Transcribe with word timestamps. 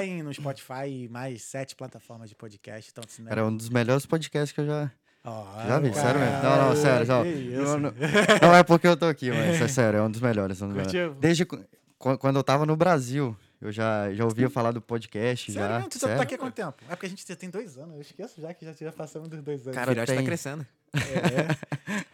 tá 0.00 0.06
em, 0.06 0.22
no 0.22 0.32
Spotify 0.34 0.86
e 0.88 1.08
mais 1.08 1.42
sete 1.42 1.74
plataformas 1.76 2.28
de 2.28 2.34
podcast. 2.36 2.90
Então, 2.90 3.04
não 3.20 3.28
é- 3.28 3.32
Era 3.32 3.46
um 3.46 3.56
dos 3.56 3.68
melhores 3.68 4.06
podcasts 4.06 4.52
que 4.52 4.60
eu 4.60 4.66
já, 4.66 4.90
Ó, 5.24 5.44
já 5.66 5.78
vi, 5.78 5.90
cara, 5.90 6.02
sério 6.02 6.20
mesmo. 6.20 6.42
Não, 6.42 6.68
não, 6.68 6.76
sério. 6.76 7.06
Não, 7.06 7.24
não, 7.64 7.78
não, 7.78 7.92
não 8.48 8.54
é 8.54 8.62
porque 8.62 8.86
eu 8.86 8.96
tô 8.96 9.06
aqui, 9.06 9.30
mas 9.30 9.60
é 9.60 9.68
sério, 9.68 9.98
é 9.98 10.02
um 10.02 10.10
dos 10.10 10.20
melhores. 10.20 10.60
é 10.60 10.64
um 10.64 10.68
dos 10.68 10.76
melhores. 10.92 11.16
Desde 11.18 11.44
qu- 11.44 11.62
qu- 11.98 12.18
quando 12.18 12.36
eu 12.36 12.42
tava 12.42 12.64
no 12.66 12.74
Brasil, 12.76 13.36
eu 13.60 13.70
já, 13.70 14.12
já 14.14 14.24
ouvia 14.24 14.48
falar 14.48 14.72
do 14.72 14.80
podcast. 14.80 15.52
Sério 15.52 15.68
já, 15.68 15.74
mesmo? 15.76 15.90
Tu 15.90 15.94
já 15.94 16.00
tá 16.00 16.06
sério. 16.08 16.22
aqui 16.22 16.34
há 16.34 16.38
quanto 16.38 16.54
tempo? 16.54 16.74
É 16.88 16.96
porque 16.96 17.06
a 17.06 17.08
gente 17.10 17.24
já 17.28 17.36
tem 17.36 17.50
dois 17.50 17.76
anos. 17.76 17.94
Eu 17.96 18.00
esqueço 18.00 18.40
já 18.40 18.54
que 18.54 18.64
já, 18.64 18.72
já 18.72 18.92
passamos 18.92 19.28
dos 19.28 19.42
dois 19.42 19.62
anos. 19.66 19.74
Cara, 19.74 19.92
o 19.92 19.94
tá 19.94 20.06
tem- 20.06 20.24
crescendo. 20.24 20.66
É. 20.94 21.54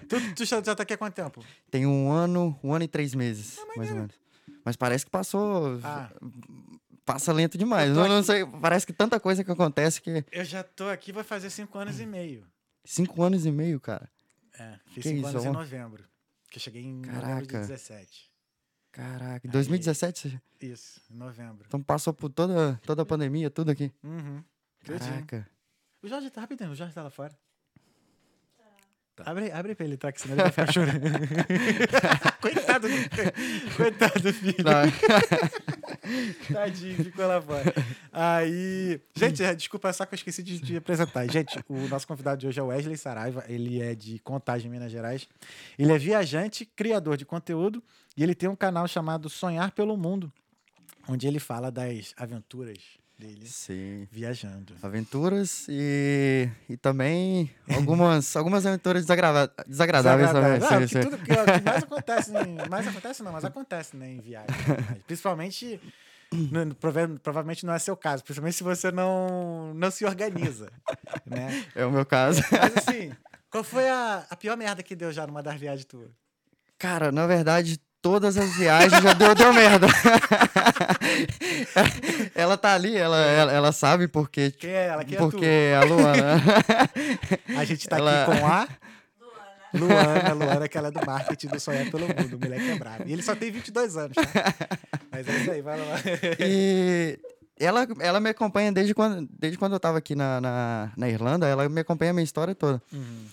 tu, 0.09 0.35
tu 0.35 0.45
já, 0.45 0.61
já 0.63 0.75
tá 0.75 0.83
aqui 0.83 0.93
há 0.95 0.99
quanto 0.99 1.15
tempo? 1.15 1.43
Tem 1.71 1.87
um 1.87 2.11
ano, 2.11 2.59
um 2.63 2.75
ano 2.75 2.85
e 2.85 2.89
três 2.89 3.15
meses, 3.15 3.57
mais 3.77 3.89
ou 3.91 3.97
menos. 3.97 4.15
Mas 4.65 4.75
parece 4.77 5.05
que 5.05 5.11
passou. 5.11 5.79
Ah, 5.85 6.11
Passa 7.07 7.33
lento 7.33 7.57
demais. 7.57 7.89
Eu 7.97 8.03
Eu 8.03 8.09
não 8.09 8.23
sei, 8.23 8.45
parece 8.45 8.85
que 8.85 8.93
tanta 8.93 9.19
coisa 9.21 9.43
que 9.45 9.51
acontece 9.51 10.03
que. 10.03 10.25
eu 10.33 10.45
já 10.45 10.63
tô 10.65 10.89
aqui, 10.89 11.13
vai 11.13 11.23
fazer 11.25 11.49
cinco 11.51 11.79
anos 11.79 12.01
e 12.01 12.05
meio. 12.05 12.45
Cinco 12.85 13.23
anos 13.23 13.47
e 13.47 13.53
meio, 13.53 13.81
cara. 13.81 14.11
É, 14.59 14.79
fiz 14.87 15.03
Que 15.05 15.09
cinco 15.11 15.19
isso, 15.21 15.29
anos 15.29 15.45
em 15.45 15.51
novembro. 15.53 16.05
Que 16.51 16.59
eu 16.59 16.63
cheguei 16.63 16.83
em 16.83 16.95
novembro 16.97 17.47
de 17.47 17.53
Caraca. 17.53 17.61
17. 17.61 18.33
Caraca, 18.91 19.49
2017 19.49 20.41
você 20.59 20.67
Isso, 20.67 21.01
em 21.11 21.17
novembro. 21.17 21.65
então 21.69 21.83
passou 21.83 22.15
por 22.15 22.31
toda, 22.31 22.81
toda 22.87 23.03
a 23.03 23.07
pandemia, 23.07 23.51
tudo 23.51 23.71
aqui. 23.71 23.93
Uhum. 24.03 24.43
Caraca. 24.85 25.47
O 26.03 26.09
Jorge 26.09 26.31
tá 26.31 26.41
rapidinho, 26.41 26.71
o 26.71 26.75
Jorge 26.75 26.95
tá 26.95 27.03
lá 27.03 27.11
fora. 27.11 27.37
Tá. 29.17 29.25
Abre, 29.31 29.51
abre 29.51 29.75
pra 29.75 29.87
ele, 29.87 29.97
tá? 29.97 30.13
Que 30.13 30.21
senão 30.21 30.35
ele 30.35 30.43
vai 30.43 30.53
ficar 30.53 30.71
chorando. 30.71 31.01
Coitado 32.39 32.87
do, 32.87 33.75
coitado 33.75 34.21
do 34.21 34.33
filho. 34.35 34.57
Não, 34.63 34.83
Tadinho, 36.53 37.03
ficou 37.03 37.27
lá 37.27 37.41
fora. 37.41 37.75
Aí. 38.13 39.01
Gente, 39.15 39.43
é, 39.43 39.55
desculpa, 39.55 39.91
só 39.95 40.05
que 40.05 40.13
eu 40.13 40.17
esqueci 40.17 40.43
de, 40.43 40.61
de 40.61 40.77
apresentar. 40.77 41.27
Gente, 41.31 41.59
o 41.67 41.89
nosso 41.89 42.07
convidado 42.07 42.39
de 42.41 42.47
hoje 42.47 42.61
é 42.61 42.63
o 42.63 42.67
Wesley 42.67 42.99
Saraiva. 42.99 43.43
Ele 43.49 43.81
é 43.81 43.95
de 43.95 44.19
Contagem, 44.19 44.71
Minas 44.71 44.93
Gerais. 44.93 45.27
Ele 45.79 45.93
é 45.93 45.99
viajante, 45.99 46.67
criador 46.67 47.17
de 47.17 47.25
conteúdo 47.25 47.83
e 48.15 48.23
ele 48.23 48.35
tem 48.35 48.51
um 48.51 48.57
canal 48.57 48.87
chamado 48.87 49.31
Sonhar 49.31 49.73
pelo 49.73 49.97
Mundo, 49.97 50.31
onde 51.09 51.27
ele 51.27 51.41
fala 51.41 51.71
das 51.71 52.13
aventuras 52.19 52.79
dele 53.19 53.47
Sim. 53.47 54.07
viajando. 54.11 54.75
Aventuras 54.83 55.67
e, 55.69 56.49
e 56.69 56.77
também 56.77 57.51
algumas, 57.69 58.35
algumas 58.37 58.67
aventuras 58.67 59.03
desagrava- 59.03 59.51
desagradáveis 59.67 60.31
também. 60.33 60.61
Ah, 60.63 60.81
sim, 60.81 60.87
que 60.87 60.89
sim. 60.89 61.01
tudo 61.11 61.19
que, 61.19 61.33
ó, 61.33 61.45
que 61.45 61.61
mais 61.65 61.83
acontece, 61.85 62.31
em, 62.37 62.69
mais 62.69 62.87
acontece 62.87 63.23
não, 63.23 63.33
mas 63.33 63.45
acontece 63.45 63.97
né, 63.97 64.11
em 64.11 64.21
viagem. 64.21 64.49
Principalmente, 65.07 65.81
no- 66.33 66.75
prova- 66.75 67.09
provavelmente 67.23 67.65
não 67.65 67.73
é 67.73 67.79
seu 67.79 67.97
caso, 67.97 68.23
principalmente 68.23 68.57
se 68.57 68.63
você 68.65 68.91
não, 68.93 69.73
não 69.75 69.91
se 69.91 70.05
organiza, 70.05 70.71
né? 71.25 71.65
É 71.75 71.85
o 71.87 71.91
meu 71.91 72.05
caso. 72.05 72.43
Mas 72.53 72.77
assim, 72.77 73.13
qual 73.51 73.65
foi 73.65 73.89
a, 73.89 74.27
a 74.29 74.37
pior 74.37 74.57
merda 74.57 74.83
que 74.83 74.95
deu 74.95 75.11
já 75.11 75.27
numa 75.27 75.43
das 75.43 75.59
viagens 75.59 75.87
tuas? 75.87 76.11
Cara, 76.79 77.11
na 77.11 77.27
verdade, 77.27 77.81
todas 78.07 78.37
as 78.39 78.55
viagens 78.55 79.03
já 79.03 79.13
deu, 79.15 79.35
deu 79.35 79.53
merda. 79.53 79.89
ela 82.37 82.57
tá 82.57 82.73
ali, 82.73 82.97
ela, 82.97 83.17
ela, 83.19 83.53
ela 83.53 83.73
sabe 83.73 84.07
porque. 84.07 84.53
Quem 84.53 84.71
é 84.71 84.87
ela? 84.87 85.05
Quem 85.05 85.17
é 85.17 85.19
porque 85.19 85.73
a 85.77 85.85
Luana. 85.85 86.43
A 87.59 87.65
gente 87.65 87.89
tá 87.89 87.99
ela- 87.99 88.23
aqui 88.23 88.39
com 88.39 88.47
a 88.47 88.69
Luana, 89.75 90.33
Luana, 90.35 90.69
que 90.69 90.79
ela 90.79 90.89
é 90.89 90.91
do 90.93 91.05
marketing 91.05 91.49
do 91.49 91.59
Sonhar 91.59 91.91
pelo 91.91 92.07
Mundo, 92.07 92.37
o 92.37 92.41
moleque 92.41 92.71
é 92.71 92.79
brabo. 92.79 93.03
E 93.07 93.13
ele 93.13 93.23
só 93.23 93.35
tem 93.35 93.51
22 93.51 93.97
anos, 93.97 94.15
tá? 94.15 94.55
Mas 95.11 95.29
é 95.29 95.37
isso 95.39 95.51
aí, 95.51 95.61
vai 95.61 95.77
lá. 95.79 95.97
E 96.39 97.19
ela, 97.59 97.87
ela 97.99 98.21
me 98.21 98.31
acompanha 98.31 98.71
desde 98.71 98.95
quando, 98.95 99.29
desde 99.37 99.59
quando 99.59 99.73
eu 99.73 99.81
tava 99.81 99.99
aqui 99.99 100.15
na, 100.15 100.41
na, 100.41 100.93
na 100.97 101.09
Irlanda, 101.09 101.49
ela 101.49 101.69
me 101.69 101.81
acompanha 101.81 102.13
a 102.13 102.15
minha 102.15 102.25
história 102.25 102.55
toda. 102.55 102.81
Uhum. 102.93 103.27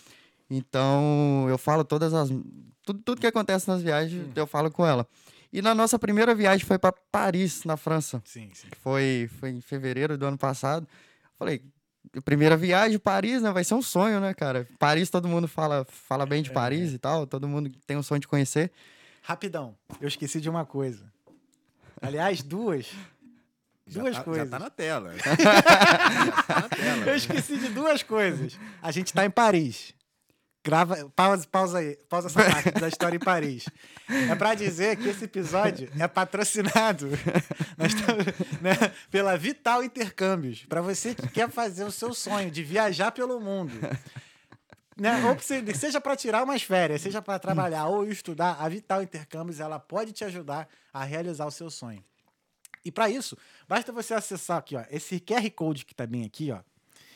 Então, 0.49 1.45
eu 1.49 1.57
falo 1.57 1.83
todas 1.83 2.13
as. 2.13 2.29
Tudo, 2.85 2.99
tudo 3.03 3.21
que 3.21 3.27
acontece 3.27 3.67
nas 3.67 3.81
viagens, 3.81 4.27
eu 4.35 4.45
falo 4.45 4.69
com 4.69 4.85
ela. 4.85 5.07
E 5.51 5.61
na 5.61 5.73
nossa 5.75 5.97
primeira 5.99 6.33
viagem 6.35 6.65
foi 6.65 6.77
para 6.79 6.91
Paris, 7.11 7.63
na 7.63 7.77
França. 7.77 8.21
Sim, 8.25 8.49
sim. 8.53 8.67
que 8.69 8.77
Foi, 8.79 9.29
foi 9.39 9.51
em 9.51 9.61
fevereiro 9.61 10.17
do 10.17 10.25
ano 10.25 10.37
passado. 10.37 10.87
Falei, 11.37 11.61
primeira 12.25 12.57
viagem, 12.57 12.97
Paris, 12.99 13.41
né? 13.41 13.51
Vai 13.51 13.63
ser 13.63 13.75
um 13.75 13.81
sonho, 13.81 14.19
né, 14.19 14.33
cara? 14.33 14.67
Paris, 14.79 15.09
todo 15.09 15.27
mundo 15.27 15.47
fala, 15.47 15.85
fala 15.89 16.25
bem 16.25 16.41
de 16.41 16.49
É. 16.49 16.53
Paris 16.53 16.91
e 16.91 16.97
tal. 16.97 17.25
Todo 17.27 17.47
mundo 17.47 17.71
tem 17.85 17.95
um 17.95 18.03
sonho 18.03 18.19
de 18.19 18.27
conhecer. 18.27 18.71
Rapidão, 19.21 19.75
eu 20.01 20.07
esqueci 20.07 20.41
de 20.41 20.49
uma 20.49 20.65
coisa. 20.65 21.05
Aliás, 22.01 22.41
duas. 22.43 22.91
Já 23.87 24.01
Duas 24.01 24.15
tá- 24.17 24.23
coisas. 24.23 24.49
Já 24.49 24.51
tá 24.51 24.59
na 24.59 24.69
tela. 24.69 25.13
já 25.23 26.43
tá 26.43 26.59
na 26.61 26.69
tela. 26.69 27.05
Eu 27.05 27.15
esqueci 27.15 27.57
de 27.57 27.69
duas 27.69 28.01
coisas. 28.03 28.57
A 28.81 28.91
gente 28.91 29.13
tá 29.13 29.23
em 29.25 29.29
Paris. 29.29 29.93
Grava, 30.65 31.11
pausa, 31.13 31.45
pausa 31.45 31.77
aí, 31.79 31.97
pausa 32.07 32.27
essa 32.29 32.41
parte 32.41 32.71
da 32.71 32.87
história 32.87 33.17
em 33.17 33.19
Paris. 33.19 33.65
É 34.29 34.33
pra 34.33 34.55
dizer 34.55 34.95
que 34.95 35.09
esse 35.09 35.25
episódio 35.25 35.91
é 35.99 36.07
patrocinado 36.07 37.09
né, 38.61 38.71
pela 39.11 39.37
Vital 39.37 39.83
Intercâmbios. 39.83 40.65
Pra 40.65 40.81
você 40.81 41.13
que 41.13 41.27
quer 41.27 41.49
fazer 41.49 41.83
o 41.83 41.91
seu 41.91 42.13
sonho 42.13 42.49
de 42.49 42.63
viajar 42.63 43.11
pelo 43.11 43.39
mundo. 43.41 43.73
Né? 44.97 45.25
Ou 45.25 45.35
você- 45.35 45.73
seja 45.73 45.99
para 45.99 46.15
tirar 46.15 46.43
umas 46.43 46.61
férias, 46.63 47.01
seja 47.01 47.21
para 47.21 47.39
trabalhar 47.39 47.87
ou 47.87 48.05
estudar, 48.07 48.55
a 48.59 48.69
Vital 48.69 49.03
Intercâmbios 49.03 49.59
ela 49.59 49.79
pode 49.79 50.11
te 50.13 50.23
ajudar 50.23 50.67
a 50.93 51.03
realizar 51.03 51.45
o 51.45 51.51
seu 51.51 51.69
sonho. 51.69 52.03
E 52.85 52.91
para 52.91 53.09
isso, 53.09 53.37
basta 53.67 53.91
você 53.91 54.13
acessar 54.13 54.57
aqui, 54.59 54.75
ó, 54.75 54.83
esse 54.91 55.19
QR 55.19 55.49
Code 55.51 55.85
que 55.85 55.95
tá 55.95 56.05
bem 56.05 56.23
aqui, 56.25 56.51
ó. 56.51 56.59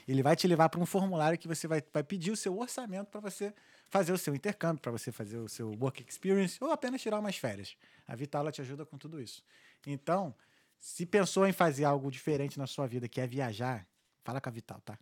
Ele 0.08 0.24
vai 0.24 0.36
te 0.36 0.48
levar 0.48 0.70
para 0.70 0.80
um 0.80 0.86
formulário 0.86 1.38
que 1.38 1.48
você 1.48 1.68
vai, 1.68 1.84
vai 1.94 2.04
pedir 2.04 2.32
o 2.32 2.38
seu 2.38 2.58
orçamento 2.58 3.08
para 3.08 3.20
você 3.20 3.54
fazer 3.90 4.14
o 4.14 4.18
seu 4.18 4.34
intercâmbio, 4.34 4.82
para 4.82 4.92
você 4.92 5.12
fazer 5.12 5.38
o 5.38 5.50
seu 5.50 5.72
work 5.80 6.06
experience 6.08 6.58
ou 6.64 6.72
apenas 6.72 7.02
tirar 7.02 7.20
umas 7.20 7.38
férias. 7.38 7.76
A 8.08 8.16
Vital 8.16 8.42
ela 8.42 8.52
te 8.52 8.62
ajuda 8.62 8.86
com 8.86 8.98
tudo 8.98 9.22
isso. 9.22 9.44
Então, 9.86 10.34
se 10.80 11.06
pensou 11.06 11.46
em 11.46 11.52
fazer 11.52 11.84
algo 11.84 12.10
diferente 12.10 12.58
na 12.58 12.68
sua 12.68 12.88
vida, 12.88 13.08
que 13.10 13.20
é 13.20 13.28
viajar, 13.28 13.86
fala 14.24 14.40
com 14.40 14.50
a 14.50 14.52
Vital, 14.52 14.80
tá? 14.82 14.98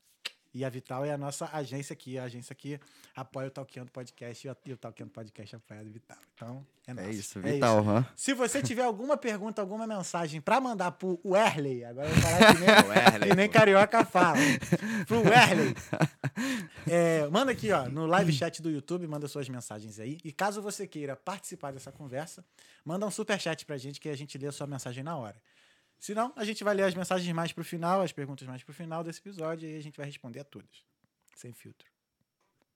E 0.57 0.63
a 0.63 0.69
Vital 0.69 1.03
é 1.03 1.11
a 1.11 1.17
nossa 1.17 1.49
agência 1.51 1.91
aqui. 1.91 2.17
A 2.17 2.23
agência 2.23 2.53
aqui 2.53 2.79
apoia 3.13 3.49
o 3.49 3.51
Talkando 3.51 3.91
Podcast 3.91 4.47
e 4.65 4.71
o- 4.71 4.77
Talkando 4.77 5.09
Podcast 5.11 5.53
apoia 5.57 5.81
a 5.81 5.83
Vital. 5.83 6.17
Então, 6.33 6.65
é, 6.87 6.91
É 6.91 6.93
nosso. 6.93 7.09
isso, 7.09 7.39
É 7.39 7.51
vital, 7.51 7.79
hã? 7.85 8.05
se 8.15 8.33
você 8.33 8.61
tiver 8.61 8.83
alguma 8.83 9.17
pergunta, 9.17 9.61
alguma 9.61 9.85
mensagem 9.85 10.39
pra 10.39 10.61
mandar 10.61 10.91
pro 10.93 11.19
Werley, 11.25 11.83
agora 11.83 12.07
eu 12.07 12.13
vou 12.15 12.21
falar 12.23 12.53
que 12.55 12.59
nem, 12.61 12.69
Werley, 12.89 13.29
que 13.31 13.35
nem 13.35 13.49
carioca 13.49 14.05
fala. 14.05 14.37
Pro 15.07 15.19
Werley. 15.23 15.75
É, 16.87 17.27
manda 17.27 17.51
aqui, 17.51 17.71
ó, 17.71 17.89
no 17.89 18.05
live 18.05 18.31
chat 18.31 18.61
do 18.61 18.69
YouTube, 18.69 19.05
manda 19.07 19.27
suas 19.27 19.49
mensagens 19.49 19.99
aí. 19.99 20.17
E 20.23 20.31
caso 20.31 20.61
você 20.61 20.87
queira 20.87 21.15
participar 21.15 21.71
dessa 21.71 21.91
conversa, 21.91 22.45
manda 22.83 23.05
um 23.05 23.11
super 23.11 23.39
chat 23.39 23.65
pra 23.65 23.77
gente 23.77 23.99
que 23.99 24.07
a 24.09 24.15
gente 24.15 24.37
lê 24.37 24.47
a 24.47 24.51
sua 24.51 24.67
mensagem 24.67 25.03
na 25.03 25.17
hora. 25.17 25.35
Se 25.99 26.13
não, 26.13 26.31
a 26.35 26.43
gente 26.43 26.63
vai 26.63 26.75
ler 26.75 26.83
as 26.83 26.93
mensagens 26.93 27.33
mais 27.33 27.51
pro 27.51 27.63
final, 27.63 28.01
as 28.01 28.11
perguntas 28.11 28.47
mais 28.47 28.63
pro 28.63 28.73
final 28.73 29.03
desse 29.03 29.19
episódio 29.19 29.67
e 29.69 29.77
a 29.77 29.81
gente 29.81 29.97
vai 29.97 30.05
responder 30.05 30.39
a 30.39 30.43
todas. 30.43 30.83
Sem 31.35 31.51
filtro. 31.53 31.87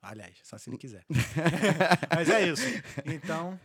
Aliás, 0.01 0.37
só 0.43 0.57
se 0.57 0.69
ele 0.69 0.77
quiser. 0.77 1.05
Mas 2.15 2.29
é 2.29 2.47
isso. 2.47 2.63
Então, 3.05 3.59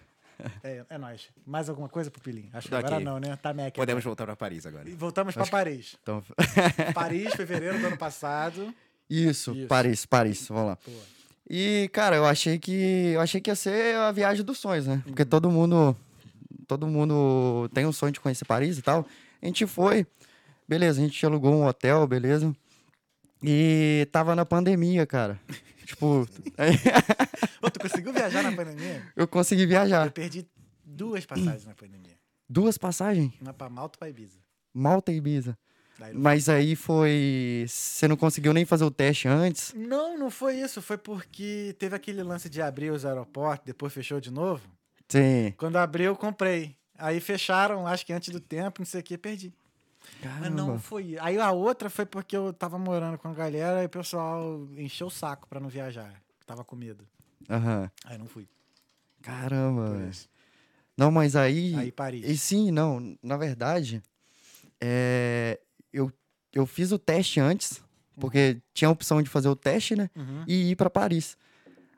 é, 0.63 0.85
é 0.89 0.99
nóis. 0.99 1.29
Mais 1.47 1.69
alguma 1.69 1.89
coisa, 1.89 2.11
Pupilinho? 2.11 2.51
Acho 2.53 2.69
que 2.69 2.75
agora 2.75 3.01
não, 3.01 3.19
né? 3.19 3.37
Tá 3.37 3.55
Mac. 3.55 3.75
Podemos 3.75 4.03
voltar 4.03 4.25
pra 4.25 4.37
Paris 4.37 4.67
agora. 4.67 4.89
E 4.89 4.95
voltamos 4.95 5.35
pra 5.35 5.47
Paris. 5.47 5.97
Então, 6.03 6.23
Paris, 6.93 7.35
fevereiro 7.35 7.79
do 7.79 7.87
ano 7.87 7.97
passado. 7.97 8.75
isso, 9.09 9.53
Isso. 9.53 9.69
Paris, 9.69 10.05
Paris, 10.05 10.49
vamos 10.49 10.67
lá. 10.67 10.79
E, 11.49 11.89
cara, 11.93 12.17
eu 12.17 12.25
achei 12.25 12.59
que 12.59 13.13
eu 13.15 13.21
achei 13.21 13.41
que 13.41 13.51
ia 13.51 13.55
ser 13.55 13.97
a 13.97 14.11
viagem 14.11 14.45
dos 14.45 14.59
sonhos, 14.59 14.87
né? 14.87 14.95
Uhum. 14.95 15.03
Porque 15.03 15.25
todo 15.25 15.51
mundo 15.51 15.97
todo 16.67 16.87
mundo 16.87 17.69
tem 17.75 17.87
um 17.87 17.93
sonho 17.93 18.13
de 18.13 18.21
conhecer 18.21 18.45
Paris 18.45 18.79
e 18.79 18.83
tal. 18.83 19.07
A 19.45 19.47
gente 19.47 19.67
foi, 19.67 20.07
beleza, 20.67 20.99
a 20.99 21.05
gente 21.05 21.25
alugou 21.27 21.53
um 21.55 21.67
hotel, 21.67 22.07
beleza? 22.07 22.57
E 23.43 24.09
tava 24.11 24.35
na 24.35 24.47
pandemia, 24.47 25.07
cara. 25.07 25.39
tipo, 25.85 26.27
aí 26.57 26.73
Pô, 27.61 27.71
tu 27.71 27.79
conseguiu 27.79 28.11
viajar 28.13 28.43
na 28.43 28.51
pandemia? 28.53 29.03
eu 29.15 29.29
consegui 29.29 29.65
Eu 29.65 29.69
viajar. 29.69 30.11
perdi 30.11 30.47
duas 30.83 31.27
passagens 31.27 31.67
na 31.67 31.75
pandemia. 31.75 32.15
Duas 32.49 32.79
passagens, 32.79 33.35
Uma 33.39 33.53
pra 33.53 33.69
Malta 33.69 33.97
e 33.97 33.99
pra 33.99 34.09
Ibiza. 34.09 34.39
Malta 34.73 35.13
e 35.13 35.17
Ibiza. 35.17 35.59
Mas 36.15 36.49
aí 36.49 36.75
foi, 36.75 37.67
você 37.69 38.09
não 38.09 38.17
conseguiu 38.17 38.53
nem 38.55 38.65
fazer 38.65 38.85
o 38.85 38.91
teste 38.91 39.29
antes? 39.29 39.73
Não, 39.77 40.19
não 40.19 40.31
foi 40.31 40.57
isso. 40.59 40.83
Foi 40.83 40.99
porque 40.99 41.77
teve 41.79 41.95
aquele 41.95 42.23
lance 42.23 42.49
de 42.49 42.61
abrir 42.61 42.91
os 42.91 43.05
aeroportos, 43.05 43.65
depois 43.67 43.93
fechou 43.93 44.21
de 44.21 44.31
novo. 44.31 44.67
Sim. 45.09 45.53
Quando 45.57 45.77
abriu, 45.77 46.07
eu 46.07 46.17
comprei. 46.17 46.77
Aí 46.97 47.21
fecharam, 47.21 47.87
acho 47.87 48.07
que 48.07 48.13
antes 48.13 48.31
do 48.31 48.41
tempo, 48.41 48.81
não 48.81 48.87
sei 48.87 49.01
o 49.01 49.05
que, 49.05 49.19
perdi. 49.19 49.53
Mas 50.41 50.51
não 50.53 50.67
Caramba. 50.67 50.79
foi. 50.79 51.17
Aí 51.19 51.39
a 51.39 51.51
outra 51.51 51.91
foi 51.91 52.07
porque 52.07 52.37
eu 52.37 52.53
tava 52.53 52.79
morando 52.79 53.19
com 53.19 53.29
a 53.29 53.35
galera 53.35 53.83
e 53.83 53.87
o 53.87 53.89
pessoal 53.89 54.67
encheu 54.77 55.07
o 55.09 55.11
saco 55.11 55.49
pra 55.49 55.61
não 55.61 55.69
viajar. 55.69 56.13
Tava 56.47 56.65
com 56.65 56.77
medo. 56.77 57.07
Aham. 57.49 57.91
Aí 58.05 58.19
não 58.19 58.27
fui. 58.27 58.47
Caramba. 59.23 60.11
Não, 60.97 61.11
mas 61.11 61.35
aí 61.35 61.75
Aí 61.75 61.93
Paris. 61.93 62.25
E 62.25 62.37
sim, 62.37 62.71
não. 62.71 63.17
Na 63.23 63.37
verdade, 63.37 64.03
é, 64.81 65.59
eu, 65.93 66.13
eu 66.53 66.67
fiz 66.67 66.93
o 66.93 66.99
teste 66.99 67.41
antes, 67.41 67.83
porque 68.21 68.61
tinha 68.73 68.89
a 68.89 68.93
opção 68.93 69.23
de 69.23 69.29
fazer 69.29 69.49
o 69.49 69.57
teste, 69.57 69.97
né? 69.97 70.11
Uhum. 70.15 70.45
E 70.47 70.71
ir 70.71 70.77
pra 70.77 70.91
Paris. 70.91 71.37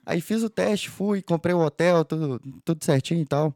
Aí 0.05 0.21
fiz 0.21 0.43
o 0.43 0.49
teste, 0.49 0.89
fui, 0.89 1.21
comprei 1.21 1.55
o 1.55 1.59
hotel, 1.59 2.05
tudo, 2.05 2.41
tudo 2.65 2.85
certinho 2.85 3.21
e 3.21 3.27
tal. 3.27 3.53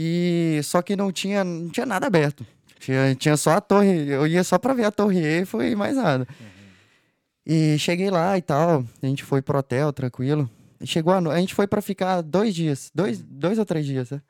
E 0.00 0.60
só 0.62 0.80
que 0.80 0.94
não 0.94 1.10
tinha, 1.10 1.42
não 1.42 1.68
tinha 1.70 1.84
nada 1.84 2.06
aberto. 2.06 2.46
Tinha, 2.78 3.16
tinha 3.16 3.36
só 3.36 3.54
a 3.54 3.60
torre, 3.60 4.08
eu 4.08 4.28
ia 4.28 4.44
só 4.44 4.56
pra 4.56 4.72
ver 4.72 4.84
a 4.84 4.92
torre 4.92 5.18
Eiffel 5.18 5.60
e 5.60 5.74
mais 5.74 5.96
nada. 5.96 6.24
E 7.44 7.76
cheguei 7.80 8.08
lá 8.08 8.38
e 8.38 8.42
tal, 8.42 8.84
a 9.02 9.06
gente 9.06 9.24
foi 9.24 9.42
pro 9.42 9.58
hotel, 9.58 9.92
tranquilo. 9.92 10.48
E 10.80 10.86
chegou 10.86 11.12
a, 11.12 11.20
no... 11.20 11.32
a 11.32 11.40
gente 11.40 11.52
foi 11.52 11.66
pra 11.66 11.82
ficar 11.82 12.20
dois 12.20 12.54
dias, 12.54 12.92
dois, 12.94 13.20
dois 13.20 13.58
ou 13.58 13.64
três 13.64 13.84
dias, 13.84 14.10
né? 14.12 14.22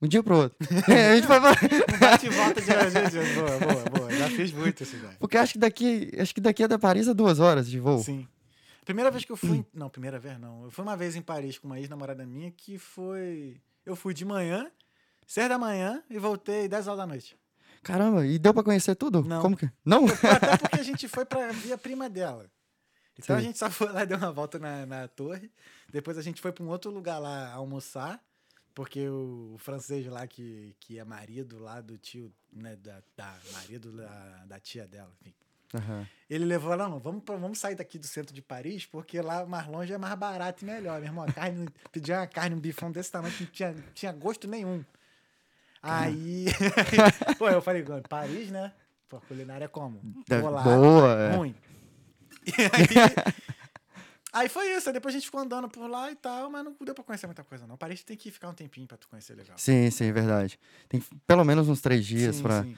Um 0.00 0.08
dia 0.08 0.22
pro 0.22 0.38
outro. 0.38 0.56
É, 0.90 1.10
a 1.10 1.16
gente 1.16 1.26
foi 1.26 1.40
pra... 1.40 1.50
Um 1.94 1.98
bate 1.98 2.26
e 2.26 2.30
volta 2.30 2.60
de. 2.62 3.34
Boa, 3.34 3.58
boa, 3.58 3.84
boa. 3.98 4.10
Já 4.10 4.30
fiz 4.30 4.52
muito 4.52 4.82
isso, 4.82 4.96
velho. 4.96 5.16
Porque 5.18 5.36
acho 5.36 5.52
que 5.52 5.58
daqui, 5.58 6.10
acho 6.18 6.34
que 6.34 6.40
daqui 6.40 6.64
a 6.64 6.66
da 6.66 6.78
Paris 6.78 7.08
é 7.08 7.12
duas 7.12 7.40
horas 7.40 7.68
de 7.68 7.78
voo. 7.78 8.02
Sim. 8.02 8.26
Primeira 8.86 9.10
vez 9.10 9.24
que 9.26 9.32
eu 9.32 9.36
fui. 9.36 9.66
Não, 9.74 9.90
primeira 9.90 10.18
vez 10.18 10.38
não. 10.38 10.64
Eu 10.64 10.70
fui 10.70 10.82
uma 10.82 10.96
vez 10.96 11.14
em 11.14 11.22
Paris 11.22 11.58
com 11.58 11.66
uma 11.66 11.78
ex-namorada 11.78 12.24
minha 12.24 12.50
que 12.50 12.78
foi. 12.78 13.60
Eu 13.84 13.94
fui 13.96 14.14
de 14.14 14.24
manhã, 14.24 14.70
seis 15.26 15.48
da 15.48 15.58
manhã, 15.58 16.02
e 16.08 16.18
voltei 16.18 16.68
10 16.68 16.86
horas 16.88 16.98
da 16.98 17.06
noite. 17.06 17.36
Caramba, 17.82 18.26
e 18.26 18.38
deu 18.38 18.54
pra 18.54 18.62
conhecer 18.62 18.94
tudo? 18.94 19.22
Não. 19.22 19.42
Como 19.42 19.56
que? 19.56 19.70
Não? 19.84 20.06
Até 20.06 20.56
porque 20.56 20.80
a 20.80 20.82
gente 20.82 21.06
foi 21.06 21.24
pra 21.24 21.52
ver 21.52 21.72
a 21.72 21.78
prima 21.78 22.08
dela. 22.08 22.50
Então 23.16 23.36
a 23.36 23.38
Sim. 23.38 23.46
gente 23.46 23.58
só 23.60 23.70
foi 23.70 23.92
lá, 23.92 24.04
deu 24.04 24.18
uma 24.18 24.32
volta 24.32 24.58
na, 24.58 24.84
na 24.84 25.06
torre. 25.06 25.48
Depois 25.88 26.18
a 26.18 26.22
gente 26.22 26.40
foi 26.40 26.50
pra 26.50 26.64
um 26.64 26.68
outro 26.68 26.90
lugar 26.90 27.20
lá 27.20 27.52
almoçar. 27.52 28.20
Porque 28.74 29.08
o, 29.08 29.52
o 29.54 29.58
francês 29.58 30.04
lá, 30.06 30.26
que, 30.26 30.74
que 30.80 30.98
é 30.98 31.04
marido 31.04 31.60
lá 31.60 31.80
do 31.80 31.96
tio, 31.96 32.34
né? 32.52 32.74
Da, 32.74 33.00
da 33.16 33.38
marido 33.52 33.92
da, 33.92 34.44
da 34.46 34.58
tia 34.58 34.84
dela, 34.88 35.12
enfim. 35.24 35.43
Aham. 35.74 36.06
Ele 36.30 36.44
levou 36.44 36.72
ela, 36.72 36.88
não, 36.88 36.98
vamos, 36.98 37.22
vamos 37.26 37.58
sair 37.58 37.74
daqui 37.74 37.98
do 37.98 38.06
centro 38.06 38.34
de 38.34 38.40
Paris, 38.40 38.86
porque 38.86 39.20
lá 39.20 39.44
mais 39.44 39.66
longe 39.66 39.92
é 39.92 39.98
mais 39.98 40.14
barato 40.14 40.64
e 40.64 40.66
melhor. 40.66 40.98
Meu 41.00 41.08
irmão, 41.08 41.24
a 41.24 41.32
carne, 41.32 41.68
pedia 41.92 42.18
uma 42.18 42.26
carne, 42.26 42.56
um 42.56 42.60
bifão 42.60 42.90
desse 42.90 43.10
tamanho 43.10 43.34
que 43.34 43.44
não 43.44 43.50
tinha, 43.50 43.74
tinha 43.94 44.12
gosto 44.12 44.48
nenhum. 44.48 44.82
Aí, 45.82 46.46
pô, 47.38 47.48
eu 47.48 47.60
falei, 47.60 47.84
Paris, 48.08 48.50
né? 48.50 48.72
Pô, 49.08 49.20
culinária 49.20 49.66
é 49.66 49.68
como? 49.68 50.00
Deve- 50.26 50.42
Vou 50.42 50.50
lá, 50.50 50.62
Boa, 50.62 51.12
é. 51.20 51.36
ruim. 51.36 51.54
E 52.46 52.52
aí, 52.72 53.34
aí 54.32 54.48
foi 54.48 54.66
isso, 54.76 54.88
aí 54.88 54.92
depois 54.92 55.14
a 55.14 55.18
gente 55.18 55.26
ficou 55.26 55.40
andando 55.40 55.68
por 55.68 55.88
lá 55.88 56.10
e 56.10 56.14
tal, 56.16 56.50
mas 56.50 56.64
não 56.64 56.74
deu 56.84 56.94
pra 56.94 57.04
conhecer 57.04 57.26
muita 57.26 57.42
coisa, 57.44 57.66
não. 57.66 57.76
Paris 57.76 58.02
tem 58.02 58.16
que 58.16 58.30
ficar 58.30 58.48
um 58.50 58.54
tempinho 58.54 58.86
pra 58.86 58.96
tu 58.98 59.08
conhecer 59.08 59.34
legal. 59.34 59.56
Sim, 59.56 59.90
sim, 59.90 60.10
verdade. 60.12 60.58
Tem 60.88 61.02
pelo 61.26 61.44
menos 61.44 61.68
uns 61.68 61.80
três 61.80 62.04
dias 62.04 62.36
Sim, 62.36 62.42
pra. 62.42 62.62
sim. 62.62 62.76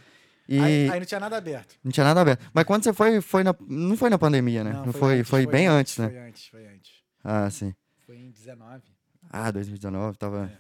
E 0.49 0.59
Aí, 0.61 0.91
aí 0.91 0.99
não 1.01 1.07
tinha 1.07 1.21
nada 1.21 1.37
aberto. 1.37 1.75
não 1.83 1.91
tinha 1.91 2.05
nada 2.05 2.21
aberto. 2.21 2.49
Mas 2.55 2.65
quando 2.65 2.85
você 2.85 2.93
foi, 2.93 3.21
foi 3.21 3.43
na... 3.43 3.55
não 3.69 3.97
foi 3.97 4.09
na 4.11 4.19
pandemia, 4.19 4.63
né? 4.63 4.73
Não, 4.73 4.93
foi, 4.93 5.25
foi, 5.25 5.47
bem 5.47 5.67
antes, 5.67 5.99
né? 5.99 6.09
Foi 6.09 6.19
antes, 6.19 6.47
foi 6.47 6.67
antes. 6.69 6.93
Ah, 7.25 7.51
sim. 7.51 7.75
Foi 8.07 8.17
em 8.17 8.31
19. 8.31 8.83
Ah, 9.31 9.51
2019, 9.51 10.17
tava. 10.17 10.51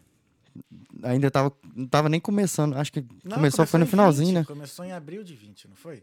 É. 1.02 1.08
Ainda 1.08 1.30
tava. 1.30 1.52
Não 1.74 1.86
tava 1.86 2.08
nem 2.08 2.18
começando. 2.20 2.74
Acho 2.76 2.92
que 2.92 3.04
Não, 3.24 3.36
começou, 3.36 3.66
foi 3.66 3.78
no 3.78 3.86
finalzinho, 3.86 4.28
20, 4.28 4.34
né? 4.38 4.44
Começou 4.44 4.84
em 4.84 4.92
abril 4.92 5.22
de 5.22 5.34
20, 5.34 5.68
não 5.68 5.76
foi? 5.76 6.02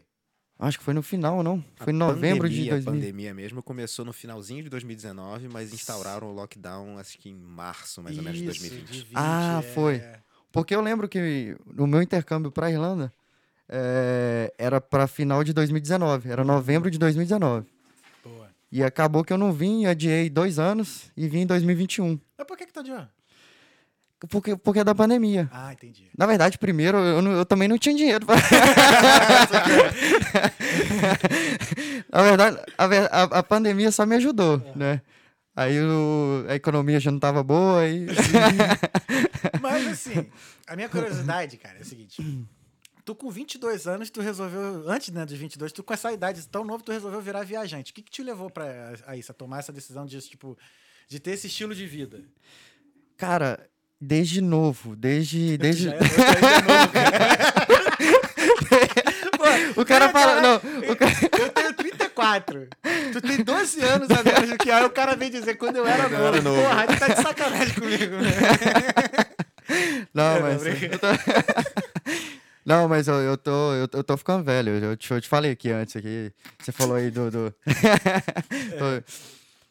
Acho 0.58 0.78
que 0.78 0.84
foi 0.84 0.94
no 0.94 1.02
final, 1.02 1.42
não? 1.42 1.62
A 1.80 1.84
Foi 1.84 1.92
em 1.92 1.96
novembro 1.96 2.48
de 2.48 2.54
pandemia, 2.56 2.70
2000. 2.70 2.92
A 2.92 2.94
pandemia 2.94 3.34
mesmo 3.34 3.62
começou 3.62 4.04
no 4.04 4.12
finalzinho 4.12 4.62
de 4.62 4.70
2019, 4.70 5.48
mas 5.48 5.72
instauraram 5.74 6.28
o 6.28 6.32
lockdown, 6.32 6.96
acho 6.98 7.18
que 7.18 7.28
em 7.28 7.34
março, 7.34 8.00
mais 8.00 8.16
ou 8.16 8.22
menos, 8.22 8.38
de 8.38 8.44
Isso, 8.46 8.60
2020. 8.60 8.86
de 8.92 8.98
20, 9.00 9.12
Ah, 9.16 9.60
é. 9.62 9.68
foi. 9.74 10.00
Porque 10.52 10.72
eu 10.74 10.80
lembro 10.80 11.08
que 11.08 11.56
no 11.66 11.88
meu 11.88 12.00
intercâmbio 12.00 12.52
pra 12.52 12.70
Irlanda 12.70 13.12
é, 13.68 14.52
era 14.58 14.80
pra 14.80 15.06
final 15.06 15.42
de 15.44 15.52
2019. 15.52 16.30
Era 16.30 16.44
novembro 16.44 16.90
de 16.90 16.98
2019. 16.98 17.66
Boa. 18.24 18.48
E 18.70 18.82
acabou 18.82 19.24
que 19.24 19.32
eu 19.32 19.38
não 19.38 19.52
vim, 19.52 19.86
adiei 19.86 20.28
dois 20.30 20.58
anos 20.58 21.10
e 21.16 21.28
vim 21.28 21.40
em 21.40 21.46
2021. 21.46 22.18
Mas 22.38 22.46
por 22.46 22.56
que 22.56 22.66
que 22.66 22.72
tá 22.72 22.82
ó? 22.90 23.04
Porque, 24.30 24.56
porque 24.56 24.78
é 24.80 24.84
da 24.84 24.94
pandemia. 24.94 25.50
Ah, 25.52 25.72
entendi. 25.74 26.08
Na 26.16 26.24
verdade, 26.24 26.56
primeiro, 26.56 26.96
eu, 26.96 27.22
eu 27.32 27.44
também 27.44 27.68
não 27.68 27.76
tinha 27.76 27.94
dinheiro. 27.94 28.24
pra- 28.24 28.36
Na 32.10 32.22
verdade, 32.22 32.58
a, 32.78 33.22
a- 33.38 33.42
pandemia 33.42 33.90
só 33.92 34.06
me 34.06 34.16
ajudou, 34.16 34.62
né? 34.74 35.02
Aí 35.56 35.78
o- 35.80 36.46
a 36.48 36.54
economia 36.54 36.98
já 36.98 37.10
não 37.10 37.18
tava 37.18 37.42
boa 37.42 37.86
e... 37.86 38.06
Mas 39.60 39.86
assim, 39.88 40.26
a 40.66 40.74
minha 40.74 40.88
curiosidade, 40.88 41.56
cara, 41.58 41.78
é 41.78 41.82
o 41.82 41.84
seguinte. 41.84 42.16
Tu 43.04 43.14
com 43.14 43.30
22 43.30 43.86
anos, 43.86 44.08
tu 44.08 44.20
resolveu, 44.22 44.88
antes 44.88 45.10
né, 45.12 45.26
dos 45.26 45.36
22, 45.36 45.72
tu 45.72 45.82
com 45.82 45.92
essa 45.92 46.10
idade 46.10 46.46
tão 46.48 46.64
novo, 46.64 46.82
tu 46.82 46.90
resolveu 46.90 47.20
virar 47.20 47.44
viajante. 47.44 47.92
O 47.92 47.94
que 47.94 48.00
que 48.02 48.10
te 48.10 48.22
levou 48.22 48.48
pra, 48.48 48.94
a 49.06 49.14
isso, 49.16 49.30
a 49.30 49.34
tomar 49.34 49.58
essa 49.58 49.72
decisão 49.72 50.06
de, 50.06 50.18
tipo, 50.22 50.56
de 51.06 51.20
ter 51.20 51.32
esse 51.32 51.46
estilo 51.48 51.74
de 51.74 51.86
vida? 51.86 52.22
Cara, 53.18 53.68
desde 54.00 54.40
novo, 54.40 54.96
desde... 54.96 55.56
desde... 55.58 55.84
Já 55.90 55.94
é 55.96 55.98
de 55.98 56.06
novo, 56.66 56.92
cara. 56.92 57.54
Pô, 59.74 59.80
O 59.82 59.84
cara 59.84 60.08
fala... 60.08 60.40
cara, 60.40 60.42
Não, 60.42 60.56
o 60.92 60.96
cara... 60.96 61.12
Eu 61.38 61.48
tenho 61.50 61.74
34. 61.74 62.68
Tu 63.12 63.20
tem 63.20 63.44
12 63.44 63.80
anos 63.82 64.10
a 64.10 64.22
menos 64.22 64.48
do 64.50 64.56
que 64.56 64.70
eu. 64.70 64.74
Aí 64.76 64.84
o 64.84 64.90
cara 64.90 65.14
vem 65.14 65.30
dizer 65.30 65.56
quando 65.56 65.76
eu 65.76 65.86
era 65.86 66.04
eu 66.04 66.10
novo. 66.10 66.24
era 66.24 66.40
novo. 66.42 66.62
Porra, 66.62 66.86
tu 66.86 66.98
tá 66.98 67.08
de 67.08 67.20
sacanagem 67.22 67.74
comigo, 67.74 68.16
né? 68.16 68.30
Não, 70.14 70.36
É, 70.36 70.40
mas... 70.40 70.62
não, 70.62 70.70
eu 70.70 70.98
tô- 70.98 71.06
Não, 72.64 72.88
mas 72.88 73.08
eu, 73.08 73.16
eu, 73.16 73.36
tô, 73.36 73.74
eu, 73.74 73.88
eu 73.92 74.04
tô 74.04 74.16
ficando 74.16 74.42
velho. 74.42 74.70
Eu 74.72 74.96
te, 74.96 75.10
eu 75.10 75.20
te 75.20 75.28
falei 75.28 75.52
aqui 75.52 75.70
antes, 75.70 75.96
aqui. 75.96 76.32
Você 76.58 76.72
falou 76.72 76.96
aí 76.96 77.10
do. 77.10 77.30
do... 77.30 77.54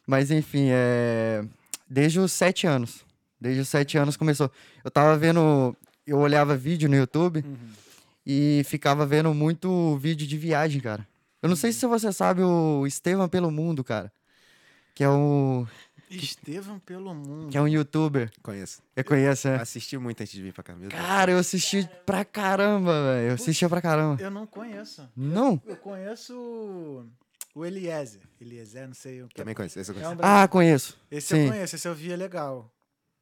Mas 0.05 0.29
enfim, 0.29 0.67
é. 0.69 1.43
Desde 1.89 2.19
os 2.19 2.31
sete 2.31 2.67
anos. 2.67 3.03
Desde 3.39 3.61
os 3.61 3.67
sete 3.67 3.97
anos 3.97 4.15
começou. 4.15 4.51
Eu 4.83 4.91
tava 4.91 5.17
vendo. 5.17 5.75
Eu 6.05 6.19
olhava 6.19 6.55
vídeo 6.55 6.89
no 6.89 6.95
YouTube 6.95 7.43
e 8.25 8.61
ficava 8.65 9.05
vendo 9.05 9.33
muito 9.33 9.97
vídeo 9.97 10.27
de 10.27 10.37
viagem, 10.37 10.81
cara. 10.81 11.07
Eu 11.41 11.49
não 11.49 11.55
sei 11.55 11.71
se 11.71 11.85
você 11.85 12.11
sabe 12.11 12.41
o 12.41 12.85
Estevam 12.85 13.27
pelo 13.27 13.51
Mundo, 13.51 13.83
cara. 13.83 14.11
Que 14.93 15.03
é 15.03 15.09
um. 15.09 15.65
Estevam 16.09 16.79
pelo 16.79 17.13
mundo. 17.13 17.49
Que 17.49 17.57
é 17.57 17.61
um 17.61 17.67
youtuber. 17.67 18.31
Conheço. 18.41 18.81
Você 18.95 19.03
conhece, 19.03 19.47
né? 19.47 19.55
Assisti 19.55 19.97
muito 19.97 20.21
antes 20.21 20.33
de 20.33 20.41
vir 20.41 20.53
pra 20.53 20.63
cá. 20.63 20.75
Meu 20.75 20.89
Deus. 20.89 21.01
Cara, 21.01 21.31
eu 21.31 21.37
assisti 21.37 21.89
pra 22.05 22.23
caramba, 22.23 22.91
velho. 23.03 23.27
Eu 23.29 23.33
assistia 23.35 23.67
pra 23.69 23.81
caramba. 23.81 24.21
Eu 24.21 24.29
não 24.31 24.45
conheço. 24.45 25.09
Não? 25.15 25.61
Eu 25.65 25.75
conheço 25.77 26.35
o- 26.37 27.05
o 27.55 27.65
Eliezer. 27.65 28.21
Eliezer, 28.41 28.87
não 28.87 28.93
sei 28.95 29.21
o 29.23 29.27
que. 29.27 29.35
Também 29.35 29.53
conheço, 29.55 29.79
esse 29.79 29.89
eu 29.91 29.93
É 29.93 29.95
conheço. 29.95 30.13
um 30.13 30.17
brasileiro. 30.17 30.43
Ah, 30.43 30.47
conheço. 30.47 30.97
Esse 31.11 31.27
sim. 31.35 31.43
eu 31.45 31.51
conheço, 31.51 31.75
esse 31.75 31.87
eu 31.87 31.95
vi 31.95 32.11
é 32.11 32.15
legal. 32.15 32.72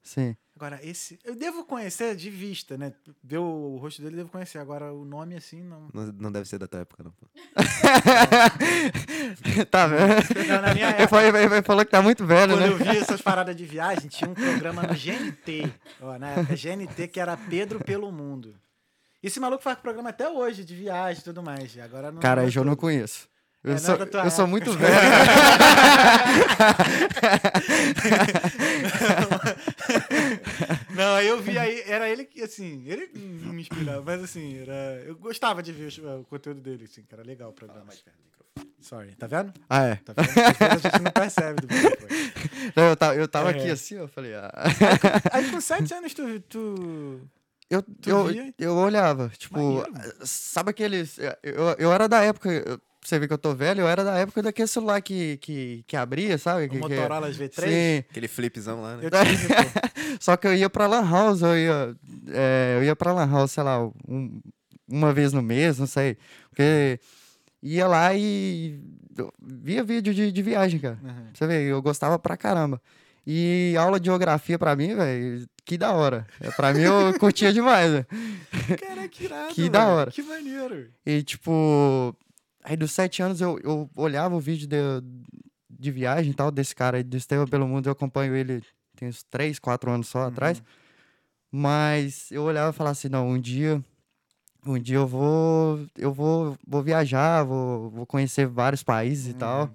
Sim. 0.03 0.35
Agora, 0.55 0.79
esse. 0.83 1.17
Eu 1.23 1.35
devo 1.35 1.63
conhecer 1.63 2.15
de 2.15 2.29
vista, 2.29 2.77
né? 2.77 2.93
Ver 3.23 3.37
o 3.39 3.77
rosto 3.77 3.99
dele, 4.01 4.15
eu 4.15 4.17
devo 4.19 4.29
conhecer. 4.29 4.59
Agora, 4.59 4.93
o 4.93 5.03
nome 5.05 5.35
assim, 5.35 5.61
não. 5.63 5.89
Não, 5.93 6.05
não 6.13 6.31
deve 6.31 6.47
ser 6.47 6.57
da 6.59 6.67
tua 6.67 6.81
época, 6.81 7.03
não. 7.03 7.13
tá 9.71 9.87
vendo? 9.87 10.47
Não, 10.47 10.61
na 10.61 10.73
minha 10.73 10.87
Ele, 10.87 10.93
época. 11.03 11.07
foi- 11.07 11.27
ele- 11.27 11.37
ele 11.55 11.61
falou 11.63 11.83
que 11.85 11.91
tá 11.91 12.01
muito 12.01 12.25
velho, 12.25 12.53
Quando 12.53 12.61
né? 12.61 12.67
eu 12.69 12.77
vi 12.77 12.97
essas 12.97 13.21
paradas 13.21 13.55
de 13.55 13.65
viagem, 13.65 14.07
tinha 14.09 14.29
um 14.29 14.33
programa 14.35 14.83
no 14.83 14.93
GNT. 14.93 15.71
Ó, 16.01 16.17
na 16.19 16.29
época, 16.29 16.55
GNT, 16.55 17.07
que 17.07 17.19
era 17.19 17.35
Pedro 17.37 17.79
pelo 17.83 18.11
Mundo. 18.11 18.55
Esse 19.23 19.39
maluco 19.39 19.63
faz 19.63 19.77
programa 19.79 20.09
até 20.09 20.27
hoje, 20.29 20.63
de 20.65 20.75
viagem 20.75 21.21
e 21.21 21.23
tudo 21.23 21.41
mais. 21.43 21.77
Agora 21.79 22.11
não. 22.11 22.19
Cara, 22.21 22.43
eu 22.47 22.63
não 22.63 22.75
conheço. 22.75 23.29
Eu, 23.63 23.73
É, 23.73 23.77
sou, 23.77 23.93
é 23.93 24.05
tua 24.07 24.23
eu 24.23 24.31
sou 24.31 24.47
muito 24.47 24.73
velho. 24.73 24.91
Não, 30.95 31.15
aí 31.15 31.27
eu 31.27 31.41
vi 31.41 31.57
aí, 31.57 31.83
era 31.85 32.09
ele 32.09 32.25
que, 32.25 32.41
assim, 32.41 32.83
ele 32.87 33.07
me 33.17 33.61
inspirava, 33.61 34.01
mas 34.01 34.23
assim, 34.23 34.59
era, 34.59 35.03
eu 35.05 35.15
gostava 35.15 35.61
de 35.63 35.71
ver 35.71 35.91
o, 36.01 36.21
o 36.21 36.23
conteúdo 36.25 36.61
dele, 36.61 36.85
assim, 36.85 37.03
que 37.03 37.13
era 37.13 37.23
legal 37.23 37.49
o 37.49 37.53
programa. 37.53 37.91
Sorry, 38.79 39.15
tá 39.15 39.27
vendo? 39.27 39.53
ah, 39.69 39.83
é. 39.85 39.95
Tá 39.97 40.13
vendo? 40.13 40.29
A 40.71 40.77
gente 40.77 41.01
não 41.03 41.11
percebe 41.11 41.61
do. 41.61 41.67
Não, 42.75 42.83
eu 42.89 42.95
tava, 42.95 43.15
eu 43.15 43.27
tava 43.27 43.51
É. 43.51 43.55
aqui 43.55 43.69
assim, 43.71 43.95
eu 43.95 44.07
falei, 44.07 44.33
ah. 44.35 44.51
Aí 45.31 45.49
com 45.51 45.59
sete 45.61 45.93
anos 45.93 46.13
tu. 46.13 46.39
tu... 46.41 47.21
Eu, 47.69 47.81
Tu 47.81 48.09
eu, 48.09 48.25
via? 48.25 48.53
eu 48.59 48.75
olhava, 48.75 49.29
tipo, 49.37 49.57
Maneiro. 49.57 49.93
sabe 50.25 50.71
aqueles. 50.71 51.17
Eu, 51.41 51.63
eu 51.77 51.93
era 51.93 52.07
da 52.09 52.21
época. 52.23 52.51
eu- 52.51 52.79
pra 53.01 53.09
Você 53.09 53.19
vê 53.19 53.27
que 53.27 53.33
eu 53.33 53.37
tô 53.37 53.53
velho, 53.55 53.81
eu 53.81 53.87
era 53.89 54.03
da 54.03 54.15
época 54.17 54.41
daquele 54.41 54.67
celular 54.67 55.01
que, 55.01 55.37
que, 55.37 55.83
que 55.87 55.97
abria, 55.97 56.37
sabe? 56.37 56.65
O 56.65 56.69
Que, 56.69 56.75
que- 56.75 56.79
Motorola 56.81 57.29
V3? 57.31 57.51
Sim. 57.67 57.97
Aquele 58.09 58.27
flipzão 58.27 58.81
lá, 58.81 58.95
né? 58.97 59.03
Eu 59.05 59.09
tive. 59.11 59.47
Só 60.21 60.37
que 60.37 60.47
eu 60.47 60.53
ia 60.55 60.69
pra 60.69 60.87
Lan 60.87 61.09
House, 61.09 61.41
eu 61.41 61.57
ia, 61.57 61.95
é, 62.29 62.75
eu 62.79 62.83
ia 62.83 62.95
pra 62.95 63.11
Lan 63.11 63.29
House, 63.29 63.51
sei 63.51 63.63
lá, 63.63 63.83
um- 64.07 64.39
uma 64.87 65.11
vez 65.13 65.33
no 65.33 65.41
mês, 65.41 65.79
não 65.79 65.87
sei. 65.87 66.17
Porque 66.49 66.99
ia 67.63 67.87
lá 67.87 68.13
e 68.13 68.79
via 69.41 69.83
vídeo 69.83 70.13
de, 70.13 70.31
de 70.31 70.41
viagem, 70.41 70.79
cara. 70.79 70.97
Uhum. 71.03 71.27
Você 71.33 71.47
vê, 71.47 71.63
eu 71.63 71.81
gostava 71.81 72.19
pra 72.19 72.37
caramba. 72.37 72.81
E 73.25 73.75
aula 73.77 73.99
de 73.99 74.07
geografia 74.07 74.57
pra 74.57 74.75
mim, 74.75 74.95
velho, 74.95 75.47
que 75.63 75.77
da 75.77 75.91
hora. 75.93 76.25
É, 76.39 76.49
Pra 76.51 76.73
mim 76.73 76.81
eu 76.81 77.13
curtia 77.19 77.53
demais, 77.53 77.91
velho. 77.91 78.05
Cara, 78.79 79.07
que 79.07 79.25
irado, 79.25 79.53
Que 79.53 79.69
da 79.69 79.79
velho. 79.85 79.91
hora. 79.91 80.11
Que 80.11 80.23
maneiro. 80.23 80.87
E 81.05 81.21
tipo, 81.21 82.15
aí 82.63 82.77
dos 82.77 82.91
sete 82.91 83.21
anos 83.21 83.41
eu, 83.41 83.59
eu 83.63 83.89
olhava 83.95 84.35
o 84.35 84.39
vídeo 84.39 84.67
de, 84.67 84.77
de 85.69 85.91
viagem 85.91 86.31
e 86.31 86.33
tal, 86.33 86.51
desse 86.51 86.75
cara 86.75 86.97
aí, 86.97 87.03
do 87.03 87.17
Estevam 87.17 87.47
pelo 87.47 87.67
Mundo, 87.67 87.87
eu 87.87 87.91
acompanho 87.91 88.35
ele 88.35 88.63
tem 88.95 89.09
uns 89.09 89.23
três, 89.23 89.57
quatro 89.57 89.89
anos 89.89 90.07
só 90.07 90.27
atrás. 90.27 90.61
Mas 91.51 92.31
eu 92.31 92.43
olhava 92.43 92.69
e 92.69 92.73
falava 92.73 92.91
assim, 92.91 93.09
não, 93.09 93.27
um 93.27 93.39
dia, 93.39 93.83
um 94.65 94.79
dia 94.79 94.97
eu 94.97 95.07
vou, 95.07 95.85
eu 95.97 96.13
vou, 96.13 96.55
vou 96.65 96.83
viajar, 96.83 97.43
vou, 97.43 97.89
vou 97.89 98.05
conhecer 98.05 98.45
vários 98.45 98.83
países 98.83 99.27
e 99.27 99.33
tal. 99.33 99.69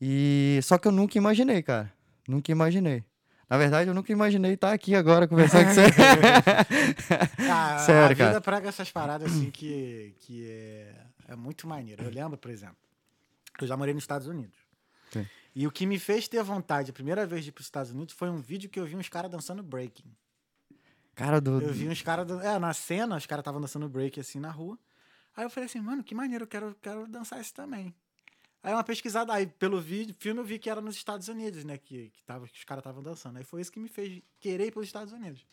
E 0.00 0.60
só 0.62 0.78
que 0.78 0.86
eu 0.86 0.92
nunca 0.92 1.16
imaginei, 1.16 1.62
cara. 1.62 1.92
Nunca 2.28 2.52
imaginei. 2.52 3.02
Na 3.48 3.58
verdade, 3.58 3.90
eu 3.90 3.94
nunca 3.94 4.12
imaginei 4.12 4.54
estar 4.54 4.72
aqui 4.72 4.94
agora 4.94 5.28
conversando 5.28 5.66
com 5.66 5.74
você. 5.74 5.82
Ah, 7.50 7.78
Sério, 7.84 8.04
a 8.04 8.08
vida 8.08 8.16
cara. 8.16 8.40
praga 8.40 8.68
essas 8.68 8.90
paradas 8.90 9.30
assim 9.30 9.50
que, 9.50 10.14
que 10.20 10.48
é, 10.48 10.94
é 11.28 11.36
muito 11.36 11.66
maneiro. 11.66 12.02
Eu 12.04 12.10
lembro, 12.10 12.36
por 12.38 12.50
exemplo, 12.50 12.76
eu 13.60 13.66
já 13.66 13.76
morei 13.76 13.94
nos 13.94 14.02
Estados 14.04 14.26
Unidos. 14.26 14.56
Sim. 15.10 15.26
E 15.54 15.66
o 15.66 15.70
que 15.70 15.84
me 15.86 15.98
fez 15.98 16.26
ter 16.28 16.42
vontade 16.42 16.90
a 16.90 16.94
primeira 16.94 17.26
vez 17.26 17.42
de 17.44 17.50
ir 17.50 17.52
para 17.52 17.60
os 17.60 17.66
Estados 17.66 17.90
Unidos 17.92 18.14
foi 18.14 18.30
um 18.30 18.38
vídeo 18.40 18.70
que 18.70 18.80
eu 18.80 18.86
vi 18.86 18.96
uns 18.96 19.08
caras 19.08 19.30
dançando 19.30 19.62
breaking. 19.62 20.10
Cara 21.14 21.40
do. 21.40 21.60
Eu 21.60 21.72
vi 21.72 21.88
uns 21.88 22.00
caras. 22.00 22.26
dan- 22.26 22.40
É, 22.42 22.58
na 22.58 22.72
cena, 22.72 23.16
os 23.16 23.26
caras 23.26 23.42
estavam 23.42 23.60
dançando 23.60 23.88
break 23.88 24.18
assim 24.18 24.40
na 24.40 24.50
rua. 24.50 24.78
Aí 25.36 25.44
eu 25.44 25.50
falei 25.50 25.66
assim, 25.66 25.80
mano, 25.80 26.02
que 26.02 26.14
maneiro, 26.14 26.44
eu 26.44 26.48
quero, 26.48 26.74
quero 26.80 27.06
dançar 27.06 27.40
isso 27.40 27.52
também. 27.54 27.94
Aí 28.62 28.72
uma 28.72 28.84
pesquisada, 28.84 29.32
aí 29.32 29.46
pelo 29.46 29.80
vídeo, 29.80 30.14
filme 30.18 30.40
eu 30.40 30.44
vi 30.44 30.58
que 30.58 30.70
era 30.70 30.80
nos 30.80 30.94
Estados 30.96 31.28
Unidos, 31.28 31.64
né? 31.64 31.76
Que, 31.76 32.10
que, 32.10 32.22
tava, 32.22 32.46
que 32.46 32.56
os 32.56 32.64
caras 32.64 32.80
estavam 32.80 33.02
dançando. 33.02 33.36
Aí 33.38 33.44
foi 33.44 33.60
isso 33.60 33.72
que 33.72 33.80
me 33.80 33.88
fez 33.88 34.22
querer 34.40 34.68
ir 34.68 34.70
para 34.70 34.80
os 34.80 34.86
Estados 34.86 35.12
Unidos. 35.12 35.44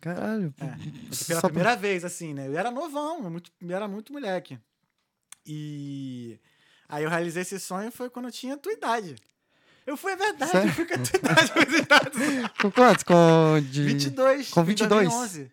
Caralho. 0.00 0.52
É, 0.58 1.26
pela 1.26 1.40
pra- 1.40 1.48
primeira 1.48 1.76
vez, 1.76 2.04
assim, 2.04 2.34
né? 2.34 2.48
Eu 2.48 2.58
era 2.58 2.70
novão, 2.70 3.22
muito, 3.30 3.52
eu 3.60 3.76
era 3.76 3.86
muito 3.86 4.12
moleque. 4.12 4.58
E 5.46 6.38
aí 6.88 7.04
eu 7.04 7.10
realizei 7.10 7.42
esse 7.42 7.58
sonho 7.60 7.90
foi 7.90 8.08
quando 8.10 8.26
eu 8.26 8.32
tinha 8.32 8.54
a 8.54 8.58
tua 8.58 8.72
idade. 8.72 9.16
Eu 9.86 9.96
fui, 9.96 10.12
é 10.12 10.16
verdade, 10.16 10.50
Sério? 10.52 10.68
eu 10.68 10.74
fui 10.74 10.84
com 10.86 10.94
a 10.94 10.98
tua 10.98 11.18
idade 11.18 11.52
pros 11.52 11.74
Estados 11.74 12.18
Unidos. 12.20 12.50
Com 12.60 12.70
quantos? 12.70 13.02
Com 13.02 13.60
de... 13.70 13.82
22. 13.82 14.50
com 14.50 14.60
em 14.60 14.64
22? 14.64 15.08
2011. 15.08 15.40
Em 15.42 15.50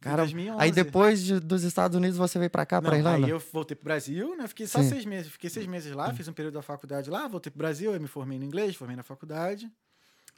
Cara, 0.00 0.16
2011. 0.18 0.62
aí 0.62 0.70
depois 0.70 1.24
de- 1.24 1.40
dos 1.40 1.64
Estados 1.64 1.96
Unidos 1.96 2.16
você 2.16 2.38
veio 2.38 2.50
pra 2.50 2.64
cá, 2.64 2.80
pra 2.80 2.92
Não, 2.92 2.98
Irlanda? 2.98 3.26
Aí 3.26 3.30
eu 3.32 3.40
voltei 3.52 3.74
pro 3.74 3.84
Brasil, 3.84 4.36
né? 4.36 4.46
Fiquei 4.46 4.66
só 4.66 4.80
Sim. 4.80 4.90
seis 4.90 5.04
meses. 5.04 5.32
Fiquei 5.32 5.50
seis 5.50 5.66
meses 5.66 5.92
lá, 5.92 6.14
fiz 6.14 6.28
um 6.28 6.32
período 6.32 6.54
da 6.54 6.62
faculdade 6.62 7.10
lá, 7.10 7.26
voltei 7.26 7.50
pro 7.50 7.58
Brasil, 7.58 7.92
aí 7.92 7.98
me 7.98 8.06
formei 8.06 8.38
no 8.38 8.44
inglês, 8.44 8.76
formei 8.76 8.94
na 8.94 9.02
faculdade. 9.02 9.68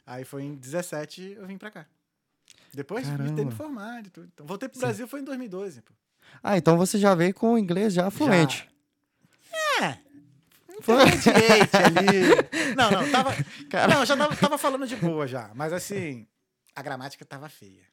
Aí 0.03 0.25
foi 0.25 0.43
em 0.43 0.55
17 0.55 1.35
eu 1.37 1.45
vim 1.45 1.57
pra 1.59 1.69
cá. 1.69 1.85
Depois 2.73 3.05
de 3.05 3.33
ter 3.33 3.45
me 3.45 3.51
formado 3.51 4.07
e 4.07 4.09
tudo. 4.09 4.29
Então, 4.33 4.45
voltei 4.47 4.67
pro 4.67 4.79
Sim. 4.79 4.85
Brasil 4.85 5.07
foi 5.07 5.19
em 5.19 5.23
2012. 5.25 5.81
Pô. 5.83 5.93
Ah, 6.43 6.57
então 6.57 6.77
você 6.77 6.97
já 6.97 7.13
veio 7.15 7.33
com 7.33 7.53
o 7.53 7.57
inglês 7.57 7.93
já 7.93 8.09
fluente. 8.11 8.67
É. 9.81 9.97
Intermediate 10.79 11.77
ali. 11.77 12.73
Não, 12.75 12.89
não, 12.89 13.11
tava. 13.11 13.31
Cara. 13.69 13.93
Não, 13.93 14.05
já 14.05 14.15
tava, 14.17 14.35
tava 14.35 14.57
falando 14.57 14.87
de 14.87 14.95
boa 14.95 15.27
já. 15.27 15.51
Mas 15.53 15.71
assim, 15.73 16.25
a 16.75 16.81
gramática 16.81 17.23
tava 17.25 17.47
feia. 17.49 17.83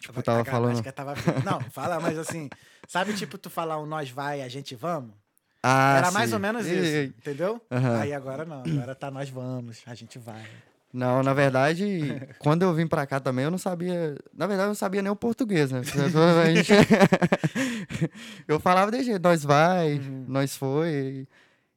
Tipo, 0.00 0.18
A- 0.18 0.22
tava 0.22 0.40
a 0.40 0.44
falando. 0.44 0.62
gramática 0.82 0.92
tava 0.92 1.14
feia. 1.14 1.40
Não, 1.44 1.60
fala, 1.70 2.00
mas 2.00 2.18
assim, 2.18 2.48
sabe 2.88 3.14
tipo 3.14 3.36
tu 3.38 3.48
falar 3.50 3.78
um 3.78 3.86
nós 3.86 4.10
vai, 4.10 4.40
a 4.42 4.48
gente 4.48 4.74
vamos? 4.74 5.14
Ah, 5.62 5.98
Era 5.98 6.10
mais 6.10 6.30
sim. 6.30 6.34
ou 6.34 6.40
menos 6.40 6.66
isso, 6.66 6.74
ei. 6.84 7.04
entendeu? 7.06 7.60
Aham. 7.70 8.00
Aí 8.00 8.12
agora 8.14 8.44
não, 8.46 8.62
agora 8.62 8.94
tá 8.94 9.10
nós 9.10 9.28
vamos, 9.28 9.82
a 9.86 9.94
gente 9.94 10.18
vai. 10.18 10.44
Não, 10.92 11.22
na 11.22 11.32
verdade, 11.32 12.20
quando 12.40 12.62
eu 12.62 12.74
vim 12.74 12.86
pra 12.86 13.06
cá 13.06 13.20
também, 13.20 13.44
eu 13.44 13.50
não 13.50 13.58
sabia. 13.58 14.16
Na 14.36 14.46
verdade, 14.46 14.66
eu 14.66 14.70
não 14.70 14.74
sabia 14.74 15.00
nem 15.02 15.10
o 15.12 15.14
português, 15.16 15.70
né? 15.70 15.82
Gente- 15.84 16.72
eu 18.48 18.58
falava 18.60 18.90
de 18.90 19.02
jeito, 19.04 19.22
nós 19.22 19.44
vai, 19.44 19.94
Uhum. 19.98 20.24
nós 20.28 20.56
foi. 20.56 21.26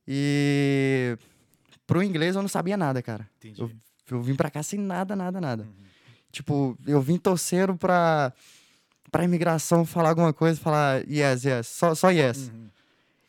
E 0.08 1.18
pro 1.86 2.02
inglês 2.04 2.36
eu 2.36 2.42
não 2.42 2.50
sabia 2.50 2.76
nada, 2.76 3.02
cara. 3.02 3.30
Entendi. 3.38 3.62
Eu, 3.62 3.72
eu 4.10 4.22
vim 4.22 4.36
pra 4.36 4.50
cá 4.50 4.64
sem 4.64 4.80
nada, 4.80 5.16
nada, 5.16 5.40
nada. 5.40 5.64
Uhum. 5.64 5.84
Tipo, 6.32 6.78
eu 6.88 7.00
vim 7.00 7.18
torcendo 7.18 7.76
pra, 7.78 8.34
pra 9.12 9.24
imigração 9.24 9.86
falar 9.86 10.10
alguma 10.10 10.34
coisa, 10.34 10.60
falar 10.60 11.08
yes, 11.08 11.44
yes, 11.46 11.68
só, 11.68 11.94
só 11.94 12.10
yes. 12.10 12.50
Uhum. 12.50 12.64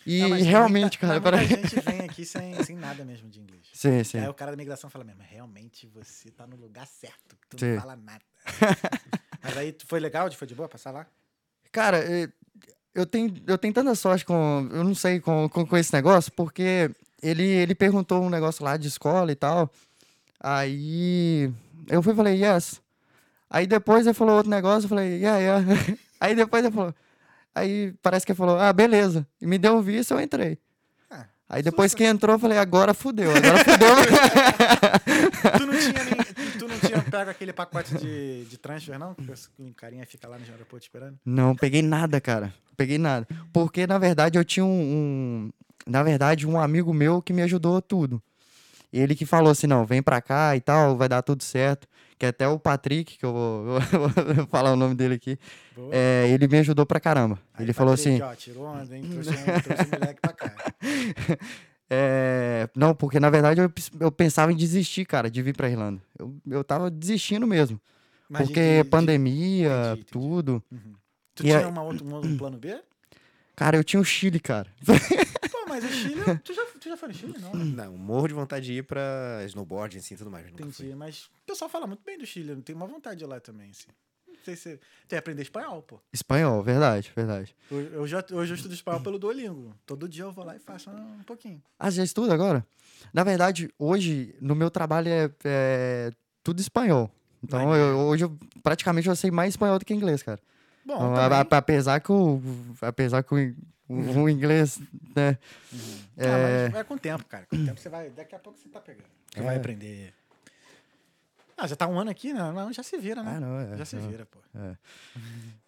E 0.06 0.20
Não, 0.20 0.30
realmente, 0.36 0.98
muita- 1.02 1.06
cara, 1.06 1.20
para... 1.20 1.36
muita 1.38 1.56
gente 1.56 1.80
vem 1.80 2.00
aqui 2.00 2.24
sem, 2.24 2.62
sem 2.62 2.76
nada 2.76 3.04
mesmo 3.04 3.28
de 3.28 3.40
inglês. 3.40 3.63
Sim, 3.84 4.02
sim. 4.02 4.18
Aí 4.18 4.28
o 4.28 4.32
cara 4.34 4.50
da 4.50 4.54
imigração 4.54 4.88
fala 4.88 5.04
mesmo, 5.04 5.22
realmente 5.22 5.86
você 5.88 6.30
tá 6.30 6.46
no 6.46 6.56
lugar 6.56 6.86
certo, 6.86 7.36
que 7.36 7.48
tu 7.50 7.60
Sim. 7.60 7.74
não 7.74 7.80
fala 7.82 7.94
nada. 7.96 8.24
Mas 9.42 9.56
aí 9.58 9.72
tu- 9.72 9.86
foi 9.86 10.00
legal, 10.00 10.30
foi 10.32 10.46
de 10.46 10.54
boa 10.54 10.66
passar 10.68 10.90
lá? 10.90 11.06
Cara, 11.70 12.02
eu 12.94 13.04
tenho, 13.04 13.34
eu 13.46 13.58
tenho 13.58 13.74
tanta 13.74 13.94
sorte 13.94 14.24
com. 14.24 14.66
Eu 14.72 14.84
não 14.84 14.94
sei 14.94 15.20
com, 15.20 15.48
com, 15.50 15.66
com 15.66 15.76
esse 15.76 15.92
negócio, 15.92 16.32
porque 16.32 16.90
ele, 17.22 17.42
ele 17.42 17.74
perguntou 17.74 18.22
um 18.22 18.30
negócio 18.30 18.64
lá 18.64 18.78
de 18.78 18.88
escola 18.88 19.30
e 19.30 19.34
tal. 19.34 19.70
Aí 20.40 21.52
eu 21.88 22.02
fui 22.02 22.14
e 22.14 22.16
falei, 22.16 22.42
yes. 22.42 22.80
Aí 23.50 23.66
depois 23.66 24.06
ele 24.06 24.14
falou 24.14 24.36
outro 24.36 24.50
negócio, 24.50 24.86
eu 24.86 24.88
falei, 24.88 25.18
yeah, 25.18 25.38
yeah. 25.38 25.64
Aí 26.18 26.34
depois 26.34 26.64
ele 26.64 26.74
falou. 26.74 26.94
Aí 27.54 27.92
parece 28.02 28.24
que 28.24 28.32
ele 28.32 28.38
falou, 28.38 28.58
ah, 28.58 28.72
beleza. 28.72 29.26
E 29.40 29.46
me 29.46 29.58
deu 29.58 29.76
o 29.76 29.82
visto, 29.82 30.12
eu 30.14 30.20
entrei. 30.20 30.58
Aí 31.48 31.62
depois 31.62 31.94
que 31.94 32.02
entrou, 32.04 32.34
eu 32.36 32.38
falei, 32.38 32.58
agora 32.58 32.94
fudeu, 32.94 33.30
agora 33.30 33.58
fudeu. 33.64 33.94
tu 35.58 35.66
não 35.66 35.78
tinha 35.78 36.04
nem, 36.04 36.14
tu 36.58 36.68
não 36.68 36.78
tinha 36.78 37.02
pego 37.02 37.30
aquele 37.30 37.52
pacote 37.52 37.94
de, 37.96 38.44
de 38.44 38.56
transfer, 38.58 38.98
não? 38.98 39.14
Que 39.14 39.30
o 39.58 39.74
carinha 39.74 40.06
fica 40.06 40.26
lá 40.26 40.38
no 40.38 40.44
aeroporto 40.44 40.84
esperando? 40.84 41.18
Não, 41.24 41.54
peguei 41.54 41.82
nada, 41.82 42.20
cara. 42.20 42.52
Peguei 42.76 42.98
nada. 42.98 43.26
Porque, 43.52 43.86
na 43.86 43.98
verdade, 43.98 44.38
eu 44.38 44.44
tinha 44.44 44.64
um, 44.64 44.68
um- 44.68 45.50
Na 45.86 46.02
verdade, 46.02 46.46
um 46.46 46.58
amigo 46.58 46.92
meu 46.92 47.20
que 47.22 47.32
me 47.32 47.42
ajudou 47.42 47.80
tudo. 47.82 48.22
Ele 48.92 49.14
que 49.14 49.26
falou 49.26 49.50
assim: 49.50 49.66
não, 49.66 49.84
vem 49.84 50.02
pra 50.02 50.20
cá 50.22 50.56
e 50.56 50.60
tal, 50.60 50.96
vai 50.96 51.08
dar 51.08 51.22
tudo 51.22 51.42
certo. 51.42 51.86
Que 52.18 52.26
até 52.26 52.46
o 52.46 52.58
Patrick, 52.58 53.18
que 53.18 53.24
eu 53.26 53.32
vou, 53.32 53.66
eu 54.28 54.34
vou 54.36 54.46
falar 54.46 54.72
o 54.72 54.76
nome 54.76 54.94
dele 54.94 55.14
aqui, 55.14 55.36
é, 55.90 56.28
ele 56.30 56.46
me 56.46 56.58
ajudou 56.58 56.86
pra 56.86 57.00
caramba. 57.00 57.38
Aí 57.52 57.64
ele 57.64 57.72
falou 57.72 57.94
Patrick, 57.96 58.22
assim: 58.22 58.22
Ó, 58.22 58.34
tirou 58.34 58.64
onda, 58.66 58.96
hein? 58.96 59.02
Trouxe, 59.10 59.32
trouxe 59.62 59.90
moleque 59.90 60.20
pra 60.20 60.32
cá. 60.32 60.54
é, 61.90 62.68
não, 62.74 62.94
porque 62.94 63.20
na 63.20 63.30
verdade 63.30 63.60
eu, 63.60 63.70
eu 64.00 64.12
pensava 64.12 64.52
em 64.52 64.56
desistir, 64.56 65.04
cara, 65.04 65.30
de 65.30 65.42
vir 65.42 65.54
pra 65.56 65.68
Irlanda. 65.68 66.00
Eu, 66.18 66.36
eu 66.48 66.64
tava 66.64 66.90
desistindo 66.90 67.46
mesmo. 67.46 67.80
De- 68.30 68.38
porque 68.38 68.78
de- 68.78 68.82
de- 68.82 68.88
pandemia, 68.88 69.68
entendi, 69.68 69.90
entendi. 70.00 70.04
tudo. 70.10 70.62
Uhum. 70.72 70.94
Tu 71.34 71.42
E 71.42 71.46
tinha 71.46 71.58
aí- 71.58 71.64
uma 71.66 71.82
outra, 71.82 72.04
um 72.06 72.14
outro 72.14 72.36
plano 72.36 72.58
B? 72.58 72.76
Cara, 73.56 73.76
eu 73.76 73.84
tinha 73.84 74.00
o 74.00 74.04
Chile, 74.04 74.40
cara. 74.40 74.68
Pô, 74.84 75.64
mas 75.68 75.84
o 75.84 75.88
Chile. 75.88 76.13
Tu 76.44 76.54
já, 76.54 76.64
tu 76.80 76.88
já 76.88 76.96
foi 76.96 77.08
no 77.08 77.14
Chile, 77.14 77.34
não? 77.40 77.52
né? 77.54 77.64
Não, 77.86 77.96
morro 77.96 78.28
de 78.28 78.34
vontade 78.34 78.66
de 78.66 78.72
ir 78.74 78.82
pra 78.82 79.42
snowboard, 79.46 79.98
assim, 79.98 80.16
tudo 80.16 80.30
mais. 80.30 80.46
Entendi. 80.48 80.94
Mas 80.94 81.26
o 81.42 81.46
pessoal 81.46 81.68
fala 81.70 81.86
muito 81.86 82.02
bem 82.04 82.18
do 82.18 82.26
Chile. 82.26 82.50
Eu 82.50 82.62
tenho 82.62 82.76
uma 82.76 82.86
vontade 82.86 83.18
de 83.18 83.24
ir 83.24 83.26
lá 83.26 83.40
também, 83.40 83.70
assim. 83.70 83.88
Não 84.26 84.34
sei 84.44 84.56
se. 84.56 84.68
Tem 84.70 84.80
que 85.10 85.16
aprender 85.16 85.42
espanhol, 85.42 85.82
pô. 85.82 86.00
Espanhol, 86.12 86.62
verdade, 86.62 87.12
verdade. 87.14 87.54
Eu, 87.70 87.78
eu 87.80 88.06
já, 88.06 88.24
hoje 88.32 88.52
eu 88.52 88.56
estudo 88.56 88.74
espanhol 88.74 89.00
pelo 89.00 89.18
Duolingo. 89.18 89.74
Todo 89.86 90.08
dia 90.08 90.24
eu 90.24 90.32
vou 90.32 90.44
lá 90.44 90.54
e 90.56 90.58
faço 90.58 90.90
um 90.90 91.22
pouquinho. 91.24 91.62
Ah, 91.78 91.90
já 91.90 92.02
estuda 92.04 92.34
agora? 92.34 92.66
Na 93.12 93.22
verdade, 93.24 93.70
hoje, 93.78 94.34
no 94.40 94.54
meu 94.54 94.70
trabalho 94.70 95.08
é, 95.08 95.30
é 95.44 96.10
tudo 96.42 96.60
espanhol. 96.60 97.10
Então, 97.42 97.74
eu- 97.76 97.98
hoje, 97.98 98.24
eu, 98.24 98.38
praticamente, 98.62 99.08
eu 99.08 99.16
sei 99.16 99.30
mais 99.30 99.50
espanhol 99.54 99.78
do 99.78 99.84
que 99.84 99.92
inglês, 99.94 100.22
cara. 100.22 100.40
Bom, 100.84 100.94
Então, 100.94 101.14
também. 101.14 101.38
a- 101.38 101.40
a- 101.50 101.58
apesar 101.58 102.00
que 102.00 102.10
o, 102.12 102.40
apesar 102.82 103.22
que 103.22 103.34
o, 103.34 103.56
o, 103.88 103.94
o 104.22 104.28
inglês, 104.28 104.78
né? 105.16 105.38
Ah, 106.16 106.22
é- 106.22 106.62
mas 106.64 106.72
vai 106.72 106.84
com 106.84 106.94
o 106.94 106.98
tempo, 106.98 107.24
cara. 107.26 107.46
Com 107.46 107.56
o 107.56 107.64
tempo 107.64 107.80
você 107.80 107.88
vai. 107.88 108.10
Daqui 108.10 108.34
a 108.34 108.38
pouco 108.38 108.58
você 108.58 108.68
tá 108.68 108.80
pegando. 108.80 109.06
Você 109.32 109.42
vai 109.42 109.54
É. 109.54 109.58
aprender. 109.58 110.14
Ah, 111.56 111.66
já 111.66 111.76
tá 111.76 111.86
um 111.86 111.98
ano 111.98 112.10
aqui, 112.10 112.32
né? 112.32 112.40
Não, 112.52 112.72
já 112.72 112.82
se 112.82 112.96
vira, 112.98 113.22
né? 113.22 113.34
Ah, 113.36 113.40
não, 113.40 113.60
é, 113.60 113.76
já 113.76 113.84
se 113.84 113.96
não. 113.96 114.08
vira, 114.08 114.26
pô. 114.26 114.38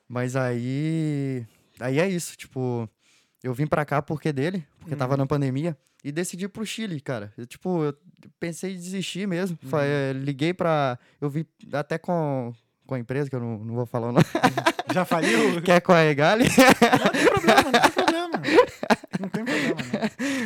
Mas 0.08 0.36
aí, 0.36 1.44
aí 1.80 1.98
é 1.98 2.08
isso, 2.08 2.36
tipo, 2.36 2.88
eu 3.42 3.52
vim 3.54 3.66
pra 3.66 3.84
cá 3.84 4.00
porque 4.02 4.32
dele, 4.32 4.66
porque 4.78 4.92
Uhum. 4.94 4.98
tava 4.98 5.16
na 5.16 5.26
pandemia, 5.26 5.76
e 6.04 6.12
decidi 6.12 6.48
pro 6.48 6.64
Chile, 6.66 7.00
cara. 7.00 7.32
Eu, 7.36 7.46
tipo, 7.46 7.82
eu 7.84 7.96
pensei 8.38 8.72
em 8.74 8.76
desistir 8.76 9.26
mesmo. 9.26 9.58
Uhum. 9.64 9.78
eh, 9.80 10.12
liguei 10.12 10.54
pra. 10.54 10.98
Eu 11.20 11.28
vi 11.28 11.46
até 11.72 11.98
com, 11.98 12.54
com 12.86 12.94
a 12.94 12.98
empresa, 12.98 13.28
que 13.28 13.36
eu 13.36 13.40
não, 13.40 13.58
não 13.58 13.74
vou 13.74 13.86
falar 13.86 14.08
o 14.08 14.12
nome, 14.12 14.24
Já 14.94 15.04
faliu? 15.04 15.60
que 15.62 15.70
é 15.72 15.80
com 15.80 15.92
a 15.92 16.04
Egali. 16.04 16.44
Não 16.48 17.10
tem 17.10 17.26
problema, 17.26 17.62
não 17.62 17.72
tem 17.72 17.90
problema. 17.90 18.42
Não 19.20 19.28
tem 19.28 19.44
problema, 19.44 19.74
não. 19.92 20.00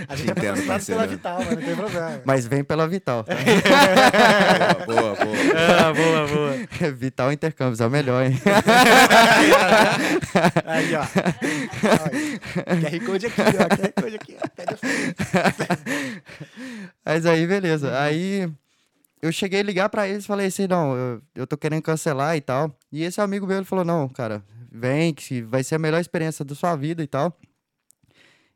A 0.08 0.16
gente 0.16 0.28
é 0.28 0.32
Entendo, 0.32 0.66
patrocinado 0.66 0.66
parceiro. 0.66 1.00
pela 1.00 1.06
Vital, 1.06 1.38
mas 1.38 1.50
não 1.50 1.62
tem 1.66 1.76
problema. 1.76 2.22
Mas 2.24 2.46
vem 2.46 2.64
pela 2.64 2.88
Vital. 2.88 3.24
tá? 3.24 3.34
boa, 4.86 5.02
boa, 5.02 5.14
boa. 5.14 5.36
Ah, 5.56 5.92
boa, 5.92 6.26
boa. 6.26 6.92
Vital 6.92 7.32
Intercâmbios, 7.32 7.80
é 7.80 7.86
o 7.86 7.90
melhor, 7.90 8.24
hein? 8.24 8.40
Aí, 10.66 10.94
ó. 10.96 11.02
QR 12.80 13.06
Code 13.06 13.26
aqui, 13.26 13.40
ó. 13.40 13.44
QR 13.76 14.02
Code 14.02 14.16
aqui, 14.16 14.36
ó. 14.42 14.48
Pede 14.56 14.74
a 14.74 14.76
foto. 14.76 15.82
Mas 17.04 17.26
aí, 17.26 17.46
beleza. 17.46 18.00
Aí 18.00 18.50
eu 19.22 19.30
cheguei 19.32 19.60
a 19.60 19.62
ligar 19.62 19.88
pra 19.88 20.08
eles 20.08 20.24
e 20.24 20.26
falei 20.26 20.46
assim, 20.46 20.66
não, 20.66 20.94
eu, 20.96 21.22
eu 21.34 21.46
tô 21.46 21.56
querendo 21.56 21.82
cancelar 21.82 22.36
e 22.36 22.40
tal. 22.40 22.74
E 22.90 23.02
esse 23.02 23.20
amigo 23.20 23.46
meu, 23.46 23.56
ele 23.58 23.64
falou, 23.66 23.84
não, 23.84 24.08
cara, 24.08 24.42
vem, 24.70 25.12
que 25.14 25.42
vai 25.42 25.62
ser 25.62 25.74
a 25.74 25.78
melhor 25.78 26.00
experiência 26.00 26.44
da 26.44 26.54
sua 26.54 26.74
vida 26.76 27.02
e 27.02 27.06
tal. 27.06 27.36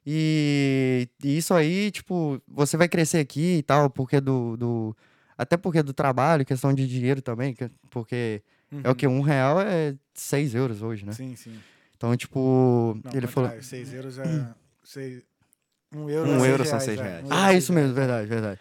E, 0.06 1.08
e 1.22 1.36
isso 1.38 1.54
aí, 1.54 1.90
tipo, 1.90 2.40
você 2.46 2.76
vai 2.76 2.88
crescer 2.88 3.18
aqui 3.18 3.58
e 3.58 3.62
tal, 3.62 3.88
porque 3.88 4.20
do, 4.20 4.56
do... 4.56 4.96
Até 5.36 5.56
porque 5.56 5.82
do 5.82 5.92
trabalho, 5.92 6.44
questão 6.44 6.72
de 6.74 6.86
dinheiro 6.86 7.22
também, 7.22 7.54
que- 7.54 7.70
porque 7.90 8.42
é 8.82 8.90
o 8.90 8.94
que? 8.94 9.06
Um 9.06 9.20
real 9.20 9.60
é 9.60 9.94
seis 10.12 10.54
euros 10.54 10.82
hoje, 10.82 11.06
né? 11.06 11.12
Sim, 11.12 11.34
sim. 11.36 11.58
Então, 11.96 12.14
tipo, 12.16 13.00
Não, 13.02 13.12
ele 13.14 13.26
falou... 13.26 13.50
6 13.62 13.94
euros 13.94 14.18
é. 14.18 14.24
Seis, 14.84 15.22
um 15.96 16.08
euro, 16.10 16.30
Um 16.30 16.44
é 16.44 16.48
euro 16.50 16.64
seis 16.64 16.68
são 16.70 16.80
seis 16.80 16.98
é. 16.98 17.02
reais. 17.02 17.24
É 17.24 17.28
Ah, 17.30 17.46
seis 17.50 17.58
isso 17.64 17.72
mesmo, 17.72 17.94
verdade, 17.94 18.26
verdade. 18.26 18.60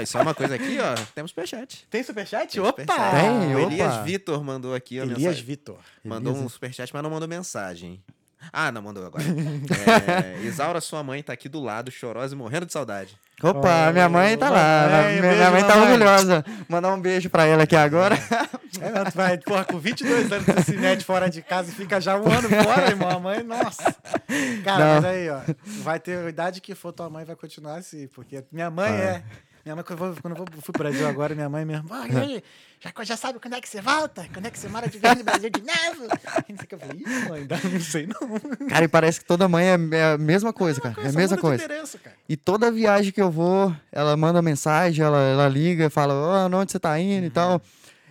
Ah, 0.00 0.04
só 0.06 0.22
uma 0.22 0.34
coisa 0.34 0.54
aqui, 0.54 0.78
ó. 0.80 0.94
Temos 1.14 1.30
superchat. 1.30 1.86
Tem 1.90 2.02
superchat? 2.02 2.52
Tem 2.52 2.62
Opa! 2.62 2.82
superchat. 2.82 3.20
Tem, 3.20 3.54
O 3.56 3.58
opa. 3.62 3.72
Elias 3.72 3.96
Vitor 4.04 4.44
mandou 4.44 4.74
aqui 4.74 4.98
a 4.98 5.02
Elias 5.04 5.18
mensagem. 5.18 5.44
Vitor. 5.44 5.78
Mandou 6.04 6.32
Elias- 6.32 6.46
um 6.46 6.48
superchat, 6.48 6.92
mas 6.92 7.02
não 7.02 7.10
mandou 7.10 7.28
mensagem. 7.28 8.02
Ah, 8.52 8.72
não 8.72 8.80
mandou 8.82 9.04
agora. 9.06 9.24
é, 10.40 10.40
Isaura, 10.42 10.80
sua 10.80 11.02
mãe, 11.02 11.22
tá 11.22 11.32
aqui 11.32 11.48
do 11.48 11.60
lado, 11.60 11.90
chorosa 11.90 12.34
e 12.34 12.38
morrendo 12.38 12.64
de 12.66 12.72
saudade. 12.72 13.14
Opa, 13.42 13.86
Oi, 13.88 13.92
minha 13.92 14.08
mãe 14.08 14.36
tá 14.38 14.48
lá. 14.48 14.86
mamãe, 14.88 15.20
minha, 15.20 15.22
beijo, 15.34 15.50
mãe 15.50 15.62
tá 15.64 15.74
mamãe. 15.76 15.92
orgulhosa. 15.92 16.44
Mandar 16.68 16.94
um 16.94 17.00
beijo 17.00 17.28
pra 17.28 17.44
ela 17.44 17.64
aqui 17.64 17.74
agora. 17.76 18.16
É, 18.80 19.10
vai, 19.10 19.36
porra, 19.38 19.64
com 19.64 19.78
22 19.78 20.30
anos 20.32 20.46
tu 20.46 20.62
se 20.64 20.76
mete 20.76 21.04
fora 21.04 21.28
de 21.28 21.42
casa 21.42 21.70
e 21.70 21.74
fica 21.74 22.00
já 22.00 22.16
um 22.16 22.30
ano 22.30 22.48
fora, 22.48 22.86
irmão. 22.88 23.10
A 23.10 23.18
mãe, 23.18 23.42
nossa. 23.42 23.94
Cara, 24.64 24.78
Não. 24.84 24.94
mas 24.96 25.04
aí, 25.04 25.28
ó, 25.28 25.40
vai 25.82 25.98
ter 26.00 26.18
a 26.24 26.28
idade 26.28 26.60
que 26.60 26.74
for, 26.74 26.92
tua 26.92 27.10
mãe 27.10 27.24
vai 27.24 27.36
continuar 27.36 27.76
assim, 27.76 28.06
porque 28.08 28.44
minha 28.52 28.70
mãe 28.70 28.90
Vai. 28.92 29.00
é. 29.02 29.22
Minha 29.64 29.76
mãe, 29.76 29.84
quando 29.84 30.00
eu, 30.04 30.12
vou, 30.12 30.22
quando 30.22 30.36
eu 30.38 30.46
fui 30.60 30.72
pro 30.72 30.82
Brasil 30.82 31.06
agora, 31.06 31.34
minha 31.36 31.48
mãe 31.48 31.64
mesmo, 31.64 31.88
"Ah, 31.92 32.04
aí, 32.20 32.42
já, 32.80 32.92
já 33.04 33.16
sabe 33.16 33.38
quando 33.38 33.54
é 33.54 33.60
que 33.60 33.68
você 33.68 33.80
volta? 33.80 34.26
Quando 34.32 34.46
é 34.46 34.50
que 34.50 34.58
você 34.58 34.68
mora 34.68 34.88
de 34.88 34.98
vez 34.98 35.18
no 35.18 35.22
Brasil 35.24 35.50
de 35.50 35.60
novo? 35.60 36.08
Não 36.48 36.56
sei 36.56 36.64
o 36.64 36.66
que 36.66 36.74
eu 36.74 36.78
falei, 36.80 36.96
Ih, 36.98 37.28
mãe, 37.28 37.46
não 37.72 37.80
sei 37.80 38.06
não. 38.08 38.68
Cara, 38.68 38.84
e 38.84 38.88
parece 38.88 39.20
que 39.20 39.26
toda 39.26 39.46
mãe 39.48 39.66
é, 39.66 39.76
é 39.96 40.12
a 40.14 40.18
mesma 40.18 40.52
coisa, 40.52 40.80
cara. 40.80 40.94
É 40.98 41.08
a 41.08 41.12
mesma 41.12 41.36
coisa. 41.38 41.62
E 42.28 42.36
toda 42.36 42.70
viagem 42.72 43.12
que 43.12 43.22
eu 43.22 43.30
vou, 43.30 43.74
ela 43.92 44.16
manda 44.16 44.42
mensagem, 44.42 45.04
ela, 45.04 45.18
ela 45.20 45.48
liga, 45.48 45.88
fala, 45.88 46.12
ó, 46.14 46.56
onde 46.58 46.72
você 46.72 46.80
tá 46.80 46.98
indo 46.98 47.26
e 47.26 47.30
tal. 47.30 47.62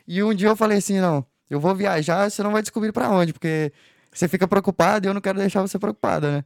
E 0.07 0.23
um 0.23 0.33
dia 0.33 0.47
eu 0.47 0.55
falei 0.55 0.77
assim, 0.77 0.99
não, 0.99 1.25
eu 1.49 1.59
vou 1.59 1.75
viajar, 1.75 2.29
você 2.29 2.41
não 2.41 2.51
vai 2.51 2.61
descobrir 2.61 2.91
pra 2.93 3.09
onde, 3.09 3.33
porque 3.33 3.73
você 4.11 4.27
fica 4.27 4.47
preocupado 4.47 5.05
e 5.05 5.09
eu 5.09 5.13
não 5.13 5.21
quero 5.21 5.37
deixar 5.37 5.61
você 5.61 5.77
preocupada, 5.77 6.31
né? 6.31 6.45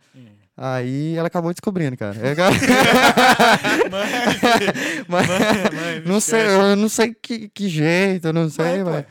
Aí 0.57 1.17
ela 1.17 1.27
acabou 1.27 1.51
descobrindo, 1.51 1.97
cara. 1.97 2.15
É, 2.21 2.33
cara. 2.37 2.55
Mas, 5.07 5.27
mãe, 5.27 6.03
não 6.05 6.19
sei, 6.19 6.47
eu 6.47 6.75
não 6.75 6.87
sei 6.87 7.13
que, 7.13 7.49
que 7.49 7.67
jeito, 7.67 8.27
eu 8.27 8.33
não 8.33 8.49
sei, 8.49 8.83
mas 8.83 9.05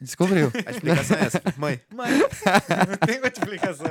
descobriu. 0.00 0.50
A 0.66 0.70
explicação 0.70 1.16
é 1.16 1.24
essa. 1.26 1.42
Mãe, 1.56 1.80
Mãe, 1.94 2.10
não 2.18 2.96
tem 3.06 3.16
outra 3.16 3.28
explicação. 3.28 3.86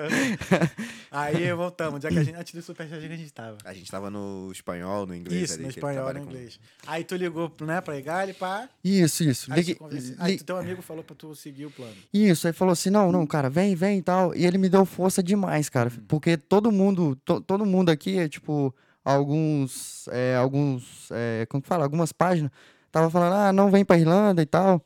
Aí 1.12 1.52
voltamos, 1.54 1.96
onde 1.96 2.08
é 2.08 2.10
que 2.10 2.18
a 2.20 2.24
gente, 2.24 2.36
antes 2.38 2.54
do 2.54 2.62
Superchat, 2.62 2.98
a 3.06 3.16
gente 3.16 3.34
tava? 3.34 3.58
a 3.64 3.74
gente 3.74 3.90
tava 3.92 4.10
no 4.10 4.50
espanhol, 4.52 5.06
no 5.06 5.16
inglês 5.16 5.44
Isso, 5.44 5.54
ali. 5.56 5.64
no 5.64 5.70
espanhol, 5.70 6.14
no 6.14 6.20
com- 6.22 6.26
inglês. 6.26 6.60
Aí 6.88 7.04
tu 7.04 7.16
ligou, 7.16 7.52
né, 7.62 7.82
pra 7.82 7.98
Igali, 7.98 8.34
pá. 8.34 8.68
Isso, 8.84 9.24
isso. 9.24 9.52
Aí, 9.52 9.60
Ligue- 9.60 9.76
tu 9.76 9.88
aí 10.20 10.38
teu 10.40 10.58
amigo 10.58 10.82
falou 10.82 11.04
pra 11.04 11.16
tu 11.16 11.36
seguir 11.36 11.66
o 11.66 11.72
plano. 11.72 11.96
Isso, 12.14 12.48
aí 12.48 12.54
falou 12.54 12.72
assim, 12.74 12.90
não, 12.90 13.12
não, 13.12 13.26
cara, 13.28 13.50
vem, 13.50 13.76
vem 13.76 14.00
e 14.00 14.02
tal. 14.02 14.36
E 14.36 14.46
ele 14.46 14.58
me 14.58 14.70
deu 14.70 14.86
força 14.86 15.22
demais, 15.22 15.70
cara. 15.70 15.92
Porque 16.08 16.38
todo 16.38 16.72
mundo, 16.72 17.16
to- 17.26 17.42
todo 17.42 17.66
mundo 17.66 17.90
aqui, 17.90 18.18
é, 18.18 18.28
tipo, 18.28 18.74
alguns, 19.04 20.08
é, 20.12 20.36
alguns, 20.36 21.10
é, 21.12 21.46
como 21.50 21.62
que 21.62 21.68
fala? 21.68 21.84
Algumas 21.84 22.12
páginas, 22.12 22.52
tava 22.92 23.10
falando, 23.10 23.34
ah, 23.34 23.54
não 23.54 23.70
vem 23.70 23.84
pra 23.86 23.98
Irlanda 23.98 24.42
e 24.42 24.46
tal. 24.46 24.84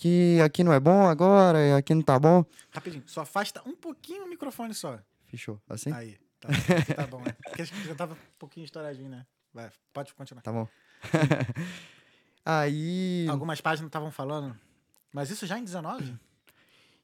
Que 0.00 0.40
aqui 0.40 0.64
não 0.64 0.72
é 0.72 0.80
bom 0.80 1.06
agora, 1.06 1.76
aqui 1.76 1.94
não 1.94 2.00
tá 2.00 2.18
bom. 2.18 2.42
Rapidinho, 2.70 3.04
só 3.06 3.20
afasta 3.20 3.60
um 3.66 3.76
pouquinho 3.76 4.24
o 4.24 4.28
microfone 4.30 4.72
só. 4.72 4.98
Fechou, 5.26 5.60
assim? 5.68 5.92
Aí, 5.92 6.16
tá, 6.40 6.48
tá 6.96 7.06
bom, 7.06 7.20
né? 7.20 7.36
Porque 7.44 7.66
já 7.66 7.94
tava 7.94 8.14
um 8.14 8.38
pouquinho 8.38 8.64
estouradinho, 8.64 9.10
né? 9.10 9.26
Vai, 9.52 9.70
pode 9.92 10.14
continuar. 10.14 10.40
Tá 10.40 10.50
bom. 10.50 10.66
aí, 12.46 13.26
Algumas 13.28 13.60
páginas 13.60 13.90
estavam 13.90 14.10
falando, 14.10 14.58
mas 15.12 15.28
isso 15.28 15.46
já 15.46 15.58
em 15.58 15.64
19? 15.64 16.18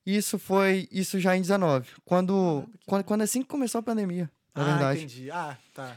isso 0.07 0.39
foi, 0.39 0.89
isso 0.91 1.21
já 1.21 1.37
em 1.37 1.43
19. 1.43 1.91
Quando, 2.03 2.33
Caramba, 2.33 2.79
quando, 2.87 3.05
quando 3.05 3.21
assim 3.21 3.43
que 3.43 3.49
começou 3.49 3.81
a 3.81 3.83
pandemia, 3.83 4.31
na 4.55 4.63
ah, 4.63 4.65
verdade. 4.65 4.99
entendi. 5.01 5.31
Ah, 5.31 5.55
tá. 5.75 5.95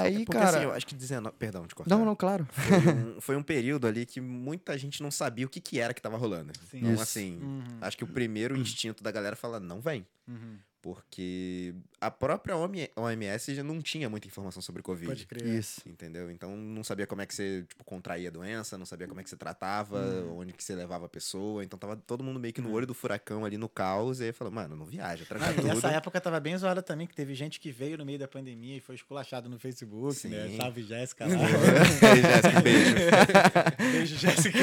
Aí, 0.00 0.24
Porque 0.24 0.38
cara... 0.38 0.56
assim, 0.56 0.64
eu 0.66 0.72
acho 0.72 0.86
que 0.86 0.94
19... 0.94 1.36
Perdão 1.38 1.66
de 1.66 1.74
cortar. 1.74 1.96
Não, 1.96 2.04
não, 2.04 2.14
claro. 2.16 2.46
Foi 2.50 2.76
um, 2.94 3.20
foi 3.20 3.36
um 3.36 3.42
período 3.42 3.86
ali 3.86 4.04
que 4.06 4.20
muita 4.20 4.76
gente 4.76 5.02
não 5.02 5.10
sabia 5.10 5.46
o 5.46 5.48
que, 5.48 5.60
que 5.60 5.78
era 5.80 5.92
que 5.94 6.00
tava 6.02 6.16
rolando. 6.16 6.52
Sim. 6.70 6.78
Então, 6.78 6.92
Isso. 6.94 7.02
assim, 7.02 7.38
Uhum, 7.40 7.62
acho 7.80 7.96
que 7.96 8.04
o 8.04 8.06
primeiro 8.06 8.56
instinto 8.56 9.02
da 9.02 9.10
galera 9.10 9.36
fala, 9.36 9.58
não 9.60 9.80
vem. 9.80 10.06
uhum. 10.28 10.56
Porque 10.82 11.74
a 12.00 12.10
própria 12.10 12.54
OMS 12.96 13.54
já 13.54 13.62
não 13.62 13.80
tinha 13.80 14.08
muita 14.08 14.26
informação 14.26 14.60
sobre 14.62 14.82
Covid. 14.82 15.06
Pode 15.06 15.26
crer. 15.26 15.46
Isso. 15.46 15.80
Entendeu? 15.86 16.30
Então 16.30 16.56
não 16.56 16.84
sabia 16.84 17.06
como 17.06 17.22
é 17.22 17.26
que 17.26 17.34
você 17.34 17.64
tipo, 17.68 17.82
contraía 17.84 18.28
a 18.28 18.32
doença, 18.32 18.76
não 18.78 18.84
sabia 18.86 19.06
como 19.08 19.20
é 19.20 19.24
que 19.24 19.30
você 19.30 19.36
tratava, 19.36 19.98
Uhum. 19.98 20.38
onde 20.40 20.52
que 20.52 20.62
você 20.62 20.74
levava 20.74 21.06
a 21.06 21.08
pessoa. 21.08 21.64
Então 21.64 21.78
tava 21.78 21.96
todo 21.96 22.22
mundo 22.22 22.38
meio 22.38 22.52
que 22.52 22.60
no 22.60 22.70
olho 22.72 22.86
do 22.86 22.94
furacão 22.94 23.44
ali 23.44 23.56
no 23.56 23.68
caos. 23.68 24.20
E 24.20 24.24
aí 24.24 24.32
falou, 24.32 24.52
mano, 24.52 24.76
não 24.76 24.84
viaja, 24.86 25.24
tranca 25.28 25.46
Ah, 25.46 25.54
tudo. 25.54 25.68
essa 25.70 25.88
época 25.90 26.20
tava 26.20 26.38
bem 26.40 26.56
zoada 26.58 26.82
também, 26.82 27.06
que 27.06 27.14
teve 27.14 27.34
gente 27.34 27.58
que 27.58 27.70
veio 27.72 27.96
no 27.98 28.04
meio 28.04 28.18
da 28.18 28.28
pandemia 28.28 28.76
e 28.76 28.80
foi 28.80 28.94
esculachado 28.94 29.48
no 29.48 29.58
Facebook, 29.58 30.28
né? 30.28 30.48
Sim. 30.48 30.56
Salve 30.56 30.82
Jéssica 30.82 31.26
lá. 31.28 31.32
Jéssica, 31.36 32.60
beijo. 32.60 32.96
Beijo, 33.92 34.16
Jéssica. 34.16 34.58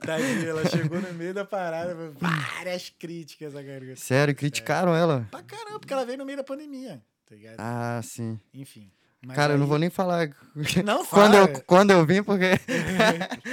Tadinha, 0.00 0.46
ela 0.48 0.68
chegou 0.68 1.00
no 1.00 1.12
meio 1.14 1.34
da 1.34 1.44
parada, 1.44 1.94
várias 2.18 2.90
críticas 2.98 3.54
a 3.54 3.62
garota. 3.62 3.96
Sério, 3.96 4.34
criticaram 4.34 4.94
ela. 4.94 5.19
Pra 5.30 5.42
caramba, 5.42 5.78
porque 5.80 5.92
ela 5.92 6.06
veio 6.06 6.18
no 6.18 6.24
meio 6.24 6.38
da 6.38 6.44
pandemia, 6.44 7.02
tá 7.26 7.34
ligado? 7.34 7.56
Ah, 7.58 8.00
sim. 8.02 8.38
Enfim. 8.54 8.90
Cara, 9.34 9.52
eu 9.54 9.58
não 9.58 9.64
aí- 9.64 9.68
vou 9.68 9.78
nem 9.78 9.90
falar 9.90 10.30
Não 10.84 11.04
quando, 11.04 11.32
fala. 11.34 11.50
eu, 11.50 11.62
quando 11.64 11.90
eu 11.90 12.06
vim, 12.06 12.22
porque. 12.22 12.46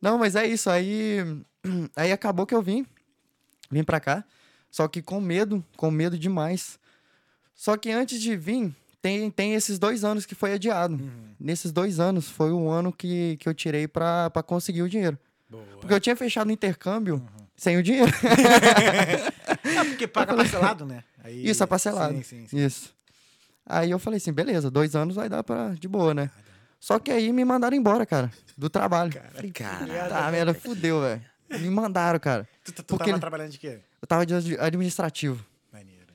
não, 0.00 0.18
mas 0.18 0.36
é 0.36 0.46
isso. 0.46 0.70
Aí, 0.70 1.18
aí 1.96 2.12
acabou 2.12 2.46
que 2.46 2.54
eu 2.54 2.62
vim. 2.62 2.86
Vim 3.70 3.84
pra 3.84 4.00
cá. 4.00 4.24
Só 4.70 4.86
que 4.88 5.02
com 5.02 5.20
medo, 5.20 5.64
com 5.76 5.90
medo 5.90 6.18
demais. 6.18 6.78
Só 7.54 7.76
que 7.76 7.90
antes 7.90 8.20
de 8.20 8.36
vir, 8.36 8.74
tem, 9.02 9.30
tem 9.30 9.54
esses 9.54 9.78
dois 9.78 10.04
anos 10.04 10.26
que 10.26 10.34
foi 10.34 10.52
adiado. 10.52 10.94
Uhum. 10.94 11.34
Nesses 11.40 11.72
dois 11.72 11.98
anos 12.00 12.28
foi 12.28 12.50
o 12.52 12.68
ano 12.68 12.92
que, 12.92 13.36
que 13.38 13.48
eu 13.48 13.54
tirei 13.54 13.88
pra, 13.88 14.30
pra 14.30 14.42
conseguir 14.42 14.82
o 14.82 14.88
dinheiro. 14.88 15.18
Boa. 15.48 15.64
Porque 15.80 15.94
eu 15.94 16.00
tinha 16.00 16.16
fechado 16.16 16.48
o 16.48 16.52
intercâmbio 16.52 17.26
sem 17.58 17.76
o 17.76 17.82
dinheiro. 17.82 18.10
Ah, 19.78 19.84
porque 19.84 20.06
paga 20.08 20.34
parcelado, 20.34 20.86
né? 20.86 21.04
Aí- 21.22 21.44
Isso, 21.48 21.62
é 21.62 21.66
parcelado. 21.66 22.14
Sim, 22.14 22.22
sim, 22.22 22.46
sim. 22.46 22.58
Isso. 22.64 22.94
Aí 23.66 23.90
eu 23.90 23.98
falei 23.98 24.16
assim, 24.16 24.32
beleza, 24.32 24.70
dois 24.70 24.96
anos 24.96 25.14
vai 25.16 25.28
dar 25.28 25.44
pra, 25.44 25.70
de 25.74 25.86
boa, 25.86 26.14
né? 26.14 26.30
Só 26.80 26.98
que 26.98 27.10
aí 27.10 27.32
me 27.32 27.44
mandaram 27.44 27.76
embora, 27.76 28.06
cara, 28.06 28.30
do 28.56 28.70
trabalho. 28.70 29.12
Falei, 29.34 29.50
Caralho. 29.52 30.08
Tá, 30.08 30.30
merda, 30.30 30.54
fudeu, 30.54 31.00
velho. 31.02 31.22
Me 31.60 31.68
mandaram, 31.70 32.18
cara. 32.18 32.48
Tu, 32.64 32.72
tu, 32.72 32.82
tu 32.82 32.96
Porque 32.96 33.10
tava 33.10 33.20
trabalhando 33.20 33.50
de 33.50 33.58
quê? 33.58 33.80
Eu 34.00 34.06
tava 34.08 34.24
de 34.24 34.34
ad- 34.34 34.58
administrativo. 34.60 35.44
Maneiro. 35.72 36.12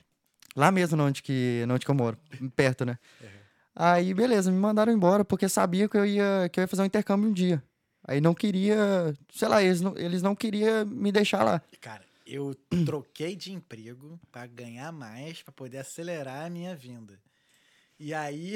Lá 0.56 0.72
mesmo, 0.72 1.02
onde 1.02 1.22
que, 1.22 1.66
onde 1.70 1.86
que 1.86 1.92
eu 1.92 1.96
moro. 1.96 2.18
Perto, 2.56 2.86
né? 2.86 2.98
Uhum. 3.22 3.28
Aí, 3.76 4.14
beleza, 4.14 4.52
me 4.52 4.58
mandaram 4.58 4.92
embora, 4.94 5.24
porque 5.26 5.48
sabia 5.50 5.88
que 5.90 5.98
eu 5.98 6.06
ia, 6.06 6.50
que 6.52 6.60
eu 6.60 6.64
ia 6.64 6.68
fazer 6.68 6.82
um 6.82 6.86
intercâmbio 6.86 7.30
um 7.30 7.34
dia. 7.34 7.62
Aí 8.04 8.20
não 8.20 8.34
queria, 8.34 9.16
sei 9.32 9.48
lá, 9.48 9.64
eles 9.64 9.82
não, 9.82 9.98
eles 9.98 10.22
não 10.22 10.36
queriam 10.36 10.86
me 10.86 11.12
deixar 11.12 11.44
lá. 11.44 11.62
Cara, 11.80 12.06
eu 12.26 12.54
troquei 12.86 13.36
de 13.36 13.54
emprego 13.54 14.20
pra 14.32 14.46
ganhar 14.46 14.92
mais, 14.92 15.42
pra 15.42 15.54
poder 15.54 15.78
acelerar 15.78 16.46
a 16.46 16.50
minha 16.50 16.76
vinda. 16.76 17.20
E 18.00 18.14
aí 18.14 18.56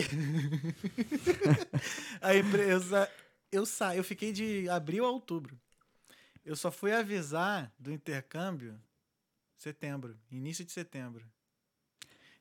a 2.22 2.36
empresa 2.36 3.10
eu 3.52 3.66
saí, 3.66 3.98
eu 3.98 4.04
fiquei 4.04 4.34
de 4.34 4.68
abril 4.70 5.06
a 5.06 5.10
outubro. 5.10 5.58
Eu 6.44 6.56
só 6.56 6.72
fui 6.72 6.92
avisar 6.92 7.72
do 7.78 7.92
intercâmbio 7.92 8.80
setembro, 9.58 10.18
início 10.32 10.64
de 10.64 10.72
setembro. 10.72 11.26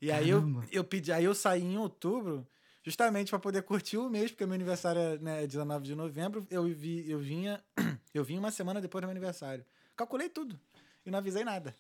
E 0.01 0.13
aí 0.13 0.29
eu, 0.29 0.41
Caramba. 0.41 0.65
eu 0.71 0.85
pedi, 0.85 1.11
aí 1.11 1.25
eu 1.25 1.35
saí 1.35 1.63
em 1.63 1.79
outubro, 1.79 2.47
justamente 2.87 3.31
para 3.31 3.39
poder 3.41 3.63
curtir 3.63 3.97
o 3.99 4.09
mês, 4.09 4.31
porque 4.31 4.47
meu 4.47 4.55
aniversário 4.55 5.01
é 5.01 5.19
né, 5.19 5.47
19 5.47 5.85
de 5.85 5.95
novembro. 5.97 6.47
Eu 6.49 6.63
vi, 6.73 7.05
eu 7.11 7.19
vinha, 7.19 7.61
eu 8.15 8.23
vim 8.25 8.39
uma 8.39 8.53
semana 8.53 8.81
depois 8.81 9.03
do 9.03 9.07
meu 9.07 9.11
aniversário. 9.11 9.65
Calculei 9.97 10.29
tudo 10.29 10.59
e 11.05 11.11
não 11.11 11.19
avisei 11.19 11.43
nada. 11.45 11.75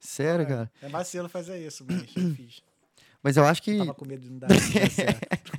Sério, 0.00 0.42
É, 0.42 0.46
cara. 0.48 0.72
É 0.82 0.88
vacilo 0.88 1.28
fazer 1.28 1.64
isso, 1.64 1.86
mas 1.88 2.00
eu 2.16 2.30
fiz. 2.34 2.60
Mas 3.22 3.36
eu 3.36 3.44
acho 3.46 3.62
que. 3.62 3.78
Tava 3.78 3.94
com 3.94 4.04
medo 4.04 4.22
de 4.22 4.30
não 4.30 4.38
dar 4.38 4.48
certo. 4.58 5.52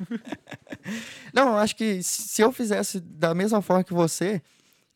Não, 1.33 1.49
eu 1.49 1.57
acho 1.57 1.75
que 1.75 2.01
se 2.03 2.41
eu 2.41 2.51
fizesse 2.51 2.99
da 2.99 3.33
mesma 3.35 3.61
forma 3.61 3.83
que 3.83 3.93
você, 3.93 4.41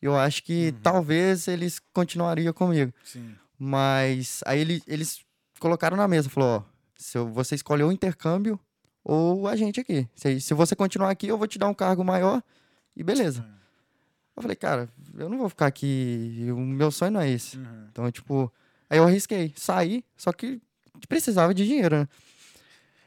eu 0.02 0.16
acho 0.16 0.42
que 0.42 0.70
Uhum. 0.74 0.80
talvez 0.82 1.46
eles 1.48 1.78
continuariam 1.92 2.52
comigo. 2.52 2.92
Sim. 3.04 3.34
Mas 3.58 4.40
aí 4.44 4.60
ele- 4.60 4.82
eles 4.86 5.20
colocaram 5.60 5.96
na 5.96 6.06
mesa, 6.08 6.28
falou, 6.28 6.58
ó, 6.58 6.62
se 6.98 7.16
eu- 7.16 7.28
você 7.32 7.54
escolheu 7.54 7.88
o 7.88 7.92
intercâmbio 7.92 8.58
ou 9.08 9.46
a 9.46 9.54
gente 9.54 9.78
aqui. 9.78 10.08
Se, 10.16 10.40
se 10.40 10.52
você 10.52 10.74
continuar 10.74 11.10
aqui, 11.10 11.28
eu 11.28 11.38
vou 11.38 11.46
te 11.46 11.58
dar 11.60 11.68
um 11.68 11.74
cargo 11.74 12.02
maior 12.02 12.42
e 12.96 13.04
beleza. 13.04 13.46
É. 13.52 13.56
Eu 14.36 14.42
falei, 14.42 14.56
cara, 14.56 14.88
eu 15.16 15.28
não 15.28 15.38
vou 15.38 15.48
ficar 15.48 15.66
aqui, 15.66 16.48
o 16.50 16.56
meu 16.58 16.90
sonho 16.90 17.12
não 17.12 17.20
é 17.20 17.30
esse. 17.30 17.56
Uhum. 17.56 17.86
Então, 17.90 18.10
tipo, 18.10 18.52
aí 18.90 18.98
eu 18.98 19.04
arrisquei, 19.04 19.54
saí, 19.56 20.04
só 20.16 20.32
que 20.32 20.60
precisava 21.08 21.54
de 21.54 21.64
dinheiro, 21.64 22.00
né? 22.00 22.08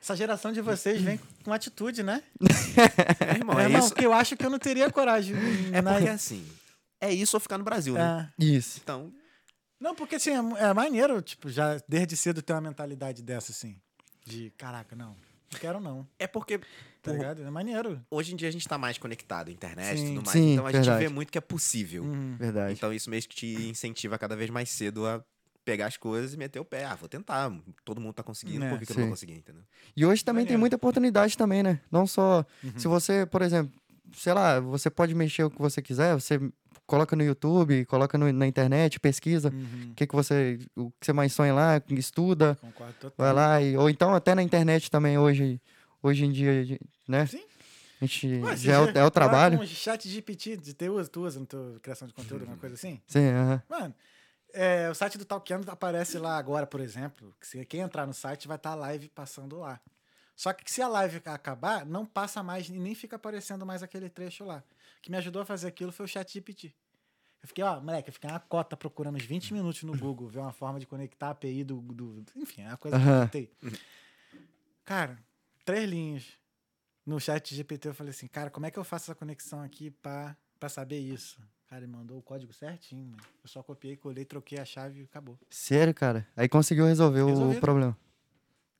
Essa 0.02 0.16
geração 0.16 0.54
de 0.54 0.62
vocês 0.62 1.02
vem 1.02 1.20
com 1.44 1.52
atitude, 1.52 2.02
né? 2.02 2.24
Meu 3.28 3.36
irmão, 3.36 3.56
Meu 3.58 3.64
é 3.66 3.68
irmão, 3.68 3.80
isso. 3.82 3.90
porque 3.90 4.06
eu 4.06 4.14
acho 4.14 4.38
que 4.38 4.46
eu 4.46 4.50
não 4.50 4.58
teria 4.58 4.90
coragem. 4.90 5.36
É 5.74 5.82
na- 5.82 5.94
porque 5.96 6.08
assim, 6.10 6.48
é 7.02 7.14
isso 7.14 7.36
ou 7.36 7.42
ficar 7.42 7.58
no 7.58 7.64
Brasil, 7.66 7.94
né? 7.96 8.32
É. 8.40 8.44
Isso. 8.46 8.80
Então, 8.82 9.12
Não, 9.80 9.94
porque 9.94 10.16
assim, 10.16 10.32
é, 10.32 10.64
é 10.70 10.74
maneiro, 10.74 11.22
tipo, 11.22 11.50
já 11.50 11.78
desde 11.88 12.16
cedo 12.16 12.42
ter 12.42 12.54
uma 12.54 12.62
mentalidade 12.62 13.22
dessa, 13.22 13.52
assim. 13.52 13.76
De, 14.26 14.52
caraca, 14.58 14.96
não, 14.96 15.16
não 15.52 15.60
quero 15.60 15.80
não, 15.80 16.08
é 16.18 16.28
porque 16.28 16.60
tá 17.02 17.12
ligado? 17.12 17.42
É 17.44 17.50
maneiro. 17.50 18.02
hoje 18.12 18.34
em 18.34 18.36
dia 18.36 18.48
a 18.48 18.52
gente 18.52 18.68
tá 18.68 18.78
mais 18.78 18.98
conectado, 18.98 19.50
internet 19.50 20.00
e 20.00 20.08
tudo 20.08 20.16
mais. 20.26 20.30
Sim, 20.30 20.54
então 20.54 20.66
a 20.66 20.72
gente 20.72 20.82
verdade. 20.86 21.06
vê 21.06 21.10
muito 21.10 21.32
que 21.32 21.38
é 21.38 21.42
possível. 21.42 22.04
Uhum. 22.04 22.36
Verdade. 22.38 22.74
Então 22.74 22.94
isso 22.94 23.10
mesmo 23.10 23.30
que 23.30 23.36
te 23.36 23.70
incentiva 23.70 24.18
cada 24.18 24.36
vez 24.36 24.50
mais 24.50 24.70
cedo 24.70 25.06
a 25.08 25.24
pegar 25.64 25.88
as 25.88 25.98
coisas 25.98 26.34
e 26.34 26.38
meter 26.38 26.60
o 26.60 26.66
pé. 26.66 26.86
Ah, 26.86 26.96
vou 26.96 27.08
tentar. 27.08 27.52
Todo 27.86 28.02
mundo 28.02 28.14
tá 28.14 28.24
conseguindo, 28.24 28.66
É, 28.66 28.70
por 28.70 28.80
que, 28.80 28.86
que 28.86 28.92
eu 28.92 28.96
não 28.96 29.04
vou 29.04 29.12
conseguir, 29.12 29.34
entendeu? 29.34 29.64
E 29.96 30.06
hoje 30.06 30.24
também 30.26 30.44
tem 30.44 30.50
Maneiro. 30.54 30.60
muita 30.62 30.76
oportunidade 30.76 31.38
também, 31.38 31.62
né? 31.64 31.80
Não 31.92 32.08
só. 32.08 32.46
Uhum. 32.64 32.74
Se 32.78 32.88
você, 32.88 33.26
por 33.26 33.42
exemplo, 33.42 33.72
sei 34.14 34.34
lá, 34.34 34.60
você 34.60 34.90
pode 34.90 35.14
mexer 35.14 35.44
o 35.44 35.50
que 35.50 35.60
você 35.60 35.82
quiser, 35.82 36.16
você 36.16 36.40
coloca 36.86 37.16
no 37.16 37.24
YouTube, 37.24 37.86
coloca 37.86 38.18
no- 38.18 38.32
na 38.32 38.48
internet, 38.48 39.00
pesquisa 39.00 39.50
Uhum. 39.54 39.92
o 39.92 39.96
que, 39.96 40.08
que 40.08 40.16
você. 40.16 40.60
O 40.76 40.92
que 40.92 41.06
você 41.06 41.14
mais 41.14 41.34
sonha 41.34 41.54
lá, 41.54 41.82
estuda, 41.90 42.56
Concordo 42.62 43.14
vai 43.18 43.34
lá. 43.34 43.62
E, 43.62 43.76
ou 43.78 43.90
então 43.90 44.14
até 44.14 44.34
na 44.36 44.44
internet 44.44 44.90
também 44.90 45.18
hoje, 45.18 45.62
hoje 46.02 46.26
em 46.26 46.32
dia, 46.32 46.80
né? 47.08 47.26
Sim. 47.28 47.44
A 48.02 48.06
gente 48.06 48.40
você 48.40 48.56
já 48.68 48.72
é 48.82 48.94
já 48.94 49.00
é 49.02 49.04
o 49.04 49.12
trabalho. 49.12 49.60
Um 49.60 49.66
chat 49.68 50.08
GPT, 50.08 50.56
de 50.58 50.74
ter 50.74 50.90
usa, 50.90 51.10
tu 51.10 51.26
usa 51.26 51.40
na 51.40 51.80
criação 51.80 52.08
de 52.08 52.14
conteúdo, 52.14 52.42
alguma 52.42 52.58
coisa 52.58 52.76
assim? 52.76 53.02
Sim, 53.06 53.28
aham. 53.28 53.62
Mano, 53.70 53.96
é, 54.54 54.90
o 54.90 54.96
site 54.96 55.18
do 55.18 55.26
Talkando 55.26 55.70
aparece 55.70 56.18
lá 56.18 56.38
agora, 56.38 56.66
por 56.66 56.80
exemplo. 56.80 57.36
Que 57.40 57.46
se 57.46 57.66
quem 57.66 57.82
entrar 57.82 58.08
no 58.08 58.14
site 58.14 58.48
vai 58.48 58.56
estar 58.56 58.72
a 58.72 58.76
live 58.76 59.10
passando 59.10 59.60
lá. 59.60 59.82
Só 60.36 60.54
que 60.54 60.72
se 60.72 60.82
a 60.82 60.88
live 60.88 61.22
acabar, 61.26 61.86
não 61.86 62.06
passa 62.06 62.42
mais 62.42 62.70
e 62.70 62.72
nem 62.72 62.96
fica 62.96 63.18
aparecendo 63.18 63.66
mais 63.66 63.84
aquele 63.84 64.08
trecho 64.10 64.46
lá. 64.46 64.64
Que 65.02 65.10
me 65.12 65.18
ajudou 65.18 65.42
a 65.42 65.46
fazer 65.46 65.68
aquilo 65.68 65.92
foi 65.92 66.06
o 66.06 66.10
chat 66.10 66.32
GPT. 66.32 66.74
Eu 67.42 67.48
fiquei, 67.48 67.64
ó, 67.64 67.80
moleque, 67.80 68.10
eu 68.10 68.14
fiquei 68.14 68.30
uma 68.30 68.40
cota 68.40 68.76
procurando 68.76 69.16
uns 69.16 69.24
20 69.24 69.54
minutos 69.54 69.82
no 69.84 69.98
Google, 69.98 70.28
ver 70.28 70.40
uma 70.40 70.52
forma 70.52 70.78
de 70.80 70.86
conectar 70.86 71.28
a 71.28 71.32
API 71.32 71.64
do. 71.64 71.80
do 71.82 72.24
enfim, 72.36 72.62
é 72.64 72.68
uma 72.68 72.78
coisa 72.78 73.00
que 73.00 73.06
eu 73.08 73.22
tentei. 73.22 73.52
Cara, 74.84 75.18
três 75.64 75.90
linhas. 75.90 76.26
No 77.06 77.20
chat 77.20 77.56
GPT 77.56 77.88
eu 77.90 77.94
falei 77.94 78.12
assim, 78.12 78.28
cara, 78.28 78.50
como 78.50 78.66
é 78.66 78.72
que 78.72 78.78
eu 78.78 78.84
faço 78.84 79.06
essa 79.06 79.16
conexão 79.16 79.62
aqui 79.64 79.90
pra, 79.90 80.36
pra 80.60 80.70
saber 80.70 81.00
isso? 81.00 81.40
Cara, 81.68 81.84
ele 81.84 81.92
mandou 81.92 82.18
o 82.18 82.22
código 82.22 82.52
certinho, 82.54 83.06
mano. 83.06 83.24
Eu 83.44 83.50
só 83.50 83.64
copiei, 83.64 83.96
colei, 83.96 84.26
troquei 84.26 84.60
a 84.60 84.66
chave 84.66 85.02
e 85.02 85.04
acabou. 85.04 85.40
Sério, 85.50 85.94
cara. 85.94 86.28
Aí 86.36 86.50
conseguiu 86.50 86.86
resolver 86.86 87.24
Resolvi. 87.24 87.58
o 87.58 87.60
problema. 87.62 87.98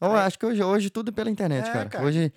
Eu 0.02 0.12
acho 0.16 0.38
que 0.40 0.46
hoje, 0.46 0.64
hoje 0.64 0.90
tudo 0.90 1.12
pela 1.14 1.30
internet, 1.30 1.68
É, 1.70 1.74
cara. 1.74 1.90
cara. 1.90 2.06
Hoje, 2.06 2.32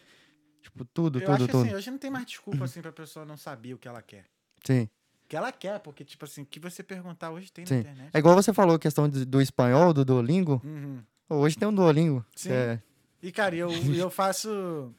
tipo, 0.62 0.84
tudo, 0.84 1.18
eu 1.18 1.24
tudo, 1.24 1.34
acho 1.34 1.44
que 1.46 1.50
tudo. 1.52 1.64
assim, 1.66 1.74
hoje 1.74 1.90
não 1.90 1.98
tem 1.98 2.10
mais 2.10 2.24
desculpa 2.26 2.64
assim 2.64 2.80
pra 2.80 2.92
pessoa 2.92 3.24
não 3.26 3.36
saber 3.36 3.74
o 3.74 3.78
que 3.78 3.88
ela 3.88 4.00
quer. 4.02 4.24
Sim. 4.64 4.88
O 5.24 5.28
que 5.28 5.36
ela 5.36 5.50
quer, 5.52 5.78
porque, 5.80 6.04
tipo 6.04 6.24
assim, 6.24 6.42
o 6.42 6.46
que 6.46 6.60
você 6.60 6.82
perguntar 6.82 7.30
hoje 7.30 7.50
tem 7.50 7.64
na 7.64 7.68
Sim. 7.68 7.78
internet. 7.80 8.10
É 8.14 8.18
igual 8.18 8.34
você 8.34 8.52
falou 8.52 8.76
a 8.76 8.78
questão 8.78 9.08
de- 9.08 9.24
do 9.24 9.40
espanhol, 9.40 9.92
do 9.92 10.04
Duolingo. 10.04 10.60
Uhum. 10.64 11.02
Hoje 11.28 11.56
tem 11.56 11.66
um 11.66 11.74
Duolingo. 11.74 12.24
Sim. 12.36 12.52
é- 12.52 12.80
E, 13.22 13.30
cara, 13.32 13.54
eu, 13.56 13.68
eu 14.06 14.10
faço 14.10 14.92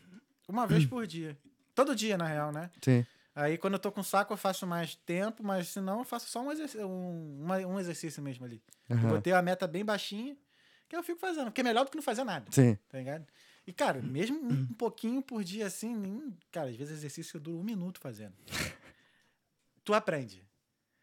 uma 0.47 0.65
vez 0.67 0.85
por 0.85 1.05
dia. 1.05 1.37
Todo 1.75 1.95
dia, 1.95 2.17
na 2.17 2.25
real, 2.27 2.51
né? 2.51 2.69
sim. 2.83 3.05
Aí, 3.35 3.57
quando 3.57 3.73
eu 3.73 3.79
tô 3.79 3.91
com 3.91 4.03
saco, 4.03 4.31
eu 4.31 4.37
faço 4.37 4.67
mais 4.67 4.93
tempo, 4.95 5.43
mas 5.43 5.69
se 5.69 5.81
não, 5.81 5.99
eu 5.99 6.05
faço 6.05 6.29
só 6.29 6.39
um, 6.39 6.51
exerc- 6.51 6.75
um, 6.85 7.39
uma- 7.41 7.57
um 7.65 7.79
exercício 7.79 8.21
mesmo 8.21 8.45
ali. 8.45 8.61
Eu 8.87 8.95
Aham. 8.95 9.09
botei 9.09 9.33
a 9.33 9.41
meta 9.41 9.65
bem 9.65 9.83
baixinha, 9.83 10.37
que 10.87 10.95
eu 10.95 11.01
fico 11.01 11.19
fazendo, 11.19 11.45
porque 11.45 11.61
é 11.61 11.63
melhor 11.63 11.83
do 11.83 11.89
que 11.89 11.95
não 11.97 12.03
fazer 12.03 12.23
nada, 12.23 12.45
Sim. 12.51 12.77
tá 12.87 12.99
ligado? 12.99 13.25
E, 13.65 13.71
cara, 13.71 14.01
mesmo 14.01 14.37
um, 14.37 14.51
um 14.51 14.73
pouquinho 14.73 15.21
por 15.21 15.43
dia 15.43 15.67
assim, 15.67 15.95
nem, 15.95 16.35
cara, 16.51 16.69
às 16.69 16.75
vezes 16.75 16.97
exercício 16.97 17.37
eu 17.37 17.41
duro 17.41 17.59
um 17.59 17.63
minuto 17.63 17.99
fazendo. 17.99 18.33
tu 19.83 19.93
aprende. 19.93 20.43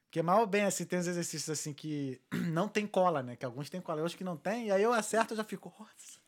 Porque 0.04 0.22
mal 0.22 0.40
ou 0.40 0.46
bem, 0.46 0.64
assim, 0.64 0.84
tem 0.84 0.98
uns 0.98 1.06
exercícios 1.06 1.48
assim 1.50 1.72
que 1.72 2.20
não 2.52 2.68
tem 2.68 2.86
cola, 2.86 3.22
né? 3.22 3.36
Que 3.36 3.46
alguns 3.46 3.70
tem 3.70 3.80
cola, 3.80 4.00
outros 4.00 4.16
que 4.16 4.24
não 4.24 4.36
tem, 4.36 4.66
e 4.66 4.72
aí 4.72 4.82
eu 4.82 4.92
acerto 4.92 5.34
e 5.34 5.36
já 5.36 5.44
fico, 5.44 5.72
nossa, 5.78 6.20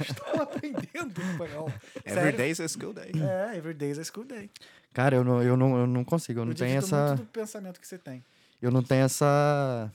estou 0.00 0.26
aprendendo 0.42 1.20
espanhol. 1.20 1.72
Every 2.04 2.36
day 2.36 2.50
is 2.50 2.60
a 2.60 2.68
school 2.68 2.92
day. 2.92 3.12
É, 3.14 3.56
every 3.56 3.74
day 3.74 3.90
is 3.90 3.98
a 3.98 4.04
school 4.04 4.24
day. 4.24 4.50
Cara, 4.92 5.16
eu 5.16 5.24
não, 5.24 5.42
eu 5.42 5.56
não, 5.56 5.78
eu 5.78 5.86
não 5.86 6.04
consigo. 6.04 6.40
Eu 6.40 6.44
não 6.44 6.52
eu 6.52 6.56
tenho 6.56 6.80
divido 6.80 6.86
essa. 6.86 7.08
muito 7.08 7.22
do 7.22 7.26
pensamento 7.26 7.80
que 7.80 7.86
você 7.86 7.98
tem. 7.98 8.24
Eu 8.60 8.70
não 8.70 8.82
tenho 8.82 9.04
essa. 9.04 9.92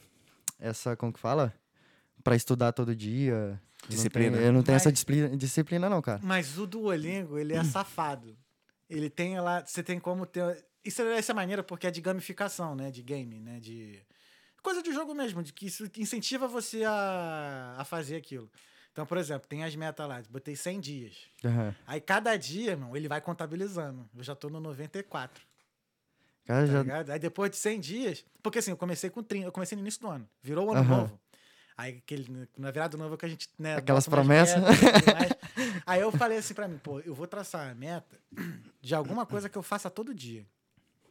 Essa. 0.59 0.95
Como 0.95 1.11
que 1.11 1.19
fala? 1.19 1.53
Pra 2.23 2.35
estudar 2.35 2.71
todo 2.71 2.95
dia. 2.95 3.59
Eu 3.87 3.89
não 3.91 3.95
Disciplina. 3.95 4.37
tenho- 4.37 4.47
Eu 4.47 4.53
não 4.53 4.63
tenho 4.63 4.75
essa 4.75 4.87
Mas- 4.89 4.93
disciplina, 4.93 5.37
disciplina, 5.37 5.89
não, 5.89 6.01
cara. 6.01 6.19
Mas 6.23 6.57
o 6.57 6.65
Duolingo, 6.65 7.37
ele 7.37 7.53
é 7.53 7.63
safado. 7.63 8.35
Ele 8.89 9.09
tem 9.09 9.39
lá, 9.39 9.63
você 9.65 9.81
tem 9.83 9.99
como 9.99 10.25
ter. 10.25 10.65
Isso 10.83 11.01
é 11.01 11.17
essa 11.17 11.33
maneira 11.33 11.63
porque 11.63 11.87
é 11.87 11.91
de 11.91 12.01
gamificação, 12.01 12.75
né? 12.75 12.91
De 12.91 13.01
game, 13.01 13.39
né? 13.39 13.59
De 13.59 14.01
coisa 14.61 14.81
de 14.81 14.91
jogo 14.91 15.13
mesmo, 15.13 15.43
de 15.43 15.53
que 15.53 15.67
isso 15.67 15.89
incentiva 15.97 16.47
você 16.47 16.83
a, 16.83 17.75
a 17.77 17.85
fazer 17.85 18.15
aquilo. 18.15 18.49
Então, 18.91 19.05
por 19.05 19.17
exemplo, 19.17 19.47
tem 19.47 19.63
as 19.63 19.75
metas 19.75 20.07
lá, 20.07 20.21
botei 20.29 20.55
100 20.55 20.79
dias. 20.79 21.17
Aham. 21.43 21.75
Aí 21.85 21.99
cada 22.01 22.35
dia, 22.37 22.71
irmão, 22.71 22.95
ele 22.95 23.07
vai 23.07 23.19
contabilizando. 23.21 24.09
Eu 24.15 24.23
já 24.23 24.33
tô 24.35 24.49
no 24.49 24.59
94, 24.59 25.43
Cara, 26.45 26.65
tá 26.65 26.71
já. 26.71 26.81
ligado? 26.81 27.09
Aí 27.11 27.19
depois 27.19 27.51
de 27.51 27.57
100 27.57 27.79
dias, 27.79 28.25
porque 28.41 28.59
assim, 28.59 28.71
eu 28.71 28.77
comecei 28.77 29.09
com 29.09 29.21
30, 29.23 29.47
eu 29.47 29.51
comecei 29.51 29.75
no 29.75 29.81
início 29.81 29.99
do 30.01 30.07
ano, 30.07 30.29
virou 30.41 30.67
o 30.67 30.71
ano 30.71 30.79
Aham. 30.81 30.97
novo. 31.01 31.19
Aí 31.77 31.97
aquele, 31.97 32.47
na 32.57 32.71
virada 32.71 32.97
do 32.97 33.03
novo 33.03 33.17
que 33.17 33.25
a 33.25 33.29
gente, 33.29 33.49
né, 33.59 33.75
Aquelas 33.75 34.07
promessas. 34.07 34.63
Aí 35.85 36.01
eu 36.01 36.11
falei 36.11 36.37
assim 36.37 36.53
pra 36.53 36.67
mim, 36.67 36.77
pô, 36.77 37.01
eu 37.01 37.13
vou 37.13 37.27
traçar 37.27 37.69
a 37.69 37.75
meta 37.75 38.17
de 38.81 38.95
alguma 38.95 39.25
coisa 39.25 39.49
que 39.49 39.57
eu 39.57 39.63
faça 39.63 39.89
todo 39.89 40.13
dia. 40.13 40.45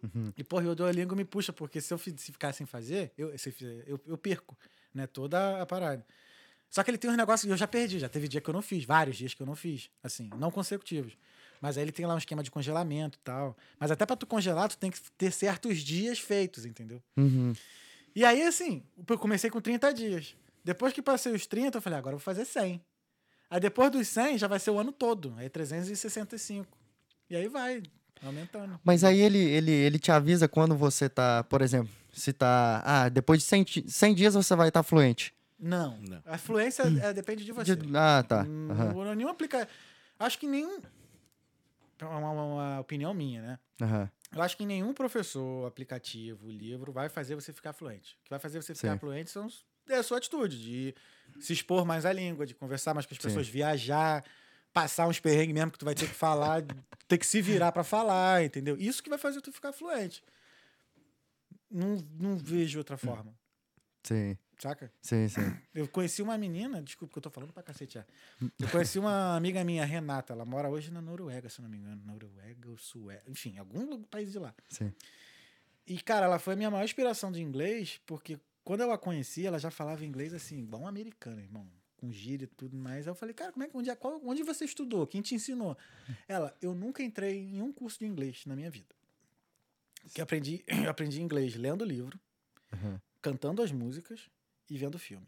Uhum. 0.02 0.32
E, 0.36 0.44
porra, 0.44 0.68
o 0.68 0.74
Duolingo 0.74 1.14
me 1.14 1.24
puxa, 1.24 1.52
porque 1.52 1.80
se 1.80 1.92
eu 1.92 1.98
se 1.98 2.32
ficar 2.32 2.52
sem 2.52 2.66
fazer, 2.66 3.12
eu, 3.16 3.36
se 3.38 3.54
eu, 3.86 4.00
eu, 4.06 4.18
perco, 4.18 4.56
né, 4.92 5.06
toda 5.06 5.60
a 5.60 5.66
parada. 5.66 6.04
Só 6.70 6.82
que 6.82 6.90
ele 6.90 6.98
tem 6.98 7.10
uns 7.10 7.16
negócios 7.16 7.46
que 7.46 7.52
eu 7.52 7.56
já 7.56 7.68
perdi, 7.68 7.98
já 7.98 8.08
teve 8.08 8.26
dia 8.26 8.40
que 8.40 8.48
eu 8.48 8.54
não 8.54 8.62
fiz, 8.62 8.84
vários 8.84 9.16
dias 9.16 9.32
que 9.32 9.42
eu 9.42 9.46
não 9.46 9.54
fiz, 9.54 9.90
assim, 10.02 10.30
não 10.36 10.50
consecutivos. 10.50 11.16
Mas 11.60 11.78
aí 11.78 11.84
ele 11.84 11.92
tem 11.92 12.04
lá 12.04 12.14
um 12.14 12.18
esquema 12.18 12.42
de 12.42 12.50
congelamento 12.50 13.18
e 13.18 13.22
tal. 13.22 13.56
Mas 13.78 13.90
até 13.90 14.04
pra 14.04 14.16
tu 14.16 14.26
congelar, 14.26 14.68
tu 14.68 14.76
tem 14.76 14.90
que 14.90 15.00
ter 15.12 15.30
certos 15.30 15.78
dias 15.78 16.18
feitos, 16.18 16.66
entendeu? 16.66 17.02
Uhum. 17.16 17.54
E 18.14 18.24
aí, 18.24 18.42
assim, 18.42 18.82
eu 19.08 19.18
comecei 19.18 19.48
com 19.50 19.60
30 19.60 19.92
dias. 19.92 20.36
Depois 20.64 20.92
que 20.92 21.02
passei 21.02 21.32
os 21.32 21.46
30, 21.46 21.78
eu 21.78 21.82
falei, 21.82 21.98
agora 21.98 22.14
eu 22.14 22.18
vou 22.18 22.24
fazer 22.24 22.44
100. 22.44 22.80
Aí 23.50 23.60
depois 23.60 23.90
dos 23.90 24.08
100 24.08 24.38
já 24.38 24.48
vai 24.48 24.58
ser 24.58 24.70
o 24.70 24.78
ano 24.78 24.90
todo. 24.90 25.34
Aí 25.36 25.48
365. 25.48 26.66
E 27.28 27.36
aí 27.36 27.46
vai, 27.48 27.82
aumentando. 28.22 28.80
Mas 28.82 29.04
aí 29.04 29.20
ele, 29.20 29.38
ele, 29.38 29.70
ele 29.70 29.98
te 29.98 30.10
avisa 30.10 30.48
quando 30.48 30.74
você 30.76 31.08
tá, 31.08 31.44
por 31.44 31.60
exemplo, 31.62 31.92
se 32.12 32.32
tá. 32.32 32.82
Ah, 32.84 33.08
depois 33.08 33.40
de 33.40 33.44
100, 33.46 33.64
ti- 33.64 33.84
100 33.88 34.14
dias 34.14 34.34
você 34.34 34.56
vai 34.56 34.68
estar 34.68 34.82
fluente. 34.82 35.34
Não. 35.58 35.98
Não. 35.98 36.22
A 36.24 36.36
fluência 36.38 36.82
é, 36.82 37.12
depende 37.12 37.44
de 37.44 37.52
você. 37.52 37.76
De- 37.76 37.96
ah, 37.96 38.24
tá. 38.26 38.42
Hum, 38.48 38.68
Aham. 38.70 39.14
Nenhum 39.14 39.28
aplica... 39.28 39.68
Acho 40.18 40.38
que 40.38 40.46
nenhum... 40.46 40.80
É 41.98 42.04
uma, 42.04 42.30
uma- 42.30 42.44
uma 42.44 42.80
opinião 42.80 43.14
minha, 43.14 43.40
né? 43.42 43.58
Aham. 43.80 44.10
Eu 44.34 44.42
acho 44.42 44.56
que 44.56 44.66
nenhum 44.66 44.92
professor, 44.92 45.66
aplicativo, 45.66 46.50
livro 46.50 46.90
vai 46.92 47.08
fazer 47.08 47.34
você 47.36 47.52
ficar 47.52 47.72
fluente. 47.72 48.16
O 48.20 48.24
que 48.24 48.30
vai 48.30 48.38
fazer 48.40 48.60
você 48.60 48.74
ficar 48.74 48.94
Sim. 48.94 48.98
fluente 48.98 49.30
são, 49.30 49.46
os- 49.46 49.64
é 49.88 49.96
a 49.96 50.02
sua 50.02 50.18
atitude 50.18 50.60
de 50.60 50.94
se 51.40 51.52
expor 51.52 51.84
mais 51.84 52.04
à 52.06 52.12
língua, 52.12 52.46
de 52.46 52.54
conversar 52.54 52.94
mais 52.94 53.06
com 53.06 53.14
as 53.14 53.18
Sim. 53.18 53.28
pessoas, 53.28 53.48
viajar, 53.48 54.24
passar 54.72 55.06
uns 55.08 55.20
perrengues 55.20 55.54
mesmo 55.54 55.70
que 55.70 55.78
tu 55.78 55.84
vai 55.84 55.94
ter 55.94 56.06
que 56.08 56.14
falar, 56.14 56.62
ter 57.08 57.18
que 57.18 57.26
se 57.26 57.40
virar 57.40 57.72
pra 57.72 57.84
falar, 57.84 58.44
entendeu? 58.44 58.76
Isso 58.78 59.02
que 59.02 59.10
vai 59.10 59.18
fazer 59.18 59.40
tu 59.40 59.52
ficar 59.52 59.72
fluente. 59.72 60.22
Não, 61.70 61.96
não 62.18 62.36
vejo 62.36 62.78
outra 62.78 62.96
forma, 62.96 63.34
Sim, 64.04 64.36
saca? 64.58 64.92
sim, 65.02 65.26
sim. 65.28 65.40
Eu 65.74 65.88
conheci 65.88 66.22
uma 66.22 66.38
menina, 66.38 66.80
desculpa 66.80 67.12
que 67.12 67.18
eu 67.18 67.22
tô 67.22 67.30
falando 67.30 67.52
pra 67.52 67.62
cacete 67.64 67.94
já. 67.94 68.04
Eu 68.60 68.68
conheci 68.68 68.98
uma 68.98 69.34
amiga 69.36 69.64
minha, 69.64 69.84
Renata, 69.84 70.32
ela 70.34 70.44
mora 70.44 70.68
hoje 70.68 70.92
na 70.92 71.00
Noruega, 71.00 71.48
se 71.48 71.60
não 71.60 71.68
me 71.68 71.78
engano. 71.78 72.00
Noruega 72.04 72.68
ou 72.70 72.76
Suécia, 72.78 73.28
enfim, 73.28 73.58
algum 73.58 74.02
país 74.04 74.30
de 74.32 74.38
lá. 74.38 74.54
sim. 74.68 74.92
E, 75.86 76.00
cara, 76.00 76.24
ela 76.26 76.38
foi 76.38 76.54
a 76.54 76.56
minha 76.56 76.70
maior 76.70 76.84
inspiração 76.84 77.30
de 77.30 77.42
inglês, 77.42 78.00
porque 78.06 78.38
quando 78.64 78.80
eu 78.80 78.90
a 78.90 78.98
conheci, 78.98 79.46
ela 79.46 79.58
já 79.58 79.70
falava 79.70 80.04
inglês 80.04 80.32
assim, 80.34 80.58
igual 80.60 80.82
um 80.82 80.86
americano, 80.86 81.40
irmão. 81.40 81.70
Com 81.96 82.10
gíria 82.10 82.44
e 82.44 82.48
tudo 82.48 82.76
mais. 82.76 83.06
Aí 83.06 83.10
eu 83.10 83.14
falei, 83.14 83.34
cara, 83.34 83.52
como 83.52 83.64
é 83.64 83.68
que, 83.68 83.76
onde, 83.76 83.90
é- 83.90 83.96
qual, 83.96 84.20
onde 84.24 84.42
você 84.42 84.64
estudou? 84.64 85.06
Quem 85.06 85.22
te 85.22 85.34
ensinou? 85.34 85.76
Ela, 86.28 86.56
eu 86.60 86.74
nunca 86.74 87.02
entrei 87.02 87.38
em 87.38 87.62
um 87.62 87.72
curso 87.72 87.98
de 87.98 88.06
inglês 88.06 88.44
na 88.46 88.56
minha 88.56 88.70
vida. 88.70 88.94
Que 90.12 90.20
eu 90.20 90.24
aprendi, 90.24 90.64
eu 90.84 90.90
aprendi 90.90 91.22
inglês 91.22 91.54
lendo 91.54 91.84
livro, 91.84 92.18
Aham. 92.72 93.00
cantando 93.22 93.62
as 93.62 93.70
músicas 93.72 94.28
e 94.68 94.76
vendo 94.76 94.98
filme. 94.98 95.26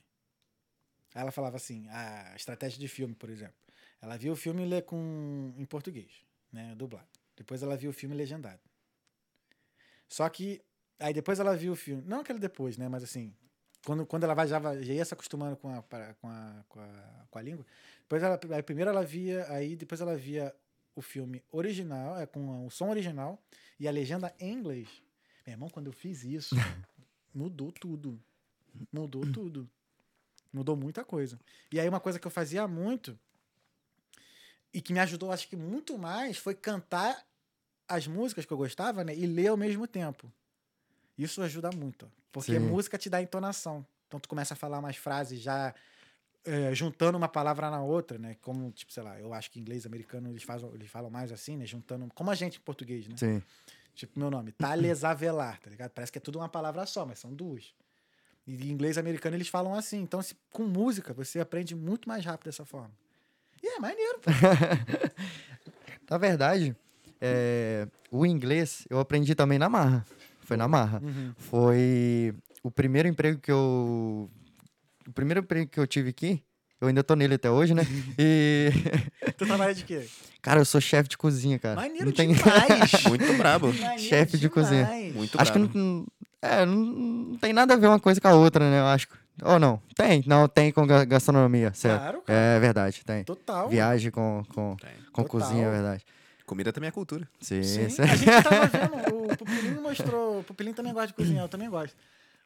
Aí 1.14 1.22
ela 1.22 1.32
falava 1.32 1.56
assim, 1.56 1.86
a 1.88 2.34
estratégia 2.36 2.78
de 2.78 2.88
filme, 2.88 3.14
por 3.14 3.30
exemplo. 3.30 3.56
Ela 4.02 4.18
viu 4.18 4.34
o 4.34 4.36
filme 4.36 4.66
le- 4.66 4.82
com, 4.82 5.54
em 5.56 5.64
português, 5.64 6.10
né? 6.52 6.74
Dublado. 6.74 7.08
Depois 7.34 7.62
ela 7.62 7.76
viu 7.76 7.90
o 7.90 7.94
filme 7.94 8.14
legendado. 8.14 8.60
Só 10.08 10.28
que. 10.28 10.60
Aí 10.98 11.12
depois 11.12 11.38
ela 11.38 11.56
viu 11.56 11.72
o 11.72 11.76
filme. 11.76 12.02
Não 12.06 12.20
aquele 12.20 12.38
depois, 12.38 12.76
né? 12.76 12.88
Mas 12.88 13.02
assim. 13.02 13.34
Quando, 13.84 14.04
quando 14.04 14.24
ela 14.24 14.34
vai, 14.34 14.48
já, 14.48 14.58
já 14.60 14.92
ia 14.92 15.04
se 15.04 15.14
acostumando 15.14 15.56
com 15.56 15.68
a, 15.68 15.80
com 15.82 16.28
a, 16.28 16.64
com 16.68 16.80
a, 16.80 17.26
com 17.30 17.38
a 17.38 17.42
língua. 17.42 17.64
Depois 18.00 18.22
ela, 18.22 18.40
aí 18.52 18.62
primeiro 18.62 18.90
ela 18.90 19.04
via. 19.04 19.46
Aí 19.50 19.76
depois 19.76 20.00
ela 20.00 20.16
via 20.16 20.54
o 20.94 21.02
filme 21.02 21.42
original, 21.52 22.18
é, 22.18 22.26
com 22.26 22.66
o 22.66 22.70
som 22.70 22.88
original 22.88 23.40
e 23.78 23.86
a 23.86 23.90
legenda 23.90 24.34
em 24.40 24.52
inglês. 24.52 24.88
Meu 25.46 25.54
irmão, 25.54 25.68
quando 25.68 25.86
eu 25.86 25.92
fiz 25.92 26.24
isso, 26.24 26.56
mudou 27.34 27.70
tudo. 27.70 28.20
Mudou 28.92 29.30
tudo. 29.30 29.68
Mudou 30.52 30.74
muita 30.74 31.04
coisa. 31.04 31.38
E 31.70 31.78
aí 31.78 31.88
uma 31.88 32.00
coisa 32.00 32.18
que 32.18 32.26
eu 32.26 32.30
fazia 32.30 32.66
muito 32.66 33.18
e 34.72 34.80
que 34.80 34.92
me 34.92 34.98
ajudou, 35.00 35.30
acho 35.32 35.48
que 35.48 35.56
muito 35.56 35.96
mais, 35.96 36.36
foi 36.36 36.54
cantar 36.54 37.26
as 37.88 38.06
músicas 38.06 38.44
que 38.44 38.52
eu 38.52 38.56
gostava, 38.56 39.04
né? 39.04 39.14
E 39.14 39.26
ler 39.26 39.48
ao 39.48 39.56
mesmo 39.56 39.86
tempo. 39.86 40.32
Isso 41.18 41.40
ajuda 41.42 41.70
muito, 41.74 42.10
porque 42.30 42.52
Sim. 42.52 42.58
música 42.60 42.98
te 42.98 43.08
dá 43.08 43.22
entonação. 43.22 43.86
Então 44.06 44.20
tu 44.20 44.28
começa 44.28 44.54
a 44.54 44.56
falar 44.56 44.80
mais 44.80 44.96
frases 44.96 45.40
já 45.40 45.74
é, 46.44 46.74
juntando 46.74 47.18
uma 47.18 47.28
palavra 47.28 47.70
na 47.70 47.82
outra, 47.82 48.18
né? 48.18 48.36
Como, 48.40 48.70
tipo, 48.70 48.92
sei 48.92 49.02
lá, 49.02 49.18
eu 49.18 49.34
acho 49.34 49.50
que 49.50 49.58
em 49.58 49.62
inglês 49.62 49.84
americano 49.84 50.30
eles, 50.30 50.44
fazem, 50.44 50.70
eles 50.74 50.88
falam 50.88 51.10
mais 51.10 51.32
assim, 51.32 51.56
né? 51.56 51.66
Juntando, 51.66 52.08
como 52.14 52.30
a 52.30 52.34
gente 52.34 52.58
em 52.58 52.60
português, 52.60 53.08
né? 53.08 53.16
Sim. 53.16 53.42
Tipo, 53.94 54.18
meu 54.18 54.30
nome, 54.30 54.52
Thales 54.52 55.02
Avelar, 55.04 55.58
tá 55.58 55.70
ligado? 55.70 55.90
Parece 55.90 56.12
que 56.12 56.18
é 56.18 56.20
tudo 56.20 56.38
uma 56.38 56.48
palavra 56.48 56.86
só, 56.86 57.04
mas 57.04 57.18
são 57.18 57.34
duas. 57.34 57.74
E 58.46 58.68
em 58.68 58.70
inglês 58.70 58.96
americano 58.96 59.36
eles 59.36 59.48
falam 59.48 59.74
assim. 59.74 60.00
Então, 60.00 60.22
se, 60.22 60.36
com 60.52 60.64
música, 60.64 61.12
você 61.12 61.40
aprende 61.40 61.74
muito 61.74 62.08
mais 62.08 62.24
rápido 62.24 62.44
dessa 62.44 62.64
forma. 62.64 62.92
E 63.62 63.66
é 63.66 63.80
maneiro, 63.80 64.20
pô. 64.20 64.30
Na 66.08 66.18
verdade, 66.18 66.76
é, 67.20 67.88
o 68.10 68.24
inglês 68.24 68.86
eu 68.88 69.00
aprendi 69.00 69.34
também 69.34 69.58
na 69.58 69.68
marra. 69.68 70.06
Foi 70.46 70.56
na 70.56 70.68
marra. 70.68 71.00
Uhum. 71.02 71.32
Foi 71.36 72.34
o 72.62 72.70
primeiro 72.70 73.08
emprego 73.08 73.38
que 73.40 73.50
eu. 73.50 74.30
O 75.06 75.12
primeiro 75.12 75.40
emprego 75.40 75.70
que 75.70 75.78
eu 75.78 75.86
tive 75.86 76.10
aqui. 76.10 76.42
Eu 76.80 76.88
ainda 76.88 77.02
tô 77.02 77.14
nele 77.14 77.34
até 77.34 77.50
hoje, 77.50 77.74
né? 77.74 77.82
E. 78.18 78.70
Tu 79.36 79.46
trabalha 79.46 79.74
de 79.74 79.82
quê? 79.84 80.06
Cara, 80.42 80.60
eu 80.60 80.64
sou 80.64 80.80
chefe 80.80 81.08
de 81.08 81.16
cozinha, 81.16 81.58
cara. 81.58 81.74
Maneiro 81.74 82.06
não 82.06 82.12
tem... 82.12 82.32
demais. 82.32 82.92
Muito 83.08 83.32
brabo. 83.34 83.72
Chefe 83.98 84.36
de 84.36 84.48
cozinha. 84.48 84.86
Muito 85.14 85.40
Acho 85.40 85.52
que 85.52 85.58
não, 85.58 86.06
é, 86.42 86.64
não, 86.66 86.76
não 86.76 87.36
tem 87.38 87.52
nada 87.52 87.74
a 87.74 87.76
ver 87.76 87.86
uma 87.86 87.98
coisa 87.98 88.20
com 88.20 88.28
a 88.28 88.34
outra, 88.34 88.70
né? 88.70 88.80
Eu 88.80 88.86
acho. 88.86 89.08
Ou 89.42 89.58
não? 89.58 89.80
Tem. 89.94 90.22
Não, 90.26 90.46
tem 90.48 90.70
com 90.70 90.86
ga- 90.86 91.04
gastronomia, 91.04 91.72
certo. 91.74 92.00
Claro, 92.00 92.22
cara. 92.22 92.38
É 92.38 92.60
verdade, 92.60 93.02
tem. 93.04 93.24
Total. 93.24 93.68
Viagem 93.68 94.10
com, 94.10 94.42
com, 94.54 94.76
Tem. 94.76 94.90
com 95.12 95.22
Total. 95.24 95.40
cozinha, 95.40 95.66
é 95.66 95.70
verdade. 95.70 96.04
Comida 96.46 96.72
também 96.72 96.88
é 96.88 96.90
cultura. 96.92 97.28
Sim, 97.40 97.62
Sim. 97.62 97.90
sim. 97.90 98.02
A 98.02 98.06
gente 98.16 98.30
tava 98.42 98.66
vendo, 98.70 99.32
o 99.32 99.36
Pupilinho 99.36 99.82
mostrou. 99.82 100.40
O 100.40 100.44
Pupilinho 100.44 100.74
também 100.76 100.92
gosta 100.94 101.08
de 101.08 101.14
cozinhar, 101.14 101.44
eu 101.44 101.48
também 101.48 101.68
gosto. 101.68 101.96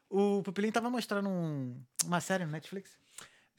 O 0.09 0.41
Pupilinho 0.43 0.73
tava 0.73 0.89
mostrando 0.89 1.29
um- 1.29 1.79
uma 2.05 2.19
série 2.19 2.43
no 2.45 2.51
Netflix 2.51 2.91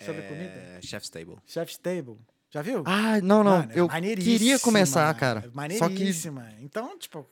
sobre 0.05 0.23
comida. 0.23 0.51
É, 0.53 0.81
Chef's 0.83 1.09
Table. 1.09 1.37
Chef's 1.47 1.79
Table. 1.79 2.19
Já 2.51 2.61
viu? 2.61 2.83
Ah, 2.85 3.19
não, 3.23 3.43
não. 3.43 3.59
Mano, 3.61 3.73
é 3.73 3.79
eu 3.81 3.87
maneiríssima, 3.89 4.37
queria 4.39 4.59
começar, 4.59 5.15
cara. 5.15 5.41
Só 5.43 5.49
que. 5.49 5.57
Maneiríssima. 5.57 6.53
Então, 6.61 6.99
tipo, 6.99 7.27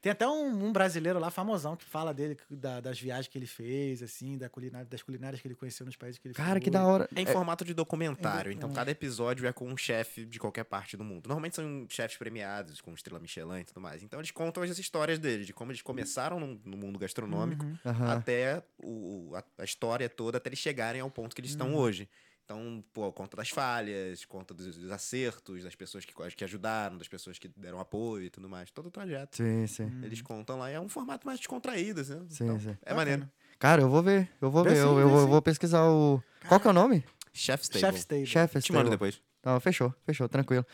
tem 0.00 0.12
até 0.12 0.26
um, 0.26 0.66
um 0.66 0.72
brasileiro 0.72 1.18
lá 1.18 1.30
famosão 1.30 1.76
que 1.76 1.84
fala 1.84 2.12
dele, 2.14 2.36
da- 2.50 2.80
das 2.80 2.98
viagens 2.98 3.28
que 3.28 3.36
ele 3.36 3.46
fez, 3.46 4.02
assim, 4.02 4.38
da 4.38 4.48
culinária, 4.48 4.86
das 4.86 5.02
culinárias 5.02 5.40
que 5.42 5.46
ele 5.48 5.54
conheceu 5.54 5.84
nos 5.84 5.96
países 5.96 6.18
que 6.18 6.28
ele 6.28 6.34
Cara, 6.34 6.52
foi. 6.52 6.60
que 6.60 6.70
da 6.70 6.84
hora. 6.86 7.08
É 7.14 7.20
em 7.20 7.26
formato 7.26 7.64
de 7.64 7.74
documentário, 7.74 8.50
É, 8.50 8.54
então 8.54 8.70
é. 8.70 8.72
cada 8.72 8.90
episódio 8.90 9.46
é 9.46 9.52
com 9.52 9.66
um 9.68 9.76
chefe 9.76 10.24
de 10.24 10.38
qualquer 10.38 10.64
parte 10.64 10.96
do 10.96 11.04
mundo. 11.04 11.26
Normalmente 11.26 11.56
são 11.56 11.86
chefes 11.88 12.16
premiados, 12.16 12.80
com 12.80 12.92
estrela 12.94 13.20
Michelin 13.20 13.60
e 13.60 13.64
tudo 13.64 13.80
mais. 13.80 14.02
Então 14.02 14.18
eles 14.20 14.30
contam 14.30 14.62
as 14.62 14.78
histórias 14.78 15.18
deles, 15.18 15.46
de 15.46 15.52
como 15.52 15.70
eles 15.70 15.82
começaram 15.82 16.40
no, 16.40 16.60
no 16.64 16.76
mundo 16.76 16.98
gastronômico 16.98 17.64
Uhum. 17.64 18.10
Até 18.10 18.62
o, 18.82 19.32
a, 19.34 19.44
a 19.58 19.64
história 19.64 20.08
toda, 20.08 20.38
até 20.38 20.48
eles 20.48 20.58
chegarem 20.58 21.00
ao 21.00 21.10
ponto 21.10 21.34
que 21.34 21.40
eles 21.40 21.50
estão 21.50 21.68
Uhum. 21.72 21.76
hoje. 21.76 22.08
Então, 22.52 22.82
pô, 22.92 23.12
conta 23.12 23.36
das 23.36 23.48
falhas, 23.50 24.24
conta 24.24 24.52
dos, 24.52 24.76
dos 24.76 24.90
acertos, 24.90 25.62
das 25.62 25.76
pessoas 25.76 26.04
que, 26.04 26.12
que 26.34 26.42
ajudaram, 26.42 26.98
das 26.98 27.06
pessoas 27.06 27.38
que 27.38 27.46
deram 27.56 27.78
apoio 27.78 28.24
e 28.24 28.28
tudo 28.30 28.48
mais. 28.48 28.72
Todo 28.72 28.86
o 28.86 28.90
trajeto. 28.90 29.36
Sim, 29.36 29.68
sim. 29.68 29.88
Eles 30.02 30.20
contam 30.20 30.58
lá. 30.58 30.68
É 30.68 30.80
um 30.80 30.88
formato 30.88 31.24
mais 31.24 31.38
descontraído, 31.38 32.00
né? 32.02 32.26
Sim, 32.28 32.44
Então, 32.46 32.58
sim. 32.58 32.76
É 32.82 32.92
maneiro. 32.92 33.30
Cara, 33.56 33.82
eu 33.82 33.88
vou 33.88 34.02
ver. 34.02 34.28
Eu 34.42 34.50
vou 34.50 34.64
ver. 34.64 34.70
sim, 34.74 34.78
eu, 34.78 34.98
eu 34.98 35.08
vou- 35.08 35.28
vou 35.28 35.40
pesquisar 35.40 35.84
o. 35.88 36.20
Qual 36.48 36.58
que 36.58 36.66
é 36.66 36.70
o 36.70 36.72
nome? 36.74 37.04
Chef's 37.32 37.68
Table. 37.68 37.86
Chef's 37.86 38.04
Table. 38.04 38.26
Chef 38.26 38.60
Te 38.60 38.72
mando 38.72 38.90
depois. 38.90 39.22
Não, 39.44 39.60
fechou, 39.60 39.94
fechou, 40.04 40.28
tranquilo. 40.28 40.66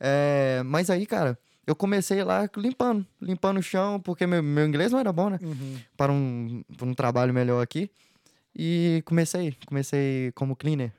É, 0.00 0.62
mas 0.64 0.90
aí, 0.90 1.06
cara, 1.06 1.38
eu 1.64 1.76
comecei 1.76 2.24
lá 2.24 2.50
limpando, 2.56 3.06
limpando 3.20 3.58
o 3.58 3.62
chão, 3.62 4.00
porque 4.00 4.26
meu, 4.26 4.42
meu 4.42 4.66
inglês 4.66 4.90
não 4.90 4.98
era 4.98 5.12
bom, 5.12 5.30
né? 5.30 5.38
Uhum. 5.40 5.78
Para 5.96 6.10
um, 6.10 6.64
para 6.76 6.86
um 6.88 6.92
trabalho 6.94 7.32
melhor 7.32 7.62
aqui. 7.62 7.88
E 8.52 9.00
comecei, 9.06 9.56
comecei 9.64 10.32
como 10.34 10.56
cleaner, 10.56 10.92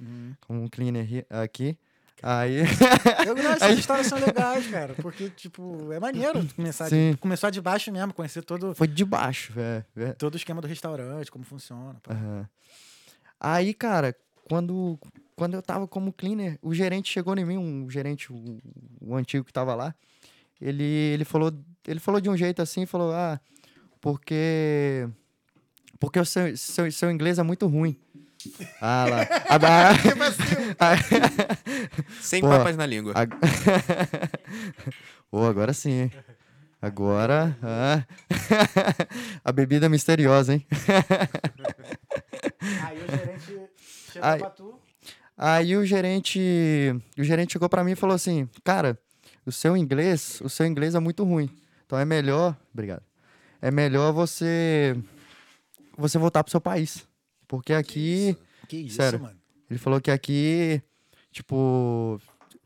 Uhum. 0.00 0.34
como 0.46 0.62
um 0.62 0.68
cleaner 0.68 1.24
aqui. 1.30 1.78
Aí, 2.22 2.58
Eu 3.26 3.36
Aí- 3.36 3.46
essas 3.46 3.78
histórias 3.78 4.06
são 4.06 4.18
legais, 4.18 4.66
cara, 4.68 4.94
porque, 4.94 5.28
tipo, 5.30 5.92
é 5.92 6.00
maneiro 6.00 6.46
começar 6.56 6.88
de, 6.88 7.16
começar 7.20 7.50
de 7.50 7.60
baixo 7.60 7.92
mesmo, 7.92 8.14
conhecer 8.14 8.42
todo, 8.42 8.74
foi 8.74 8.88
de 8.88 9.04
baixo, 9.04 9.52
é, 9.58 9.84
é. 9.96 10.12
todo 10.12 10.34
o 10.34 10.36
esquema 10.36 10.60
do 10.60 10.66
restaurante, 10.66 11.30
como 11.30 11.44
funciona. 11.44 12.00
Aham. 12.08 12.48
Aí, 13.38 13.74
cara, 13.74 14.16
quando, 14.48 14.98
quando 15.36 15.54
eu 15.54 15.60
tava 15.62 15.86
como 15.86 16.12
cleaner, 16.12 16.58
o 16.62 16.72
gerente 16.72 17.12
chegou 17.12 17.36
em 17.36 17.44
mim, 17.44 17.58
um 17.58 17.90
gerente, 17.90 18.32
o, 18.32 18.58
o 19.00 19.14
antigo 19.14 19.44
que 19.44 19.52
tava 19.52 19.74
lá, 19.74 19.94
ele, 20.60 20.82
ele, 20.82 21.24
falou, 21.24 21.52
ele 21.86 22.00
falou 22.00 22.20
de 22.20 22.30
um 22.30 22.36
jeito 22.36 22.62
assim, 22.62 22.86
falou, 22.86 23.12
ah, 23.12 23.38
porque, 24.00 25.06
porque 25.98 26.18
o 26.18 26.24
seu, 26.24 26.56
seu, 26.56 26.90
seu 26.90 27.10
inglês 27.10 27.38
é 27.38 27.42
muito 27.42 27.66
ruim. 27.66 27.98
Ah 28.80 29.06
lá. 29.08 29.20
Ah, 29.48 29.90
ah, 30.80 30.96
Sem 32.20 32.40
Pô, 32.40 32.48
papas 32.48 32.76
na 32.76 32.86
língua. 32.86 33.12
Ag- 33.16 33.36
Pô, 35.30 35.44
agora 35.46 35.72
sim, 35.72 35.90
hein? 36.02 36.12
Agora. 36.80 37.56
ah. 37.62 38.04
A 39.44 39.52
bebida 39.52 39.88
misteriosa, 39.88 40.54
hein? 40.54 40.66
Aí 42.84 42.98
o 42.98 43.10
gerente 43.10 43.70
chegou 44.12 44.28
Ai. 44.28 44.38
pra 44.38 44.50
tu. 44.50 44.80
Aí 45.36 45.76
o 45.76 45.84
gerente, 45.84 46.40
o 47.18 47.24
gerente 47.24 47.52
chegou 47.54 47.68
pra 47.68 47.82
mim 47.82 47.92
e 47.92 47.96
falou 47.96 48.14
assim: 48.14 48.48
"Cara, 48.62 48.98
o 49.44 49.50
seu 49.52 49.76
inglês, 49.76 50.40
o 50.42 50.48
seu 50.48 50.64
inglês 50.66 50.94
é 50.94 51.00
muito 51.00 51.24
ruim. 51.24 51.50
Então 51.86 51.98
é 51.98 52.04
melhor, 52.04 52.56
obrigado. 52.72 53.02
É 53.60 53.70
melhor 53.70 54.12
você 54.12 54.96
você 55.96 56.18
voltar 56.18 56.42
pro 56.44 56.50
seu 56.50 56.60
país, 56.60 57.06
porque 57.56 57.72
aqui, 57.72 58.36
Que 58.68 58.76
isso, 58.78 58.96
Sério. 58.96 59.20
mano. 59.20 59.36
ele 59.70 59.78
falou 59.78 60.00
que 60.00 60.10
aqui, 60.10 60.80
tipo, 61.32 62.20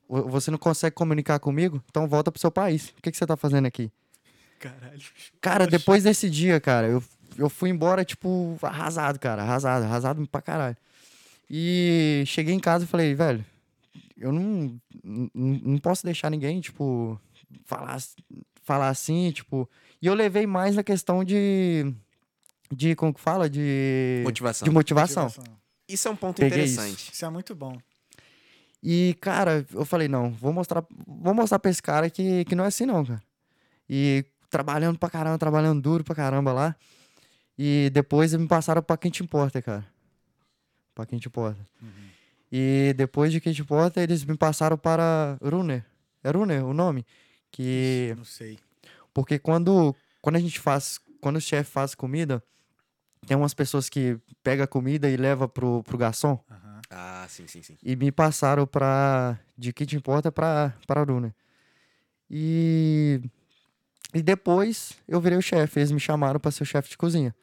vo- 0.09 0.29
você 0.29 0.51
não 0.51 0.59
consegue 0.59 0.95
comunicar 0.95 1.39
comigo, 1.39 1.83
então 1.89 2.07
volta 2.09 2.31
pro 2.33 2.41
seu 2.41 2.51
país. 2.51 2.89
O 2.99 3.03
que 3.03 3.11
que 3.11 3.17
você 3.17 3.27
tá 3.27 3.37
fazendo 3.37 3.67
aqui?" 3.67 3.91
Caralho. 4.59 5.01
Cara, 5.41 5.67
depois 5.67 6.03
desse 6.03 6.29
dia, 6.29 6.61
cara, 6.61 6.89
eu, 6.89 7.03
eu 7.37 7.49
fui 7.49 7.71
embora, 7.71 8.05
tipo, 8.05 8.59
arrasado, 8.63 9.19
cara. 9.21 9.43
Arrasado, 9.43 9.85
arrasado 9.85 10.27
pra 10.27 10.43
caralho. 10.43 10.77
E 11.49 12.25
cheguei 12.27 12.55
em 12.55 12.61
casa 12.61 12.85
e 12.85 12.89
falei, 12.89 13.15
velho, 13.15 13.45
eu 14.17 14.33
não, 14.33 14.79
não, 15.05 15.31
não 15.35 15.79
posso 15.79 16.05
deixar 16.05 16.29
ninguém, 16.31 16.61
tipo, 16.61 17.19
falar, 17.65 17.99
falar 18.63 18.89
assim, 18.89 19.31
tipo. 19.31 19.69
E 20.03 20.07
eu 20.07 20.15
levei 20.15 20.47
mais 20.47 20.75
na 20.77 20.83
questão 20.83 21.23
de. 21.25 21.95
De, 22.71 22.95
como 22.95 23.15
que 23.15 23.21
fala? 23.21 23.49
De. 23.49 24.21
Motivação. 24.25 24.65
De 24.67 24.71
motivação. 24.71 25.25
Motivação. 25.25 25.59
Isso 25.89 26.07
é 26.07 26.11
um 26.11 26.17
ponto 26.17 26.41
Peguei 26.41 26.65
isso. 26.65 26.75
interessante. 26.75 27.13
Isso 27.13 27.25
é 27.25 27.31
muito 27.31 27.55
bom. 27.55 27.79
E, 28.83 29.17
cara, 29.21 29.67
eu 29.73 29.85
falei, 29.85 30.07
não, 30.07 30.31
vou 30.31 30.53
mostrar, 30.53 30.85
vou 31.07 31.35
mostrar 31.35 31.59
pra 31.59 31.71
esse 31.71 31.83
cara 31.83 32.09
que, 32.09 32.45
que 32.45 32.55
não 32.55 32.65
é 32.65 32.69
assim, 32.69 32.87
não, 32.87 33.05
cara. 33.05 33.23
E 33.89 34.25
trabalhando 34.51 34.99
pra 34.99 35.11
caramba, 35.11 35.39
trabalhando 35.39 35.81
duro 35.81 36.05
pra 36.05 36.15
caramba 36.15 36.53
lá. 36.53 36.77
E 37.59 37.91
depois 37.93 38.33
me 38.35 38.47
passaram 38.47 38.83
pra 38.83 38.97
quem 38.97 39.11
te 39.11 39.23
importa, 39.23 39.61
cara. 39.61 39.85
Pra 40.95 41.05
quem 41.07 41.19
te 41.19 41.27
importa. 41.27 41.59
E 42.53 42.95
depois 42.97 43.33
de 43.33 43.41
quem 43.41 43.53
te 43.53 43.63
importa, 43.63 44.01
eles 44.01 44.25
me 44.25 44.37
passaram 44.37 44.79
para 44.79 45.39
Runner. 45.43 45.85
É 46.23 46.31
Runner 46.31 46.65
o 46.65 46.73
nome? 46.73 47.05
Que. 47.51 48.15
Não 48.17 48.25
sei. 48.25 48.59
Porque 49.13 49.39
quando, 49.39 49.95
quando 50.23 50.37
a 50.37 50.41
gente 50.41 50.61
faz. 50.61 51.01
Quando 51.21 51.37
o 51.37 51.41
chefe 51.41 51.69
faz 51.71 51.97
comida, 51.97 52.41
tem 53.27 53.37
umas 53.37 53.55
pessoas 53.55 53.89
que 53.89 54.19
pega 54.43 54.65
a 54.65 54.67
comida 54.67 55.09
e 55.09 55.17
leva 55.17 55.49
pro, 55.49 55.83
pro 55.83 55.99
garçom. 55.99 56.39
Aham. 56.51 56.81
Ah, 56.91 57.27
sim, 57.29 57.47
sim, 57.47 57.63
sim. 57.63 57.77
E 57.83 57.95
me 57.97 58.11
passaram 58.11 58.67
pra. 58.67 59.39
De 59.57 59.73
que 59.73 59.85
te 59.85 59.97
importa 59.97 60.33
pra, 60.33 60.73
pra 60.87 61.01
Aruna. 61.01 61.35
E. 62.31 63.21
E 64.15 64.23
depois 64.23 64.95
eu 65.07 65.21
virei 65.21 65.37
o 65.39 65.43
chefe. 65.43 65.81
Eles 65.81 65.91
me 65.93 66.01
chamaram 66.01 66.41
pra 66.41 66.51
ser 66.51 66.63
o 66.63 66.67
chefe 66.67 66.89
de 66.91 66.97
cozinha. 66.97 67.35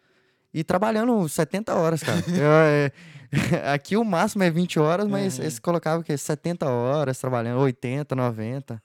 E 0.53 0.63
trabalhando 0.63 1.27
70 1.29 1.75
horas, 1.75 2.01
cara. 2.01 2.23
Eu, 2.29 2.51
é, 2.51 2.91
aqui 3.73 3.97
o 3.97 4.03
máximo 4.03 4.41
é 4.43 4.49
20 4.49 4.79
horas, 4.79 5.05
mas 5.07 5.37
É. 5.37 5.43
eles 5.43 5.59
colocavam 5.59 5.99
o 5.99 6.03
quê? 6.03 6.17
70 6.17 6.67
horas 6.67 7.19
trabalhando, 7.19 7.59
80, 7.59 8.15
90. 8.15 8.81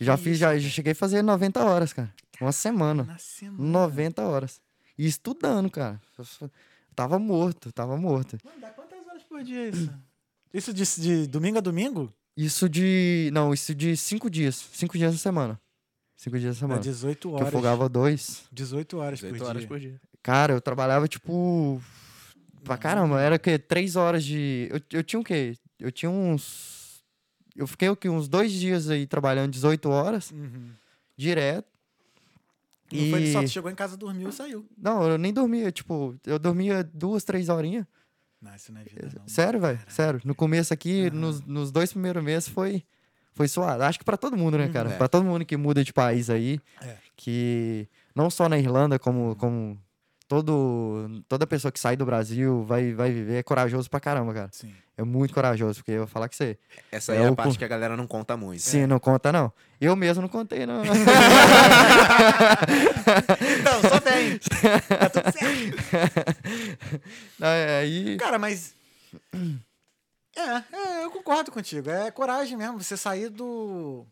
Já 0.00 0.16
Que 0.16 0.22
fiz, 0.24 0.32
isso, 0.32 0.40
já, 0.40 0.58
já 0.58 0.68
cheguei 0.68 0.92
a 0.92 0.96
fazer 0.96 1.22
90 1.22 1.62
horas, 1.64 1.92
cara. 1.92 2.12
Uma 2.40 2.52
semana. 2.52 3.04
Na 3.04 3.18
semana. 3.18 3.58
90 3.58 4.22
horas. 4.22 4.60
E 4.98 5.06
estudando, 5.06 5.70
cara. 5.70 6.00
Eu 6.18 6.50
Tava 6.94 7.18
morto, 7.18 7.70
tava 7.72 7.96
morto. 7.96 8.36
Mano, 8.44 8.60
dá 8.60 8.70
quantas 8.70 9.06
horas 9.06 9.22
por 9.22 9.42
dia 9.44 9.68
isso? 9.68 9.92
Isso 10.52 10.72
de, 10.74 10.84
de 11.00 11.26
domingo 11.28 11.58
a 11.58 11.60
domingo? 11.60 12.12
Isso 12.36 12.68
de. 12.68 13.30
Não, 13.32 13.54
isso 13.54 13.74
de 13.74 13.96
cinco 13.96 14.28
dias. 14.28 14.56
Cinco 14.72 14.96
dias 14.98 15.12
na 15.12 15.18
semana. 15.18 15.60
Cinco 16.16 16.36
dias 16.38 16.56
na 16.56 16.58
É 16.58 16.60
semana. 16.60 16.80
18 16.80 17.20
Que 17.20 17.26
eu 17.28 17.32
horas. 17.34 17.50
folgava 17.50 17.88
dois. 17.88 18.42
18 18.50 18.96
horas 18.98 19.18
18 19.20 19.38
por 19.38 19.46
horas 19.46 19.60
dia. 19.60 19.68
por 19.68 19.78
dia. 19.80 20.00
Cara, 20.22 20.52
eu 20.54 20.60
trabalhava 20.60 21.06
tipo. 21.06 21.80
Pra 22.64 22.76
caramba, 22.76 23.20
era 23.20 23.36
o 23.36 23.38
quê? 23.38 23.58
Três 23.58 23.94
horas 23.94 24.24
de. 24.24 24.68
Eu, 24.70 24.80
eu 24.98 25.04
tinha 25.04 25.20
o 25.20 25.24
quê? 25.24 25.56
Eu 25.78 25.92
tinha 25.92 26.10
uns. 26.10 27.00
Eu 27.54 27.66
fiquei 27.68 27.88
o 27.88 27.96
quê? 27.96 28.08
Uns 28.08 28.28
dois 28.28 28.50
dias 28.52 28.90
aí 28.90 29.06
trabalhando 29.06 29.52
18 29.52 29.88
horas, 29.88 30.30
Uhum. 30.32 30.70
direto. 31.16 31.68
Não 32.92 33.10
foi 33.10 33.22
E- 33.24 33.32
só 33.32 33.42
tu 33.42 33.48
chegou 33.48 33.70
em 33.70 33.74
casa, 33.74 33.96
dormiu 33.96 34.28
e 34.28 34.32
saiu. 34.32 34.66
Não, 34.76 35.06
eu 35.08 35.18
nem 35.18 35.32
dormia, 35.32 35.70
tipo, 35.70 36.16
eu 36.26 36.38
dormia 36.38 36.82
duas, 36.82 37.22
três 37.24 37.48
horinhas. 37.48 37.84
Não, 38.40 38.54
isso 38.54 38.72
não 38.72 38.80
é 38.80 38.84
vida, 38.84 39.10
não. 39.18 39.26
Sério, 39.28 39.60
velho? 39.60 39.80
Sério. 39.88 40.20
No 40.24 40.34
começo 40.34 40.72
aqui, 40.72 41.10
nos, 41.10 41.40
nos 41.42 41.70
dois 41.72 41.90
primeiros 41.92 42.22
meses, 42.22 42.48
foi, 42.48 42.84
foi 43.34 43.48
suave. 43.48 43.82
Acho 43.82 43.98
que 43.98 44.04
pra 44.04 44.16
todo 44.16 44.36
mundo, 44.36 44.56
né, 44.56 44.66
Uhum. 44.66 44.72
cara? 44.72 44.90
É. 44.90 44.96
Pra 44.96 45.08
todo 45.08 45.24
mundo 45.24 45.44
que 45.44 45.56
muda 45.56 45.82
de 45.82 45.92
país 45.92 46.30
aí. 46.30 46.60
É. 46.80 46.96
Que 47.16 47.88
não 48.14 48.30
só 48.30 48.48
na 48.48 48.56
Irlanda, 48.58 48.98
como, 48.98 49.34
como 49.36 49.76
todo, 50.28 51.22
toda 51.26 51.46
pessoa 51.46 51.72
que 51.72 51.80
sai 51.80 51.96
do 51.96 52.04
Brasil 52.04 52.62
vai, 52.64 52.92
vai 52.92 53.10
viver 53.10 53.36
é 53.36 53.42
corajoso 53.42 53.88
pra 53.90 53.98
caramba, 53.98 54.34
cara. 54.34 54.50
Sim. 54.52 54.72
É 54.96 55.02
muito 55.02 55.32
corajoso, 55.32 55.76
porque 55.78 55.92
eu 55.92 55.98
vou 56.00 56.06
falar 56.06 56.28
que 56.28 56.36
você. 56.36 56.58
Essa 56.92 57.14
É 57.14 57.18
aí 57.18 57.24
é, 57.24 57.30
o 57.30 57.32
a 57.32 57.36
parte 57.36 57.56
que 57.56 57.64
a 57.64 57.68
galera 57.68 57.96
não 57.96 58.06
conta 58.06 58.36
muito. 58.36 58.60
Sim, 58.60 58.86
não 58.86 58.98
conta, 58.98 59.32
não. 59.32 59.52
Eu 59.80 59.96
mesmo 59.96 60.22
não 60.22 60.28
contei, 60.28 60.66
não. 60.66 60.82
Então, 63.60 63.80
só 63.88 64.00
vem. 64.00 64.38
tá 64.38 65.08
tudo 65.08 65.32
certo. 65.32 65.78
É, 67.40 67.80
Aí. 67.80 68.16
Cara, 68.18 68.38
mas. 68.38 68.74
É, 70.36 70.62
é, 70.72 71.04
eu 71.04 71.10
concordo 71.10 71.50
contigo. 71.50 71.90
É 71.90 72.12
coragem 72.12 72.56
mesmo. 72.56 72.80
Você 72.80 72.96
sair 72.96 73.28
do. 73.28 74.06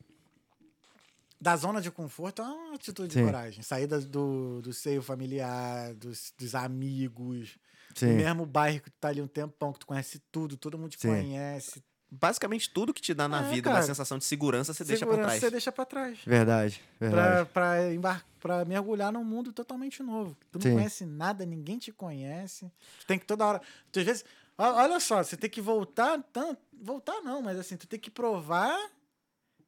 Da 1.40 1.54
zona 1.56 1.80
de 1.82 1.90
conforto 1.90 2.40
é 2.42 2.44
uma 2.44 2.74
atitude 2.74 3.12
Sim. 3.12 3.20
de 3.20 3.24
coragem. 3.26 3.62
Sair 3.62 3.86
do, 3.86 4.62
do 4.62 4.72
seio 4.72 5.02
familiar, 5.02 5.94
dos, 5.94 6.32
dos 6.38 6.54
amigos. 6.54 7.58
Do 7.92 8.00
Sim. 8.00 8.14
mesmo 8.14 8.46
bairro 8.46 8.80
que 8.80 8.90
tu 8.90 8.96
tá 8.98 9.08
ali 9.08 9.20
um 9.20 9.26
tempão, 9.26 9.72
que 9.72 9.78
tu 9.80 9.86
conhece 9.86 10.18
tudo, 10.32 10.56
todo 10.56 10.78
mundo 10.78 10.90
te 10.90 11.00
Sim. 11.00 11.08
conhece. 11.08 11.82
Basicamente, 12.10 12.70
tudo 12.70 12.94
que 12.94 13.02
te 13.02 13.12
dá 13.12 13.26
na 13.28 13.46
É, 13.46 13.50
vida, 13.50 13.64
cara. 13.68 13.76
uma 13.80 13.82
sensação 13.86 14.16
de 14.16 14.24
segurança, 14.24 14.72
você 14.72 14.84
deixa 14.84 15.04
pra 15.04 15.14
Segurança 15.14 15.28
trás. 15.28 15.40
Você 15.40 15.50
deixa 15.50 15.72
pra 15.72 15.84
trás. 15.84 16.18
Verdade, 16.24 16.80
Pra, 16.98 17.08
verdade. 17.08 17.50
pra, 17.52 17.92
embar 17.92 18.24
pra 18.40 18.64
mergulhar 18.64 19.12
num 19.12 19.24
mundo 19.24 19.52
totalmente 19.52 20.02
novo. 20.02 20.36
Tu 20.52 20.58
não 20.58 20.62
Sim. 20.62 20.72
conhece 20.74 21.04
nada, 21.04 21.44
ninguém 21.44 21.78
te 21.78 21.90
conhece. 21.92 22.70
Tu 23.00 23.06
tem 23.06 23.18
que 23.18 23.26
toda 23.26 23.44
hora. 23.44 23.60
Tu, 23.92 23.98
às 24.00 24.04
vezes. 24.06 24.24
Olha 24.56 25.00
só, 25.00 25.22
você 25.22 25.36
tem 25.36 25.50
que 25.50 25.60
voltar. 25.60 26.22
Tanto, 26.32 26.60
voltar 26.80 27.20
não, 27.22 27.42
mas 27.42 27.58
assim, 27.58 27.76
tu 27.76 27.86
tem 27.88 27.98
que 27.98 28.10
provar 28.10 28.74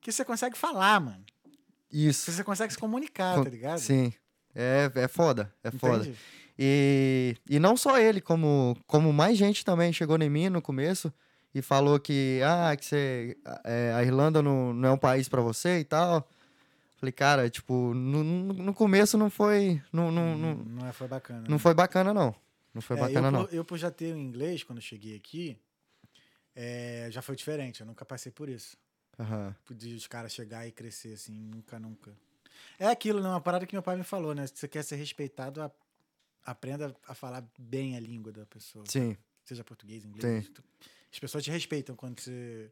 que 0.00 0.12
você 0.12 0.24
consegue 0.24 0.56
falar, 0.56 1.00
mano. 1.00 1.24
Isso. 1.90 2.30
você 2.30 2.44
consegue 2.44 2.72
se 2.72 2.78
comunicar, 2.78 3.36
Com- 3.36 3.44
tá 3.44 3.50
ligado? 3.50 3.78
Sim. 3.78 4.12
É, 4.54 4.90
é 4.94 5.08
foda, 5.08 5.52
é 5.62 5.70
foda. 5.70 6.02
Entende? 6.04 6.18
E, 6.58 7.36
e 7.48 7.58
não 7.60 7.76
só 7.76 7.98
ele, 7.98 8.20
como, 8.20 8.76
como 8.86 9.12
mais 9.12 9.38
gente 9.38 9.64
também 9.64 9.92
chegou 9.92 10.20
em 10.20 10.28
mim 10.28 10.48
no 10.48 10.60
começo 10.60 11.12
e 11.54 11.62
falou 11.62 12.00
que, 12.00 12.40
ah, 12.44 12.74
que 12.76 12.84
você, 12.84 13.36
é, 13.64 13.92
a 13.94 14.02
Irlanda 14.02 14.42
não, 14.42 14.72
não 14.74 14.88
é 14.88 14.92
um 14.92 14.98
país 14.98 15.28
pra 15.28 15.40
você 15.40 15.78
e 15.78 15.84
tal. 15.84 16.28
Falei, 16.96 17.12
cara, 17.12 17.48
tipo, 17.48 17.94
no, 17.94 18.24
no 18.24 18.74
começo 18.74 19.16
não 19.16 19.30
foi, 19.30 19.80
não, 19.92 20.10
não, 20.10 20.36
não, 20.36 20.54
Não, 20.56 20.86
é, 20.88 20.92
foi 20.92 21.06
bacana. 21.06 21.42
não 21.42 21.52
né? 21.52 21.58
foi 21.58 21.72
bacana, 21.74 22.12
não. 22.12 22.34
Não 22.74 22.82
foi 22.82 22.96
É, 22.96 23.00
bacana, 23.00 23.28
eu, 23.28 23.32
não. 23.32 23.44
Eu, 23.52 23.64
por 23.64 23.78
já 23.78 23.90
ter 23.90 24.12
o 24.12 24.18
inglês, 24.18 24.64
quando 24.64 24.80
cheguei 24.80 25.14
aqui, 25.16 25.56
é, 26.56 27.06
já 27.10 27.22
foi 27.22 27.36
diferente. 27.36 27.80
Eu 27.80 27.86
nunca 27.86 28.04
passei 28.04 28.32
por 28.32 28.48
isso. 28.48 28.76
De 29.74 29.94
os 29.94 30.06
caras 30.06 30.32
chegar 30.32 30.66
e 30.66 30.72
crescer 30.72 31.14
assim, 31.14 31.32
nunca, 31.34 31.78
nunca. 31.78 32.12
É 32.78 32.86
aquilo, 32.86 33.20
né? 33.22 33.28
Uma 33.28 33.40
parada 33.40 33.66
que 33.66 33.74
meu 33.74 33.82
pai 33.82 33.96
me 33.96 34.04
falou, 34.04 34.34
né? 34.34 34.46
Se 34.46 34.54
você 34.56 34.68
quer 34.68 34.82
ser 34.84 34.96
respeitado, 34.96 35.60
a- 35.62 35.70
aprenda 36.44 36.94
a 37.06 37.14
falar 37.14 37.44
bem 37.58 37.96
a 37.96 38.00
língua 38.00 38.32
da 38.32 38.46
pessoa. 38.46 38.84
Sim, 38.88 39.16
Seja 39.44 39.64
português, 39.64 40.04
inglês. 40.04 40.44
Sim. 40.46 40.52
tu- 40.52 40.62
As 41.12 41.18
pessoas 41.18 41.42
te 41.42 41.50
respeitam 41.50 41.96
quando 41.96 42.20
você. 42.20 42.70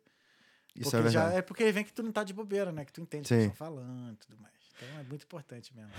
isso 0.75 0.91
porque 0.91 1.09
é 1.09 1.11
já 1.11 1.21
verdade. 1.23 1.39
é 1.39 1.43
porque 1.43 1.73
vem 1.73 1.85
que 1.85 1.93
tu 1.93 2.03
não 2.03 2.13
tá 2.13 2.23
de 2.23 2.35
bobeira, 2.35 2.71
né? 2.71 2.85
Que 2.85 2.93
tu 2.93 3.01
entende 3.01 3.25
o 3.25 3.29
que 3.29 3.35
eles 3.35 3.45
estão 3.47 3.57
falando 3.57 4.13
e 4.13 4.17
tudo 4.17 4.39
mais. 4.39 4.55
Então 4.77 4.89
é 5.01 5.03
muito 5.05 5.23
importante 5.25 5.75
mesmo. 5.75 5.91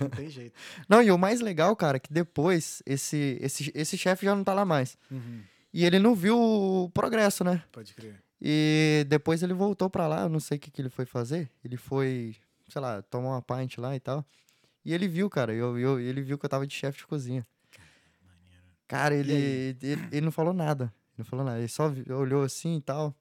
Não 0.00 0.08
tem 0.08 0.28
jeito. 0.30 0.54
Não, 0.88 1.02
e 1.02 1.10
o 1.10 1.18
mais 1.18 1.40
legal, 1.42 1.76
cara, 1.76 2.00
que 2.00 2.10
depois 2.10 2.82
esse, 2.86 3.36
esse, 3.42 3.70
esse 3.74 3.98
chefe 3.98 4.24
já 4.24 4.34
não 4.34 4.42
tá 4.42 4.54
lá 4.54 4.64
mais. 4.64 4.96
Uhum, 5.10 5.42
E 5.74 5.84
ele 5.84 5.98
não 5.98 6.14
viu 6.14 6.38
o 6.40 6.88
progresso, 6.90 7.44
né? 7.44 7.62
pode 7.70 7.92
crer. 7.92 8.22
E 8.44 9.04
depois 9.08 9.40
ele 9.42 9.54
voltou 9.54 9.88
pra 9.88 10.08
lá, 10.08 10.22
eu 10.22 10.28
não 10.28 10.40
sei 10.40 10.56
o 10.58 10.60
que, 10.60 10.68
que 10.70 10.82
ele 10.82 10.88
foi 10.90 11.06
fazer. 11.06 11.48
Ele 11.64 11.76
foi, 11.76 12.34
sei 12.68 12.80
lá, 12.82 13.00
tomar 13.02 13.28
uma 13.28 13.42
pint 13.42 13.78
lá 13.78 13.94
e 13.94 14.00
tal. 14.00 14.26
E 14.84 14.92
ele 14.92 15.06
viu, 15.06 15.30
cara, 15.30 15.54
eu, 15.54 15.78
eu, 15.78 16.00
ele 16.00 16.20
viu 16.22 16.36
que 16.36 16.44
eu 16.44 16.50
tava 16.50 16.66
de 16.66 16.74
chefe 16.74 16.98
de 16.98 17.06
cozinha. 17.06 17.46
Cara, 18.88 19.14
ele, 19.14 19.76
ele, 19.80 20.08
ele 20.10 20.20
não 20.22 20.32
falou 20.32 20.52
nada. 20.52 20.84
Ele 20.84 21.18
não 21.18 21.24
falou 21.24 21.44
nada. 21.44 21.58
Ele 21.58 21.68
só 21.68 21.92
olhou 22.10 22.42
assim 22.42 22.76
e 22.76 22.80
tal. 22.80 23.14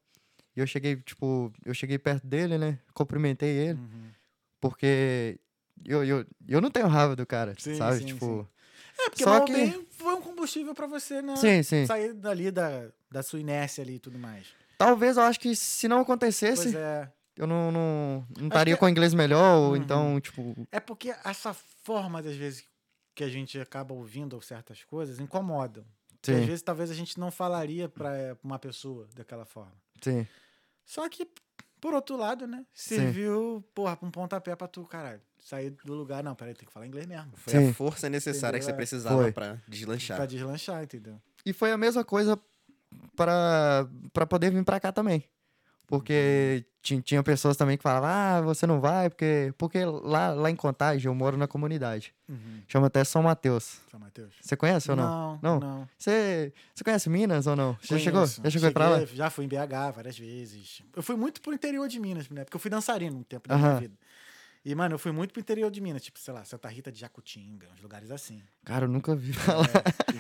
E 0.55 0.59
eu 0.59 0.65
cheguei, 0.67 0.95
tipo, 0.97 1.53
eu 1.63 1.73
cheguei 1.73 1.97
perto 1.99 2.25
dele, 2.25 2.57
né? 2.57 2.79
Cumprimentei 2.93 3.49
ele. 3.49 3.79
Uhum. 3.79 4.09
Porque 4.59 5.39
eu, 5.85 6.03
eu, 6.03 6.25
eu 6.47 6.59
não 6.59 6.71
tenho 6.71 6.87
raiva 6.87 7.15
do 7.15 7.25
cara, 7.25 7.53
Sim, 7.57 7.75
sabe? 7.75 7.99
sim, 7.99 8.05
tipo. 8.05 8.47
É, 8.99 9.09
porque 9.09 9.23
Só 9.23 9.39
que- 9.41 9.85
foi 9.91 10.13
um 10.15 10.21
combustível 10.21 10.73
pra 10.75 10.87
você, 10.87 11.21
né? 11.21 11.35
Sim, 11.37 11.63
sim. 11.63 11.85
Sair 11.85 12.13
dali 12.13 12.51
da, 12.51 12.89
da 13.09 13.23
sua 13.23 13.39
inércia 13.39 13.83
ali 13.83 13.95
e 13.95 13.99
tudo 13.99 14.19
mais. 14.19 14.47
Talvez 14.85 15.17
eu 15.17 15.23
acho 15.23 15.39
que 15.39 15.55
se 15.55 15.87
não 15.87 15.99
acontecesse, 16.01 16.63
Pois 16.63 16.75
é. 16.75 17.11
eu 17.37 17.47
não, 17.47 17.71
não, 17.71 18.27
não 18.37 18.47
estaria 18.47 18.73
que- 18.75 18.79
com 18.79 18.89
inglês 18.89 19.13
melhor, 19.13 19.57
ou 19.57 19.69
Uhum. 19.71 19.75
então, 19.75 20.19
tipo. 20.21 20.55
É 20.71 20.79
porque 20.79 21.13
essa 21.23 21.53
forma, 21.53 22.21
das 22.21 22.35
vezes, 22.35 22.63
que 23.15 23.23
a 23.23 23.29
gente 23.29 23.59
acaba 23.59 23.93
ouvindo 23.93 24.41
certas 24.41 24.83
coisas 24.83 25.19
incomodam. 25.19 25.83
E 26.27 26.31
às 26.31 26.37
Sim, 26.41 26.45
vezes, 26.45 26.61
talvez 26.61 26.91
a 26.91 26.93
gente 26.93 27.19
não 27.19 27.31
falaria 27.31 27.89
pra 27.89 28.37
uma 28.43 28.59
pessoa 28.59 29.07
daquela 29.15 29.45
forma. 29.45 29.73
sim. 30.01 30.27
Só 30.85 31.07
que, 31.09 31.27
por 31.79 31.93
outro 31.93 32.17
lado, 32.17 32.45
né? 32.45 32.65
Serviu, 32.73 33.63
porra, 33.73 33.95
pra 33.95 34.07
um 34.07 34.11
pontapé 34.11 34.55
pra 34.55 34.67
tu, 34.67 34.83
caralho. 34.85 35.21
Sair 35.39 35.69
do 35.71 35.93
lugar. 35.93 36.23
Não, 36.23 36.35
peraí, 36.35 36.53
tem 36.53 36.67
que 36.67 36.71
falar 36.73 36.85
inglês 36.85 37.05
mesmo. 37.07 37.31
Foi 37.35 37.53
Sim. 37.53 37.69
a 37.69 37.73
força 37.73 38.09
necessária 38.09 38.59
que 38.59 38.65
você 38.65 38.71
Entendeu? 38.71 38.75
É. 38.75 38.87
precisava 38.87 39.31
pra 39.31 39.57
deslanchar. 39.67 40.17
Pra 40.17 40.25
deslanchar, 40.25 40.83
entendeu? 40.83 41.19
E 41.45 41.53
foi 41.53 41.71
a 41.71 41.77
mesma 41.77 42.03
coisa 42.03 42.37
para 43.15 43.87
para 44.13 44.25
poder 44.25 44.51
vir 44.51 44.63
pra 44.63 44.79
cá 44.79 44.91
também. 44.91 45.23
Porque 45.87 46.65
ti- 46.81 47.01
tinha 47.01 47.21
pessoas 47.21 47.57
também 47.57 47.75
que 47.75 47.83
falavam, 47.83 48.09
ah, 48.09 48.41
você 48.41 48.65
não 48.65 48.79
vai, 48.79 49.09
porque, 49.09 49.53
porque 49.57 49.83
lá, 49.83 50.29
lá 50.29 50.49
em 50.49 50.55
Contagem 50.55 51.07
eu 51.07 51.13
moro 51.13 51.35
na 51.35 51.47
comunidade. 51.47 52.13
Uhum. 52.29 52.61
Chama 52.65 52.87
até 52.87 53.03
São 53.03 53.21
Mateus. 53.23 53.81
São 53.91 53.99
Mateus. 53.99 54.33
Você 54.41 54.55
conhece 54.55 54.89
ou 54.89 54.95
não? 54.95 55.37
Não, 55.41 55.41
Não? 55.41 55.59
não. 55.59 55.89
Você, 55.97 56.53
você 56.73 56.83
conhece 56.83 57.09
Minas 57.09 57.45
ou 57.45 57.57
não? 57.57 57.77
Você 57.81 57.97
já 57.97 58.03
chegou? 58.05 58.25
Já 58.25 58.49
chegou 58.49 58.71
pra 58.71 58.87
lá? 58.89 58.99
Cheguei, 59.01 59.15
Já 59.17 59.29
fui 59.29 59.43
em 59.43 59.47
BH 59.49 59.91
várias 59.93 60.17
vezes. 60.17 60.81
Eu 60.95 61.03
fui 61.03 61.17
muito 61.17 61.41
pro 61.41 61.53
interior 61.53 61.89
de 61.89 61.99
Minas, 61.99 62.29
né? 62.29 62.45
Porque 62.45 62.55
eu 62.55 62.61
fui 62.61 62.71
dançarino 62.71 63.17
um 63.17 63.23
tempo 63.23 63.49
da 63.49 63.57
minha 63.57 63.67
Aham. 63.71 63.79
vida. 63.79 63.93
E, 64.63 64.75
mano, 64.75 64.93
eu 64.95 64.99
fui 64.99 65.11
muito 65.11 65.31
pro 65.33 65.39
interior 65.41 65.71
de 65.71 65.81
Minas, 65.81 66.03
tipo, 66.03 66.19
sei 66.19 66.33
lá, 66.33 66.45
Santa 66.45 66.67
Rita 66.67 66.91
de 66.91 66.99
Jacutinga, 66.99 67.67
uns 67.75 67.81
lugares 67.81 68.11
assim. 68.11 68.43
Cara, 68.63 68.85
eu 68.85 68.89
nunca 68.89 69.15
vi 69.15 69.33
falar. 69.33 69.65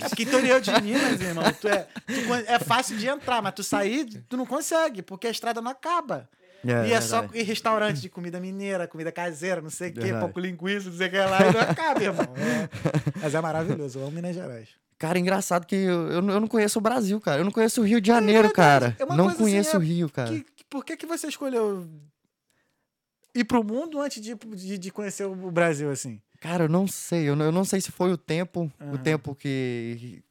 É, 0.03 0.09
Porque 0.09 0.23
interior 0.23 0.59
de 0.59 0.71
Minas, 0.81 1.21
irmão, 1.21 1.43
tu 1.61 1.67
é, 1.67 1.87
tu 2.07 2.33
é 2.47 2.57
fácil 2.57 2.97
de 2.97 3.07
entrar, 3.07 3.39
mas 3.41 3.53
tu 3.53 3.63
sair, 3.63 4.05
tu 4.27 4.35
não 4.35 4.45
consegue, 4.47 5.03
porque 5.03 5.27
a 5.27 5.31
estrada 5.31 5.61
não 5.61 5.69
acaba. 5.69 6.27
É, 6.65 6.87
e 6.89 6.93
é 6.93 7.01
só 7.01 7.21
verdade. 7.21 7.39
em 7.39 7.43
restaurante 7.43 8.01
de 8.01 8.09
comida 8.09 8.39
mineira, 8.39 8.87
comida 8.87 9.11
caseira, 9.11 9.61
não 9.61 9.69
sei 9.69 9.89
o 9.89 9.93
quê, 9.93 10.13
pouco 10.19 10.39
linguiça, 10.39 10.89
não 10.89 10.97
sei 10.97 11.07
o 11.07 11.11
que 11.11 11.17
lá, 11.17 11.39
e 11.47 11.53
não 11.53 11.59
acaba, 11.61 12.03
irmão. 12.03 12.33
É. 12.37 13.19
Mas 13.21 13.35
é 13.35 13.41
maravilhoso, 13.41 13.99
eu 13.99 14.03
amo 14.03 14.11
Minas 14.15 14.35
Gerais. 14.35 14.69
Cara, 14.97 15.17
engraçado 15.17 15.65
que 15.65 15.75
eu, 15.75 16.11
eu 16.11 16.21
não 16.21 16.47
conheço 16.47 16.77
o 16.77 16.81
Brasil, 16.81 17.19
cara. 17.19 17.41
Eu 17.41 17.45
não 17.45 17.51
conheço 17.51 17.81
o 17.81 17.83
Rio 17.83 17.99
de 18.01 18.07
Janeiro, 18.07 18.49
verdade. 18.49 18.95
cara. 18.95 18.95
É 18.99 19.15
não 19.15 19.29
assim, 19.29 19.37
conheço 19.37 19.75
é 19.75 19.79
o 19.79 19.81
Rio, 19.81 20.09
cara. 20.09 20.29
Que- 20.29 20.43
que- 20.43 20.63
por 20.69 20.85
que, 20.85 20.95
que 20.95 21.05
você 21.07 21.27
escolheu 21.27 21.87
ir 23.33 23.43
pro 23.45 23.63
mundo 23.63 24.01
antes 24.01 24.21
de, 24.21 24.35
de, 24.35 24.77
de 24.77 24.91
conhecer 24.91 25.25
o 25.25 25.51
Brasil, 25.51 25.89
assim? 25.89 26.21
Cara, 26.39 26.65
eu 26.65 26.69
não 26.69 26.87
sei. 26.87 27.29
Eu 27.29 27.35
não, 27.35 27.45
eu 27.45 27.51
não 27.51 27.63
sei 27.63 27.81
se 27.81 27.91
foi 27.91 28.11
o 28.11 28.17
tempo, 28.17 28.71
o 28.79 28.83
Aham. 28.83 28.97
tempo 28.97 29.35
que 29.35 30.23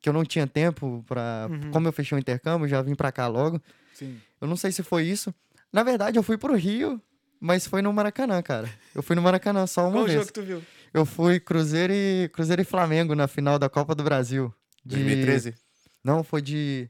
que 0.00 0.08
eu 0.08 0.12
não 0.12 0.24
tinha 0.24 0.46
tempo 0.48 1.04
pra. 1.06 1.46
Uhum. 1.48 1.70
Como 1.70 1.86
eu 1.86 1.92
fechei 1.92 2.16
o 2.16 2.20
intercâmbio, 2.20 2.66
já 2.66 2.82
vim 2.82 2.94
pra 2.94 3.12
cá 3.12 3.28
logo. 3.28 3.62
Sim. 3.94 4.20
Eu 4.40 4.48
não 4.48 4.56
sei 4.56 4.72
se 4.72 4.82
foi 4.82 5.04
isso. 5.04 5.32
Na 5.72 5.84
verdade, 5.84 6.18
eu 6.18 6.22
fui 6.24 6.36
pro 6.36 6.56
Rio 6.56 7.00
mas 7.44 7.66
foi 7.66 7.82
no 7.82 7.92
Maracanã, 7.92 8.40
cara. 8.40 8.70
Eu 8.94 9.02
fui 9.02 9.16
no 9.16 9.20
Maracanã 9.22 9.66
só 9.66 9.82
uma 9.88 9.94
Qual 9.94 10.04
vez. 10.04 10.14
jogo 10.14 10.26
que 10.28 10.32
tu 10.32 10.42
viu? 10.42 10.62
Eu 10.94 11.04
fui 11.04 11.40
Cruzeiro 11.40 11.92
e, 11.92 12.30
Cruzeiro 12.32 12.62
e 12.62 12.64
Flamengo 12.64 13.16
na 13.16 13.26
final 13.26 13.58
da 13.58 13.68
Copa 13.68 13.96
do 13.96 14.04
Brasil. 14.04 14.54
De... 14.84 14.94
2013? 14.94 15.52
Não, 16.04 16.22
foi 16.22 16.40
de. 16.40 16.88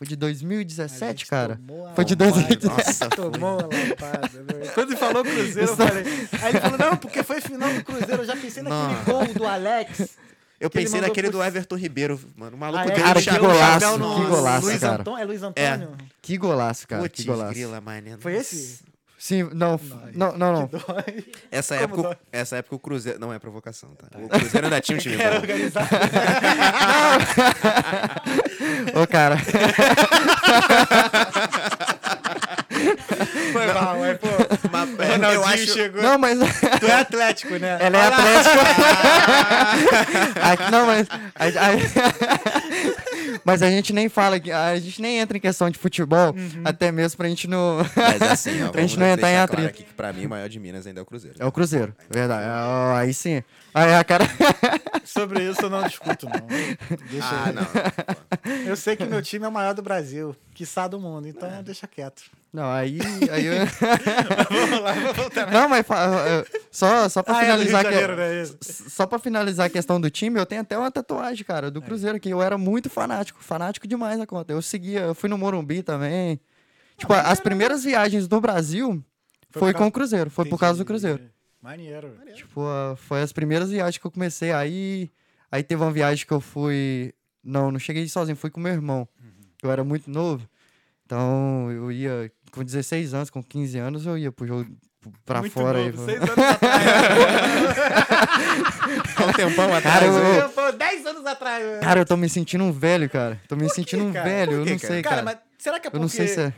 Foi 0.00 0.06
de 0.06 0.14
A 0.14 0.16
2017, 0.16 1.04
gente 1.10 1.26
cara. 1.26 1.56
tomou 1.66 1.86
a 1.86 1.92
Foi 1.92 2.04
de 2.06 2.14
lapada. 2.14 2.32
2017. 2.32 2.86
Nossa, 2.88 3.08
Tomou 3.10 3.50
a 3.50 3.62
lapada. 3.64 4.30
meu. 4.32 4.66
Quando 4.72 4.88
ele 4.92 4.96
falou 4.96 5.22
Cruzeiro, 5.22 5.70
eu 5.70 5.76
falei. 5.76 6.04
Aí 6.40 6.48
ele 6.52 6.60
falou, 6.60 6.78
não, 6.78 6.96
porque 6.96 7.22
foi 7.22 7.38
final 7.42 7.70
do 7.70 7.84
Cruzeiro. 7.84 8.22
Eu 8.22 8.24
já 8.24 8.34
pensei 8.34 8.62
naquele 8.62 8.94
Não. 8.94 9.04
gol 9.04 9.26
do 9.34 9.46
Alex. 9.46 10.16
Eu 10.58 10.70
pensei 10.70 11.02
naquele 11.02 11.28
pro- 11.28 11.36
do 11.38 11.44
Everton 11.44 11.76
Ribeiro, 11.76 12.18
mano. 12.34 12.56
O 12.56 12.58
maluco 12.58 12.82
Ah, 12.82 12.86
é? 12.90 12.94
deu 12.94 13.04
Cara, 13.04 13.18
um 13.18 13.22
que 13.22 13.38
golaço, 13.38 13.98
no- 13.98 14.14
que 14.22 14.26
golaço, 14.30 14.66
Luiz 14.66 14.80
cara. 14.80 15.00
Antônio, 15.02 15.20
é 15.20 15.24
Luiz 15.26 15.42
Antônio? 15.42 15.96
Que 16.22 16.36
golaço, 16.38 16.88
cara. 16.88 17.02
Putz, 17.02 17.20
que 17.20 17.24
golaço. 17.26 17.52
grila. 17.52 17.82
Foi 18.20 18.36
esse? 18.36 18.78
Sim, 19.18 19.50
não, 19.52 19.78
Não, 20.14 20.32
não, 20.38 20.52
não. 20.52 20.70
Essa 21.50 21.74
Como 21.74 21.84
época, 21.84 22.02
dói? 22.04 22.16
essa 22.32 22.56
época 22.56 22.76
o 22.76 22.78
Cruzeiro. 22.78 23.18
Não 23.20 23.30
é 23.34 23.38
provocação, 23.38 23.90
tá? 23.90 24.06
O 24.18 24.30
Cruzeiro 24.30 24.66
ainda 24.66 24.80
tinha 24.80 24.96
um 24.96 25.00
time 25.00 25.20
Era 25.20 25.36
organizado. 25.36 25.88
Ô, 28.94 29.06
cara. 29.06 29.36
Foi 33.52 33.66
mal, 33.66 33.98
mas, 33.98 34.18
pô. 34.18 34.28
Mas, 34.70 34.88
Ronaldinho 35.10 35.32
eu 35.32 35.44
acho. 35.44 35.72
chegou. 35.72 36.02
Não, 36.02 36.18
mas. 36.18 36.38
Tu 36.78 36.86
é 36.86 36.94
Atlético, 36.94 37.56
né? 37.56 37.78
Ela 37.80 37.98
é 37.98 38.06
Atlético. 38.06 38.56
Aqui, 40.52 40.70
não, 40.70 40.86
mas. 40.86 41.06
Mas 43.44 43.62
a 43.62 43.70
gente 43.70 43.92
nem 43.92 44.08
fala, 44.08 44.38
que- 44.40 44.50
a 44.52 44.78
gente 44.78 45.00
nem 45.02 45.18
entra 45.18 45.36
em 45.36 45.40
questão 45.40 45.70
de 45.70 45.78
futebol, 45.78 46.30
Uhum. 46.34 46.62
até 46.64 46.90
mesmo 46.92 47.16
pra 47.16 47.28
gente 47.28 47.46
não. 47.48 47.78
Mas 47.96 48.22
assim, 48.22 48.62
ó, 48.64 48.68
Pra 48.70 48.82
gente 48.82 48.98
não 48.98 49.06
entrar 49.06 49.28
em 49.28 49.32
deixar 49.32 49.46
claro 49.48 49.62
atrito. 49.62 49.68
aqui 49.68 49.84
que 49.84 49.94
pra 49.94 50.12
mim 50.12 50.26
o 50.26 50.28
maior 50.30 50.48
de 50.48 50.58
Minas 50.60 50.86
ainda 50.86 51.00
é 51.00 51.02
o 51.02 51.06
Cruzeiro. 51.06 51.36
É 51.38 51.44
o 51.46 51.52
Cruzeiro, 51.52 51.94
verdade. 52.10 52.46
Ó, 52.48 52.94
aí 52.96 53.12
sim. 53.14 53.42
Aí 53.74 53.94
a 53.94 54.02
cara. 54.04 54.24
Sobre 55.04 55.42
isso 55.48 55.62
eu 55.62 55.70
não 55.70 55.82
discuto, 55.84 56.26
não. 56.26 56.46
Deixa 57.10 57.26
Ah, 57.28 57.44
aí. 57.46 57.52
não. 57.54 58.66
Eu 58.68 58.76
sei 58.76 58.96
que 58.96 59.04
meu 59.04 59.22
time 59.22 59.44
é 59.44 59.48
o 59.48 59.52
maior 59.52 59.74
do 59.74 59.82
Brasil, 59.82 60.34
quiçá 60.54 60.86
do 60.88 60.98
mundo, 61.00 61.28
então 61.28 61.48
deixa 61.62 61.86
quieto. 61.86 62.22
Não, 62.52 62.68
aí. 62.70 62.98
aí 63.30 63.46
eu... 63.46 63.54
Vamos 64.50 64.80
lá, 64.80 64.92
vamos 64.92 65.16
voltar. 65.16 65.50
Não, 65.52 65.68
mas 65.68 65.86
só, 66.70 67.08
só 67.08 67.22
pra 67.22 67.36
Ah, 67.36 67.38
é 67.38 67.44
finalizar. 67.44 67.84
que- 67.84 67.90
Janeiro, 67.92 68.16
né? 68.16 68.44
Só 68.60 69.06
pra 69.06 69.18
finalizar 69.20 69.66
a 69.66 69.70
questão 69.70 70.00
do 70.00 70.10
time, 70.10 70.38
eu 70.38 70.44
tenho 70.46 70.60
até 70.62 70.76
uma 70.76 70.90
tatuagem, 70.90 71.44
cara, 71.44 71.70
do 71.70 71.80
Cruzeiro 71.80 72.16
aqui. 72.16 72.28
Eu 72.30 72.42
era 72.42 72.58
muito 72.58 72.90
fanático, 72.90 73.42
fanático 73.42 73.86
demais 73.86 74.18
na 74.18 74.26
conta. 74.26 74.52
Eu 74.52 74.60
seguia, 74.60 75.00
eu 75.02 75.14
fui 75.14 75.28
no 75.28 75.38
Morumbi 75.38 75.82
também. 75.82 76.40
Tipo, 76.96 77.12
as 77.14 77.38
primeiras 77.40 77.84
viagens 77.84 78.26
do 78.26 78.40
Brasil 78.40 79.02
Foi 79.50 79.60
foi, 79.60 79.74
com 79.74 79.86
o 79.86 79.92
Cruzeiro, 79.92 80.28
foi 80.28 80.44
por 80.44 80.58
causa 80.58 80.78
do 80.78 80.84
Cruzeiro. 80.84 81.20
Maneiro. 81.62 82.16
Tipo, 82.34 82.62
ah, 82.62 82.94
foi 82.96 83.22
as 83.22 83.32
primeiras 83.32 83.70
viagens 83.70 83.98
que 83.98 84.06
eu 84.06 84.10
comecei. 84.10 84.50
Aí, 84.52 85.10
aí 85.52 85.62
teve 85.62 85.80
uma 85.82 85.92
viagem 85.92 86.26
que 86.26 86.32
eu 86.32 86.40
fui. 86.40 87.14
Não, 87.44 87.70
não 87.70 87.78
cheguei 87.78 88.08
sozinho, 88.08 88.36
fui 88.36 88.50
com 88.50 88.58
meu 88.60 88.72
irmão. 88.72 89.06
Eu 89.62 89.70
era 89.70 89.84
muito 89.84 90.10
novo. 90.10 90.48
Então 91.04 91.70
eu 91.72 91.90
ia 91.90 92.30
com 92.50 92.62
16 92.64 93.14
anos, 93.14 93.30
com 93.30 93.42
15 93.42 93.78
anos, 93.78 94.06
eu 94.06 94.18
ia 94.18 94.30
pro 94.32 94.46
jogo 94.46 94.66
pra 95.24 95.40
Muito 95.40 95.52
fora 95.52 95.78
novo, 95.84 96.00
aí. 96.02 96.06
Seis 96.06 96.22
anos 96.22 96.38
atrás. 96.38 96.80
Há 99.16 99.24
um 99.26 99.32
tempão 99.32 99.74
atrás. 99.74 99.82
Cara, 99.82 100.06
eu- 100.06 100.18
hein? 100.34 100.38
Eu, 100.40 100.48
pô, 100.50 100.72
Dez 100.72 101.06
anos 101.06 101.26
atrás. 101.26 101.64
né? 101.64 101.78
Cara, 101.80 102.00
eu 102.00 102.06
tô 102.06 102.16
me 102.16 102.28
sentindo 102.28 102.64
um 102.64 102.72
velho, 102.72 103.08
cara. 103.08 103.40
Tô 103.48 103.56
me 103.56 103.68
sentindo 103.70 104.04
um 104.04 104.12
cara? 104.12 104.28
velho, 104.28 104.52
eu 104.52 104.58
não 104.58 104.64
cara? 104.66 104.78
sei, 104.78 105.02
Cara, 105.02 105.16
cara. 105.16 105.22
mas 105.24 105.38
será 105.58 105.80
que 105.80 105.86
é 105.86 105.88
Eu 105.88 105.92
porque... 105.92 106.02
não 106.02 106.08
sei 106.08 106.28
se 106.28 106.40
é. 106.40 106.52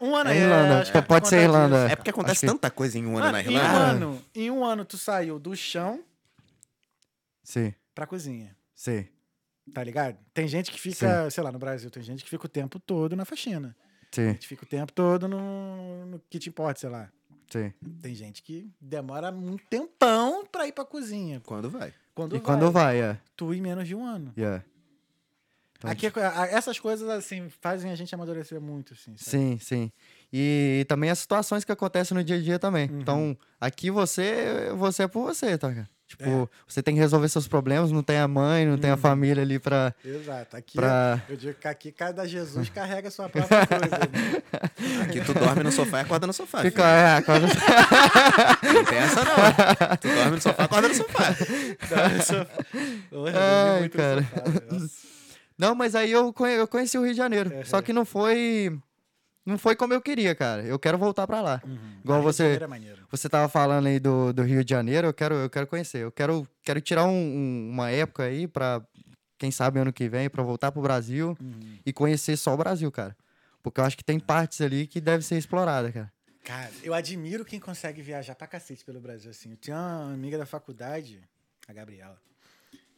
Um 0.00 0.16
ano 0.16 0.30
É 0.30 0.36
é, 0.36 0.40
Irlanda, 0.40 0.80
acho 0.80 0.90
que 0.92 1.02
pode 1.02 1.28
ser 1.28 1.42
Irlanda. 1.42 1.88
É 1.88 1.94
porque 1.94 2.10
acontece 2.10 2.40
que- 2.40 2.46
tanta 2.46 2.70
coisa 2.70 2.98
em 2.98 3.06
um 3.06 3.16
ano 3.16 3.26
Mano, 3.26 3.32
na 3.32 3.40
em 3.42 3.48
um 3.48 3.52
Irlanda. 3.52 3.76
ano, 3.78 4.24
em 4.34 4.50
um 4.50 4.64
ano 4.64 4.84
tu 4.84 4.98
saiu 4.98 5.38
do 5.38 5.54
chão 5.54 6.00
Sim, 7.44 7.72
pra 7.94 8.06
cozinha. 8.06 8.54
sim. 8.74 9.06
Tá 9.72 9.84
ligado? 9.84 10.16
Tem 10.34 10.48
gente 10.48 10.72
que 10.72 10.80
fica, 10.80 11.30
sei 11.30 11.40
lá, 11.44 11.52
no 11.52 11.58
Brasil, 11.58 11.88
tem 11.88 12.02
gente 12.02 12.24
que 12.24 12.28
fica 12.28 12.46
o 12.46 12.48
tempo 12.48 12.80
todo 12.80 13.14
na 13.14 13.24
faxina. 13.24 13.76
Sim, 14.12 14.26
gente 14.28 14.40
que 14.40 14.46
fica 14.48 14.64
o 14.64 14.68
tempo 14.68 14.92
todo 14.92 15.26
no, 15.26 16.06
no 16.06 16.20
que 16.30 16.38
te 16.38 16.48
importa, 16.50 16.80
sei 16.80 16.90
lá. 16.90 17.08
sim. 17.50 17.72
Tem 18.02 18.14
gente 18.14 18.42
que 18.42 18.70
demora 18.80 19.30
um 19.30 19.56
tempão 19.56 20.46
pra 20.46 20.66
ir 20.66 20.72
pra 20.72 20.84
cozinha. 20.84 21.40
Quando 21.44 21.70
vai? 21.70 21.92
Quando 22.14 22.36
E 22.36 22.38
vai, 22.38 22.44
quando 22.44 22.70
vai, 22.70 23.00
é. 23.00 23.18
tu 23.34 23.54
em 23.54 23.60
menos 23.60 23.88
de 23.88 23.94
um 23.94 24.04
ano. 24.04 24.32
Yeah. 24.36 24.62
Então, 25.78 25.90
Aqui, 25.90 26.06
a- 26.06 26.46
essas 26.46 26.78
coisas, 26.78 27.08
assim, 27.08 27.48
fazem 27.60 27.90
a 27.90 27.94
gente 27.96 28.14
amadurecer 28.14 28.60
muito, 28.60 28.92
assim. 28.92 29.16
sabe? 29.16 29.30
Sim, 29.30 29.58
sim. 29.58 29.90
E 30.32 30.84
também 30.88 31.10
as 31.10 31.18
situações 31.18 31.64
que 31.64 31.72
acontecem 31.72 32.16
no 32.16 32.22
dia 32.22 32.36
a 32.36 32.40
dia 32.40 32.58
também. 32.58 32.88
Uhum. 32.88 33.00
Então, 33.00 33.36
aqui 33.60 33.90
você, 33.90 34.70
você 34.76 35.02
é 35.04 35.08
por 35.08 35.24
você, 35.24 35.58
tá? 35.58 35.74
cara? 35.74 35.90
Tipo, 36.12 36.24
É. 36.24 36.48
você 36.68 36.82
tem 36.82 36.94
que 36.94 37.00
resolver 37.00 37.26
seus 37.30 37.48
problemas, 37.48 37.90
não 37.90 38.02
tem 38.02 38.18
a 38.18 38.28
mãe, 38.28 38.66
não 38.66 38.76
tem 38.76 38.90
a 38.90 38.94
Uhum. 38.94 39.00
família 39.00 39.42
ali 39.42 39.58
pra. 39.58 39.94
Exato. 40.04 40.56
Aqui, 40.58 40.76
pra... 40.76 41.22
eu 41.26 41.36
digo 41.38 41.54
que 41.54 41.66
aqui 41.66 41.90
cada 41.90 42.28
Jesus 42.28 42.68
carrega 42.68 43.08
a 43.08 43.10
sua 43.10 43.30
própria 43.30 43.66
coisa. 43.66 43.98
né? 43.98 45.02
Aqui 45.04 45.20
tu 45.22 45.32
dorme 45.32 45.62
no 45.62 45.72
sofá 45.72 45.98
e 45.98 46.00
acorda 46.02 46.26
no 46.26 46.32
sofá. 46.34 46.60
Fica, 46.60 46.82
é, 46.86 47.16
acorda- 47.16 47.46
Não 47.46 48.84
tem 48.84 48.98
essa 48.98 49.24
não. 49.24 49.96
Tu 49.96 50.08
dorme 50.08 50.30
no 50.32 50.40
sofá 50.42 50.62
e 50.62 50.64
acorda 50.66 50.88
no 50.88 50.94
sofá. 50.94 51.34
Sou- 52.26 52.46
eu 53.10 53.22
dormi 53.22 53.38
Ai, 53.38 53.78
muito 53.80 53.96
no 53.96 54.02
cara. 54.04 54.22
sofá. 54.22 54.86
Não, 55.58 55.74
mas 55.74 55.94
aí 55.94 56.12
eu, 56.12 56.30
conhe- 56.32 56.58
eu 56.58 56.68
conheci 56.68 56.98
o 56.98 57.02
Rio 57.04 57.12
de 57.12 57.16
Janeiro. 57.16 57.50
Uhum. 57.54 57.64
Só 57.64 57.80
que 57.80 57.92
não 57.92 58.04
foi. 58.04 58.76
Não 59.44 59.58
foi 59.58 59.74
como 59.74 59.92
eu 59.92 60.00
queria, 60.00 60.34
cara. 60.34 60.62
Eu 60.62 60.78
quero 60.78 60.96
voltar 60.96 61.26
pra 61.26 61.40
lá. 61.40 61.60
Igual 62.04 62.18
Ah, 62.18 62.22
Rio 62.22 62.30
de 62.30 62.36
você. 62.36 62.44
É. 62.56 62.96
Você 63.10 63.28
tava 63.28 63.48
falando 63.48 63.86
aí 63.86 63.98
do, 63.98 64.32
do 64.32 64.42
Rio 64.42 64.64
de 64.64 64.70
Janeiro, 64.70 65.08
eu 65.08 65.12
quero, 65.14 65.34
eu 65.34 65.50
quero 65.50 65.66
conhecer. 65.66 65.98
Eu 65.98 66.12
quero, 66.12 66.46
quero 66.62 66.80
tirar 66.80 67.04
um- 67.04 67.10
um- 67.10 67.70
uma 67.70 67.90
época 67.90 68.22
aí 68.24 68.46
pra, 68.46 68.80
quem 69.38 69.50
sabe, 69.50 69.80
ano 69.80 69.92
que 69.92 70.08
vem, 70.08 70.30
pra 70.30 70.42
voltar 70.44 70.70
pro 70.70 70.80
Brasil 70.80 71.36
Uhum. 71.40 71.78
e 71.84 71.92
conhecer 71.92 72.36
só 72.36 72.54
o 72.54 72.56
Brasil, 72.56 72.90
cara. 72.92 73.16
Porque 73.62 73.80
eu 73.80 73.84
acho 73.84 73.96
que 73.96 74.04
tem 74.04 74.20
partes 74.20 74.60
ali 74.60 74.86
que 74.86 75.00
deve 75.00 75.24
ser 75.24 75.36
explorada, 75.36 75.90
cara. 75.90 76.12
Cara, 76.44 76.70
eu 76.82 76.94
admiro 76.94 77.44
quem 77.44 77.58
consegue 77.60 78.02
viajar 78.02 78.34
pra 78.34 78.46
cacete 78.48 78.84
pelo 78.84 79.00
Brasil, 79.00 79.30
assim. 79.30 79.50
Eu 79.50 79.56
tinha 79.56 79.76
uma 79.76 80.12
amiga 80.14 80.36
da 80.38 80.46
faculdade, 80.46 81.20
a 81.68 81.72
Gabriela, 81.72 82.16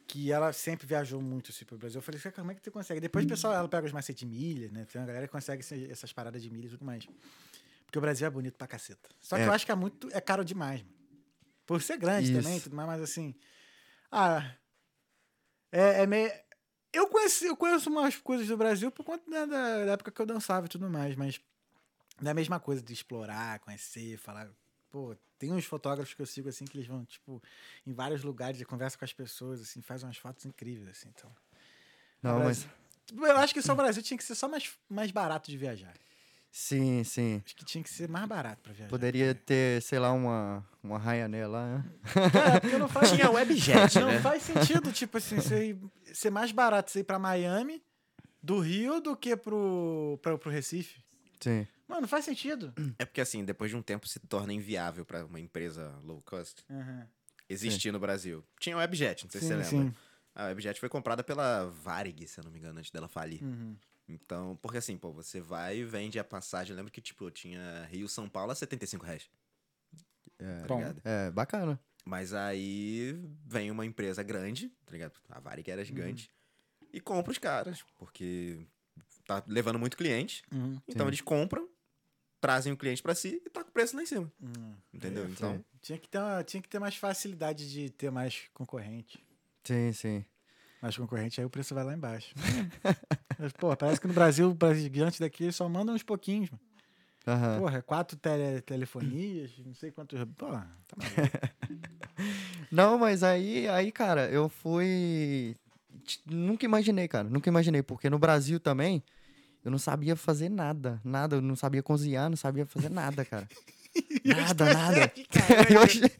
que 0.06 0.30
ela 0.30 0.52
sempre 0.52 0.86
viajou 0.86 1.20
muito 1.20 1.50
assim, 1.50 1.64
pelo 1.64 1.78
Brasil. 1.78 1.98
Eu 1.98 2.02
falei, 2.02 2.20
"Cara, 2.20 2.34
como 2.34 2.50
é 2.50 2.54
que 2.54 2.60
tu 2.62 2.70
consegue? 2.70 3.00
Depois 3.00 3.24
o 3.24 3.28
pessoal, 3.28 3.54
ela 3.54 3.68
pega 3.68 3.86
os 3.86 3.92
macetes 3.92 4.20
de 4.20 4.26
milha, 4.26 4.70
né? 4.70 4.84
Tem 4.84 5.00
uma 5.00 5.06
galera 5.06 5.26
que 5.26 5.32
consegue 5.32 5.62
essas 5.90 6.12
paradas 6.12 6.42
de 6.42 6.50
milha 6.50 6.66
e 6.66 6.70
tudo 6.70 6.84
mais. 6.84 7.06
Porque 7.86 7.98
o 7.98 8.00
Brasil 8.00 8.26
é 8.26 8.30
bonito 8.30 8.56
pra 8.58 8.66
caceta. 8.66 9.08
Só 9.20 9.36
que 9.36 9.42
É. 9.42 9.46
eu 9.48 9.52
acho 9.52 9.64
que 9.64 9.72
é 9.72 9.74
muito, 9.74 10.08
é 10.12 10.20
caro 10.20 10.44
demais, 10.44 10.82
mano. 10.82 10.94
Por 11.66 11.80
ser 11.80 11.96
grande 11.96 12.30
Isso. 12.32 12.42
também, 12.42 12.60
tudo 12.60 12.76
mais, 12.76 12.88
mas 12.88 13.00
assim... 13.02 13.34
Ah, 14.10 14.54
é, 15.72 16.02
é 16.02 16.06
meio... 16.06 16.30
Eu 16.92 17.08
conheci, 17.08 17.46
eu 17.46 17.56
conheço 17.56 17.90
umas 17.90 18.16
coisas 18.16 18.46
do 18.46 18.56
Brasil 18.56 18.90
por 18.90 19.04
conta 19.04 19.28
da, 19.28 19.46
da 19.84 19.92
época 19.92 20.12
que 20.12 20.20
eu 20.22 20.26
dançava 20.26 20.66
e 20.66 20.68
tudo 20.68 20.88
mais, 20.88 21.16
mas 21.16 21.40
não 22.20 22.28
é 22.28 22.30
a 22.30 22.34
mesma 22.34 22.60
coisa 22.60 22.80
de 22.82 22.92
explorar, 22.92 23.58
conhecer, 23.60 24.16
falar. 24.18 24.48
Pô, 24.94 25.16
tem 25.40 25.52
uns 25.52 25.64
fotógrafos 25.64 26.14
que 26.14 26.22
eu 26.22 26.26
sigo 26.26 26.48
assim 26.48 26.64
que 26.64 26.76
eles 26.78 26.86
vão, 26.86 27.04
tipo, 27.04 27.42
em 27.84 27.92
vários 27.92 28.22
lugares 28.22 28.60
e 28.60 28.64
conversam 28.64 28.96
com 28.96 29.04
as 29.04 29.12
pessoas, 29.12 29.60
assim, 29.60 29.82
fazem 29.82 30.06
umas 30.06 30.16
fotos 30.18 30.46
incríveis, 30.46 30.86
assim, 30.88 31.08
então. 31.12 31.28
Não, 32.22 32.38
No 32.38 32.44
mas. 32.44 32.64
Brasil- 33.12 33.26
Eu 33.34 33.36
acho 33.38 33.52
que 33.52 33.60
só 33.60 33.72
o 33.72 33.76
Brasil 33.76 34.04
tinha 34.04 34.16
que 34.16 34.22
ser 34.22 34.36
só 34.36 34.46
mais, 34.46 34.72
mais 34.88 35.10
barato 35.10 35.50
de 35.50 35.58
viajar. 35.58 35.92
Sim, 36.48 37.02
sim. 37.02 37.42
Acho 37.44 37.56
que 37.56 37.64
tinha 37.64 37.82
que 37.82 37.90
ser 37.90 38.08
mais 38.08 38.24
barato 38.28 38.62
pra 38.62 38.72
viajar. 38.72 38.88
Poderia 38.88 39.34
ter, 39.34 39.82
sei 39.82 39.98
lá, 39.98 40.12
uma, 40.12 40.64
uma 40.80 40.96
Ryanair 40.96 41.50
lá, 41.50 41.78
né? 41.78 41.84
Cara, 42.32 42.60
porque 42.60 42.78
não 42.78 42.88
faz, 42.88 43.10
Tinha 43.16 43.28
webjet, 43.32 43.98
não 43.98 44.10
né? 44.12 44.20
faz 44.20 44.44
sentido, 44.44 44.92
tipo 44.92 45.16
assim, 45.18 45.38
ir- 45.56 45.78
ser 46.14 46.30
mais 46.30 46.52
barato 46.52 46.92
você 46.92 47.00
ir 47.00 47.04
pra 47.04 47.18
Miami 47.18 47.82
do 48.40 48.60
Rio 48.60 49.00
do 49.00 49.16
que 49.16 49.36
pro, 49.36 50.20
pro, 50.22 50.38
pro 50.38 50.50
Recife. 50.52 51.02
Sim. 51.40 51.66
Mano, 51.86 52.02
não 52.02 52.08
faz 52.08 52.24
sentido. 52.24 52.72
É 52.98 53.04
porque 53.04 53.20
assim, 53.20 53.44
depois 53.44 53.70
de 53.70 53.76
um 53.76 53.82
tempo 53.82 54.08
se 54.08 54.18
torna 54.20 54.52
inviável 54.52 55.04
pra 55.04 55.24
uma 55.24 55.38
empresa 55.40 55.98
low 56.02 56.22
cost 56.22 56.64
Uhum. 56.70 57.06
existir 57.48 57.92
no 57.92 57.98
Brasil. 58.00 58.44
Tinha 58.58 58.74
a 58.76 58.78
Webjet, 58.78 59.24
não 59.24 59.30
sei 59.30 59.40
se 59.40 59.46
Sim, 59.48 59.52
você 59.62 59.76
lembra. 59.76 59.90
sim. 59.92 59.96
A 60.34 60.44
Webjet 60.46 60.80
foi 60.80 60.88
comprada 60.88 61.22
pela 61.22 61.66
Varig, 61.66 62.26
se 62.26 62.40
eu 62.40 62.44
não 62.44 62.50
me 62.50 62.58
engano, 62.58 62.78
antes 62.78 62.90
dela 62.90 63.06
falir. 63.08 63.42
Uhum. 63.42 63.76
Então, 64.08 64.58
porque 64.60 64.78
assim, 64.78 64.96
pô, 64.98 65.12
você 65.12 65.40
vai 65.40 65.78
e 65.78 65.84
vende 65.84 66.18
a 66.18 66.24
passagem. 66.24 66.72
Eu 66.72 66.76
lembro 66.76 66.90
que, 66.92 67.00
tipo, 67.00 67.30
tinha 67.30 67.86
Rio-São 67.90 68.28
Paulo 68.28 68.50
a 68.50 68.54
75 68.54 69.04
reais. 69.04 69.28
É, 70.38 70.56
Tá 70.66 70.74
ligado? 70.74 71.00
é 71.04 71.30
bacana. 71.30 71.78
Mas 72.04 72.34
aí 72.34 73.18
vem 73.46 73.70
uma 73.70 73.86
empresa 73.86 74.22
grande, 74.22 74.68
tá 74.84 74.92
ligado? 74.92 75.18
A 75.28 75.40
Varig 75.40 75.70
era 75.70 75.84
gigante. 75.84 76.30
E 76.92 77.00
compra 77.00 77.32
os 77.32 77.38
caras, 77.38 77.82
porque 77.96 78.66
tá 79.26 79.42
levando 79.46 79.78
muito 79.78 79.96
cliente. 79.96 80.42
Uhum. 80.52 80.78
Então 80.86 81.06
Sim. 81.06 81.10
eles 81.10 81.20
compram, 81.22 81.66
trazem 82.44 82.74
o 82.74 82.76
cliente 82.76 83.02
pra 83.02 83.14
si 83.14 83.40
e 83.46 83.48
tá 83.48 83.64
com 83.64 83.70
o 83.70 83.72
preço 83.72 83.96
lá 83.96 84.02
em 84.02 84.06
cima. 84.06 84.30
Uhum. 84.38 84.74
Entendeu? 84.92 85.24
É, 85.24 85.28
Então, 85.28 85.64
Tinha 85.80 85.98
que, 85.98 86.06
ter 86.08 86.18
uma- 86.18 86.44
tinha 86.44 86.62
que 86.62 86.68
ter 86.68 86.78
mais 86.78 86.94
facilidade 86.96 87.70
de 87.70 87.88
ter 87.90 88.10
mais 88.10 88.42
concorrente. 88.52 89.24
Sim, 89.64 89.92
sim. 89.94 90.24
Mais 90.82 90.94
concorrente, 90.96 91.40
aí 91.40 91.46
o 91.46 91.50
preço 91.50 91.74
vai 91.74 91.82
lá 91.84 91.94
embaixo. 91.94 92.34
Mas, 93.38 93.52
pô, 93.52 93.74
parece 93.74 93.98
que 94.00 94.06
no 94.06 94.12
Brasil, 94.12 94.54
os 94.60 94.76
gigantes 94.78 95.18
daqui 95.20 95.50
só 95.52 95.66
mandam 95.68 95.94
uns 95.94 96.02
pouquinhos. 96.02 96.50
mano. 96.50 96.62
Aham. 97.26 97.58
Porra, 97.60 97.80
quatro 97.82 98.18
tele, 98.18 98.60
telefonias, 98.60 99.50
não 99.64 99.72
sei 99.72 99.90
quantos. 99.90 100.22
Porra, 100.36 100.70
tá. 100.86 100.96
Não, 102.70 102.98
mas 102.98 103.22
aí, 103.22 103.66
aí, 103.68 103.90
cara, 103.90 104.28
eu 104.28 104.48
fui. 104.50 105.56
Nunca 106.26 106.64
imaginei, 106.66 107.08
cara. 107.08 107.28
Nunca 107.28 107.48
imaginei, 107.48 107.82
porque 107.82 108.10
no 108.10 108.18
Brasil 108.18 108.60
também 108.60 109.02
eu 109.64 109.70
não 109.70 109.78
sabia 109.78 110.14
fazer 110.14 110.48
nada. 110.48 111.00
Nada. 111.04 111.36
Eu 111.36 111.40
não 111.42 111.56
sabia 111.56 111.82
cozinhar, 111.82 112.28
não 112.28 112.36
sabia 112.36 112.66
fazer 112.66 112.90
nada, 112.90 113.24
cara. 113.24 113.48
nada, 114.24 114.74
nada. 114.74 115.12
E 115.70 115.76
hoje- 115.78 116.00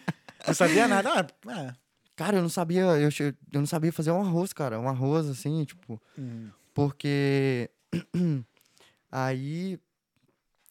Não 0.46 0.54
sabia 0.54 0.88
nada. 0.88 1.26
Ah, 1.46 1.60
é. 1.60 1.74
cara, 2.16 2.38
eu 2.38 2.42
não 2.42 2.48
sabia. 2.48 2.80
Eu, 2.82 3.10
eu 3.52 3.60
não 3.60 3.66
sabia 3.66 3.92
fazer 3.92 4.10
um 4.10 4.20
arroz, 4.22 4.52
cara. 4.54 4.80
Um 4.80 4.88
arroz, 4.88 5.28
assim, 5.28 5.64
tipo. 5.64 6.00
Hum. 6.18 6.48
Porque. 6.74 7.70
aí. 9.12 9.78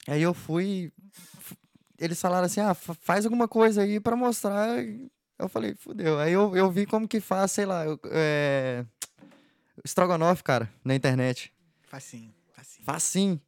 Aí 0.08 0.22
eu 0.22 0.34
fui. 0.34 0.92
Eles 2.00 2.20
falaram 2.20 2.46
assim: 2.48 2.60
ah, 2.62 2.74
fa- 2.74 2.96
faz 3.00 3.26
alguma 3.26 3.48
coisa 3.48 3.84
aí 3.84 4.00
pra 4.00 4.16
mostrar. 4.16 4.68
Eu 5.38 5.48
falei, 5.48 5.76
fudeu. 5.76 6.20
Aí 6.20 6.34
eu, 6.34 6.56
eu 6.58 6.70
vi 6.72 6.86
como 6.86 7.08
que 7.08 7.20
faz, 7.22 7.52
sei 7.52 7.66
lá. 7.66 7.86
eu- 7.86 8.00
É... 8.06 8.84
Estrogonofe, 9.86 10.44
cara, 10.44 10.70
na 10.84 10.94
internet. 10.96 11.54
Facinho, 11.90 12.34
facinho. 12.86 13.00
Sim. 13.00 13.42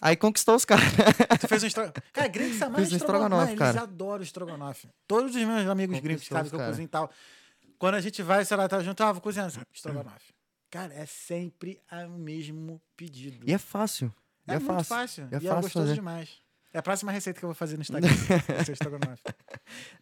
Aí 0.00 0.16
conquistou 0.16 0.54
os 0.56 0.64
caras. 0.64 0.84
Tu 1.40 1.48
fez 1.48 1.62
um 1.62 1.66
estrogonofe. 1.66 2.00
Cara, 2.12 2.28
gringo 2.28 2.52
Fiz 2.54 2.60
em 2.60 2.64
um 2.64 2.96
estrogonofe. 2.96 2.96
estrogonofe, 2.96 3.50
Eles 3.52 3.58
cara. 3.58 3.82
adoram 3.82 4.22
estrogonofe. 4.22 4.88
Todos 5.06 5.34
os 5.34 5.42
meus 5.42 5.68
amigos 5.68 5.98
gringos 6.00 6.26
sabem 6.26 6.48
que 6.50 6.54
eu 6.54 6.58
cara. 6.58 6.70
cozinho 6.70 6.86
e 6.86 6.88
tal. 6.88 7.10
Quando 7.78 7.94
a 7.94 8.00
gente 8.00 8.22
vai, 8.22 8.44
sei 8.44 8.56
lá, 8.56 8.68
tá 8.68 8.80
junto, 8.80 9.00
ah, 9.02 9.12
vou 9.12 9.20
cozinhar. 9.22 9.50
Estrogonofe. 9.72 10.34
Cara, 10.70 10.92
é 10.94 11.06
sempre 11.06 11.80
o 12.08 12.18
mesmo 12.18 12.82
pedido. 12.96 13.48
E 13.48 13.52
é 13.54 13.58
fácil. 13.58 14.12
É, 14.46 14.54
é, 14.54 14.58
muito 14.58 14.66
fácil. 14.84 15.24
fácil. 15.24 15.28
É 15.30 15.38
e 15.42 15.48
é 15.48 15.54
gostoso 15.54 15.70
fazer. 15.86 15.94
demais. 15.94 16.30
É 16.72 16.78
a 16.78 16.82
próxima 16.82 17.10
receita 17.12 17.38
que 17.38 17.44
eu 17.44 17.48
vou 17.48 17.54
fazer 17.54 17.76
no 17.76 17.82
Instagram. 17.82 18.10
estrogonofe. 18.70 19.22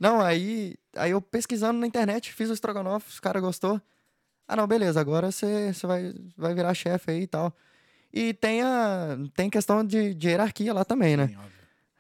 Não, 0.01 0.21
aí, 0.21 0.77
aí 0.97 1.11
eu 1.11 1.21
pesquisando 1.21 1.79
na 1.79 1.87
internet, 1.87 2.33
fiz 2.33 2.49
o 2.51 2.55
estrogonofe, 2.55 3.09
os 3.11 3.21
caras 3.21 3.43
gostou. 3.43 3.81
Ah, 4.49 4.57
não, 4.57 4.67
beleza, 4.67 5.01
agora 5.01 5.31
você 5.31 5.73
você 5.73 5.87
vai, 5.87 6.15
vai 6.37 6.55
virar 6.55 6.75
chefe 6.75 7.11
aí 7.11 7.23
e 7.23 7.27
tal. 7.27 7.55
E 8.17 8.33
tem 8.33 8.63
a 8.63 9.19
tem 9.35 9.51
questão 9.51 9.85
de, 9.85 10.15
de 10.15 10.29
hierarquia 10.29 10.73
lá 10.73 10.85
também, 10.85 11.17
né? 11.17 11.27
Sim. 11.27 11.37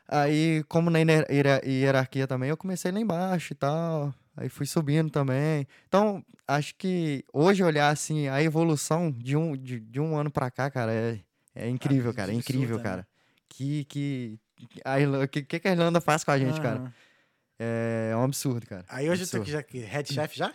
Aí, 0.06 0.62
como 0.68 0.88
na 0.88 1.00
hierar- 1.00 1.26
hierar- 1.28 1.64
hierarquia 1.66 2.26
também, 2.28 2.50
eu 2.50 2.56
comecei 2.56 2.92
lá 2.92 3.00
embaixo 3.00 3.52
e 3.52 3.56
tal. 3.56 4.14
Aí 4.36 4.48
fui 4.48 4.64
subindo 4.64 5.10
também. 5.10 5.66
Então, 5.88 6.24
acho 6.46 6.74
que 6.76 7.24
hoje 7.32 7.64
olhar 7.64 7.88
assim 7.88 8.28
a 8.28 8.40
evolução 8.40 9.10
de 9.10 9.36
um, 9.36 9.56
de, 9.56 9.80
de 9.80 9.98
um 9.98 10.16
ano 10.16 10.30
pra 10.30 10.52
cá, 10.52 10.70
cara, 10.70 10.92
é, 10.92 11.18
é 11.52 11.68
incrível, 11.68 12.14
cara. 12.14 12.30
É 12.30 12.36
absurda, 12.36 12.54
incrível, 12.54 12.76
né? 12.76 12.82
cara. 12.82 13.08
Que, 13.48 13.84
que, 13.86 14.38
a 14.84 15.00
Irlanda, 15.00 15.26
que, 15.26 15.42
que 15.42 15.68
a 15.68 15.72
Irlanda 15.72 16.00
faz 16.00 16.22
com 16.22 16.30
a 16.30 16.38
gente, 16.38 16.60
cara? 16.60 16.76
Aham. 16.78 16.92
É, 17.58 18.12
um 18.16 18.22
absurdo, 18.22 18.66
cara. 18.66 18.84
Aí 18.88 19.08
hoje 19.08 19.22
Absurdo. 19.22 19.44
que 19.44 19.50
já 19.50 19.64
head 19.88 20.12
chef 20.12 20.36
já? 20.36 20.52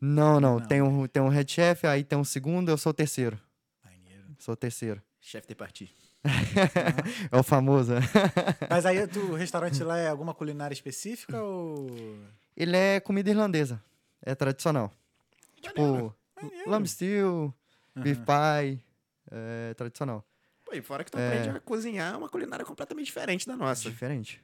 Não, 0.00 0.40
não. 0.40 0.58
Não. 0.58 0.66
Tem, 0.66 0.82
um, 0.82 1.06
tem 1.06 1.22
um 1.22 1.28
head 1.28 1.50
chef, 1.50 1.86
aí 1.86 2.04
tem 2.04 2.18
um 2.18 2.24
segundo, 2.24 2.70
eu 2.70 2.76
sou 2.76 2.90
o 2.90 2.94
terceiro. 2.94 3.38
Sou 4.42 4.54
o 4.54 4.56
terceiro. 4.56 5.00
Chefe 5.20 5.46
de 5.46 5.54
parti. 5.54 5.94
É 7.30 7.36
o 7.38 7.44
famoso. 7.44 7.92
Mas 8.68 8.84
aí 8.84 9.06
tu, 9.06 9.20
o 9.20 9.34
restaurante 9.36 9.80
lá 9.84 9.96
é 9.98 10.08
alguma 10.08 10.34
culinária 10.34 10.74
específica 10.74 11.40
ou. 11.40 11.88
Ele 12.56 12.76
é 12.76 12.98
comida 12.98 13.30
irlandesa. 13.30 13.80
É 14.20 14.34
tradicional. 14.34 14.92
Tipo, 15.60 16.12
Maneiro. 16.40 16.70
lamb 16.70 16.88
stew, 16.88 17.54
beef 17.94 18.18
Aham. 18.18 18.24
pie. 18.74 18.84
É 19.30 19.74
tradicional. 19.74 20.24
Pô, 20.64 20.74
e 20.74 20.82
fora 20.82 21.04
que 21.04 21.10
tu 21.12 21.18
É. 21.18 21.26
aprende 21.38 21.56
a 21.56 21.60
cozinhar 21.60 22.18
uma 22.18 22.28
culinária 22.28 22.64
completamente 22.64 23.06
diferente 23.06 23.46
da 23.46 23.56
nossa. 23.56 23.88
Diferente. 23.88 24.42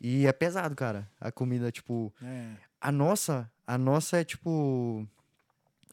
E 0.00 0.26
é 0.28 0.32
pesado, 0.32 0.76
cara. 0.76 1.10
A 1.20 1.32
comida, 1.32 1.72
tipo. 1.72 2.14
É. 2.22 2.52
A 2.80 2.92
nossa, 2.92 3.50
a 3.66 3.76
nossa 3.76 4.20
é 4.20 4.22
tipo. 4.24 5.04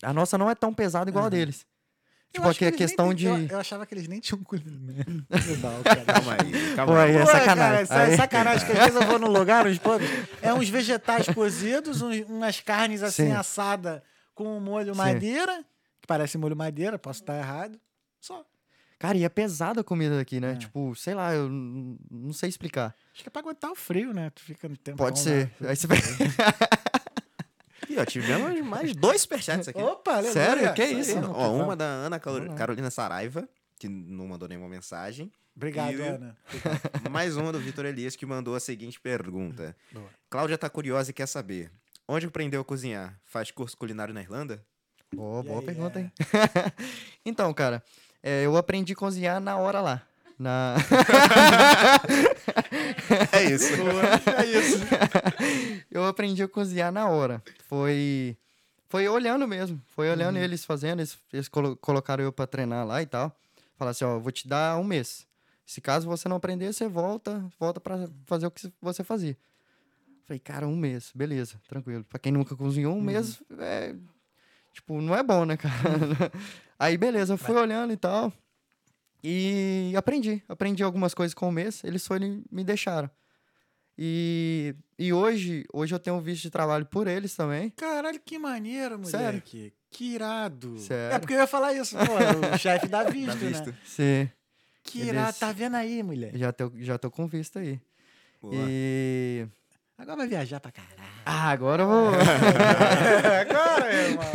A 0.04 0.14
nossa 0.14 0.38
não 0.38 0.48
é 0.48 0.54
tão 0.54 0.72
pesada 0.76 1.10
igual 1.10 1.24
a 1.26 1.28
Aham. 1.28 1.32
deles. 1.32 1.66
Eu 2.34 2.42
Tipo, 2.42 2.50
acho 2.50 2.58
aqui 2.58 2.66
a 2.66 2.70
nem 2.70 2.78
questão 2.78 3.14
de. 3.14 3.26
Eu, 3.26 3.38
eu 3.48 3.60
achava 3.60 3.86
que 3.86 3.94
eles 3.96 4.08
nem 4.08 4.20
tinham 4.20 4.44
culinária. 4.44 5.06
Legal, 5.48 5.82
cara. 5.84 6.04
Calma 6.06 6.34
aí, 6.34 6.76
calma 6.76 6.94
Pô, 6.94 7.00
aí. 7.00 7.10
aí 7.12 7.16
é 7.16 7.20
Pô, 7.26 7.32
sacanagem. 7.32 7.88
Cara, 7.88 8.02
é 8.04 8.06
Aí- 8.12 8.18
sacanagem, 8.18 8.66
que 8.68 8.72
às 8.74 8.80
vezes 8.80 8.96
eu 9.02 9.08
vou 9.08 9.20
num 9.20 9.32
lugar, 9.32 9.66
uns 9.66 9.78
pobres, 9.80 10.10
é 10.42 10.54
uns 10.54 10.70
vegetais 10.70 11.28
cozidos, 11.30 12.02
uns- 12.02 12.26
umas 12.30 12.60
carnes 12.60 13.02
assim 13.02 13.28
Sim. 13.28 13.32
assada 13.32 14.04
com 14.36 14.60
molho 14.60 14.94
Sim. 14.94 14.98
madeira, 15.00 15.64
que 16.02 16.06
parece 16.08 16.38
molho 16.38 16.56
madeira, 16.56 17.00
posso 17.00 17.22
estar 17.22 17.38
errado. 17.38 17.80
Só. 18.22 18.46
Cara, 19.00 19.18
e 19.18 19.24
é 19.24 19.30
pesada 19.30 19.82
a 19.82 19.84
comida 19.84 20.18
daqui, 20.18 20.40
né? 20.40 20.52
É. 20.52 20.56
Tipo, 20.56 20.94
sei 20.96 21.14
lá, 21.16 21.34
eu 21.34 21.48
não 21.50 22.34
sei 22.34 22.50
explicar. 22.50 22.94
Acho 23.14 23.24
que 23.24 23.30
é 23.30 23.32
pra 23.32 23.42
aguentar 23.42 23.72
o 23.72 23.76
frio, 23.76 24.12
né? 24.14 24.30
Tu 24.32 24.42
fica 24.42 24.68
no 24.68 24.76
tempo. 24.76 24.98
Pode 24.98 25.20
ser. 25.20 25.52
Aí 25.62 25.76
você 25.76 25.88
vai... 25.88 25.98
E 27.90 27.98
ó, 27.98 28.06
tivemos 28.06 28.60
mais 28.62 28.96
dois 28.96 29.22
superchats 29.22 29.68
aqui. 29.68 29.80
Opa, 29.80 30.14
aleluia. 30.14 30.34
Sério? 30.34 30.74
Que 30.74 30.82
aí, 30.82 31.00
isso? 31.00 31.14
vamos 31.16 31.38
Ó, 31.38 31.54
uma 31.54 31.76
da 31.76 31.86
Ana. 31.86 32.20
Carolina 32.20 32.90
Saraiva, 32.90 33.48
que 33.80 33.88
não 33.88 34.28
mandou 34.28 34.48
nenhuma 34.48 34.68
mensagem. 34.68 35.32
Obrigado, 35.56 35.94
E 35.94 36.02
Ana. 36.02 36.38
Mais 37.10 37.36
uma 37.36 37.52
do 37.52 37.60
Vitor 37.60 37.86
Elias, 37.86 38.16
que 38.16 38.26
mandou 38.26 38.56
a 38.56 38.60
seguinte 38.60 39.00
pergunta. 39.00 39.76
Boa. 39.92 40.10
Cláudia 40.30 40.58
tá 40.58 40.70
curiosa 40.70 41.10
e 41.10 41.14
quer 41.14 41.28
saber. 41.28 41.72
Onde 42.08 42.28
aprendeu 42.28 42.62
a 42.62 42.66
cozinhar? 42.66 43.20
Faz 43.26 43.50
curso 43.52 43.76
culinário 43.76 44.14
na 44.14 44.22
Irlanda? 44.22 44.64
E 45.12 45.16
boa 45.16 45.60
aí, 45.60 45.66
pergunta, 45.66 46.00
é? 46.00 46.04
hein? 46.04 46.12
então, 47.26 47.52
cara, 47.54 47.84
é, 48.22 48.46
eu 48.46 48.56
aprendi 48.56 48.94
a 48.94 48.96
cozinhar 48.96 49.40
na 49.40 49.58
hora 49.58 49.82
lá. 49.82 50.04
Na... 50.40 50.76
É 53.32 53.44
isso. 53.52 53.74
é 54.38 54.46
isso. 54.46 54.78
eu 55.92 56.06
aprendi 56.06 56.44
a 56.44 56.48
cozinhar 56.48 56.92
na 56.92 57.08
hora. 57.08 57.42
Foi 57.68 58.38
foi 58.90 59.08
olhando 59.08 59.48
mesmo. 59.48 59.82
Foi 59.88 60.10
olhando 60.10 60.38
eles 60.38 60.64
fazendo. 60.64 61.00
Eles, 61.00 61.18
eles 61.34 61.48
colo- 61.48 61.76
colocaram 61.78 62.24
eu 62.24 62.32
pra 62.32 62.48
treinar 62.48 62.86
lá 62.86 63.02
e 63.02 63.06
tal. 63.06 63.36
Falaram 63.78 63.92
assim, 63.92 64.06
ó, 64.06 64.18
vou 64.20 64.32
te 64.32 64.48
dar 64.48 64.78
um 64.80 64.84
mês. 64.84 65.26
Se 65.66 65.82
caso 65.82 66.08
você 66.08 66.30
não 66.30 66.38
aprender, 66.38 66.72
você 66.72 66.88
volta, 66.88 67.44
volta 67.60 67.80
para 67.82 68.08
fazer 68.26 68.48
o 68.48 68.52
que 68.52 68.72
você 68.82 69.04
fazia. 69.04 69.38
Falei, 70.26 70.40
cara, 70.40 70.68
um 70.68 70.76
mês, 70.76 71.12
beleza, 71.14 71.56
tranquilo. 71.68 72.04
Pra 72.06 72.20
quem 72.20 72.32
nunca 72.32 72.56
cozinhou, 72.56 72.96
um 72.96 73.02
mês 73.02 73.42
é. 73.60 73.94
Tipo, 74.74 75.02
não 75.02 75.16
é 75.16 75.24
bom, 75.24 75.44
né, 75.46 75.58
cara? 75.58 75.72
Aí, 76.80 76.98
beleza, 76.98 77.34
eu 77.34 77.38
fui 77.38 77.56
olhando 77.56 77.92
e 77.92 77.98
tal. 77.98 78.32
E 79.24 79.94
aprendi. 79.96 80.44
Aprendi 80.48 80.84
algumas 80.84 81.14
coisas 81.14 81.34
com 81.34 81.50
o 81.50 81.52
mês. 81.52 81.84
Eles 81.84 82.06
foram 82.06 82.26
e 82.28 82.44
me 82.52 82.64
deixaram. 82.64 83.10
E, 83.98 84.76
e 85.00 85.12
hoje, 85.12 85.66
hoje 85.74 85.96
eu 85.96 86.00
tenho 86.00 86.18
um 86.18 86.22
visto 86.22 86.44
de 86.44 86.50
trabalho 86.52 86.86
por 86.86 87.08
eles 87.08 87.36
também. 87.36 87.72
Caralho, 87.72 88.20
que 88.24 88.38
maneiro, 88.38 89.04
Sério? 89.06 89.26
moleque. 89.28 89.74
Que 89.90 90.14
irado. 90.14 90.78
Sério. 90.78 91.16
É 91.16 91.20
porque 91.20 91.34
eu 91.34 91.40
ia 91.40 91.48
falar 91.48 91.74
isso, 91.74 91.96
pô, 91.98 92.04
é 92.20 92.54
o 92.56 92.58
chefe 92.60 92.88
dá 92.88 93.04
visto, 93.06 93.28
Dá 93.30 93.36
né? 93.36 93.48
visto. 93.50 93.76
Sim. 93.86 94.30
Que 94.84 95.00
Eles- 95.00 95.14
irado, 95.14 95.38
tá 95.40 95.52
vendo 95.52 95.76
aí, 95.76 96.04
mulher? 96.04 96.38
Já 96.38 96.52
tô, 96.54 96.72
já 96.76 96.98
tô 96.98 97.10
com 97.10 97.26
visto 97.26 97.58
aí. 97.58 97.80
Boa. 98.42 98.54
E. 98.56 99.48
Agora 99.98 100.18
vai 100.18 100.28
viajar 100.28 100.60
pra 100.60 100.72
caralho. 100.72 100.96
Ah, 101.26 101.50
agora 101.50 101.84
eu 101.84 101.88
vou. 101.88 102.08
Agora, 103.42 103.86
meu 103.90 104.00
irmão. 104.10 104.26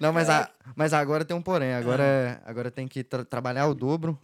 Não, 0.00 0.12
mas, 0.12 0.28
a, 0.28 0.50
mas 0.74 0.92
agora 0.92 1.24
tem 1.24 1.36
um 1.36 1.40
porém. 1.42 1.72
Agora, 1.74 2.02
é- 2.02 2.40
agora 2.44 2.70
tem 2.70 2.86
que 2.88 3.04
tra- 3.04 3.24
trabalhar 3.24 3.66
o 3.68 3.74
dobro 3.74 4.18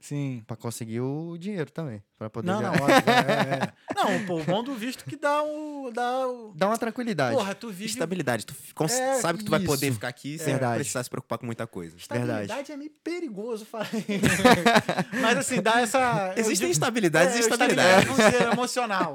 Sim. 0.00 0.42
pra 0.46 0.56
conseguir 0.56 1.00
o 1.00 1.36
dinheiro 1.38 1.70
também. 1.70 2.02
Pra 2.18 2.30
poder 2.30 2.50
Não, 2.50 2.62
não, 2.62 2.70
óbvio, 2.70 2.86
é, 2.86 3.68
é. 3.68 3.72
Não, 3.94 4.24
pô, 4.26 4.40
o 4.40 4.44
bom 4.44 4.62
do 4.64 4.74
visto 4.74 5.04
que 5.04 5.16
dá 5.16 5.42
o. 5.42 5.90
Dá 5.92 6.26
o... 6.26 6.52
Dá 6.54 6.66
uma 6.68 6.78
tranquilidade. 6.78 7.36
Porra, 7.36 7.54
tu 7.54 7.68
vive. 7.68 7.86
Estabilidade. 7.86 8.46
Tu 8.46 8.54
É, 8.84 9.14
sabe 9.20 9.38
que 9.38 9.44
tu 9.44 9.50
vai 9.50 9.60
poder 9.60 9.92
ficar 9.92 10.08
aqui 10.08 10.38
sem 10.38 10.54
Verdade. 10.54 10.76
precisar 10.76 11.02
se 11.04 11.10
preocupar 11.10 11.38
com 11.38 11.44
muita 11.46 11.66
coisa. 11.66 11.96
Estabilidade 11.96 12.46
verdade. 12.46 12.72
é 12.72 12.76
meio 12.76 12.90
perigoso 13.04 13.66
falar. 13.66 13.88
Mas 15.20 15.38
assim, 15.38 15.60
dá 15.60 15.80
essa. 15.80 16.32
Existem 16.36 16.70
instabilidades 16.70 17.34
é, 17.34 17.36
e 17.36 17.40
instabilidades. 17.40 18.08
Vamos 18.08 18.24
dizer, 18.24 18.52
emocional. 18.52 19.14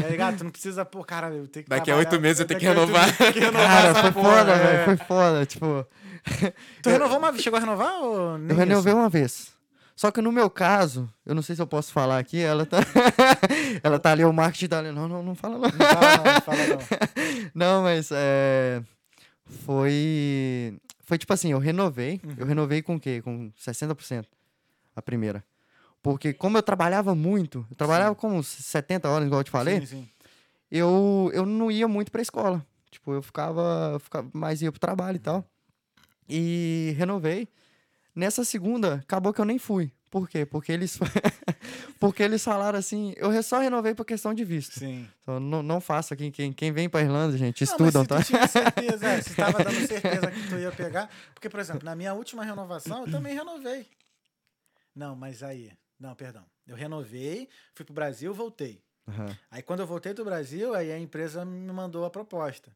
Tá 0.00 0.08
ligado? 0.08 0.38
Tu 0.38 0.44
não 0.44 0.50
precisa, 0.50 0.84
pô, 0.84 1.04
cara, 1.04 1.28
eu 1.28 1.46
tenho 1.46 1.64
que. 1.64 1.70
Daqui 1.70 1.90
a 1.90 1.96
oito 1.96 2.18
meses 2.20 2.40
eu 2.40 2.46
tenho 2.46 2.60
que 2.60 2.66
renovar. 2.66 3.16
tenho 3.16 3.32
que 3.32 3.40
renovar 3.40 3.66
Cara, 3.68 3.94
foi 3.94 4.12
porra, 4.12 4.38
foda, 4.38 4.52
é. 4.52 4.58
velho. 4.58 4.84
Foi 4.84 4.96
foda. 5.06 5.46
Tipo, 5.46 5.86
Tu 6.82 6.90
renovou 6.90 7.18
uma 7.18 7.30
vez? 7.32 7.42
Chegou 7.42 7.56
a 7.56 7.60
renovar 7.60 7.94
ou 8.02 8.38
eu 8.38 8.56
renovei 8.56 8.92
uma 8.92 9.08
vez. 9.08 9.52
Só 10.00 10.10
que 10.10 10.22
no 10.22 10.32
meu 10.32 10.48
caso, 10.48 11.12
eu 11.26 11.34
não 11.34 11.42
sei 11.42 11.54
se 11.54 11.60
eu 11.60 11.66
posso 11.66 11.92
falar 11.92 12.18
aqui, 12.18 12.38
ela 12.38 12.64
tá. 12.64 12.78
ela 13.84 13.98
tá 13.98 14.12
ali, 14.12 14.24
o 14.24 14.32
marketing 14.32 14.66
tá 14.66 14.78
ali. 14.78 14.92
Não, 14.92 15.06
não, 15.06 15.22
não 15.22 15.34
fala 15.34 15.58
não. 15.58 15.68
Não 15.68 15.70
fala 15.70 16.16
não, 16.16 16.32
não 16.32 16.40
fala 16.40 16.66
não. 16.68 16.78
Não, 17.54 17.82
mas 17.82 18.08
é. 18.10 18.82
Foi. 19.44 20.80
Foi 21.00 21.18
tipo 21.18 21.30
assim, 21.34 21.52
eu 21.52 21.58
renovei. 21.58 22.18
Uhum. 22.24 22.34
Eu 22.38 22.46
renovei 22.46 22.80
com 22.80 22.94
o 22.96 22.98
quê? 22.98 23.20
Com 23.20 23.52
60% 23.52 24.24
a 24.96 25.02
primeira. 25.02 25.44
Porque 26.02 26.32
como 26.32 26.56
eu 26.56 26.62
trabalhava 26.62 27.14
muito, 27.14 27.66
eu 27.70 27.76
trabalhava 27.76 28.14
com 28.14 28.38
uns 28.38 28.46
70 28.46 29.06
horas, 29.06 29.26
igual 29.26 29.40
eu 29.40 29.44
te 29.44 29.50
falei, 29.50 29.80
Sim, 29.80 29.86
sim. 29.86 30.08
eu, 30.70 31.30
eu 31.34 31.44
não 31.44 31.70
ia 31.70 31.86
muito 31.86 32.10
pra 32.10 32.22
escola. 32.22 32.64
Tipo, 32.90 33.12
eu 33.12 33.20
ficava, 33.20 33.90
eu 33.92 34.00
ficava 34.00 34.26
mais 34.32 34.62
ia 34.62 34.72
pro 34.72 34.80
trabalho 34.80 35.16
e 35.16 35.20
tal. 35.20 35.44
E 36.26 36.94
renovei. 36.96 37.46
Nessa 38.20 38.44
segunda, 38.44 38.96
acabou 38.96 39.32
que 39.32 39.40
eu 39.40 39.46
nem 39.46 39.58
fui. 39.58 39.90
Por 40.10 40.28
quê? 40.28 40.44
Porque 40.44 40.70
eles. 40.70 40.98
Porque 41.98 42.22
eles 42.22 42.44
falaram 42.44 42.78
assim, 42.78 43.14
eu 43.16 43.42
só 43.42 43.60
renovei 43.60 43.94
por 43.94 44.04
questão 44.04 44.34
de 44.34 44.44
visto. 44.44 44.78
Sim. 44.78 45.08
Então, 45.22 45.40
não, 45.40 45.62
não 45.62 45.80
faça 45.80 46.14
quem, 46.14 46.30
quem, 46.30 46.52
quem 46.52 46.70
vem 46.70 46.86
pra 46.86 47.00
Irlanda, 47.00 47.36
gente, 47.38 47.64
Não, 47.64 47.72
estudam, 47.72 48.04
tá? 48.04 48.22
tinha 48.22 48.46
certeza, 48.46 49.06
é, 49.06 49.22
se 49.22 49.34
tava 49.34 49.64
dando 49.64 49.80
certeza 49.88 50.30
que 50.30 50.48
tu 50.48 50.56
ia 50.56 50.70
pegar. 50.70 51.10
Porque, 51.32 51.48
por 51.48 51.60
exemplo, 51.60 51.82
na 51.84 51.96
minha 51.96 52.12
última 52.12 52.44
renovação, 52.44 53.06
eu 53.06 53.10
também 53.10 53.34
renovei. 53.34 53.86
Não, 54.94 55.16
mas 55.16 55.42
aí. 55.42 55.72
Não, 55.98 56.14
perdão. 56.14 56.44
Eu 56.66 56.76
renovei, 56.76 57.48
fui 57.74 57.86
pro 57.86 57.94
Brasil, 57.94 58.34
voltei. 58.34 58.82
Aham. 59.08 59.34
Aí 59.50 59.62
quando 59.62 59.80
eu 59.80 59.86
voltei 59.86 60.12
do 60.12 60.24
Brasil, 60.26 60.74
aí 60.74 60.92
a 60.92 60.98
empresa 60.98 61.42
me 61.42 61.72
mandou 61.72 62.04
a 62.04 62.10
proposta. 62.10 62.70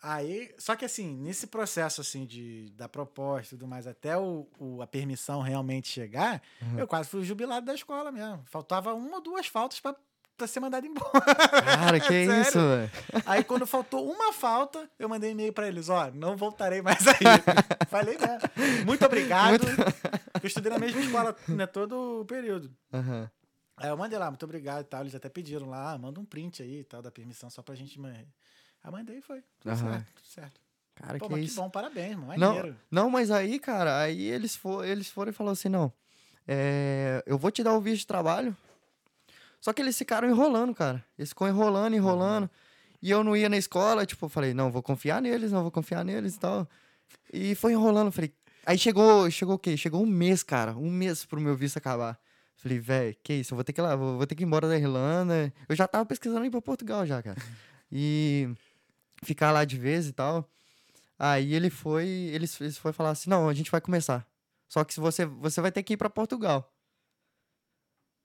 Aí, 0.00 0.54
só 0.58 0.76
que 0.76 0.84
assim, 0.84 1.16
nesse 1.16 1.48
processo 1.48 2.00
assim 2.00 2.24
de 2.24 2.70
da 2.76 2.88
proposta 2.88 3.54
e 3.54 3.58
tudo 3.58 3.66
mais, 3.68 3.86
até 3.86 4.16
o, 4.16 4.46
o- 4.58 4.80
a 4.80 4.86
permissão 4.86 5.40
realmente 5.40 5.88
chegar, 5.88 6.40
Uhum. 6.62 6.78
eu 6.78 6.86
quase 6.86 7.08
fui 7.08 7.24
jubilado 7.24 7.66
da 7.66 7.74
escola 7.74 8.12
mesmo. 8.12 8.42
Faltava 8.46 8.94
uma 8.94 9.16
ou 9.16 9.20
duas 9.22 9.48
faltas 9.48 9.80
pra, 9.80 9.96
pra 10.36 10.46
ser 10.46 10.60
mandado 10.60 10.86
embora. 10.86 11.10
Cara, 11.64 11.98
que 11.98 12.06
Sério? 12.26 12.42
isso, 12.42 12.58
velho. 12.60 12.90
Aí 13.26 13.42
quando 13.42 13.66
faltou 13.66 14.08
uma 14.08 14.32
falta, 14.32 14.88
eu 15.00 15.08
mandei 15.08 15.32
e-mail 15.32 15.52
pra 15.52 15.66
eles, 15.66 15.88
ó, 15.88 16.12
não 16.12 16.36
voltarei 16.36 16.80
mais 16.80 17.04
aí. 17.08 17.16
Falei 17.90 18.16
mesmo. 18.16 18.84
Muito 18.86 19.04
obrigado. 19.04 19.64
Eu 20.40 20.46
estudei 20.46 20.70
na 20.70 20.78
mesma 20.78 21.00
escola, 21.00 21.34
né, 21.48 21.66
todo 21.66 22.20
o 22.20 22.24
período. 22.24 22.72
Aham. 22.92 23.28
Aí 23.76 23.88
eu 23.88 23.96
mandei 23.96 24.18
lá, 24.18 24.28
muito 24.30 24.44
obrigado 24.44 24.80
e 24.82 24.84
tal. 24.88 25.00
Eles 25.02 25.14
até 25.14 25.28
pediram 25.28 25.68
lá, 25.68 25.92
ah, 25.92 25.98
manda 25.98 26.20
um 26.20 26.24
print 26.24 26.62
aí 26.62 26.80
e 26.80 26.84
tal, 26.84 27.00
da 27.02 27.10
permissão, 27.12 27.48
só 27.50 27.62
pra 27.62 27.74
gente. 27.76 27.98
Man- 28.84 28.88
Aí 28.88 28.92
mandei 28.92 29.18
e 29.18 29.20
foi. 29.20 29.42
Tudo 29.60 29.72
Aham. 29.72 29.90
certo, 29.92 30.06
tudo 30.14 30.26
certo. 30.26 30.60
Cara, 30.94 31.18
Pô, 31.18 31.26
que 31.26 31.32
mas 31.32 31.40
que 31.42 31.46
isso. 31.46 31.56
bom, 31.60 31.70
parabéns, 31.70 32.16
mano. 32.16 32.34
Não, 32.36 32.54
Maneiro. 32.54 32.76
não, 32.90 33.08
mas 33.10 33.30
aí, 33.30 33.58
cara, 33.58 34.00
aí 34.00 34.20
eles, 34.22 34.56
for, 34.56 34.84
eles 34.84 35.08
foram 35.08 35.30
e 35.30 35.32
falaram 35.34 35.52
assim, 35.52 35.68
não, 35.68 35.92
é, 36.46 37.22
eu 37.26 37.38
vou 37.38 37.50
te 37.50 37.62
dar 37.62 37.72
o 37.74 37.80
visto 37.80 38.00
de 38.00 38.06
trabalho. 38.06 38.56
Só 39.60 39.72
que 39.72 39.82
eles 39.82 39.96
ficaram 39.98 40.28
enrolando, 40.28 40.74
cara. 40.74 41.04
Eles 41.18 41.30
ficam 41.30 41.48
enrolando, 41.48 41.94
enrolando. 41.94 42.48
E 43.02 43.10
eu 43.10 43.22
não 43.22 43.36
ia 43.36 43.48
na 43.48 43.56
escola, 43.56 44.04
tipo, 44.06 44.24
eu 44.26 44.28
falei, 44.28 44.54
não, 44.54 44.70
vou 44.70 44.82
confiar 44.82 45.20
neles, 45.22 45.52
não 45.52 45.62
vou 45.62 45.70
confiar 45.70 46.04
neles 46.04 46.34
e 46.36 46.38
tal. 46.40 46.68
E 47.32 47.54
foi 47.54 47.72
enrolando, 47.72 48.10
falei. 48.12 48.32
Aí 48.66 48.76
chegou, 48.78 49.30
chegou 49.30 49.54
o 49.54 49.58
quê? 49.58 49.76
Chegou 49.76 50.02
um 50.02 50.06
mês, 50.06 50.42
cara. 50.42 50.76
Um 50.76 50.90
mês 50.90 51.24
pro 51.24 51.40
meu 51.40 51.56
visto 51.56 51.76
acabar. 51.76 52.18
Falei, 52.56 52.78
velho, 52.78 53.16
que 53.22 53.34
isso? 53.34 53.52
Eu 53.54 53.56
vou 53.56 53.64
ter 53.64 53.72
que 53.72 53.80
ir 53.80 53.82
lá, 53.82 53.94
vou, 53.94 54.16
vou 54.16 54.26
ter 54.26 54.34
que 54.34 54.42
ir 54.42 54.46
embora 54.46 54.68
da 54.68 54.76
Irlanda. 54.76 55.52
Eu 55.68 55.76
já 55.76 55.86
tava 55.86 56.04
pesquisando 56.06 56.44
ir 56.44 56.50
pra 56.50 56.60
Portugal 56.60 57.06
já, 57.06 57.22
cara. 57.22 57.36
E 57.90 58.48
ficar 59.22 59.50
lá 59.52 59.64
de 59.64 59.76
vez 59.78 60.06
e 60.06 60.12
tal. 60.12 60.48
Aí 61.18 61.52
ele 61.54 61.70
foi, 61.70 62.06
eles, 62.06 62.60
eles 62.60 62.78
foi 62.78 62.92
falar 62.92 63.10
assim, 63.10 63.28
não, 63.30 63.48
a 63.48 63.54
gente 63.54 63.70
vai 63.70 63.80
começar. 63.80 64.26
Só 64.68 64.84
que 64.84 64.94
se 64.94 65.00
você, 65.00 65.24
você 65.26 65.60
vai 65.60 65.72
ter 65.72 65.82
que 65.82 65.94
ir 65.94 65.96
pra 65.96 66.08
Portugal. 66.10 66.72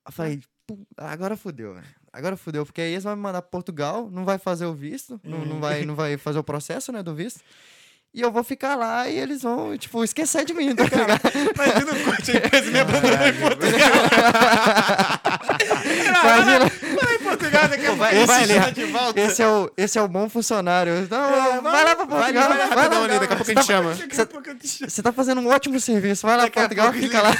Eu 0.05 0.11
falei, 0.11 0.41
"Pu- 0.67 0.85
agora 0.97 1.35
fudeu, 1.37 1.73
velho. 1.73 1.87
Agora 2.11 2.35
fudeu, 2.37 2.65
porque 2.65 2.81
aí 2.81 2.91
eles 2.91 3.03
vão 3.03 3.15
me 3.15 3.21
mandar 3.21 3.41
pra 3.41 3.49
Portugal, 3.49 4.09
não 4.11 4.23
vai 4.25 4.37
fazer 4.37 4.65
o 4.65 4.73
visto, 4.75 5.19
não, 5.23 5.43
não, 5.45 5.59
vai, 5.59 5.83
não 5.85 5.95
vai 5.95 6.17
fazer 6.17 6.37
o 6.39 6.43
processo, 6.43 6.91
né, 6.91 7.01
do 7.01 7.15
visto. 7.15 7.41
E 8.13 8.21
eu 8.21 8.31
vou 8.31 8.43
ficar 8.43 8.75
lá 8.75 9.09
e 9.09 9.17
eles 9.17 9.41
vão, 9.41 9.75
tipo, 9.75 10.03
esquecer 10.03 10.45
de 10.45 10.53
mim, 10.53 10.75
tá 10.75 10.83
ligado? 10.83 11.19
Imagina 11.55 11.91
o 11.91 11.95
me 11.95 12.83
em 13.29 13.39
Portugal. 13.39 13.93
Imagina, 16.07 16.65
Portugal, 17.37 17.67
daqui 17.67 17.83
a 17.83 17.87
pouco 17.87 17.97
vai- 17.99 18.25
vai 18.25 18.71
de 18.71 18.85
volta. 18.85 19.19
esse 19.19 19.41
é 19.41 19.47
o, 19.47 19.71
esse 19.77 19.97
é 19.97 20.01
o 20.01 20.07
bom 20.07 20.29
funcionário. 20.29 21.07
Não, 21.09 21.25
É, 21.35 21.61
vai, 21.61 21.83
lá 21.83 21.95
pra 21.95 22.07
Portugal, 22.07 22.49
vai 22.49 22.57
vai, 22.57 22.69
rapidão 22.69 23.01
lá. 23.01 23.07
daqui 23.07 23.33
a 23.33 23.35
pouco 23.37 23.51
a 23.51 23.53
gente 23.55 23.65
chama. 23.65 23.91
Eu. 23.91 24.89
Você 24.89 25.01
tá 25.03 25.11
fazendo 25.13 25.41
um 25.41 25.47
ótimo 25.47 25.79
serviço, 25.79 26.25
vai 26.27 26.37
lá 26.37 26.49
pra 26.49 26.61
Portugal, 26.61 26.93
fica 26.93 27.21
lá. 27.21 27.31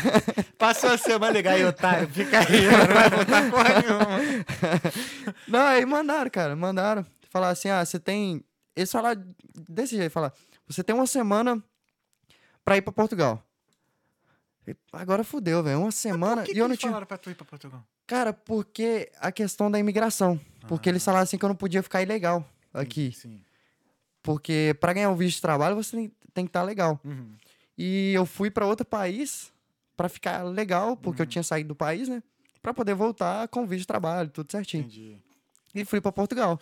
Passou 0.57 0.89
a 0.91 0.97
semana, 0.97 1.31
ligar 1.33 1.55
aí, 1.55 1.65
otário. 1.65 2.07
Fica 2.09 2.39
aí, 2.39 2.45
não 3.11 3.25
vai 3.25 3.49
porra 3.49 3.81
nenhuma. 3.81 5.33
Não, 5.47 5.59
aí 5.67 5.85
mandaram, 5.85 6.29
cara, 6.29 6.55
mandaram. 6.55 7.05
Falar 7.29 7.49
assim, 7.49 7.69
ah, 7.69 7.83
você 7.85 7.99
tem. 7.99 8.43
Eles 8.75 8.91
falaram 8.91 9.23
desse 9.69 9.95
jeito, 9.95 10.11
falar, 10.11 10.31
você 10.67 10.83
tem 10.83 10.95
uma 10.95 11.07
semana 11.07 11.61
pra 12.65 12.77
ir 12.77 12.81
pra 12.81 12.91
Portugal. 12.93 13.43
Agora 14.93 15.23
fudeu, 15.23 15.61
velho. 15.61 15.79
Uma 15.81 15.91
semana 15.91 16.43
Por 16.43 16.45
que 16.45 16.51
e 16.51 16.53
eu 16.53 16.55
que 16.55 16.59
não 16.61 16.65
eles 16.67 16.79
tinha. 16.79 16.89
falaram 16.91 17.05
pra 17.07 17.17
tu 17.17 17.29
ir 17.29 17.35
pra 17.35 17.45
Portugal? 17.45 17.83
Cara, 18.05 18.33
porque 18.33 19.11
a 19.19 19.31
questão 19.31 19.71
da 19.71 19.79
imigração. 19.79 20.39
Porque 20.67 20.87
eles 20.89 21.03
falaram 21.03 21.23
assim 21.23 21.37
que 21.37 21.43
eu 21.45 21.49
não 21.49 21.55
podia 21.55 21.83
ficar 21.83 22.01
ilegal 22.01 22.47
aqui. 22.73 23.11
Sim. 23.11 23.41
Porque 24.21 24.75
pra 24.79 24.93
ganhar 24.93 25.09
o 25.11 25.15
visto 25.15 25.35
de 25.37 25.41
trabalho 25.41 25.75
você 25.75 26.09
tem, 26.33 26.45
que 26.45 26.49
estar 26.49 26.63
legal. 26.63 26.99
Uhum. 27.03 27.33
E 27.77 28.13
eu 28.13 28.25
fui 28.25 28.49
pra 28.49 28.65
outro 28.65 28.85
país 28.85 29.51
pra 29.97 30.07
ficar 30.09 30.43
legal, 30.43 30.95
porque 30.95 31.21
Uhum. 31.21 31.25
eu 31.25 31.29
tinha 31.29 31.43
saído 31.43 31.69
do 31.69 31.75
país, 31.75 32.07
né? 32.07 32.23
Pra 32.61 32.73
poder 32.73 32.93
voltar 32.93 33.47
com 33.49 33.65
visto 33.67 33.81
de 33.81 33.87
trabalho, 33.87 34.29
tudo 34.29 34.49
certinho. 34.51 34.81
Entendi. 34.81 35.17
E 35.75 35.83
fui 35.83 35.99
pra 35.99 36.11
Portugal. 36.11 36.57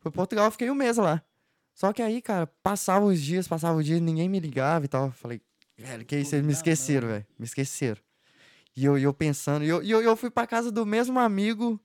Fui 0.00 0.10
pra 0.10 0.12
Portugal, 0.12 0.50
fiquei 0.50 0.70
um 0.70 0.74
mês 0.74 0.96
lá. 0.96 1.22
Só 1.74 1.92
que 1.92 2.02
aí, 2.02 2.20
cara, 2.22 2.46
passava 2.62 3.04
os 3.04 3.20
dias, 3.20 3.46
passava 3.46 3.78
os 3.78 3.84
dias, 3.84 4.00
ninguém 4.00 4.28
me 4.28 4.40
ligava 4.40 4.84
e 4.84 4.88
tal. 4.88 5.12
Falei, 5.12 5.40
velho, 5.78 6.04
que 6.04 6.16
isso? 6.16 6.34
Eles 6.34 6.46
me 6.46 6.52
esqueceram, 6.52 7.08
velho. 7.08 7.26
Me 7.38 7.44
esqueceram. 7.44 8.00
E 8.76 8.84
eu, 8.84 8.98
eu 8.98 9.14
pensando, 9.14 9.64
e 9.64 9.68
eu, 9.68 9.82
eu, 9.82 10.02
eu 10.02 10.16
fui 10.16 10.30
pra 10.30 10.46
casa 10.46 10.70
do 10.70 10.84
mesmo 10.84 11.18
amigo 11.18 11.80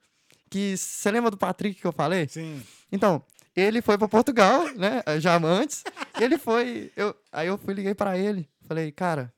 que. 0.49 0.75
Você 0.77 1.09
lembra 1.09 1.31
do 1.31 1.37
Patrick 1.37 1.79
que 1.79 1.87
eu 1.87 1.93
falei? 1.93 2.27
Sim. 2.27 2.61
Então, 2.91 3.23
ele 3.55 3.81
foi 3.81 3.97
pra 3.97 4.07
Portugal, 4.07 4.65
né? 4.75 5.01
Já 5.19 5.37
antes. 5.37 5.83
e 6.19 6.23
ele 6.23 6.37
foi. 6.37 6.91
Eu, 6.95 7.15
aí 7.31 7.47
eu 7.47 7.57
fui 7.57 7.73
liguei 7.73 7.95
pra 7.95 8.17
ele. 8.17 8.49
Falei, 8.67 8.91
cara, 8.91 9.33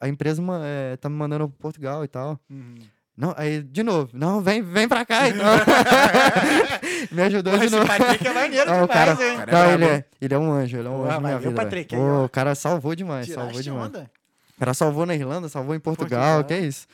a 0.00 0.08
empresa 0.08 0.42
eh, 0.64 0.96
tá 0.96 1.08
me 1.08 1.16
mandando 1.16 1.48
pra 1.48 1.58
Portugal 1.60 2.04
e 2.04 2.08
tal. 2.08 2.40
Uhum. 2.50 2.76
Não, 3.16 3.34
aí, 3.36 3.62
de 3.62 3.82
novo, 3.82 4.10
não, 4.12 4.42
vem, 4.42 4.60
vem 4.60 4.86
pra 4.86 5.06
cá, 5.06 5.26
então. 5.26 5.46
me 7.10 7.22
ajudou 7.22 7.58
de 7.58 7.64
esse 7.64 7.74
novo. 7.74 7.86
Patrick 7.86 8.26
é 8.26 8.32
maneiro 8.32 8.68
Não, 8.70 8.84
o 8.84 8.86
demais, 8.86 9.18
cara, 9.18 9.28
hein? 9.30 9.36
Cara, 9.38 9.50
é 9.50 9.54
não, 9.54 9.72
ele, 9.72 9.84
é, 9.86 10.04
ele 10.20 10.34
é 10.34 10.38
um 10.38 10.52
anjo, 10.52 10.76
ele 10.76 10.86
é 10.86 10.90
um 10.90 11.04
anjo 11.06 11.20
minha 11.20 11.38
ver 11.38 11.46
o 11.46 11.50
vida. 11.50 11.62
Patrick 11.62 11.94
aí, 11.94 12.00
Pô, 12.00 12.24
o 12.24 12.28
cara 12.28 12.54
salvou 12.54 12.94
demais, 12.94 13.26
salvou 13.26 13.52
Tiraste 13.52 13.62
demais. 13.62 13.88
onda? 13.88 14.10
O 14.56 14.58
cara 14.58 14.74
salvou 14.74 15.04
na 15.06 15.14
Irlanda, 15.14 15.48
salvou 15.48 15.74
em 15.74 15.80
Portugal, 15.80 16.38
Portugal. 16.38 16.44
que 16.44 16.54
é 16.54 16.66
isso. 16.66 16.86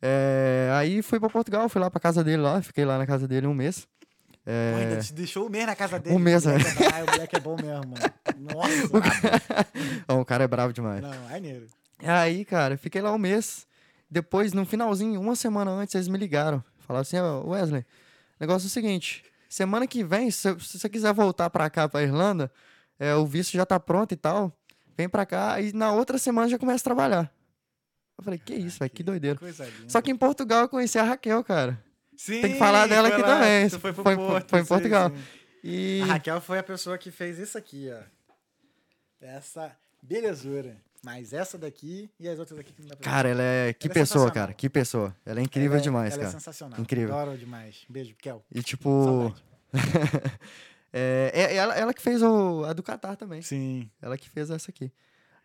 É, 0.00 0.70
aí 0.74 1.02
fui 1.02 1.18
pra 1.20 1.28
Portugal, 1.28 1.68
fui 1.68 1.80
lá 1.80 1.90
pra 1.90 2.00
casa 2.00 2.22
dele 2.24 2.42
lá, 2.42 2.60
fiquei 2.62 2.84
lá 2.84 2.98
na 2.98 3.06
casa 3.06 3.26
dele 3.28 3.46
um 3.46 3.54
mês. 3.54 3.86
Pô, 4.44 4.50
É, 4.50 4.74
ainda 4.80 5.00
te 5.02 5.12
deixou 5.12 5.46
um 5.46 5.48
mês 5.50 5.66
na 5.66 5.76
casa 5.76 5.98
dele. 5.98 6.14
Um 6.16 6.18
mês, 6.18 6.44
o 6.44 6.48
moleque 6.50 6.82
é, 6.82 6.86
ah, 6.86 7.04
o 7.04 7.10
moleque 7.12 7.36
é 7.36 7.40
bom 7.40 7.56
mesmo, 7.56 7.84
mano. 7.86 8.12
Nossa. 8.54 10.02
ó, 10.08 10.20
o 10.20 10.24
cara 10.24 10.44
é 10.44 10.48
bravo 10.48 10.72
demais. 10.72 11.00
Não, 11.00 11.28
maneiro. 11.28 11.66
Aí, 12.04 12.44
cara, 12.44 12.76
fiquei 12.76 13.00
lá 13.00 13.12
um 13.12 13.18
mês. 13.18 13.66
Depois, 14.10 14.52
no 14.52 14.66
finalzinho, 14.66 15.20
uma 15.20 15.36
semana 15.36 15.70
antes, 15.70 15.94
eles 15.94 16.08
me 16.08 16.18
ligaram. 16.18 16.62
Falaram 16.80 17.02
assim, 17.02 17.18
ó, 17.18 17.42
Wesley, 17.48 17.84
negócio 18.38 18.66
é 18.66 18.68
o 18.68 18.70
seguinte, 18.70 19.24
semana 19.48 19.86
que 19.86 20.02
vem, 20.04 20.30
se, 20.30 20.58
se 20.60 20.78
você 20.78 20.88
quiser 20.88 21.14
voltar 21.14 21.48
pra 21.48 21.70
cá, 21.70 21.88
pra 21.88 22.02
Irlanda, 22.02 22.50
é, 22.98 23.14
o 23.14 23.24
visto 23.24 23.52
já 23.52 23.64
tá 23.64 23.78
pronto 23.78 24.12
e 24.12 24.16
tal, 24.16 24.52
vem 24.96 25.08
pra 25.08 25.24
cá 25.26 25.60
e 25.60 25.72
na 25.72 25.92
outra 25.92 26.18
semana 26.18 26.48
já 26.48 26.58
começa 26.58 26.82
a 26.82 26.84
trabalhar. 26.84 27.32
Eu 28.18 28.24
falei, 28.24 28.38
que 28.38 28.54
isso, 28.54 28.78
velho, 28.78 28.90
que 28.90 29.02
doideira. 29.02 29.38
Só 29.88 30.00
que 30.00 30.10
em 30.10 30.16
Portugal 30.16 30.62
eu 30.62 30.68
conheci 30.68 30.98
a 30.98 31.02
Raquel, 31.02 31.42
cara. 31.42 31.82
Sim, 32.16 32.40
tem 32.42 32.52
que 32.52 32.58
falar 32.58 32.86
dela 32.86 33.08
aqui 33.08 33.20
lá, 33.22 33.26
também. 33.28 33.68
Foi 33.70 33.92
Foi- 33.92 34.16
Porto. 34.16 34.48
foi 34.50 34.60
em 34.60 34.62
sim, 34.62 34.68
Portugal. 34.68 35.10
sim. 35.10 35.16
E... 35.64 36.00
A 36.02 36.06
Raquel 36.06 36.40
foi 36.40 36.58
a 36.58 36.62
pessoa 36.62 36.98
que 36.98 37.10
fez 37.10 37.38
isso 37.38 37.56
aqui, 37.58 37.90
ó. 37.92 38.02
Essa 39.20 39.74
belezura. 40.02 40.76
Mas 41.04 41.32
essa 41.32 41.58
daqui 41.58 42.08
e 42.20 42.28
as 42.28 42.38
outras 42.38 42.60
aqui 42.60 42.72
que 42.72 42.80
não 42.82 42.88
dá 42.88 42.94
pra 42.96 43.04
Cara, 43.04 43.28
ela 43.28 43.42
é... 43.42 43.72
Que 43.72 43.88
Ela 43.88 43.92
é 43.92 43.94
pessoa, 43.94 44.20
sensacional. 44.26 44.32
cara, 44.34 44.54
que 44.54 44.70
pessoa. 44.70 45.16
Ela 45.26 45.40
é 45.40 45.42
incrível 45.42 45.72
Ela 45.72 45.80
é- 45.80 45.82
demais, 45.82 46.12
ela 46.12 46.22
cara. 46.22 46.28
é 46.28 46.32
sensacional. 46.32 46.80
Incrível. 46.80 47.12
Adoro 47.18 47.36
demais. 47.36 47.84
Beijo, 47.88 48.14
Kel. 48.16 48.44
E 48.54 48.62
tipo... 48.62 49.34
Saudade. 50.92 51.36
é, 51.38 51.40
é 51.52 51.54
ela, 51.56 51.74
ela 51.76 51.94
que 51.94 52.02
fez 52.02 52.22
o, 52.22 52.64
a 52.64 52.72
do 52.72 52.82
Qatar 52.82 53.16
também. 53.16 53.42
Sim. 53.42 53.90
Ela 54.00 54.16
que 54.18 54.28
fez 54.28 54.50
essa 54.50 54.70
aqui. 54.70 54.92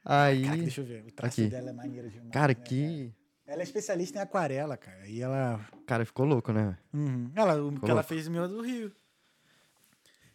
Aí, 0.05 0.43
Cara, 0.45 0.57
deixa 0.57 0.81
eu 0.81 0.85
ver. 0.85 1.03
O 1.05 1.11
traço 1.11 1.41
Aqui. 1.41 1.49
dela 1.49 1.69
é 1.69 1.73
maneiro 1.73 2.09
demais. 2.09 2.31
cara, 2.31 2.47
né, 2.49 2.55
que. 2.55 3.13
Ela 3.45 3.61
é 3.61 3.63
especialista 3.63 4.19
em 4.19 4.21
aquarela, 4.21 4.75
cara. 4.77 5.07
E 5.07 5.21
ela. 5.21 5.59
Cara, 5.85 6.05
ficou 6.05 6.25
louco, 6.25 6.51
né? 6.51 6.77
Uhum. 6.93 7.31
Ela, 7.35 7.61
o 7.61 7.69
que 7.69 7.75
Ficou 7.75 7.89
ela 7.89 7.95
louco. 7.95 8.09
fez 8.09 8.27
em 8.27 8.29
Minas 8.29 8.49
do 8.49 8.61
Rio. 8.61 8.91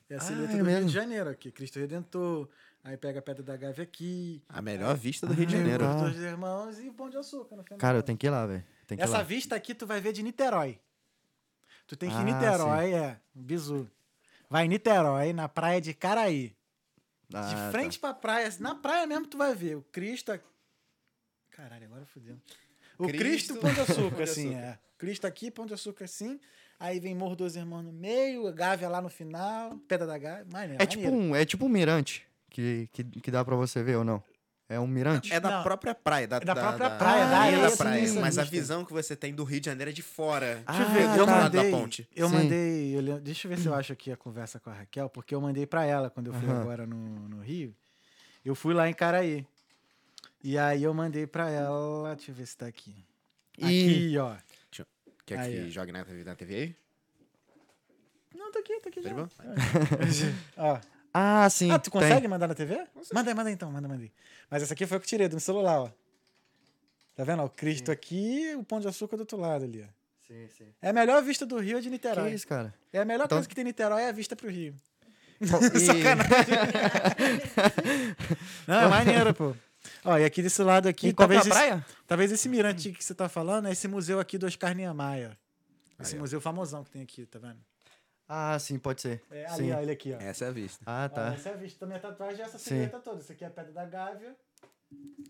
É 0.09 0.15
a 0.15 0.19
Ah, 0.19 0.21
silhueta 0.21 0.53
é 0.53 0.57
do 0.57 0.57
Rio 0.57 0.65
mesmo? 0.65 0.87
de 0.89 0.93
Janeiro 0.95 1.31
aqui. 1.31 1.51
Cristo 1.51 1.79
Redentor. 1.79 2.49
Aí 2.85 2.97
pega 2.97 3.21
a 3.21 3.23
Pedra 3.23 3.43
da 3.43 3.57
Gávea 3.57 3.83
aqui. 3.85 4.43
A 4.49 4.61
melhor 4.61 4.95
vista 4.97 5.27
do 5.27 5.33
Rio 5.33 5.47
de 5.47 5.55
Ah, 5.55 5.59
Janeiro. 5.59 5.85
legal. 5.85 6.05
Os 6.05 6.13
dois 6.15 6.25
irmãos 6.25 6.79
e 6.81 6.89
o 6.89 6.93
Pão 6.93 7.09
de 7.09 7.17
Açúcar 7.17 7.57
no 7.57 7.63
final. 7.63 7.79
Cara, 7.79 7.99
eu 7.99 8.03
tenho 8.03 8.19
que 8.19 8.27
ir 8.27 8.31
lá, 8.31 8.45
velho. 8.47 8.65
Tem 8.87 8.99
que 8.99 9.03
ir 9.03 9.07
Essa 9.07 9.19
lá. 9.19 9.23
vista 9.23 9.55
aqui 9.55 9.75
tu 9.75 9.87
vai 9.87 10.01
ver 10.01 10.13
de 10.13 10.23
Niterói. 10.23 10.79
Tu 11.87 11.97
tem 11.97 12.09
que 12.11 12.15
ir 12.15 12.19
Ah, 12.19 12.23
em 12.23 12.25
Niterói, 12.35 12.93
é. 12.95 13.21
Bizu. 13.35 13.89
Vai 14.53 14.67
em 14.67 14.69
Niterói, 14.69 15.33
na 15.33 15.49
praia 15.49 15.81
de 15.81 15.95
Caraí. 15.95 16.55
Ah, 17.33 17.41
de 17.41 17.55
tá. 17.55 17.71
frente 17.71 17.99
pra 17.99 18.13
praia, 18.13 18.55
na 18.61 18.75
praia 18.75 19.07
mesmo 19.07 19.27
tu 19.27 19.39
vai 19.39 19.55
ver 19.55 19.77
o 19.79 19.83
Cristo. 19.85 20.39
Caralho, 21.51 21.87
agora 21.87 22.05
fodeu. 22.05 22.37
O 22.99 23.07
Cristo, 23.07 23.55
Cristo, 23.55 23.57
Pão 23.57 23.73
de 23.73 23.81
Açúcar, 23.81 24.23
assim, 24.25 24.55
é. 24.55 24.79
Cristo 24.99 25.27
aqui, 25.27 25.51
Pão 25.51 25.65
de 25.65 25.73
Açúcar 25.73 26.05
assim. 26.05 26.39
Aí 26.79 27.01
vem 27.01 27.15
Morro 27.15 27.35
dos 27.35 27.57
Irmãos 27.57 27.83
no 27.83 27.95
meio, 27.95 28.53
Gávea 28.53 28.91
lá 28.91 29.01
no 29.01 29.09
final, 29.09 29.79
Pedra 29.89 30.07
da 30.07 30.19
Gávea. 30.19 30.47
Maneiro, 30.53 30.83
É 30.83 30.85
tipo, 30.85 31.09
um, 31.09 31.35
é 31.35 31.47
tipo 31.47 31.65
um 31.65 31.71
mirante 31.71 32.29
que, 32.51 32.91
que, 32.93 33.05
que 33.05 33.31
dá 33.31 33.43
pra 33.43 33.57
você 33.57 33.83
ver 33.83 33.97
ou 33.97 34.05
não? 34.05 34.23
É 34.73 34.81
um 34.81 34.87
mirante? 34.87 35.33
É 35.33 35.39
da 35.39 35.51
Não. 35.51 35.63
própria 35.63 35.95
praia. 35.95 36.27
Da, 36.27 36.37
É 36.37 36.41
da 36.41 36.55
própria 36.55 36.91
praia, 36.91 37.25
da 37.25 37.31
da 37.31 37.39
areia 37.41 37.71
da 37.71 37.77
praia. 37.77 38.13
Mas 38.21 38.39
a 38.39 38.45
visão 38.45 38.85
que 38.85 38.93
você 38.93 39.15
tem 39.15 39.35
do 39.35 39.45
Rio 39.45 39.61
de 39.61 39.67
Janeiro 39.67 39.91
é 39.91 39.95
de 39.95 40.03
fora. 40.03 40.63
Ah, 40.67 40.73
Deixa 40.79 40.89
eu 40.89 40.95
ver, 40.95 41.19
eu 41.19 41.27
lado 41.27 41.43
mandei. 41.55 41.71
da 41.71 41.77
ponte. 41.79 42.09
Eu 42.15 42.29
Sim. 42.29 42.35
mandei. 42.35 42.97
eu 42.97 43.21
deixa 43.21 43.47
eu 43.47 43.51
ver 43.51 43.59
se 43.59 43.67
eu 43.67 43.75
acho 43.75 43.93
aqui 43.93 44.11
a 44.11 44.17
conversa 44.17 44.59
com 44.59 44.71
a 44.71 44.73
Raquel, 44.73 45.09
porque 45.09 45.35
eu 45.35 45.41
mandei 45.41 45.67
pra 45.67 45.85
ela 45.85 46.09
quando 46.11 46.29
eu 46.29 46.33
fui 46.35 46.49
Aham. 46.49 46.61
agora 46.61 46.87
no, 46.87 46.97
no 47.29 47.41
Rio. 47.41 47.75
Eu 48.45 48.55
fui 48.55 48.75
lá 48.75 48.89
em 48.89 48.95
Caraí. 48.95 49.47
E 50.43 50.59
aí 50.59 50.83
eu 50.83 50.93
mandei 50.93 51.27
pra 51.27 51.49
ela. 51.51 52.15
Deixa 52.17 52.31
eu 52.31 52.35
ver 52.35 52.47
se 52.47 52.57
tá 52.57 52.67
aqui. 52.67 52.95
E- 53.59 53.65
Aqui, 53.65 54.19
ó. 54.19 54.35
Quer 55.25 55.39
Aí, 55.39 55.55
que 55.61 55.67
ó. 55.69 55.71
jogue 55.71 55.93
na, 55.93 56.05
na 56.05 56.35
TV 56.35 56.55
aí? 56.57 56.77
Não, 58.35 58.51
tá 58.51 58.59
aqui, 58.59 58.81
tá 58.81 58.89
aqui 58.89 59.01
Tá 59.01 59.09
já. 59.09 59.15
de 59.15 59.15
boa? 59.15 59.29
ó. 60.57 60.81
Ah, 61.15 61.49
sim. 61.51 61.71
Ah, 61.71 61.79
tu 61.79 61.91
tem. 61.91 62.01
consegue 62.01 62.27
mandar 62.29 62.49
na 62.49 62.55
TV? 62.55 62.87
Manda 63.13 63.31
aí, 63.31 63.35
manda 63.35 63.49
aí 63.51 63.55
então, 63.55 63.71
manda, 63.71 63.87
manda 63.89 64.03
aí. 64.03 64.13
Mas 64.51 64.63
essa 64.63 64.73
aqui 64.75 64.87
foi 64.87 64.97
eu 64.97 65.01
que 65.01 65.07
tirei 65.07 65.29
do 65.29 65.33
meu 65.33 65.41
celular, 65.41 65.81
ó. 65.81 65.91
Tá 67.15 67.25
vendo? 67.25 67.43
ó? 67.43 67.47
O 67.47 67.51
Cristo 67.51 67.91
aqui 67.93 68.51
e 68.51 68.55
o 68.57 68.65
Pão 68.65 68.81
de 68.81 68.89
Açúcar 68.89 69.17
do 69.17 69.21
outro 69.21 69.39
lado 69.39 69.65
ali, 69.65 69.83
ó. 69.83 69.87
Sim, 70.27 70.49
sim. 70.57 70.65
É 70.81 70.89
a 70.89 70.93
melhor 70.93 71.23
vista 71.23 71.45
do 71.45 71.59
Rio 71.59 71.77
é 71.77 71.81
de 71.81 71.89
Que 71.89 71.91
Niterói. 71.91 72.33
isso, 72.33 72.47
cara? 72.49 72.73
É 72.93 73.01
a 73.01 73.05
melhor 73.05 73.27
Então- 73.27 73.37
coisa 73.37 73.49
que 73.49 73.55
tem 73.55 73.63
em 73.63 73.67
Niterói 73.67 74.03
é 74.03 74.09
a 74.09 74.13
vista 74.13 74.35
pro 74.35 74.49
Rio. 74.49 74.75
E... 75.43 75.47
Não, 78.67 78.81
é 78.81 78.89
maneiro, 78.89 79.35
pô. 79.35 79.55
Ó, 80.05 80.17
e 80.17 80.25
aqui 80.25 80.43
desse 80.43 80.63
lado 80.63 80.89
aqui, 80.89 81.09
E 81.09 81.13
qual 81.13 81.29
que 81.29 81.35
é 81.35 81.39
talvez, 81.39 81.57
a 81.57 81.61
esse, 81.61 81.69
praia? 81.69 81.87
talvez 82.07 82.33
esse 82.33 82.49
mirante 82.49 82.93
que 82.93 83.05
você 83.05 83.15
tá 83.15 83.29
falando 83.29 83.69
é 83.69 83.73
esse 83.73 83.89
museu 83.89 84.21
aqui 84.21 84.39
do 84.39 84.47
Oscar 84.47 84.75
Niemeyer. 84.75 85.37
Esse 86.01 86.15
Aí, 86.15 86.19
ó. 86.19 86.23
museu 86.23 86.41
famosão 86.41 86.83
que 86.85 86.91
tem 86.91 87.03
aqui, 87.03 87.27
tá 87.27 87.39
vendo? 87.39 87.59
Ah, 88.35 88.59
sim, 88.59 88.79
pode 88.79 89.03
ser. 89.03 89.23
É, 89.31 89.47
sim. 89.49 89.65
ali, 89.65 89.73
ó, 89.73 89.81
ele 89.81 89.91
aqui, 89.93 90.15
ó. 90.15 90.17
Essa 90.23 90.47
é 90.47 90.49
a 90.49 90.51
vista. 90.53 90.83
Ah, 90.87 91.05
Ó, 91.05 91.15
tá. 91.15 91.35
essa 91.35 91.51
é 91.51 91.53
a 91.53 91.57
vista 91.57 91.81
da 91.81 91.87
minha 91.87 91.99
tatuagem 92.01 92.41
é 92.41 92.45
essa 92.45 92.57
Sim. 92.59 92.65
silhueta 92.71 92.99
toda. 93.01 93.21
Isso 93.21 93.31
aqui 93.31 93.45
é 93.45 93.47
a 93.47 93.51
Pedra 93.51 93.73
da 93.73 93.85
Gávea. 93.85 94.35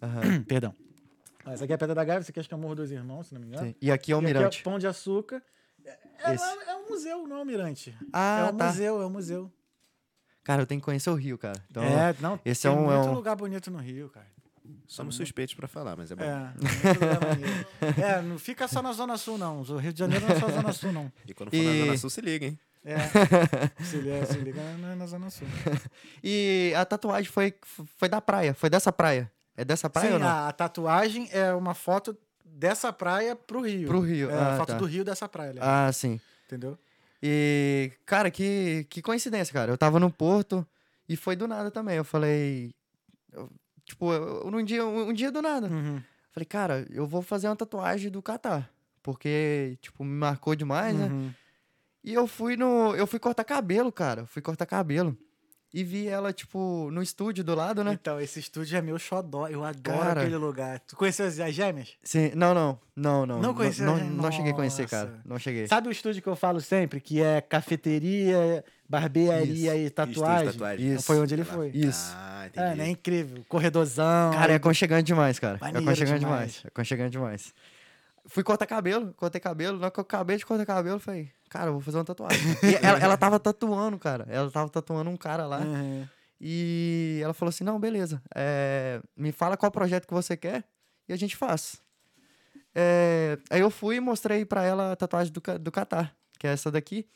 Aham, 0.00 0.42
Perdão. 0.46 0.72
Ó, 1.44 1.50
essa 1.50 1.64
aqui 1.64 1.72
é 1.72 1.74
a 1.74 1.78
Pedra 1.78 1.94
da 1.96 2.04
Gávea, 2.04 2.20
isso 2.20 2.30
aqui 2.30 2.38
acho 2.38 2.48
que 2.48 2.54
é 2.54 2.56
o 2.56 2.60
Morro 2.60 2.76
dos 2.76 2.92
Irmãos, 2.92 3.26
se 3.26 3.34
não 3.34 3.40
me 3.40 3.48
engano. 3.48 3.66
sim. 3.66 3.74
E 3.80 3.90
aqui 3.90 4.12
é 4.12 4.16
o 4.16 4.20
E 4.20 4.24
mirante. 4.24 4.44
Aqui 4.46 4.60
é 4.60 4.62
Pão 4.62 4.78
de 4.78 4.86
Açúcar. 4.86 5.42
É, 5.84 5.98
é, 6.30 6.34
Esse. 6.34 6.44
é 6.44 6.76
um 6.76 6.88
museu, 6.88 7.26
não 7.26 7.38
é 7.38 7.40
um 7.40 7.44
mirante. 7.44 7.92
Ah, 8.12 8.46
é 8.48 8.52
um 8.52 8.56
tá. 8.56 8.66
museu, 8.68 9.02
é 9.02 9.06
um 9.06 9.10
museu. 9.10 9.50
Cara, 10.44 10.62
eu 10.62 10.66
tenho 10.66 10.80
que 10.80 10.84
conhecer 10.84 11.10
o 11.10 11.14
Rio, 11.14 11.36
cara. 11.36 11.60
Então, 11.70 11.82
é, 11.82 12.14
não, 12.20 12.38
esse 12.44 12.62
tem 12.62 12.70
é 12.70 12.74
um- 12.74 12.90
é 12.92 12.96
muito 12.98 13.10
um- 13.10 13.14
lugar 13.14 13.34
bonito 13.34 13.68
no 13.68 13.78
Rio, 13.78 14.08
cara. 14.10 14.26
Somos 14.86 15.16
suspeitos 15.16 15.54
pra 15.54 15.66
falar, 15.66 15.96
mas 15.96 16.12
é 16.12 16.14
bom. 16.14 16.22
É. 16.22 16.52
É, 18.18 18.22
não 18.22 18.38
fica 18.38 18.68
só 18.68 18.80
na 18.80 18.92
Zona 18.92 19.16
Sul, 19.16 19.36
não. 19.38 19.60
O 19.62 19.76
Rio 19.76 19.92
de 19.92 19.98
Janeiro 19.98 20.24
não 20.26 20.36
é 20.36 20.38
só 20.38 20.48
Zona 20.48 20.72
Sul, 20.72 20.92
não. 20.92 21.10
E 21.26 21.34
quando 21.34 21.50
for 21.50 21.56
na 21.56 21.62
E- 21.72 21.80
Zona 21.86 21.96
Sul, 21.98 22.10
se 22.10 22.20
liga, 22.20 22.46
hein? 22.46 22.58
É, 22.84 22.98
se 23.84 23.96
liga, 23.98 24.26
se 24.26 24.38
liga 24.38 24.60
é 24.60 24.94
na 24.96 25.06
Zona 25.06 25.30
Sul. 25.30 25.46
E 26.22 26.72
a 26.76 26.84
tatuagem 26.84 27.30
foi, 27.30 27.54
foi 27.96 28.08
da 28.08 28.20
praia, 28.20 28.54
foi 28.54 28.68
dessa 28.68 28.92
praia. 28.92 29.30
É 29.56 29.64
dessa 29.64 29.88
praia 29.88 30.08
Sim, 30.08 30.12
ou 30.14 30.18
não? 30.18 30.26
a, 30.26 30.48
a 30.48 30.52
tatuagem 30.52 31.28
é 31.30 31.52
uma 31.52 31.74
foto 31.74 32.16
dessa 32.44 32.92
praia 32.92 33.36
pro 33.36 33.60
Rio. 33.62 33.86
Pro 33.88 34.00
Rio, 34.00 34.30
É 34.30 34.34
ah, 34.34 34.54
a 34.54 34.56
foto 34.56 34.68
tá. 34.68 34.78
do 34.78 34.84
Rio 34.84 35.04
dessa 35.04 35.28
praia, 35.28 35.54
Ah, 35.60 35.92
sim. 35.92 36.20
entendeu? 36.46 36.76
E, 37.22 37.92
cara, 38.04 38.30
que, 38.30 38.84
que 38.90 39.00
coincidência, 39.00 39.52
cara. 39.52 39.70
Eu 39.70 39.78
tava 39.78 40.00
no 40.00 40.10
Porto 40.10 40.66
e 41.08 41.16
foi 41.16 41.36
do 41.36 41.46
nada 41.46 41.70
também. 41.70 41.96
Eu 41.96 42.04
falei. 42.04 42.74
eu- 43.32 43.48
tipo, 43.84 44.12
eu, 44.12 44.50
num 44.50 44.64
dia, 44.64 44.84
um, 44.84 45.08
um 45.10 45.12
dia 45.12 45.30
do 45.30 45.40
nada. 45.40 45.68
Uhum. 45.68 46.02
Falei, 46.32 46.46
cara, 46.46 46.86
eu 46.90 47.06
vou 47.06 47.22
fazer 47.22 47.46
uma 47.48 47.54
tatuagem 47.56 48.10
do 48.10 48.20
Catar. 48.22 48.68
Porque, 49.02 49.76
tipo, 49.80 50.02
me 50.04 50.14
marcou 50.14 50.54
demais, 50.56 50.96
né? 50.96 51.08
E 52.04 52.12
eu 52.14 52.26
fui 52.26 52.56
no. 52.56 52.94
Eu 52.94 53.06
fui 53.06 53.18
cortar 53.18 53.44
cabelo, 53.44 53.92
cara. 53.92 54.26
Fui 54.26 54.42
cortar 54.42 54.66
cabelo. 54.66 55.16
E 55.74 55.82
vi 55.82 56.06
ela, 56.06 56.34
tipo, 56.34 56.90
no 56.92 57.02
estúdio 57.02 57.42
do 57.42 57.54
lado, 57.54 57.82
né? 57.82 57.94
Então, 57.94 58.20
esse 58.20 58.38
estúdio 58.38 58.76
é 58.76 58.82
meu 58.82 58.98
xodó. 58.98 59.48
Eu 59.48 59.64
adoro 59.64 60.00
Cara. 60.00 60.20
aquele 60.20 60.36
lugar. 60.36 60.78
Tu 60.80 60.94
conheceu 60.94 61.24
as, 61.24 61.40
as 61.40 61.54
gêmeas? 61.54 61.94
Sim, 62.02 62.30
não, 62.34 62.52
não, 62.52 62.78
não, 62.94 63.24
não. 63.24 63.40
Não 63.40 63.54
conheceu, 63.54 63.86
Não, 63.86 63.96
não 63.98 64.30
cheguei 64.30 64.52
a 64.52 64.54
conhecer, 64.54 64.86
cara. 64.86 65.18
Não 65.24 65.38
cheguei. 65.38 65.66
Sabe 65.66 65.88
o 65.88 65.90
estúdio 65.90 66.20
que 66.20 66.28
eu 66.28 66.36
falo 66.36 66.60
sempre? 66.60 67.00
Que 67.00 67.22
é 67.22 67.40
cafeteria, 67.40 68.62
barbearia 68.86 69.74
e 69.74 69.88
tatuagem? 69.88 70.52
tatuagem. 70.52 70.92
Isso. 70.92 71.04
Foi 71.04 71.18
onde 71.18 71.34
ele 71.34 71.44
foi. 71.44 71.70
Isso. 71.70 72.12
Ah, 72.18 72.46
entendi. 72.48 72.66
É, 72.66 72.74
né? 72.74 72.88
Incrível. 72.90 73.42
Corredorzão. 73.48 74.32
Cara, 74.32 74.52
é 74.52 74.56
aconchegante 74.56 75.04
demais, 75.04 75.38
cara. 75.38 75.56
Maneiro 75.58 75.78
é 75.78 75.90
aconchegante 75.90 76.20
demais. 76.20 76.52
demais. 76.52 76.64
É 76.64 76.68
aconchegante 76.68 77.10
demais. 77.12 77.54
Fui 78.26 78.42
cortar 78.42 78.66
cabelo, 78.66 79.12
cortei 79.14 79.40
cabelo. 79.40 79.78
Na 79.78 79.86
hora 79.86 79.90
que 79.90 79.98
eu 79.98 80.02
acabei 80.02 80.36
de 80.36 80.46
cortar 80.46 80.64
cabelo, 80.64 81.00
falei, 81.00 81.30
cara, 81.50 81.68
eu 81.68 81.72
vou 81.72 81.80
fazer 81.80 81.98
uma 81.98 82.04
tatuagem. 82.04 82.38
e 82.62 82.74
ela, 82.86 82.98
ela 82.98 83.16
tava 83.16 83.38
tatuando, 83.40 83.98
cara. 83.98 84.26
Ela 84.28 84.50
tava 84.50 84.68
tatuando 84.68 85.10
um 85.10 85.16
cara 85.16 85.46
lá. 85.46 85.60
Uhum. 85.60 86.06
E 86.40 87.20
ela 87.22 87.32
falou 87.32 87.50
assim: 87.50 87.64
não, 87.64 87.78
beleza. 87.78 88.20
é, 88.34 89.00
me 89.16 89.30
fala 89.30 89.56
qual 89.56 89.70
projeto 89.70 90.06
que 90.06 90.14
você 90.14 90.36
quer 90.36 90.64
e 91.08 91.12
a 91.12 91.16
gente 91.16 91.36
faz. 91.36 91.80
É, 92.74 93.38
aí 93.50 93.60
eu 93.60 93.70
fui 93.70 93.96
e 93.96 94.00
mostrei 94.00 94.44
pra 94.44 94.64
ela 94.64 94.92
a 94.92 94.96
tatuagem 94.96 95.32
do, 95.32 95.40
do 95.58 95.70
Catar, 95.70 96.16
que 96.38 96.46
é 96.46 96.52
essa 96.52 96.70
daqui. 96.70 97.06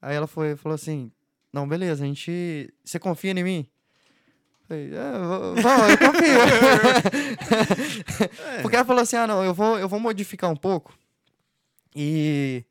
Aí 0.00 0.14
ela 0.14 0.26
foi, 0.26 0.56
falou 0.56 0.74
assim: 0.74 1.12
não, 1.52 1.68
beleza, 1.68 2.02
a 2.02 2.06
gente. 2.06 2.72
Você 2.84 2.98
confia 2.98 3.32
em 3.32 3.44
mim? 3.44 3.68
Falei, 4.72 4.90
é, 4.94 5.18
vou, 5.18 5.54
vou, 5.56 5.88
eu 5.90 5.98
confio. 5.98 7.42
Porque 8.62 8.76
ela 8.76 8.84
falou 8.84 9.02
assim: 9.02 9.16
ah, 9.16 9.26
não, 9.26 9.44
eu 9.44 9.52
vou, 9.52 9.78
eu 9.78 9.86
vou 9.88 10.00
modificar 10.00 10.50
um 10.50 10.56
pouco. 10.56 10.94
E. 11.94 12.64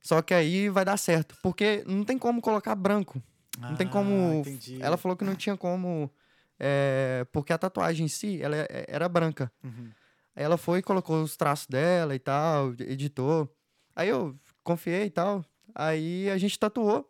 Só 0.00 0.20
que 0.22 0.34
aí 0.34 0.68
vai 0.68 0.84
dar 0.84 0.96
certo. 0.96 1.36
Porque 1.42 1.84
não 1.86 2.02
tem 2.04 2.18
como 2.18 2.40
colocar 2.40 2.74
branco. 2.74 3.22
Não 3.58 3.76
tem 3.76 3.86
Ah, 3.86 3.90
como. 3.90 4.40
entendi. 4.40 4.78
Ela 4.80 4.96
falou 4.96 5.16
que 5.16 5.24
não 5.24 5.34
tinha 5.36 5.56
como. 5.56 6.10
é, 6.58 7.24
porque 7.30 7.52
a 7.52 7.58
tatuagem 7.58 8.06
em 8.06 8.08
si, 8.08 8.42
ela 8.42 8.56
é- 8.56 8.84
era 8.88 9.08
branca. 9.08 9.52
Uhum. 9.62 9.90
Aí 10.34 10.42
ela 10.44 10.56
foi 10.56 10.80
e 10.80 10.82
colocou 10.82 11.22
os 11.22 11.36
traços 11.36 11.66
dela 11.68 12.14
e 12.14 12.18
tal, 12.18 12.72
editou. 12.80 13.48
Aí 13.94 14.08
eu 14.08 14.36
confiei 14.64 15.04
e 15.04 15.10
tal. 15.10 15.44
Aí 15.74 16.28
a 16.30 16.36
gente 16.38 16.58
tatuou. 16.58 17.08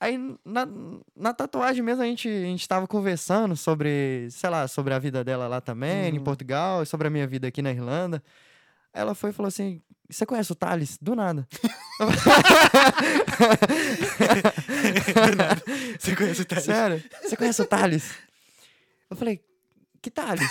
Aí 0.00 0.16
na, 0.44 0.66
na 1.14 1.34
tatuagem 1.34 1.82
mesmo 1.82 2.02
a 2.02 2.06
gente, 2.06 2.26
a 2.26 2.46
gente 2.46 2.66
tava 2.66 2.86
conversando 2.88 3.54
sobre, 3.54 4.28
sei 4.30 4.48
lá, 4.48 4.66
sobre 4.66 4.94
a 4.94 4.98
vida 4.98 5.22
dela 5.22 5.46
lá 5.46 5.60
também, 5.60 6.14
em 6.14 6.18
Uhum. 6.18 6.24
Portugal, 6.24 6.82
e 6.82 6.86
sobre 6.86 7.06
a 7.06 7.10
minha 7.10 7.26
vida 7.26 7.46
aqui 7.48 7.60
na 7.60 7.70
Irlanda. 7.70 8.22
Ela 8.94 9.14
foi 9.14 9.28
e 9.30 9.32
falou 9.34 9.48
assim: 9.48 9.82
Você 10.08 10.24
conhece 10.24 10.50
o 10.52 10.54
Thales? 10.54 10.96
Do 11.00 11.14
nada. 11.14 11.46
Você 15.98 16.16
conhece 16.16 16.42
o 16.42 16.44
Thales? 16.44 16.64
Sério? 16.64 17.02
Você 17.22 17.36
conhece 17.36 17.62
o 17.62 17.66
Thales? 17.66 18.14
Eu 19.10 19.16
falei, 19.16 19.40
que 20.00 20.10
Thales? 20.10 20.50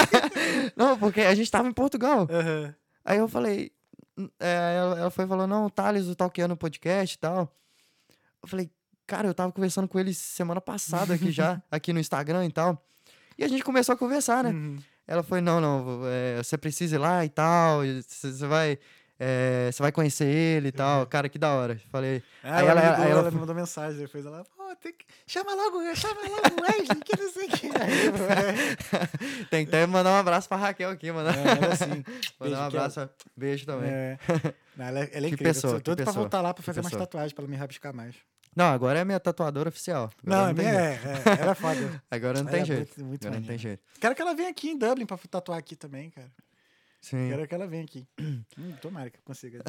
não, 0.76 0.98
porque 0.98 1.20
a 1.22 1.34
gente 1.34 1.50
tava 1.50 1.68
em 1.68 1.72
Portugal. 1.72 2.26
Aham. 2.30 2.74
Aí 3.04 3.18
eu 3.18 3.28
falei, 3.28 3.72
"N- 4.16 4.30
é, 4.38 4.76
ela, 4.78 4.98
ela 5.00 5.10
foi 5.10 5.24
e 5.24 5.28
falou, 5.28 5.46
não, 5.46 5.66
o 5.66 5.70
Thales, 5.70 6.06
o 6.06 6.14
Talkiano 6.14 6.56
Podcast 6.56 7.16
e 7.16 7.18
tal. 7.18 7.52
Eu 8.42 8.48
falei, 8.48 8.70
cara, 9.06 9.28
eu 9.28 9.34
tava 9.34 9.52
conversando 9.52 9.88
com 9.88 9.98
ele 9.98 10.12
semana 10.14 10.60
passada 10.60 11.14
aqui 11.14 11.30
já, 11.30 11.60
aqui 11.70 11.92
no 11.92 12.00
Instagram 12.00 12.44
e 12.46 12.52
tal. 12.52 12.84
E 13.36 13.44
a 13.44 13.48
gente 13.48 13.62
começou 13.62 13.94
a 13.94 13.96
conversar, 13.98 14.44
né? 14.44 14.50
Uhum. 14.50 14.78
Ela 15.06 15.22
foi, 15.22 15.40
não, 15.40 15.60
não, 15.60 16.02
é, 16.06 16.36
você 16.42 16.58
precisa 16.58 16.96
ir 16.96 16.98
lá 16.98 17.24
e 17.24 17.28
tal, 17.30 17.80
você 18.02 18.46
vai, 18.46 18.78
é, 19.18 19.70
você 19.72 19.82
vai 19.82 19.90
conhecer 19.90 20.26
ele 20.26 20.68
e 20.68 20.72
tal. 20.72 21.06
Cara, 21.06 21.28
que 21.28 21.38
da 21.38 21.50
hora. 21.52 21.80
Falei, 21.90 22.22
Ah, 22.44 22.58
Aí 22.58 22.66
ela, 22.66 22.80
ela- 22.80 22.90
ligou, 22.90 23.04
ela 23.04 23.10
ela 23.12 23.22
foi- 23.22 23.30
me 23.32 23.38
mandou 23.38 23.54
mensagem 23.54 23.98
depois. 24.00 24.26
Ela, 24.26 24.44
pô, 24.68 24.76
tem 24.76 24.92
que... 24.92 25.04
chama 25.26 25.54
logo, 25.54 25.94
chama 25.96 26.20
logo 26.22 26.60
o 26.60 26.62
Wesley, 26.62 27.00
que 27.04 27.20
não 27.20 27.30
sei 27.32 27.46
o 27.46 27.50
que. 27.50 27.68
Pô, 28.18 29.46
tem 29.50 29.64
que 29.66 29.74
até 29.74 29.86
mandar 29.86 30.10
um 30.10 30.16
abraço 30.16 30.48
pra 30.48 30.56
Raquel 30.56 30.90
aqui, 30.90 31.10
mandar, 31.12 31.36
é, 31.36 31.40
ela 31.42 31.72
assim. 31.72 32.04
mandar 32.38 32.60
um 32.60 32.64
abraço. 32.66 33.10
Beijo 33.36 33.66
também. 33.66 33.90
É. 33.90 34.18
Não, 34.76 34.86
ela, 34.86 35.00
é- 35.00 35.10
ela 35.12 35.26
é 35.26 35.28
Que 35.28 35.34
incrível. 35.34 35.54
pessoa, 35.54 35.72
eu 35.74 35.80
tô 35.80 35.90
que 35.90 35.96
doido 35.96 36.04
pra 36.04 36.12
voltar 36.12 36.40
lá 36.40 36.54
pra 36.54 36.62
que 36.62 36.66
fazer 36.66 36.80
umas 36.80 36.90
pessoa. 36.92 37.06
tatuagens 37.06 37.32
pra 37.32 37.42
ela 37.44 37.50
me 37.50 37.56
rabiscar 37.56 37.92
mais. 37.94 38.14
Não, 38.54 38.66
agora 38.72 38.98
é 39.00 39.04
minha 39.04 39.18
tatuadora 39.20 39.68
oficial. 39.68 40.10
Agora 40.24 40.52
Não, 40.52 40.56
jeito. 40.56 40.76
é, 40.76 40.94
é, 40.94 41.40
ela 41.42 41.52
é 41.52 41.54
foda. 41.54 42.02
Agora 42.10 42.34
não 42.42 42.48
Ela 42.48 42.50
tem 42.50 42.60
é 42.62 42.64
jeito. 42.64 43.04
muito- 43.04 43.30
não 43.30 43.42
tem 43.42 43.58
jeito. 43.58 43.82
Quero 44.00 44.14
que 44.14 44.22
ela 44.22 44.34
venha 44.34 44.48
aqui 44.50 44.70
em 44.70 44.78
Dublin 44.78 45.04
pra 45.06 45.18
tatuar 45.28 45.58
aqui 45.58 45.74
também, 45.76 46.10
cara. 46.10 46.30
Sim. 47.00 47.28
Quero 47.28 47.46
que 47.46 47.54
ela 47.54 47.66
venha 47.66 47.84
aqui. 47.84 48.06
Hum, 48.58 48.72
tomara 48.82 49.08
que 49.10 49.18
eu 49.18 49.22
consiga. 49.24 49.62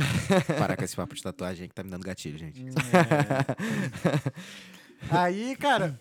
Parar 0.57 0.75
com 0.75 0.83
esse 0.83 0.95
papo 0.95 1.13
de 1.13 1.21
tatuagem 1.21 1.67
que 1.67 1.75
tá 1.75 1.83
me 1.83 1.89
dando 1.91 2.03
gatilho, 2.03 2.37
gente. 2.39 2.63
Hum, 2.63 2.69
é. 2.69 4.31
Aí, 5.09 5.55
cara, 5.55 5.99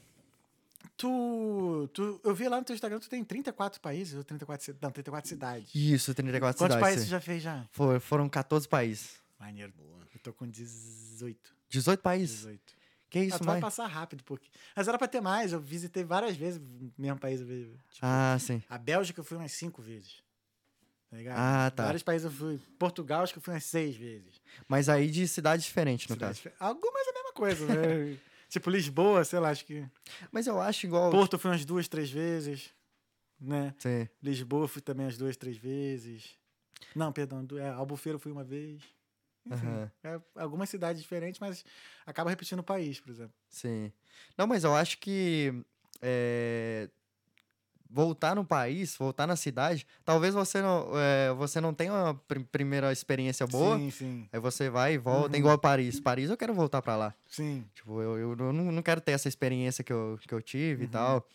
tu, 0.97 1.89
tu. 1.93 2.21
Eu 2.25 2.35
vi 2.35 2.49
lá 2.49 2.59
no 2.59 2.65
teu 2.65 2.75
Instagram, 2.75 2.99
tu 2.99 3.09
tem 3.09 3.23
34 3.25 3.81
países, 3.81 4.15
ou 4.17 4.25
34, 4.25 4.65
ci- 4.65 4.77
não, 4.81 4.91
34 4.91 5.29
cidades. 5.29 5.75
Isso, 5.75 6.15
34 6.15 6.59
Quantos 6.59 6.75
cidades. 6.77 6.81
países 6.81 7.01
sim. 7.05 7.07
você 7.09 7.11
já 7.11 7.21
fez 7.21 7.43
já? 7.43 7.65
For- 7.73 8.01
foram 8.01 8.29
14 8.29 8.69
países. 8.69 9.17
Maneiro. 9.39 9.73
Eu 10.13 10.21
tô 10.21 10.33
com 10.33 10.47
18. 10.49 11.55
18 11.69 12.01
países? 12.01 12.37
18. 12.39 12.79
Que 13.11 13.21
Ah, 13.21 13.25
isso, 13.25 13.39
tu 13.39 13.45
vai 13.45 13.61
passar 13.61 13.87
rápido, 13.87 14.23
porque. 14.25 14.49
Mas 14.77 14.87
era 14.89 14.99
pra 14.99 15.09
ter 15.09 15.21
mais. 15.21 15.53
Eu 15.53 15.61
visitei 15.61 16.05
várias 16.05 16.37
vezes 16.37 16.61
o 16.61 16.93
mesmo 17.01 17.19
país. 17.19 17.41
Tipo, 17.41 17.79
Ah, 18.03 18.37
sim. 18.39 18.63
A 18.69 18.77
Bélgica 18.77 19.21
eu 19.21 19.25
fui 19.25 19.37
umas 19.39 19.53
cinco 19.53 19.81
vezes. 19.81 20.17
Tá 21.11 21.17
ligado? 21.17 21.37
Ah, 21.39 21.71
tá. 21.75 21.85
Vários 21.85 22.03
países 22.03 22.27
eu 22.27 22.31
fui. 22.31 22.61
Portugal 22.79 23.23
acho 23.23 23.33
que 23.33 23.39
eu 23.39 23.43
fui 23.43 23.55
umas 23.55 23.65
seis 23.65 23.97
vezes. 23.97 24.43
Mas 24.69 24.91
aí 24.91 25.11
de 25.11 25.27
cidades 25.27 25.65
diferentes, 25.65 26.07
no 26.07 26.17
Cidades 26.17 26.39
caso. 26.43 26.55
fe- 26.55 26.63
Algumas 26.63 27.07
é 27.07 27.11
a 27.11 27.15
mesma 27.15 27.33
coisa, 27.33 27.67
né? 27.67 28.19
tipo 28.49 28.71
Lisboa, 28.71 29.25
sei 29.25 29.39
lá, 29.39 29.51
acho 29.51 29.65
que. 29.65 29.87
Mas 30.33 30.47
eu 30.47 30.61
acho 30.61 30.87
igual. 30.87 31.11
Porto 31.11 31.35
eu 31.35 31.39
fui 31.39 31.51
umas 31.51 31.65
duas, 31.65 31.89
três 31.89 32.11
vezes. 32.11 32.75
né? 33.41 33.75
Sim. 33.79 34.09
Lisboa 34.23 34.67
fui 34.67 34.83
também 34.83 35.07
as 35.07 35.17
duas, 35.17 35.37
três 35.37 35.57
vezes. 35.57 36.37
Não, 36.95 37.13
perdão, 37.13 37.47
é, 37.59 37.69
Albufeira 37.69 38.19
fui 38.19 38.33
uma 38.33 38.45
vez. 38.45 38.83
Enfim, 39.47 39.67
Aham. 39.67 39.93
é, 40.05 40.21
algumas 40.35 40.69
cidades 40.69 41.01
diferentes, 41.01 41.41
mas 41.41 41.65
acaba 42.05 42.29
repetindo 42.31 42.59
o 42.59 42.65
país, 42.65 43.01
por 43.01 43.11
exemplo. 43.11 43.35
Sim. 43.49 43.93
Não, 44.37 44.47
mas 44.47 44.65
eu 44.65 44.75
acho 44.75 44.99
que 44.99 45.65
é, 46.03 46.91
voltar 47.91 48.35
no 48.37 48.45
país, 48.45 48.95
voltar 48.97 49.27
na 49.27 49.35
cidade, 49.37 49.87
talvez 50.05 50.35
você 50.35 50.61
não, 50.61 50.91
é, 50.95 51.33
você 51.35 51.61
não 51.61 51.73
tenha 51.73 51.93
uma 51.93 52.15
prim- 52.15 52.45
primeira 52.45 52.93
experiência 52.93 53.47
boa. 53.47 53.79
Sim, 53.79 53.91
sim, 53.91 54.29
Aí 54.33 54.39
você 54.39 54.69
vai 54.69 54.95
e 54.95 54.99
volta, 54.99 55.31
Uhum. 55.35 55.39
igual 55.39 55.59
Paris. 55.59 55.99
Paris 55.99 56.29
eu 56.31 56.37
quero 56.37 56.53
voltar 56.53 56.83
pra 56.83 56.97
lá. 56.97 57.15
sim. 57.31 57.65
Tipo, 57.75 58.01
eu, 58.03 58.19
eu 58.19 58.37
não, 58.37 58.53
não 58.53 58.83
quero 58.83 59.01
ter 59.01 59.13
essa 59.13 59.29
experiência 59.29 59.83
que 59.83 59.93
eu, 59.93 60.19
que 60.21 60.35
eu 60.35 60.43
tive 60.43 60.85
e 60.85 60.89
tal. 60.89 61.27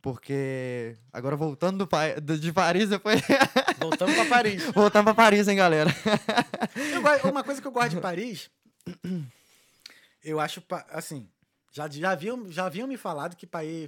Porque 0.00 0.96
agora 1.12 1.34
voltando 1.34 1.84
do, 1.84 1.88
do- 2.22 2.38
de 2.38 2.52
Paris, 2.52 2.88
depois. 2.88 3.20
Voltamos 3.80 4.14
pra 4.14 4.26
Paris. 4.26 4.64
Voltando 4.72 5.04
pra 5.04 5.14
Paris, 5.14 5.48
hein, 5.48 5.56
galera? 5.56 5.90
Eu 6.94 7.30
uma 7.30 7.42
coisa 7.42 7.60
que 7.60 7.66
eu 7.66 7.72
gosto 7.72 7.90
de 7.96 8.00
Paris, 8.00 8.48
eu 10.24 10.38
acho, 10.40 10.62
assim, 10.90 11.28
já, 11.72 11.88
já, 11.88 12.10
haviam, 12.12 12.50
já 12.50 12.66
haviam 12.66 12.86
me 12.86 12.96
falado 12.96 13.34
que 13.36 13.46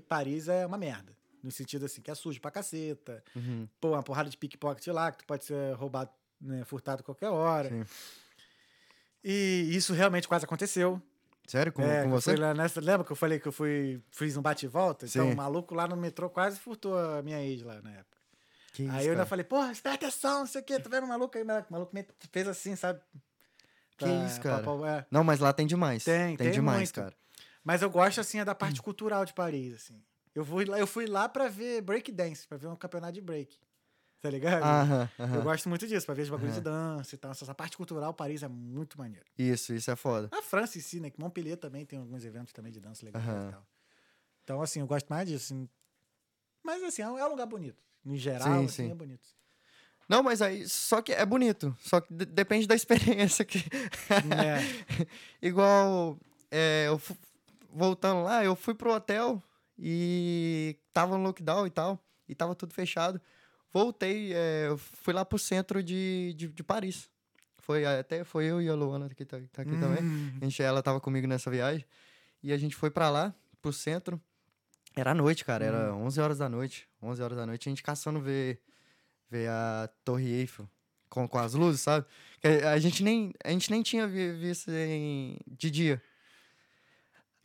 Paris 0.08 0.48
é 0.48 0.66
uma 0.66 0.78
merda. 0.78 1.12
No 1.42 1.50
sentido 1.50 1.86
assim, 1.86 2.00
que 2.02 2.10
é 2.10 2.14
sujo 2.14 2.40
pra 2.40 2.50
caceta. 2.50 3.22
Uhum. 3.34 3.66
Pô, 3.80 3.90
uma 3.92 4.02
porrada 4.02 4.28
de 4.28 4.36
pickpocket 4.36 4.86
lá, 4.88 5.10
que 5.10 5.18
tu 5.18 5.24
pode 5.26 5.44
ser 5.44 5.74
roubado, 5.74 6.10
né, 6.40 6.64
furtado 6.64 7.02
qualquer 7.02 7.28
hora. 7.30 7.68
Sim. 7.70 7.84
E 9.22 9.68
isso 9.72 9.92
realmente 9.92 10.26
quase 10.28 10.44
aconteceu. 10.44 11.00
Sério, 11.46 11.72
com, 11.72 11.82
É, 11.82 12.04
com 12.04 12.08
que 12.10 12.14
você? 12.14 12.36
nessa, 12.54 12.80
lembra 12.80 13.04
que 13.04 13.10
eu 13.12 13.16
falei 13.16 13.40
que 13.40 13.48
eu 13.48 13.52
fui, 13.52 14.00
fiz 14.12 14.36
um 14.36 14.42
bate 14.42 14.66
e 14.66 14.68
volta? 14.68 15.06
Então 15.06 15.30
o 15.30 15.36
maluco 15.36 15.74
lá 15.74 15.86
no 15.88 15.96
metrô 15.96 16.30
quase 16.30 16.58
furtou 16.60 16.96
a 16.96 17.22
minha 17.22 17.42
ex 17.42 17.62
lá 17.62 17.80
na 17.82 17.90
época. 17.90 18.16
Que 18.72 18.84
isso, 18.84 18.92
aí 18.92 19.06
eu 19.06 19.12
ainda 19.12 19.26
falei, 19.26 19.44
porra, 19.44 19.66
presta 19.68 19.92
atenção, 19.92 20.38
não 20.40 20.46
sei 20.46 20.60
o 20.60 20.64
quê, 20.64 20.78
tá 20.78 20.88
vendo 20.88 21.04
o 21.04 21.08
maluco 21.08 21.36
aí? 21.36 21.42
O 21.42 21.46
maluco 21.72 21.92
me 21.94 22.06
fez 22.30 22.46
assim, 22.46 22.76
sabe? 22.76 23.00
Que 23.98 24.04
Pra- 24.04 24.26
isso, 24.26 24.40
pra- 24.40 24.50
cara? 24.50 24.62
pra- 24.78 24.88
é. 24.98 25.06
Não, 25.10 25.24
mas 25.24 25.40
lá 25.40 25.52
tem 25.52 25.66
demais. 25.66 26.04
Tem, 26.04 26.36
tem 26.36 26.52
demais, 26.52 26.78
muito. 26.78 26.94
cara. 26.94 27.12
Mas 27.64 27.82
eu 27.82 27.90
gosto, 27.90 28.20
assim, 28.20 28.38
é 28.38 28.44
da 28.44 28.54
parte 28.54 28.80
cultural 28.80 29.24
de 29.24 29.34
Paris, 29.34 29.74
assim. 29.74 30.00
Eu 30.40 30.44
fui 30.44 30.64
lá, 30.64 30.78
eu 30.78 30.86
fui 30.86 31.06
lá 31.06 31.28
pra 31.28 31.48
ver 31.48 31.82
break 31.82 32.10
dance, 32.12 32.46
pra 32.46 32.56
ver 32.56 32.66
um 32.68 32.76
campeonato 32.76 33.12
de 33.12 33.20
break. 33.20 33.58
Tá 34.20 34.28
ligado? 34.30 34.64
Aham, 34.64 35.08
Eu 35.34 35.42
gosto 35.42 35.68
muito 35.68 35.86
disso, 35.86 36.04
pra 36.04 36.14
ver 36.14 36.22
os 36.22 36.28
bagulhos 36.30 36.54
de 36.54 36.60
dança 36.60 37.14
e 37.14 37.18
tal. 37.18 37.30
Essa 37.30 37.54
parte 37.54 37.76
cultural, 37.76 38.12
Paris 38.12 38.42
é 38.42 38.48
muito 38.48 38.98
maneiro. 38.98 39.24
Isso, 39.38 39.72
isso 39.74 39.90
é 39.90 39.96
foda. 39.96 40.28
A 40.32 40.42
França 40.42 40.76
em 40.76 40.80
si, 40.80 41.00
né? 41.00 41.08
Que 41.10 41.18
Montpellier 41.20 41.56
também 41.56 41.86
tem 41.86 41.98
alguns 41.98 42.24
eventos 42.24 42.52
também 42.52 42.70
de 42.72 42.80
dança 42.80 43.04
legais 43.04 43.24
Aham. 43.26 43.48
e 43.48 43.52
tal. 43.52 43.66
Então, 44.44 44.62
assim, 44.62 44.80
eu 44.80 44.86
gosto 44.86 45.08
mais 45.08 45.26
disso. 45.28 45.52
assim. 45.54 45.68
Mas, 46.62 46.82
assim, 46.82 47.00
é 47.02 47.08
um 47.08 47.18
é 47.18 47.24
um 47.26 47.30
lugar 47.30 47.46
bonito. 47.46 47.82
No 48.04 48.16
geral, 48.16 48.52
Sim, 48.60 48.64
assim, 48.64 48.82
sim. 48.84 48.90
é 48.90 48.94
bonito. 48.94 49.26
Não, 50.08 50.22
mas 50.22 50.42
aí, 50.42 50.68
só 50.68 51.00
que 51.00 51.12
é 51.12 51.24
bonito. 51.24 51.74
Só 51.80 52.00
que 52.00 52.12
de- 52.12 52.26
depende 52.26 52.66
da 52.66 52.74
experiência 52.76 53.44
que. 53.44 53.58
É. 53.58 55.06
Igual, 55.40 56.18
é, 56.50 56.88
eu 56.88 56.98
fu- 56.98 57.16
voltando 57.72 58.22
lá, 58.24 58.44
eu 58.44 58.54
fui 58.56 58.74
pro 58.74 58.92
hotel 58.92 59.42
e 59.82 60.76
tava 60.92 61.16
no 61.16 61.24
lockdown 61.24 61.66
e 61.66 61.70
tal, 61.70 61.98
e 62.28 62.34
tava 62.34 62.54
tudo 62.54 62.74
fechado. 62.74 63.20
Voltei, 63.72 64.32
é, 64.34 64.68
fui 64.76 65.14
lá 65.14 65.24
pro 65.24 65.38
centro 65.38 65.82
de, 65.82 66.34
de, 66.36 66.48
de 66.48 66.62
Paris. 66.62 67.08
Foi 67.58 67.84
até 67.86 68.24
foi 68.24 68.44
eu 68.46 68.60
e 68.60 68.68
a 68.68 68.74
Luana 68.74 69.08
que 69.08 69.24
tá, 69.24 69.38
tá 69.52 69.62
aqui 69.62 69.78
também. 69.78 70.02
Hum. 70.02 70.32
A 70.40 70.44
gente, 70.44 70.62
ela 70.62 70.82
tava 70.82 71.00
comigo 71.00 71.26
nessa 71.26 71.50
viagem. 71.50 71.84
E 72.42 72.52
a 72.52 72.58
gente 72.58 72.74
foi 72.74 72.90
pra 72.90 73.10
lá, 73.10 73.34
pro 73.62 73.72
centro. 73.72 74.20
Era 74.96 75.14
noite, 75.14 75.44
cara. 75.44 75.64
Era 75.64 75.94
11 75.94 76.20
horas 76.20 76.38
da 76.38 76.48
noite. 76.48 76.88
11 77.00 77.22
horas 77.22 77.36
da 77.38 77.46
noite. 77.46 77.68
A 77.68 77.70
gente 77.70 77.82
caçando 77.82 78.18
ver, 78.20 78.60
ver 79.30 79.48
a 79.48 79.88
Torre 80.04 80.28
Eiffel 80.32 80.68
com, 81.08 81.28
com 81.28 81.38
as 81.38 81.54
luzes, 81.54 81.80
sabe? 81.82 82.06
A, 82.64 82.70
a 82.72 82.78
gente 82.80 83.04
nem, 83.04 83.32
a 83.44 83.50
gente 83.50 83.70
nem 83.70 83.82
tinha 83.82 84.08
vi- 84.08 84.32
visto 84.32 84.68
em, 84.72 85.38
de 85.46 85.70
dia. 85.70 86.02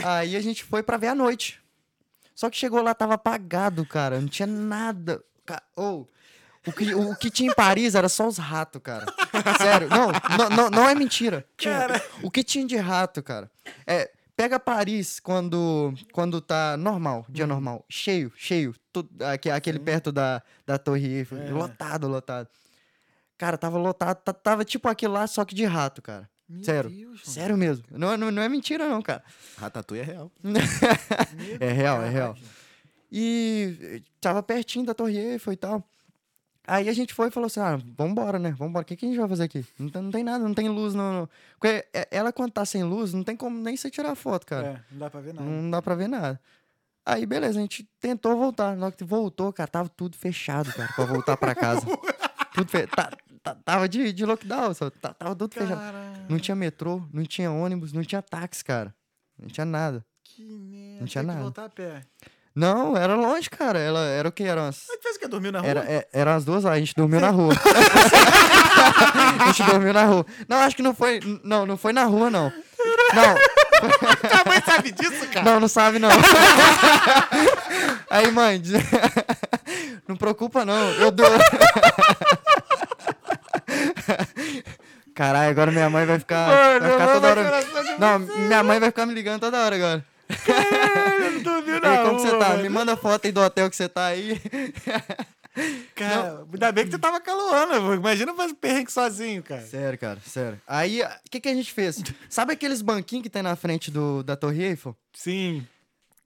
Aí 0.03 0.36
a 0.36 0.41
gente 0.41 0.63
foi 0.63 0.81
pra 0.83 0.97
ver 0.97 1.07
à 1.07 1.15
noite. 1.15 1.61
Só 2.36 2.49
que 2.49 2.57
chegou 2.57 2.81
lá, 2.81 2.93
tava 2.93 3.13
apagado, 3.15 3.86
cara. 3.86 4.19
Não 4.19 4.27
tinha 4.27 4.45
nada. 4.45 5.23
Ou, 5.75 6.09
o, 6.67 6.71
que, 6.73 6.93
o 6.93 7.15
que 7.15 7.29
tinha 7.31 7.49
em 7.51 7.55
Paris 7.55 7.95
era 7.95 8.09
só 8.09 8.27
os 8.27 8.38
ratos, 8.38 8.81
cara. 8.83 9.05
Sério. 9.57 9.88
Não, 9.89 10.07
não, 10.38 10.49
não, 10.49 10.69
não 10.69 10.89
é 10.89 10.93
mentira. 10.93 11.45
Tinha- 11.57 11.88
o 12.21 12.29
que 12.29 12.43
tinha 12.43 12.65
de 12.65 12.75
rato, 12.77 13.23
cara? 13.23 13.49
É, 13.88 14.11
pega 14.36 14.59
Paris 14.59 15.19
quando, 15.19 15.93
quando 16.11 16.41
tá 16.41 16.75
normal, 16.75 17.25
dia 17.29 17.47
normal. 17.47 17.86
Cheio, 17.88 18.33
cheio. 18.36 18.75
tu- 18.91 19.07
aque- 19.31 19.49
aquele 19.51 19.79
perto 19.79 20.11
da, 20.11 20.41
da 20.65 20.77
Torre 20.77 21.05
Eiffel. 21.19 21.38
É. 21.41 21.49
Lotado, 21.51 22.07
lotado. 22.07 22.49
Cara, 23.38 23.57
tava 23.57 23.77
lotado. 23.77 24.17
ta- 24.17 24.33
Tava 24.33 24.65
tipo 24.65 24.88
aquilo 24.89 25.13
lá, 25.13 25.25
só 25.27 25.45
que 25.45 25.53
de 25.55 25.65
rato, 25.65 26.01
cara. 26.01 26.29
Meu 26.47 26.63
Sério. 26.63 26.89
Deus. 26.89 27.21
Sério 27.23 27.57
mesmo. 27.57 27.83
Não, 27.91 28.15
não, 28.15 28.29
não 28.31 28.41
é 28.41 28.47
mentira, 28.49 28.87
não, 28.87 29.01
cara. 29.01 29.23
Ratatouille 29.57 30.03
é 30.03 30.05
real. 30.05 30.31
É 31.59 31.71
real, 31.71 32.03
é 32.03 32.09
real. 32.09 32.37
E 33.11 33.77
eh, 33.81 34.01
tava 34.21 34.43
pertinho 34.43 34.85
da 34.85 34.93
Torre 34.93 35.17
Eiffel 35.17 35.53
e 35.53 35.57
tal. 35.57 35.83
Aí 36.67 36.89
a 36.89 36.93
gente 36.93 37.13
foi 37.13 37.27
e 37.27 37.31
falou 37.31 37.47
assim: 37.47 37.59
ah, 37.59 37.79
vambora, 37.97 38.39
né? 38.39 38.51
Vambora. 38.51 38.83
O 38.83 38.85
que, 38.85 38.95
que 38.95 39.05
a 39.05 39.09
gente 39.09 39.17
vai 39.19 39.27
fazer 39.29 39.43
aqui? 39.43 39.65
Não 39.77 39.89
tem, 39.89 40.01
não 40.01 40.11
tem 40.11 40.23
nada, 40.23 40.43
não 40.43 40.53
tem 40.53 40.67
luz, 40.69 40.93
não. 40.93 41.13
não. 41.13 41.29
Porque 41.59 41.85
eh, 41.93 42.07
ela, 42.11 42.31
quando 42.33 42.51
tá 42.51 42.65
sem 42.65 42.83
luz, 42.83 43.13
não 43.13 43.23
tem 43.23 43.35
como 43.35 43.57
nem 43.59 43.77
você 43.77 43.89
tirar 43.89 44.15
foto, 44.15 44.45
cara. 44.45 44.67
É, 44.67 44.81
não 44.91 44.99
dá 44.99 45.09
pra 45.09 45.21
ver 45.21 45.33
nada. 45.33 45.47
Não 45.49 45.71
dá 45.71 45.81
pra 45.81 45.95
ver 45.95 46.07
nada. 46.07 46.39
Aí, 47.05 47.25
beleza, 47.25 47.59
a 47.59 47.61
gente 47.61 47.87
tentou 47.99 48.35
voltar. 48.35 48.75
Na 48.75 48.87
hora 48.87 48.95
que 48.95 49.03
voltou, 49.03 49.53
cara, 49.53 49.67
tava 49.69 49.89
tudo 49.89 50.17
fechado, 50.17 50.73
cara, 50.73 50.91
pra 50.93 51.05
voltar 51.05 51.37
pra 51.37 51.53
casa. 51.53 51.81
tudo 52.55 52.69
fe... 52.71 52.87
tá- 52.87 53.11
tá- 53.11 53.17
tava 53.53 53.87
de, 53.89 54.11
de 54.13 54.25
lockdown, 54.25 54.73
só. 54.73 54.89
tá- 54.89 55.13
Tava 55.13 55.35
fechado. 55.51 55.69
Caralho, 55.79 56.25
Não 56.29 56.39
tinha 56.39 56.55
metrô, 56.55 57.01
não 57.13 57.23
tinha 57.23 57.51
ônibus, 57.51 57.93
não 57.93 58.03
tinha 58.03 58.21
táxi, 58.21 58.63
cara. 58.63 58.93
Não 59.37 59.47
tinha 59.49 59.65
nada. 59.65 60.03
que 60.23 60.43
merda. 60.43 60.99
Não 61.01 61.07
tinha 61.07 61.21
Tem 61.23 61.29
que 61.29 61.35
nada. 61.35 61.41
voltar 61.41 61.65
a 61.65 61.69
pé. 61.69 62.01
Não, 62.55 62.95
era 62.95 63.15
longe, 63.15 63.49
cara. 63.49 63.77
Ela, 63.79 63.99
era 64.05 64.29
o 64.29 64.31
que? 64.31 64.43
Era 64.43 64.61
umas. 64.61 64.85
Mas 64.87 64.97
fez 65.03 65.15
o 65.17 65.19
quê? 65.19 65.27
Dormiu 65.27 65.51
na 65.51 65.59
rua? 65.59 65.69
Era, 65.69 65.79
é, 65.81 66.07
eram 66.13 66.31
as 66.31 66.45
duas 66.45 66.63
horas, 66.63 66.77
a 66.77 66.79
gente 66.79 66.95
dormiu 66.95 67.19
na 67.19 67.29
rua. 67.29 67.53
a 69.41 69.45
gente 69.51 69.63
dormiu 69.69 69.91
na 69.93 70.05
rua. 70.05 70.25
Não, 70.47 70.57
acho 70.59 70.75
que 70.75 70.81
não 70.81 70.95
foi. 70.95 71.19
Não, 71.43 71.65
não 71.65 71.75
foi 71.75 71.91
na 71.91 72.05
rua, 72.05 72.29
não. 72.29 72.49
Não, 73.13 73.35
Tua 74.29 74.43
mãe 74.45 74.61
sabe 74.65 74.91
disso, 74.93 75.27
cara? 75.33 75.43
não, 75.43 75.59
não 75.59 75.67
sabe, 75.67 75.99
não. 75.99 76.09
Aí, 78.09 78.31
mãe, 78.31 78.61
não 80.07 80.15
preocupa, 80.15 80.63
não. 80.63 80.91
Eu 80.93 81.11
dou. 81.11 81.27
Caralho, 85.16 85.49
agora 85.49 85.72
minha 85.72 85.89
mãe 85.89 86.05
vai 86.05 86.20
ficar, 86.20 86.45
vai 86.47 86.80
Mano, 86.80 86.91
ficar 86.91 87.07
eu 87.07 87.13
toda 87.13 87.28
hora. 87.30 87.97
Não, 87.97 88.20
minha 88.20 88.61
mãe 88.63 88.80
vai 88.80 88.89
ficar 88.89 89.05
me 89.05 89.13
ligando 89.13 89.39
toda 89.39 89.57
hora 89.66 89.76
agora. 89.76 90.05
Caralho, 90.45 91.39
E 91.39 91.80
na 91.80 91.89
aí, 91.89 91.97
rua. 91.97 92.05
como 92.09 92.20
você 92.20 92.30
tá? 92.38 92.49
mano. 92.49 92.63
Me 92.63 92.70
manda 92.70 92.97
foto 92.97 93.26
aí 93.26 93.32
do 93.32 93.41
hotel 93.41 93.70
que 93.70 93.76
você 93.76 93.88
tá 93.89 94.07
aí. 94.07 94.39
Cara, 95.95 96.43
ainda 96.51 96.72
bem 96.74 96.84
que 96.84 96.91
você 96.91 96.99
tava 96.99 97.22
caloando. 97.22 97.80
pô. 97.80 97.93
Imagina 97.93 98.34
fazer 98.36 98.55
perrengue 98.55 98.91
sozinho, 98.91 99.41
cara. 99.41 99.61
Sério, 99.61 99.97
cara, 99.97 100.20
sério. 100.26 100.61
Aí, 100.68 101.01
o 101.01 101.07
que, 101.32 101.39
que 101.39 101.47
a 101.47 101.53
gente 101.53 101.72
fez? 101.72 102.03
Sabe 102.30 102.51
aqueles 102.51 102.82
banquinhos 102.82 103.24
que 103.24 103.30
tem 103.30 103.41
na 103.41 103.55
frente 103.55 103.89
do, 103.89 104.22
da 104.22 104.36
Torre 104.36 104.61
Eiffel? 104.63 104.93
Sim. 105.13 105.66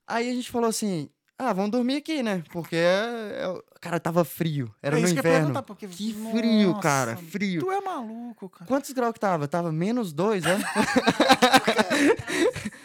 Aí 0.08 0.32
a 0.32 0.34
gente 0.34 0.50
falou 0.50 0.68
assim: 0.68 1.08
ah, 1.40 1.54
vamos 1.54 1.72
dormir 1.72 1.96
aqui, 1.96 2.22
né? 2.22 2.44
Porque, 2.52 2.76
é, 2.76 3.44
é- 3.46 3.62
cara, 3.82 4.00
tava 4.00 4.24
frio. 4.26 4.72
Era 4.84 4.98
É 4.98 5.02
no 5.02 5.08
que 5.08 5.14
inverno. 5.14 5.38
perguntar, 5.40 5.64
porque- 5.64 5.88
Que 5.88 6.14
frio, 6.14 6.70
Nossa, 6.72 6.82
cara, 6.82 7.18
frio. 7.18 7.62
Tu 7.62 7.72
é 7.72 7.82
maluco, 7.82 8.50
cara. 8.50 8.66
Quantos 8.68 8.92
graus 8.92 9.14
que 9.14 9.20
tava? 9.20 9.48
Tava 9.48 9.72
menos 9.72 10.12
dois, 10.14 10.44
né? 10.44 10.60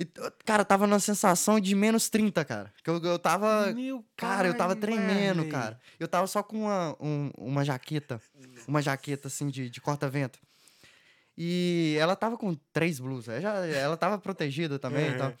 E, 0.00 0.04
cara, 0.44 0.64
tava 0.64 0.86
numa 0.86 1.00
sensação 1.00 1.58
de 1.58 1.74
menos 1.74 2.08
30, 2.08 2.44
cara. 2.44 2.72
Que 2.84 2.88
eu, 2.90 3.02
eu 3.02 3.18
tava. 3.18 3.72
Meu 3.72 4.04
Cara, 4.16 4.46
eu 4.46 4.56
tava 4.56 4.76
tremendo, 4.76 5.40
velho. 5.40 5.50
cara. 5.50 5.80
Eu 5.98 6.06
tava 6.06 6.24
só 6.28 6.40
com 6.40 6.60
uma, 6.66 6.96
um- 7.00 7.32
uma 7.36 7.64
jaqueta. 7.64 8.20
Uma 8.68 8.80
jaqueta, 8.80 9.26
assim, 9.26 9.48
de, 9.48 9.68
de 9.68 9.80
corta-vento. 9.80 10.38
E 11.36 11.96
ela 11.98 12.14
tava 12.14 12.36
com 12.36 12.54
três 12.72 13.00
blusas. 13.00 13.42
Ela, 13.42 13.68
já- 13.68 13.76
ela 13.76 13.96
tava 13.96 14.18
protegida 14.18 14.78
também 14.78 15.08
e 15.10 15.18
tal. 15.18 15.32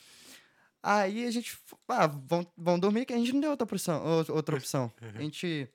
Uhum. 0.84 0.90
Aí 0.90 1.24
a 1.26 1.30
gente... 1.30 1.58
Ah, 1.88 2.06
vão, 2.06 2.46
vão 2.56 2.78
dormir 2.78 3.04
que 3.04 3.12
a 3.12 3.16
gente 3.16 3.32
não 3.32 3.40
deu 3.40 3.50
outra 3.50 3.64
opção. 3.64 4.02
ou- 4.04 4.36
Outra 4.36 4.56
opção. 4.56 4.92
A 5.14 5.20
gente... 5.20 5.68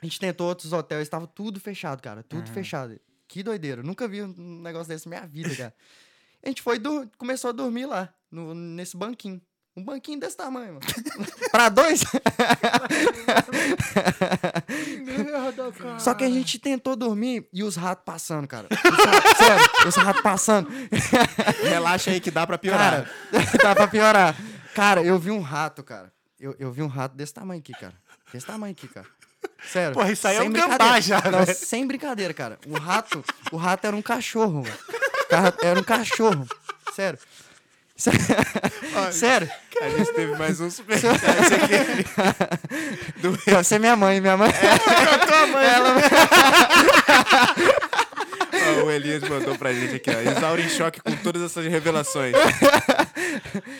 A 0.00 0.06
gente 0.06 0.20
tentou 0.20 0.46
outros 0.48 0.72
hotéis, 0.72 1.08
tava 1.08 1.26
tudo 1.26 1.58
fechado, 1.58 2.00
cara. 2.00 2.22
Tudo 2.22 2.46
Uhum. 2.46 2.54
fechado. 2.54 3.00
Que 3.26 3.42
doideira. 3.42 3.82
Nunca 3.82 4.06
vi 4.06 4.22
um 4.22 4.60
negócio 4.62 4.88
desse 4.88 5.08
na 5.08 5.16
minha 5.16 5.26
vida, 5.28 5.54
cara. 5.56 5.74
A 6.42 6.48
gente 6.48 6.62
foi 6.62 6.78
dur- 6.78 7.10
começou 7.18 7.48
a 7.50 7.52
dormir 7.52 7.86
lá, 7.86 8.14
no- 8.30 8.54
nesse 8.54 8.96
banquinho. 8.96 9.42
Um 9.78 9.84
banquinho 9.84 10.18
desse 10.18 10.36
tamanho, 10.36 10.74
mano. 10.74 10.80
pra 11.52 11.68
dois? 11.68 12.02
Merda, 15.04 15.72
cara. 15.72 15.98
Só 15.98 16.14
que 16.14 16.24
a 16.24 16.28
gente 16.28 16.58
tentou 16.58 16.96
dormir 16.96 17.46
e 17.52 17.62
os 17.62 17.76
ratos 17.76 18.04
passando, 18.04 18.46
cara. 18.46 18.66
Os 18.70 19.04
ratos- 19.04 19.36
sério, 19.38 19.70
os 19.88 19.94
ratos 19.96 20.22
passando. 20.22 20.68
Relaxa 21.62 22.10
aí 22.10 22.20
que 22.20 22.30
dá 22.30 22.46
pra 22.46 22.58
piorar. 22.58 23.04
Cara, 23.30 23.46
tá 23.62 23.74
pra 23.74 23.88
piorar. 23.88 24.36
Cara, 24.74 25.02
eu 25.02 25.18
vi 25.18 25.30
um 25.30 25.40
rato, 25.40 25.82
cara. 25.82 26.12
Eu, 26.40 26.54
eu 26.58 26.70
vi 26.72 26.82
um 26.82 26.86
rato 26.86 27.16
desse 27.16 27.34
tamanho 27.34 27.60
aqui, 27.60 27.72
cara. 27.72 27.94
Desse 28.32 28.46
tamanho 28.46 28.72
aqui, 28.72 28.86
cara. 28.88 29.06
Sério. 29.70 29.94
Porra, 29.94 30.10
isso 30.12 30.26
aí 30.26 30.36
é 30.36 30.40
sem 30.40 30.48
um 30.48 30.52
gambá 30.52 31.00
já, 31.00 31.20
Não, 31.30 31.44
velho. 31.44 31.56
sem 31.56 31.86
brincadeira, 31.86 32.34
cara. 32.34 32.58
O 32.66 32.76
rato, 32.78 33.24
o 33.52 33.56
rato 33.56 33.86
era 33.86 33.94
um 33.96 34.02
cachorro, 34.02 34.62
mano. 34.62 34.78
Era 35.62 35.78
um 35.78 35.84
cachorro. 35.84 36.46
Sério. 36.94 37.18
Sério. 39.12 39.50
A 39.82 39.88
gente 39.90 40.12
teve 40.12 40.36
mais 40.36 40.60
um 40.60 40.70
super 40.70 40.96
Deve 43.46 43.64
ser 43.64 43.78
minha 43.80 43.96
mãe, 43.96 44.20
minha 44.20 44.36
mãe. 44.36 44.50
Ó, 48.80 48.84
o 48.84 48.90
Elias 48.90 49.22
mandou 49.28 49.56
pra 49.56 49.72
gente 49.72 49.96
aqui, 49.96 50.10
ó. 50.10 50.20
Isaura 50.36 50.60
em 50.60 50.68
choque 50.68 51.00
com 51.00 51.14
todas 51.16 51.42
essas 51.42 51.64
revelações. 51.66 52.34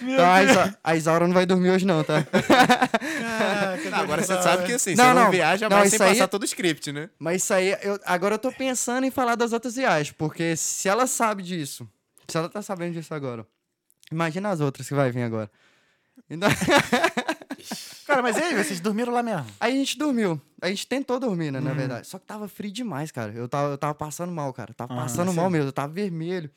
Então, 0.02 0.30
a, 0.30 0.42
Isa- 0.42 0.78
a 0.82 0.96
Isaura 0.96 1.26
não 1.26 1.34
vai 1.34 1.46
dormir 1.46 1.70
hoje, 1.70 1.86
não, 1.86 2.02
tá? 2.04 2.24
Caraca, 2.24 3.90
Não, 3.90 3.98
agora 3.98 4.22
você 4.22 4.42
sabe 4.42 4.62
do 4.62 4.66
que 4.66 4.72
assim, 4.74 4.94
Não, 4.94 5.04
você 5.04 5.14
não, 5.14 5.24
não. 5.24 5.30
viaja 5.30 5.68
mais 5.68 5.90
sem 5.90 6.00
aí- 6.02 6.12
passar 6.14 6.28
todo 6.28 6.42
o 6.42 6.46
script, 6.46 6.92
né? 6.92 7.08
Mas 7.18 7.42
isso 7.42 7.54
aí, 7.54 7.76
eu, 7.82 7.98
agora 8.04 8.34
eu 8.34 8.38
tô 8.38 8.52
pensando 8.52 9.04
em 9.04 9.10
falar 9.10 9.34
das 9.34 9.52
outras 9.52 9.74
viagens, 9.76 10.14
porque 10.16 10.56
se 10.56 10.88
ela 10.88 11.06
sabe 11.06 11.42
disso, 11.42 11.88
se 12.28 12.36
ela 12.36 12.48
tá 12.48 12.62
sabendo 12.62 12.94
disso 12.94 13.14
agora, 13.14 13.46
imagina 14.10 14.50
as 14.50 14.60
outras 14.60 14.88
que 14.88 14.94
vai 14.94 15.10
vir 15.10 15.22
agora. 15.22 15.50
Então, 16.28 16.48
Cara, 18.06 18.22
mas 18.22 18.36
e 18.36 18.42
aí, 18.42 18.54
vocês 18.54 18.80
dormiram 18.80 19.12
lá 19.12 19.22
mesmo? 19.22 19.46
aí 19.60 19.72
a 19.74 19.76
gente 19.76 19.98
dormiu. 19.98 20.40
A 20.62 20.68
gente 20.68 20.86
tentou 20.86 21.18
dormir, 21.20 21.50
né, 21.50 21.60
na 21.60 21.70
Uhum. 21.70 21.76
verdade. 21.76 22.06
Só 22.06 22.18
que 22.18 22.26
tava 22.26 22.48
frio 22.48 22.70
demais, 22.72 23.10
cara. 23.12 23.32
Eu 23.32 23.48
tava, 23.48 23.72
eu 23.72 23.78
tava 23.78 23.94
passando 23.94 24.32
mal, 24.32 24.52
cara. 24.52 24.72
Tava 24.74 24.92
Aham, 24.92 25.02
passando 25.04 25.32
mal 25.32 25.50
mesmo. 25.50 25.68
Eu 25.68 25.72
tava 25.72 25.92
vermelho. 25.92 26.50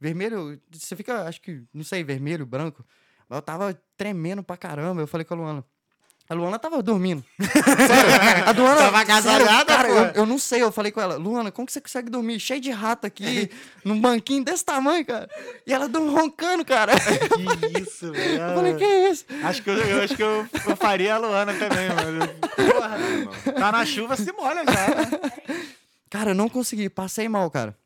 Vermelho, 0.00 0.60
você 0.70 0.96
fica, 0.96 1.24
acho 1.28 1.40
que, 1.40 1.62
não 1.72 1.84
sei, 1.84 2.02
vermelho, 2.04 2.46
branco. 2.46 2.84
Mas 3.28 3.36
eu 3.38 3.42
tava 3.42 3.74
tremendo 3.96 4.42
pra 4.42 4.56
caramba. 4.56 5.00
Eu 5.02 5.06
falei 5.06 5.24
com 5.24 5.34
a 5.34 5.36
Luana. 5.36 5.64
A 6.28 6.32
Luana 6.32 6.58
tava 6.58 6.82
dormindo. 6.82 7.22
Sério, 7.38 8.46
a 8.48 8.50
Luana. 8.52 8.80
Tava 8.80 8.98
agasalhada, 8.98 9.64
cara, 9.66 9.88
eu, 9.88 10.04
eu 10.14 10.26
não 10.26 10.38
sei. 10.38 10.62
Eu 10.62 10.72
falei 10.72 10.90
com 10.90 11.00
ela, 11.00 11.16
Luana, 11.16 11.52
como 11.52 11.66
que 11.66 11.72
você 11.72 11.82
consegue 11.82 12.08
dormir? 12.08 12.40
Cheio 12.40 12.60
de 12.62 12.70
rato 12.70 13.06
aqui, 13.06 13.50
num 13.84 14.00
banquinho 14.00 14.42
desse 14.42 14.64
tamanho, 14.64 15.04
cara. 15.04 15.28
E 15.66 15.72
ela 15.72 15.86
dorme 15.86 16.10
roncando, 16.10 16.64
cara. 16.64 16.92
Que 17.34 17.78
isso, 17.80 18.10
velho. 18.10 18.40
Eu 18.42 18.54
falei, 18.54 18.74
que 18.74 18.84
isso? 18.84 19.26
Acho 19.42 19.62
que 19.62 19.68
eu, 19.70 19.74
eu 19.74 20.02
acho 20.02 20.16
que 20.16 20.22
eu, 20.22 20.46
eu 20.66 20.76
faria 20.76 21.14
a 21.14 21.18
Luana 21.18 21.52
também, 21.52 21.88
mano. 21.90 22.26
Porra, 22.56 23.52
tá 23.52 23.72
na 23.72 23.84
chuva, 23.84 24.16
se 24.16 24.32
molha 24.32 24.64
já. 24.64 24.72
né? 24.94 25.66
Cara, 26.08 26.30
eu 26.30 26.34
não 26.34 26.48
consegui, 26.48 26.88
passei 26.88 27.28
mal, 27.28 27.50
cara. 27.50 27.76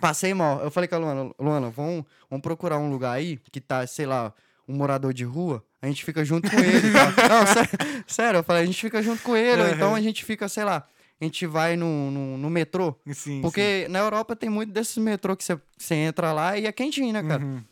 Passei 0.00 0.32
mal. 0.32 0.60
Eu 0.62 0.70
falei 0.70 0.86
com 0.86 0.94
a 0.94 0.98
Luana, 0.98 1.30
Luana, 1.40 1.70
vamos, 1.70 2.04
vamos 2.30 2.42
procurar 2.42 2.78
um 2.78 2.90
lugar 2.90 3.12
aí 3.12 3.38
que 3.50 3.60
tá, 3.60 3.84
sei 3.86 4.06
lá, 4.06 4.32
um 4.68 4.74
morador 4.76 5.12
de 5.12 5.24
rua, 5.24 5.62
a 5.84 5.88
gente 5.88 6.04
fica 6.04 6.24
junto 6.24 6.50
com 6.50 6.56
ele. 6.58 6.90
Não, 7.28 7.46
sé- 7.46 8.04
sério, 8.06 8.38
eu 8.38 8.44
falei, 8.44 8.62
a 8.62 8.66
gente 8.66 8.80
fica 8.80 9.02
junto 9.02 9.22
com 9.22 9.36
ele, 9.36 9.62
ou 9.62 9.68
então 9.68 9.94
a 9.94 10.00
gente 10.00 10.24
fica, 10.24 10.48
sei 10.48 10.64
lá, 10.64 10.86
a 11.20 11.24
gente 11.24 11.46
vai 11.46 11.76
no, 11.76 12.10
no, 12.10 12.38
no 12.38 12.50
metrô. 12.50 12.94
Sim, 13.12 13.40
Porque 13.42 13.86
na 13.88 13.98
Europa 14.00 14.34
tem 14.34 14.48
muito 14.48 14.72
desses 14.72 14.96
metrô 14.98 15.36
que 15.36 15.44
você, 15.44 15.94
entra 15.94 16.32
lá 16.32 16.58
e 16.58 16.66
é 16.66 16.72
quentinho, 16.72 17.12
né, 17.12 17.22
cara? 17.22 17.44
Uhum. 17.44 17.62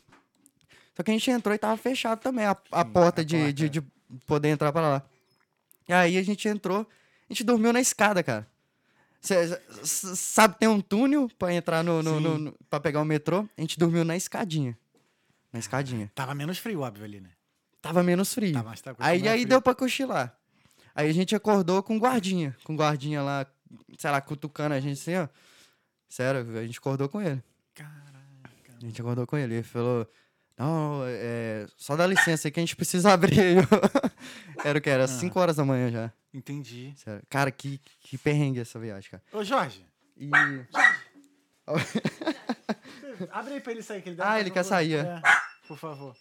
Só 0.95 1.01
que 1.03 1.09
a 1.11 1.13
gente 1.13 1.29
entrou 1.31 1.55
e 1.55 1.57
tava 1.57 1.75
fechado 1.75 2.19
também 2.19 2.45
a, 2.45 2.51
a 2.71 2.85
porta, 2.85 3.25
de, 3.25 3.35
porta. 3.37 3.53
De, 3.53 3.69
de 3.69 3.81
poder 4.27 4.49
entrar 4.49 4.71
pra 4.71 4.81
lá. 4.81 5.03
E 5.89 5.93
aí 5.93 6.17
a 6.17 6.23
gente 6.23 6.47
entrou, 6.47 6.81
a 7.29 7.33
gente 7.33 7.43
dormiu 7.43 7.73
na 7.73 7.81
escada, 7.81 8.21
cara. 8.21 8.47
Cê, 9.19 9.59
sabe, 9.83 10.55
tem 10.59 10.67
um 10.69 10.79
túnel 10.81 11.29
pra 11.39 11.53
entrar 11.53 11.83
no, 11.83 12.03
no, 12.03 12.19
no, 12.19 12.37
no- 12.37 12.55
pra 12.69 12.79
pegar 12.79 13.01
o 13.01 13.05
metrô. 13.05 13.47
A 13.57 13.61
gente 13.61 13.79
dormiu 13.79 14.03
na 14.05 14.15
escadinha. 14.15 14.77
Na 15.51 15.59
escadinha. 15.59 16.11
Tava 16.13 16.35
menos 16.35 16.57
frio, 16.57 16.81
óbvio, 16.81 17.05
ali, 17.05 17.21
né? 17.21 17.29
Tava 17.83 18.01
menos 18.01 18.33
frio. 18.33 18.53
Tava, 18.53 18.69
mas 18.69 18.79
tava 18.81 18.95
aí 18.99 19.27
aí 19.27 19.39
frio. 19.39 19.49
deu 19.49 19.61
pra 19.61 19.75
cochilar. 19.75 20.33
Aí 20.95 21.09
a 21.09 21.13
gente 21.13 21.35
acordou 21.35 21.83
com 21.83 21.99
guardinha. 21.99 22.55
Com 22.63 22.77
guardinha 22.77 23.21
lá, 23.21 23.45
sei 23.97 24.09
lá, 24.09 24.21
cutucando 24.21 24.73
a 24.73 24.79
gente 24.79 24.99
assim, 25.01 25.17
ó. 25.17 25.27
Sério, 26.07 26.57
a 26.57 26.65
gente 26.65 26.79
acordou 26.79 27.09
com 27.09 27.21
ele. 27.21 27.43
Caraca. 27.75 27.99
A 28.81 28.85
gente 28.85 29.01
acordou 29.01 29.27
com 29.27 29.35
ele. 29.37 29.55
Ele 29.55 29.63
falou: 29.63 30.09
Não, 30.57 31.01
é, 31.05 31.67
só 31.75 31.97
dá 31.97 32.07
licença 32.07 32.47
aí 32.47 32.51
que 32.51 32.59
a 32.59 32.63
gente 32.63 32.75
precisa 32.77 33.11
abrir. 33.15 33.67
Era 34.63 34.79
o 34.79 34.81
que? 34.81 34.89
Era 34.89 35.05
5 35.05 35.37
horas 35.37 35.57
da 35.57 35.65
manhã 35.65 35.91
já. 35.91 36.09
Entendi. 36.33 36.93
Sério. 36.95 37.21
Cara, 37.29 37.51
que, 37.51 37.81
que 37.99 38.17
perrengue 38.17 38.61
essa 38.61 38.79
viagem, 38.79 39.11
cara. 39.11 39.21
Ô, 39.33 39.43
Jorge, 39.43 39.85
E. 40.15 40.29
abre 43.29 43.55
aí 43.55 43.59
pra 43.61 43.71
ele 43.73 43.83
sair. 43.83 44.01
Que 44.01 44.07
ele 44.09 44.15
dá 44.15 44.31
Ah, 44.31 44.39
ele 44.39 44.51
quer 44.51 44.63
sair, 44.63 44.93
é. 44.95 44.99
É, 44.99 45.21
por 45.67 45.77
favor. 45.77 46.15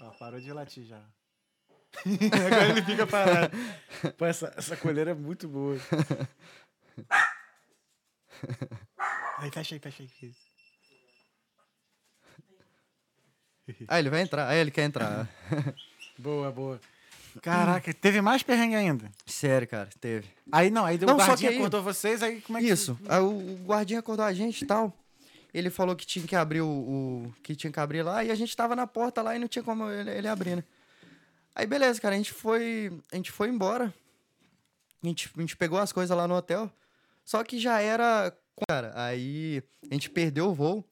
Ó, 0.00 0.10
parou 0.18 0.40
de 0.40 0.52
latir 0.52 0.84
já. 0.84 1.00
Agora 2.46 2.68
ele 2.68 2.82
fica 2.82 3.06
parado. 3.06 3.56
Pô, 4.18 4.26
essa, 4.26 4.52
essa 4.56 4.76
coleira 4.76 5.12
é 5.12 5.14
muito 5.14 5.48
boa. 5.48 5.76
Aí, 9.38 9.50
fecha 9.50 9.74
aí, 9.74 9.78
fecha 9.80 10.02
aí. 10.02 10.34
Ah, 13.88 13.98
ele 13.98 14.10
vai 14.10 14.20
entrar. 14.20 14.48
Ah, 14.48 14.54
ele 14.54 14.70
quer 14.70 14.84
entrar. 14.84 15.28
Boa, 16.18 16.50
boa. 16.50 16.80
Caraca, 17.42 17.92
teve 17.92 18.22
mais 18.22 18.42
perrengue 18.42 18.74
ainda. 18.74 19.10
Sério, 19.26 19.68
cara, 19.68 19.90
teve. 20.00 20.26
Aí 20.50 20.70
não, 20.70 20.86
aí 20.86 20.96
o 20.96 21.00
Não, 21.04 21.18
só 21.18 21.26
guardinha 21.26 21.36
que 21.50 21.54
aí- 21.56 21.60
acordou 21.60 21.82
vocês, 21.82 22.22
aí 22.22 22.40
como 22.40 22.56
é 22.56 22.62
que... 22.62 22.68
Isso. 22.68 22.98
Aí 23.06 23.20
o, 23.20 23.26
o 23.36 23.56
guardinha 23.66 24.00
acordou 24.00 24.24
a 24.24 24.32
gente 24.32 24.62
e 24.64 24.66
tal. 24.66 24.90
Ele 25.56 25.70
falou 25.70 25.96
que 25.96 26.04
tinha 26.06 26.26
que 26.26 26.36
abrir 26.36 26.60
o, 26.60 26.68
o- 26.68 27.34
que 27.42 27.56
tinha 27.56 27.72
que 27.72 27.80
abrir 27.80 28.02
lá 28.02 28.22
e 28.24 28.30
a 28.30 28.34
gente 28.34 28.54
tava 28.56 28.76
na 28.76 28.86
porta 28.86 29.22
lá 29.22 29.34
e 29.34 29.38
não 29.38 29.48
tinha 29.48 29.62
como 29.62 29.88
ele, 29.90 30.10
ele 30.10 30.28
abrir, 30.28 30.56
né? 30.56 30.64
Aí 31.54 31.66
beleza, 31.66 32.00
cara, 32.00 32.14
a 32.14 32.18
gente 32.18 32.32
foi, 32.32 32.92
a 33.10 33.16
gente 33.16 33.32
foi 33.32 33.48
embora. 33.48 33.92
A 35.02 35.06
gente, 35.06 35.30
a 35.36 35.40
gente 35.40 35.56
pegou 35.56 35.78
as 35.78 35.92
coisas 35.92 36.14
lá 36.16 36.26
no 36.28 36.34
hotel. 36.34 36.70
Só 37.24 37.42
que 37.42 37.58
já 37.58 37.80
era, 37.80 38.30
cara, 38.68 38.92
aí 38.94 39.62
a 39.90 39.94
gente 39.94 40.10
perdeu 40.10 40.48
o 40.48 40.54
voo. 40.54 40.84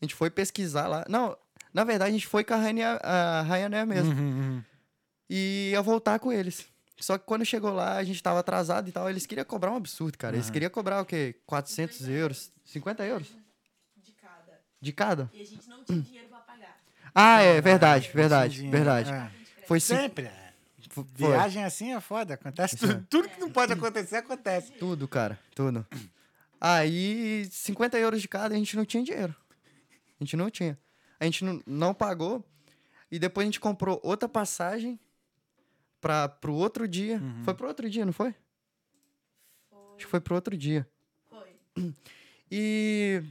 A 0.00 0.04
gente 0.04 0.14
foi 0.14 0.30
pesquisar 0.30 0.86
lá. 0.88 1.04
Não, 1.08 1.36
na 1.74 1.84
verdade 1.84 2.10
a 2.10 2.12
gente 2.14 2.26
foi 2.26 2.42
com 2.42 2.54
a 2.54 2.56
Ryanair, 2.56 2.98
a 3.02 3.42
Ryanair 3.42 3.86
mesmo. 3.86 4.12
Uhum, 4.12 4.28
uhum. 4.40 4.64
E 5.28 5.70
ia 5.72 5.82
voltar 5.82 6.18
com 6.18 6.32
eles. 6.32 6.64
Só 6.98 7.16
que 7.18 7.24
quando 7.24 7.44
chegou 7.44 7.72
lá, 7.72 7.96
a 7.96 8.04
gente 8.04 8.22
tava 8.22 8.40
atrasado 8.40 8.88
e 8.88 8.92
tal. 8.92 9.08
Eles 9.08 9.26
queriam 9.26 9.44
cobrar 9.44 9.70
um 9.72 9.76
absurdo, 9.76 10.16
cara. 10.18 10.36
Eles 10.36 10.48
queriam 10.50 10.70
cobrar 10.70 11.00
o 11.00 11.04
quê? 11.04 11.34
400 11.46 12.08
euros? 12.08 12.50
50 12.64 13.04
euros? 13.04 13.28
De 14.80 14.92
cada. 14.92 15.30
E 15.32 15.42
a 15.42 15.46
gente 15.46 15.68
não 15.68 15.84
tinha 15.84 16.00
dinheiro 16.00 16.28
pra 16.28 16.38
pagar. 16.38 16.80
Ah, 17.14 17.40
é, 17.40 17.60
verdade, 17.60 18.10
verdade, 18.14 18.68
verdade. 18.68 19.12
É. 19.12 19.30
Foi. 19.66 19.80
Sempre. 19.80 20.26
é. 20.26 20.52
Foi. 20.90 21.04
Viagem 21.14 21.62
assim 21.64 21.92
é 21.92 22.00
foda. 22.00 22.34
Acontece 22.34 22.76
tudo. 22.76 23.06
Tudo 23.08 23.28
que 23.28 23.38
não 23.38 23.50
pode 23.50 23.72
acontecer, 23.72 24.16
acontece. 24.16 24.72
Tudo, 24.72 25.06
cara, 25.06 25.38
tudo. 25.54 25.86
Aí, 26.60 27.48
50 27.50 27.98
euros 27.98 28.20
de 28.20 28.28
cada, 28.28 28.54
a 28.54 28.58
gente 28.58 28.76
não 28.76 28.84
tinha 28.84 29.02
dinheiro. 29.02 29.34
A 30.20 30.24
gente 30.24 30.36
não 30.36 30.50
tinha. 30.50 30.78
A 31.18 31.24
gente 31.24 31.44
não, 31.44 31.62
não 31.66 31.94
pagou. 31.94 32.44
E 33.10 33.18
depois 33.18 33.44
a 33.44 33.46
gente 33.46 33.60
comprou 33.60 34.00
outra 34.02 34.28
passagem 34.28 34.98
para 36.00 36.28
pro 36.28 36.54
outro 36.54 36.86
dia. 36.86 37.20
Foi 37.44 37.54
pro 37.54 37.68
outro 37.68 37.88
dia, 37.88 38.04
não 38.04 38.12
foi? 38.12 38.34
Acho 39.96 40.06
que 40.06 40.06
foi 40.06 40.20
pro 40.20 40.34
outro 40.34 40.56
dia. 40.56 40.88
Foi. 41.28 41.94
E 42.50 43.22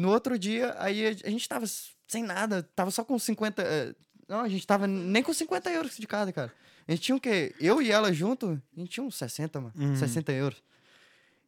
no 0.00 0.10
outro 0.10 0.38
dia, 0.38 0.74
aí 0.78 1.06
a 1.06 1.30
gente 1.30 1.48
tava 1.48 1.66
sem 2.08 2.22
nada, 2.22 2.62
tava 2.74 2.90
só 2.90 3.04
com 3.04 3.18
50. 3.18 3.62
eh, 3.62 3.94
Não, 4.28 4.40
a 4.40 4.48
gente 4.48 4.66
tava 4.66 4.86
nem 4.86 5.22
com 5.22 5.32
50 5.32 5.70
euros 5.70 5.96
de 5.96 6.06
cada, 6.06 6.32
cara. 6.32 6.52
A 6.88 6.92
gente 6.92 7.02
tinha 7.02 7.16
o 7.16 7.20
quê? 7.20 7.54
Eu 7.60 7.80
e 7.80 7.90
ela 7.90 8.12
junto, 8.12 8.60
a 8.76 8.80
gente 8.80 8.90
tinha 8.90 9.04
uns 9.04 9.16
60, 9.16 9.60
mano. 9.60 9.72
Uhum. 9.76 9.94
60 9.96 10.32
euros. 10.32 10.62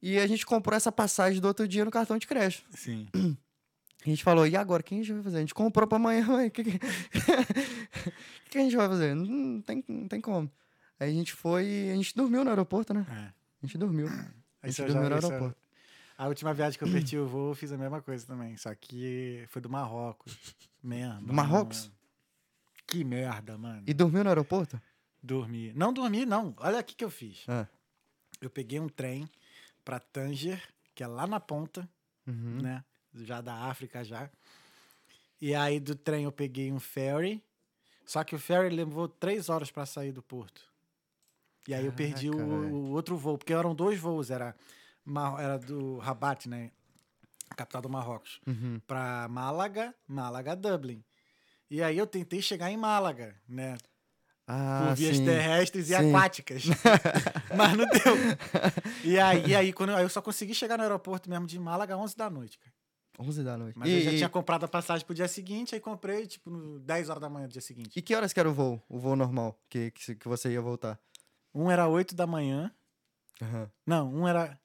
E 0.00 0.18
a 0.18 0.26
gente 0.26 0.44
comprou 0.46 0.76
essa 0.76 0.90
passagem 0.92 1.40
do 1.40 1.46
outro 1.48 1.66
dia 1.66 1.84
no 1.84 1.90
cartão 1.90 2.18
de 2.18 2.26
crédito. 2.26 2.64
Sim. 2.76 3.08
A 4.04 4.08
gente 4.08 4.22
falou, 4.24 4.46
e 4.46 4.56
agora? 4.56 4.80
O 4.80 4.84
que 4.84 4.94
a 4.94 4.98
gente 4.98 5.12
vai 5.12 5.22
fazer? 5.22 5.36
A 5.36 5.40
gente 5.40 5.54
comprou 5.54 5.86
pra 5.86 5.96
amanhã, 5.96 6.24
mãe. 6.26 6.48
O 6.48 6.50
que, 6.50 6.64
que... 6.64 6.78
que 8.50 8.58
a 8.58 8.60
gente 8.62 8.76
vai 8.76 8.88
fazer? 8.88 9.14
Não, 9.14 9.60
tem, 9.62 9.84
não 9.88 10.08
tem 10.08 10.20
como. 10.20 10.50
Aí 10.98 11.10
a 11.10 11.12
gente 11.14 11.32
foi. 11.32 11.90
A 11.92 11.94
gente 11.96 12.14
dormiu 12.14 12.42
no 12.44 12.50
aeroporto, 12.50 12.92
né? 12.94 13.06
É. 13.08 13.14
A 13.62 13.66
gente 13.66 13.78
dormiu. 13.78 14.08
A 14.62 14.68
gente 14.68 14.82
dormiu 14.82 15.02
já- 15.04 15.08
no 15.08 15.14
aeroporto. 15.14 15.56
A 16.22 16.28
última 16.28 16.54
viagem 16.54 16.78
que 16.78 16.84
eu 16.84 16.88
perdi 16.90 17.18
o 17.18 17.26
voo, 17.26 17.50
eu 17.50 17.54
fiz 17.56 17.72
a 17.72 17.76
mesma 17.76 18.00
coisa 18.00 18.24
também. 18.24 18.56
Só 18.56 18.72
que 18.76 19.44
foi 19.48 19.60
do 19.60 19.68
Marrocos. 19.68 20.54
Merda. 20.80 21.20
Do 21.20 21.32
Marrocos? 21.32 21.90
Que 22.86 23.02
merda, 23.02 23.58
mano. 23.58 23.82
E 23.86 23.92
dormiu 23.92 24.22
no 24.22 24.30
aeroporto? 24.30 24.80
Dormi. 25.20 25.72
Não 25.74 25.92
dormi, 25.92 26.24
não. 26.24 26.54
Olha 26.58 26.78
o 26.78 26.84
que 26.84 27.04
eu 27.04 27.10
fiz. 27.10 27.44
Ah. 27.48 27.66
Eu 28.40 28.48
peguei 28.48 28.78
um 28.78 28.88
trem 28.88 29.28
pra 29.84 29.98
Tanger, 29.98 30.62
que 30.94 31.02
é 31.02 31.06
lá 31.08 31.26
na 31.26 31.40
ponta, 31.40 31.88
Uhum. 32.24 32.60
né? 32.62 32.84
Já 33.14 33.40
da 33.40 33.54
África 33.64 34.04
já. 34.04 34.30
E 35.40 35.56
aí 35.56 35.80
do 35.80 35.96
trem 35.96 36.22
eu 36.22 36.30
peguei 36.32 36.70
um 36.70 36.78
ferry. 36.78 37.42
Só 38.06 38.22
que 38.22 38.36
o 38.36 38.38
ferry 38.38 38.68
levou 38.72 39.08
três 39.08 39.48
horas 39.48 39.72
pra 39.72 39.84
sair 39.86 40.12
do 40.12 40.22
porto. 40.22 40.62
E 41.66 41.74
aí 41.74 41.84
eu 41.84 41.92
perdi 41.92 42.30
o, 42.30 42.36
o 42.36 42.90
outro 42.92 43.16
voo, 43.16 43.36
porque 43.36 43.52
eram 43.52 43.74
dois 43.74 43.98
voos, 43.98 44.30
era, 44.30 44.54
Ma- 45.04 45.40
era 45.40 45.58
do 45.58 45.98
Rabat, 45.98 46.48
né? 46.48 46.70
A 47.50 47.54
capital 47.54 47.82
do 47.82 47.88
Marrocos. 47.88 48.40
Uhum. 48.46 48.80
Pra 48.86 49.26
Málaga, 49.28 49.94
Málaga, 50.06 50.54
Dublin. 50.56 51.04
E 51.70 51.82
aí 51.82 51.96
eu 51.98 52.06
tentei 52.06 52.40
chegar 52.42 52.70
em 52.70 52.76
Málaga, 52.76 53.34
né? 53.48 53.76
Ah, 54.46 54.86
por 54.88 54.96
vias 54.96 55.16
sim. 55.18 55.24
terrestres 55.24 55.88
e 55.90 55.96
Sim. 55.96 56.08
aquáticas. 56.08 56.64
Mas 57.56 57.72
não 57.76 57.86
deu. 57.86 58.16
E 59.04 59.18
aí, 59.18 59.54
aí, 59.54 59.72
quando 59.72 59.90
eu, 59.90 59.96
aí 59.96 60.02
eu 60.04 60.08
só 60.08 60.20
consegui 60.20 60.54
chegar 60.54 60.76
no 60.76 60.82
aeroporto 60.82 61.30
mesmo 61.30 61.46
de 61.46 61.58
Málaga 61.58 61.96
11 61.96 62.16
da 62.16 62.28
noite, 62.28 62.58
cara. 62.58 62.72
11 63.18 63.42
da 63.44 63.56
noite. 63.56 63.78
Mas 63.78 63.88
e, 63.88 63.92
eu 63.92 64.00
já 64.02 64.12
e- 64.12 64.16
tinha 64.16 64.28
comprado 64.28 64.64
a 64.64 64.68
passagem 64.68 65.06
pro 65.06 65.14
dia 65.14 65.28
seguinte, 65.28 65.74
aí 65.74 65.80
comprei, 65.80 66.26
tipo, 66.26 66.50
no 66.50 66.80
10 66.80 67.08
horas 67.08 67.20
da 67.20 67.28
manhã 67.30 67.46
do 67.46 67.52
dia 67.52 67.60
seguinte. 67.62 67.96
e 67.96 68.02
que 68.02 68.14
horas 68.14 68.32
que 68.32 68.40
era 68.40 68.48
o 68.48 68.52
voo? 68.52 68.82
O 68.88 68.98
voo 68.98 69.14
normal 69.14 69.58
que, 69.68 69.90
que, 69.92 70.14
que 70.16 70.28
você 70.28 70.50
ia 70.50 70.60
voltar? 70.60 70.98
Um 71.54 71.70
era 71.70 71.86
8 71.86 72.14
da 72.14 72.26
manhã. 72.26 72.70
Aham. 73.40 73.70
Não, 73.86 74.12
um 74.12 74.26
era. 74.26 74.58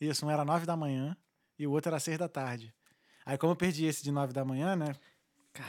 Isso, 0.00 0.24
um 0.26 0.30
era 0.30 0.44
9 0.44 0.66
da 0.66 0.76
manhã 0.76 1.16
e 1.58 1.66
o 1.66 1.72
outro 1.72 1.90
era 1.90 1.98
6 2.00 2.18
da 2.18 2.28
tarde. 2.28 2.72
Aí, 3.26 3.36
como 3.36 3.52
eu 3.52 3.56
perdi 3.56 3.84
esse 3.84 4.02
de 4.02 4.10
9 4.10 4.32
da 4.32 4.44
manhã, 4.44 4.74
né? 4.76 4.94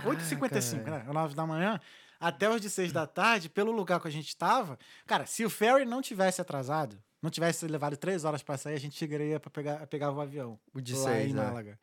8h55, 0.06 0.84
velho. 0.84 0.92
né? 0.92 1.06
9 1.12 1.36
da 1.36 1.46
manhã, 1.46 1.80
até 2.20 2.50
os 2.50 2.62
de 2.62 2.70
6 2.70 2.92
da 2.92 3.08
tarde, 3.08 3.50
pelo 3.50 3.72
lugar 3.72 4.00
que 4.00 4.08
a 4.08 4.12
gente 4.12 4.36
tava. 4.36 4.78
Cara, 5.06 5.26
se 5.26 5.44
o 5.44 5.50
ferry 5.50 5.86
não 5.86 6.02
tivesse 6.02 6.40
atrasado, 6.42 7.02
não 7.22 7.30
tivesse 7.30 7.68
levado 7.68 7.98
3 7.98 8.24
horas 8.24 8.44
pra 8.44 8.58
sair, 8.58 8.76
a 8.76 8.80
gente 8.80 8.96
chegaria 8.98 9.40
pra 9.40 9.50
pegar, 9.50 9.88
pegar 9.88 10.12
o 10.12 10.22
avião. 10.22 10.60
O 10.74 10.80
de 10.80 10.96
6, 10.96 11.32
em 11.32 11.32
é. 11.32 11.34
Málaga. 11.34 11.80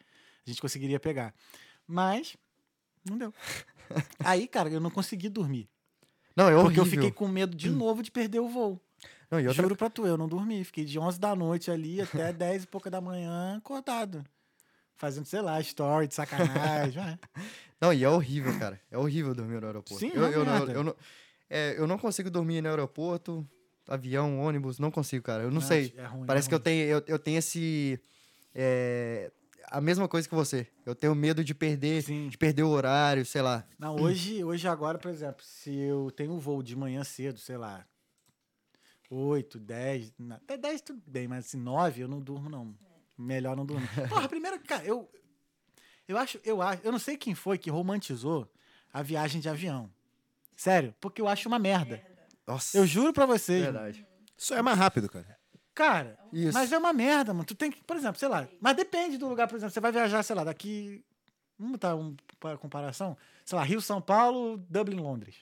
A 0.47 0.51
gente 0.51 0.61
conseguiria 0.61 1.01
pegar. 1.01 1.35
Mas, 1.87 2.37
não 3.05 3.19
deu. 3.19 3.35
Aí, 4.25 4.47
cara, 4.47 4.69
eu 4.69 4.81
não 4.81 4.91
consegui 4.91 5.29
dormir. 5.29 5.69
Não, 6.37 6.49
é 6.49 6.53
Porque 6.53 6.65
horrível. 6.67 6.85
eu 6.85 6.91
fiquei 6.91 7.11
com 7.11 7.27
medo 7.27 7.57
de 7.57 7.71
novo 7.71 8.03
de 8.03 8.11
perder 8.11 8.41
o 8.41 8.49
voo. 8.49 8.81
Não, 9.31 9.39
outra... 9.39 9.53
Juro 9.55 9.77
pra 9.77 9.91
tu, 9.91 10.07
eu 10.07 10.17
não 10.17 10.29
dormi. 10.29 10.63
Fiquei 10.65 10.85
de 10.85 10.99
11 10.99 11.19
da 11.19 11.35
noite 11.35 11.71
ali 11.71 12.01
até 12.01 12.33
10 12.35 12.65
e 12.65 12.67
pouca 12.67 12.91
da 12.91 13.01
manhã 13.01 13.57
acordado. 13.57 14.25
Fazendo, 14.97 15.27
sei 15.27 15.43
lá, 15.43 15.61
story 15.61 16.09
de 16.09 16.15
sacanagem. 16.15 17.03
é. 17.03 17.19
Não, 17.81 17.93
e 17.93 18.03
é 18.03 18.09
horrível, 18.09 18.59
cara. 18.59 18.81
É 18.91 18.97
horrível 18.97 19.35
dormir 19.35 19.61
no 19.61 19.67
aeroporto. 19.67 19.99
Sim, 19.99 20.11
é 20.11 20.17
eu, 20.17 20.23
uma 20.23 20.31
eu, 20.31 20.45
não, 20.47 20.53
merda. 20.53 20.73
eu, 20.73 20.83
não, 20.83 20.97
é, 21.51 21.75
eu 21.79 21.87
não 21.87 21.99
consigo 21.99 22.31
dormir 22.31 22.63
no 22.63 22.71
aeroporto, 22.71 23.47
avião, 23.87 24.41
ônibus, 24.41 24.79
não 24.79 24.91
consigo, 24.91 25.23
cara. 25.23 25.43
Eu 25.43 25.51
não 25.51 25.61
sei. 25.61 25.93
É 25.95 26.07
ruim, 26.07 26.25
Parece 26.25 26.47
é 26.47 26.49
que 26.49 26.55
eu 26.55 26.61
tenho, 26.61 26.85
eu, 26.87 27.03
eu 27.07 27.19
tenho 27.19 27.37
esse. 27.39 28.01
é, 28.55 29.31
a 29.71 29.81
mesma 29.81 30.09
coisa 30.09 30.29
que 30.29 30.35
você. 30.35 30.67
Eu 30.85 30.95
tenho 30.95 31.15
medo 31.15 31.45
de 31.45 31.55
perder, 31.55 32.03
Sim. 32.03 32.29
de 32.29 32.39
perder 32.39 32.63
o 32.63 32.69
horário, 32.71 33.27
sei 33.27 33.43
lá. 33.43 33.65
Não, 33.79 33.97
hoje, 33.97 34.43
hoje 34.43 34.67
agora, 34.67 34.99
por 34.99 35.11
exemplo, 35.11 35.45
se 35.45 35.75
eu 35.75 36.11
tenho 36.11 36.33
um 36.33 36.39
voo 36.39 36.63
de 36.63 36.75
manhã 36.75 37.05
cedo, 37.05 37.39
sei 37.39 37.57
lá, 37.57 37.85
8, 39.11 39.59
10, 39.59 40.13
na- 40.19 40.37
até 40.37 40.57
10 40.57 40.81
tudo 40.81 41.03
bem, 41.07 41.29
mas 41.29 41.47
assim, 41.47 41.59
9 41.59 42.03
eu 42.03 42.09
não 42.09 42.21
durmo, 42.21 42.49
não. 42.49 42.75
Melhor 43.17 43.57
não 43.57 43.65
dormir. 43.65 43.89
Porra, 44.09 44.29
primeiro, 44.29 44.59
cara, 44.61 44.85
eu, 44.85 45.11
eu 46.07 46.19
acho, 46.19 46.39
eu 46.45 46.61
acho, 46.61 46.83
eu 46.85 46.93
não 46.93 46.99
sei 46.99 47.17
quem 47.17 47.35
foi 47.35 47.57
que 47.59 47.71
romantizou 47.71 48.51
a 48.93 49.03
viagem 49.03 49.41
de 49.41 49.49
avião. 49.49 49.91
Sério, 50.57 50.95
porque 51.01 51.21
eu 51.21 51.29
acho 51.29 51.49
uma 51.49 51.59
merda. 51.59 52.03
Nossa. 52.47 52.77
Eu 52.77 52.87
juro 52.87 53.13
pra 53.13 53.27
vocês. 53.27 53.63
Verdade. 53.65 54.07
Isso 54.37 54.55
é 54.55 54.63
mais 54.63 54.79
rápido, 54.79 55.09
cara. 55.09 55.37
Cara, 55.75 56.19
Isso. 56.33 56.55
mas 56.57 56.73
é 56.73 56.79
uma 56.79 56.93
merda, 56.93 57.35
mano. 57.35 57.45
Tu 57.45 57.55
tem 57.55 57.71
que, 57.71 57.85
por 57.85 57.97
exemplo, 57.97 58.19
sei 58.19 58.29
lá, 58.29 58.49
mas 58.61 58.75
depende 58.77 59.19
do 59.19 59.29
lugar, 59.29 59.47
por 59.47 59.57
exemplo, 59.57 59.73
você 59.73 59.81
vai 59.81 59.93
viajar, 59.93 60.23
sei 60.23 60.35
lá, 60.35 60.43
daqui. 60.45 61.05
Vamos 61.59 61.73
botar 61.73 61.95
um 61.95 62.15
para 62.41 62.57
comparação. 62.57 63.17
Sei 63.45 63.57
lá, 63.57 63.63
Rio, 63.65 63.81
São 63.81 64.01
Paulo, 64.01 64.57
Dublin, 64.71 64.97
Londres. 65.01 65.37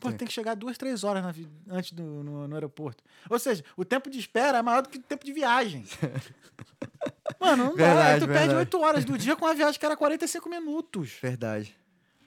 Pô, 0.00 0.10
Sim. 0.10 0.16
tem 0.16 0.26
que 0.26 0.32
chegar 0.34 0.54
duas, 0.54 0.78
três 0.78 1.04
horas 1.04 1.22
na 1.22 1.32
antes 1.76 1.92
do, 1.92 2.02
no, 2.02 2.48
no 2.48 2.54
aeroporto. 2.54 3.04
Ou 3.28 3.38
seja, 3.38 3.62
o 3.76 3.84
tempo 3.84 4.08
de 4.10 4.18
espera 4.18 4.58
é 4.58 4.62
maior 4.62 4.82
do 4.82 4.88
que 4.88 4.98
o 4.98 5.02
tempo 5.02 5.24
de 5.24 5.32
viagem. 5.32 5.84
Mano, 7.40 7.64
não 7.66 7.76
dá. 7.76 7.84
Aí 7.84 7.94
Verdade, 7.94 8.20
tu 8.20 8.26
perde 8.26 8.38
verdade. 8.40 8.58
oito 8.58 8.80
horas 8.80 9.04
do 9.04 9.16
dia 9.16 9.36
com 9.36 9.44
uma 9.46 9.54
viagem 9.54 9.78
que 9.78 9.86
era 9.86 9.96
45 9.96 10.48
minutos. 10.48 11.12
Verdade. 11.22 11.74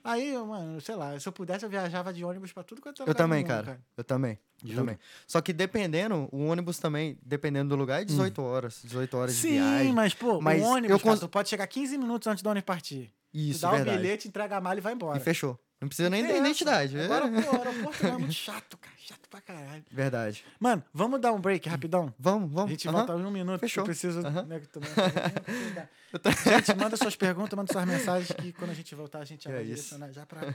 Aí, 0.04 0.38
mano, 0.38 0.82
sei 0.82 0.96
lá, 0.96 1.18
se 1.18 1.26
eu 1.26 1.32
pudesse, 1.32 1.64
eu 1.64 1.70
viajava 1.70 2.12
de 2.12 2.26
ônibus 2.26 2.52
pra 2.52 2.62
tudo 2.62 2.82
quanto 2.82 3.02
é 3.04 3.10
Eu 3.10 3.16
também, 3.16 3.40
mundo, 3.40 3.48
cara. 3.48 3.80
Eu 3.96 4.04
também. 4.04 4.38
Eu 4.66 4.76
também. 4.76 5.00
Só 5.26 5.40
que 5.40 5.54
dependendo, 5.54 6.28
o 6.30 6.46
ônibus 6.46 6.78
também, 6.78 7.18
dependendo 7.24 7.70
do 7.70 7.76
lugar, 7.78 8.02
é 8.02 8.06
18 8.06 8.42
horas. 8.42 8.82
18 8.84 9.16
horas 9.18 9.34
de 9.36 9.42
Sim, 9.42 9.52
viagem. 9.52 9.94
mas, 9.94 10.14
pô, 10.14 10.42
Mas 10.42 10.62
o 10.62 10.66
ônibus, 10.66 10.90
eu 10.92 11.00
cara, 11.00 11.10
cons- 11.12 11.20
tu 11.22 11.30
pode 11.30 11.48
chegar 11.48 11.66
15 11.68 11.98
minutos 11.98 12.28
antes 12.28 12.44
do 12.44 12.50
ônibus 12.50 12.66
partir. 12.66 13.14
Isso, 13.34 13.60
tu 13.60 13.62
dá 13.62 13.72
verdade. 13.72 13.98
o 13.98 14.02
bilhete, 14.02 14.28
entrega 14.28 14.58
a 14.58 14.62
mala 14.62 14.78
e 14.78 14.82
vai 14.82 14.92
embora. 14.94 15.18
E 15.18 15.22
fechou. 15.22 15.58
Não 15.84 15.88
precisa 15.90 16.10
nem 16.10 16.26
da 16.26 16.38
identidade. 16.38 16.98
é. 16.98 17.06
Agora, 17.06 17.28
pô, 17.28 17.34
o 17.36 17.38
aeroporto 17.60 18.04
não 18.04 18.14
é 18.14 18.18
muito 18.18 18.34
chato, 18.34 18.78
cara. 18.78 18.94
Chato 18.98 19.28
pra 19.30 19.42
caralho. 19.42 19.84
Verdade. 19.92 20.46
Mano, 20.60 20.82
vamos 20.94 21.20
dar 21.20 21.34
um 21.34 21.42
break 21.42 21.68
rapidão? 21.68 22.14
Vamos, 22.18 22.50
A 22.52 22.54
vamos. 22.56 22.72
gente 22.72 22.88
Aham. 22.88 22.98
volta 23.06 23.22
em 23.22 23.26
um 23.26 23.32
minuto. 23.32 23.60
Fechou. 23.60 23.82
Eu 23.82 23.86
preciso. 23.86 24.26
Aham. 24.26 24.44
né, 24.44 24.60
que 24.62 24.68
também- 24.68 24.90
gente, 26.58 26.74
manda 26.76 26.96
suas 26.96 27.16
perguntas, 27.16 27.56
manda 27.58 27.72
suas 27.72 27.86
mensagens 27.86 28.32
que 28.32 28.54
quando 28.54 28.70
a 28.72 28.74
gente 28.74 28.96
voltar 28.96 29.20
a 29.20 29.26
gente 29.26 29.44
já 29.46 29.50
É 29.52 29.54
vai 29.56 29.64
isso. 29.64 29.74
direcionar 29.98 30.12
já 30.14 30.26
para 30.26 30.54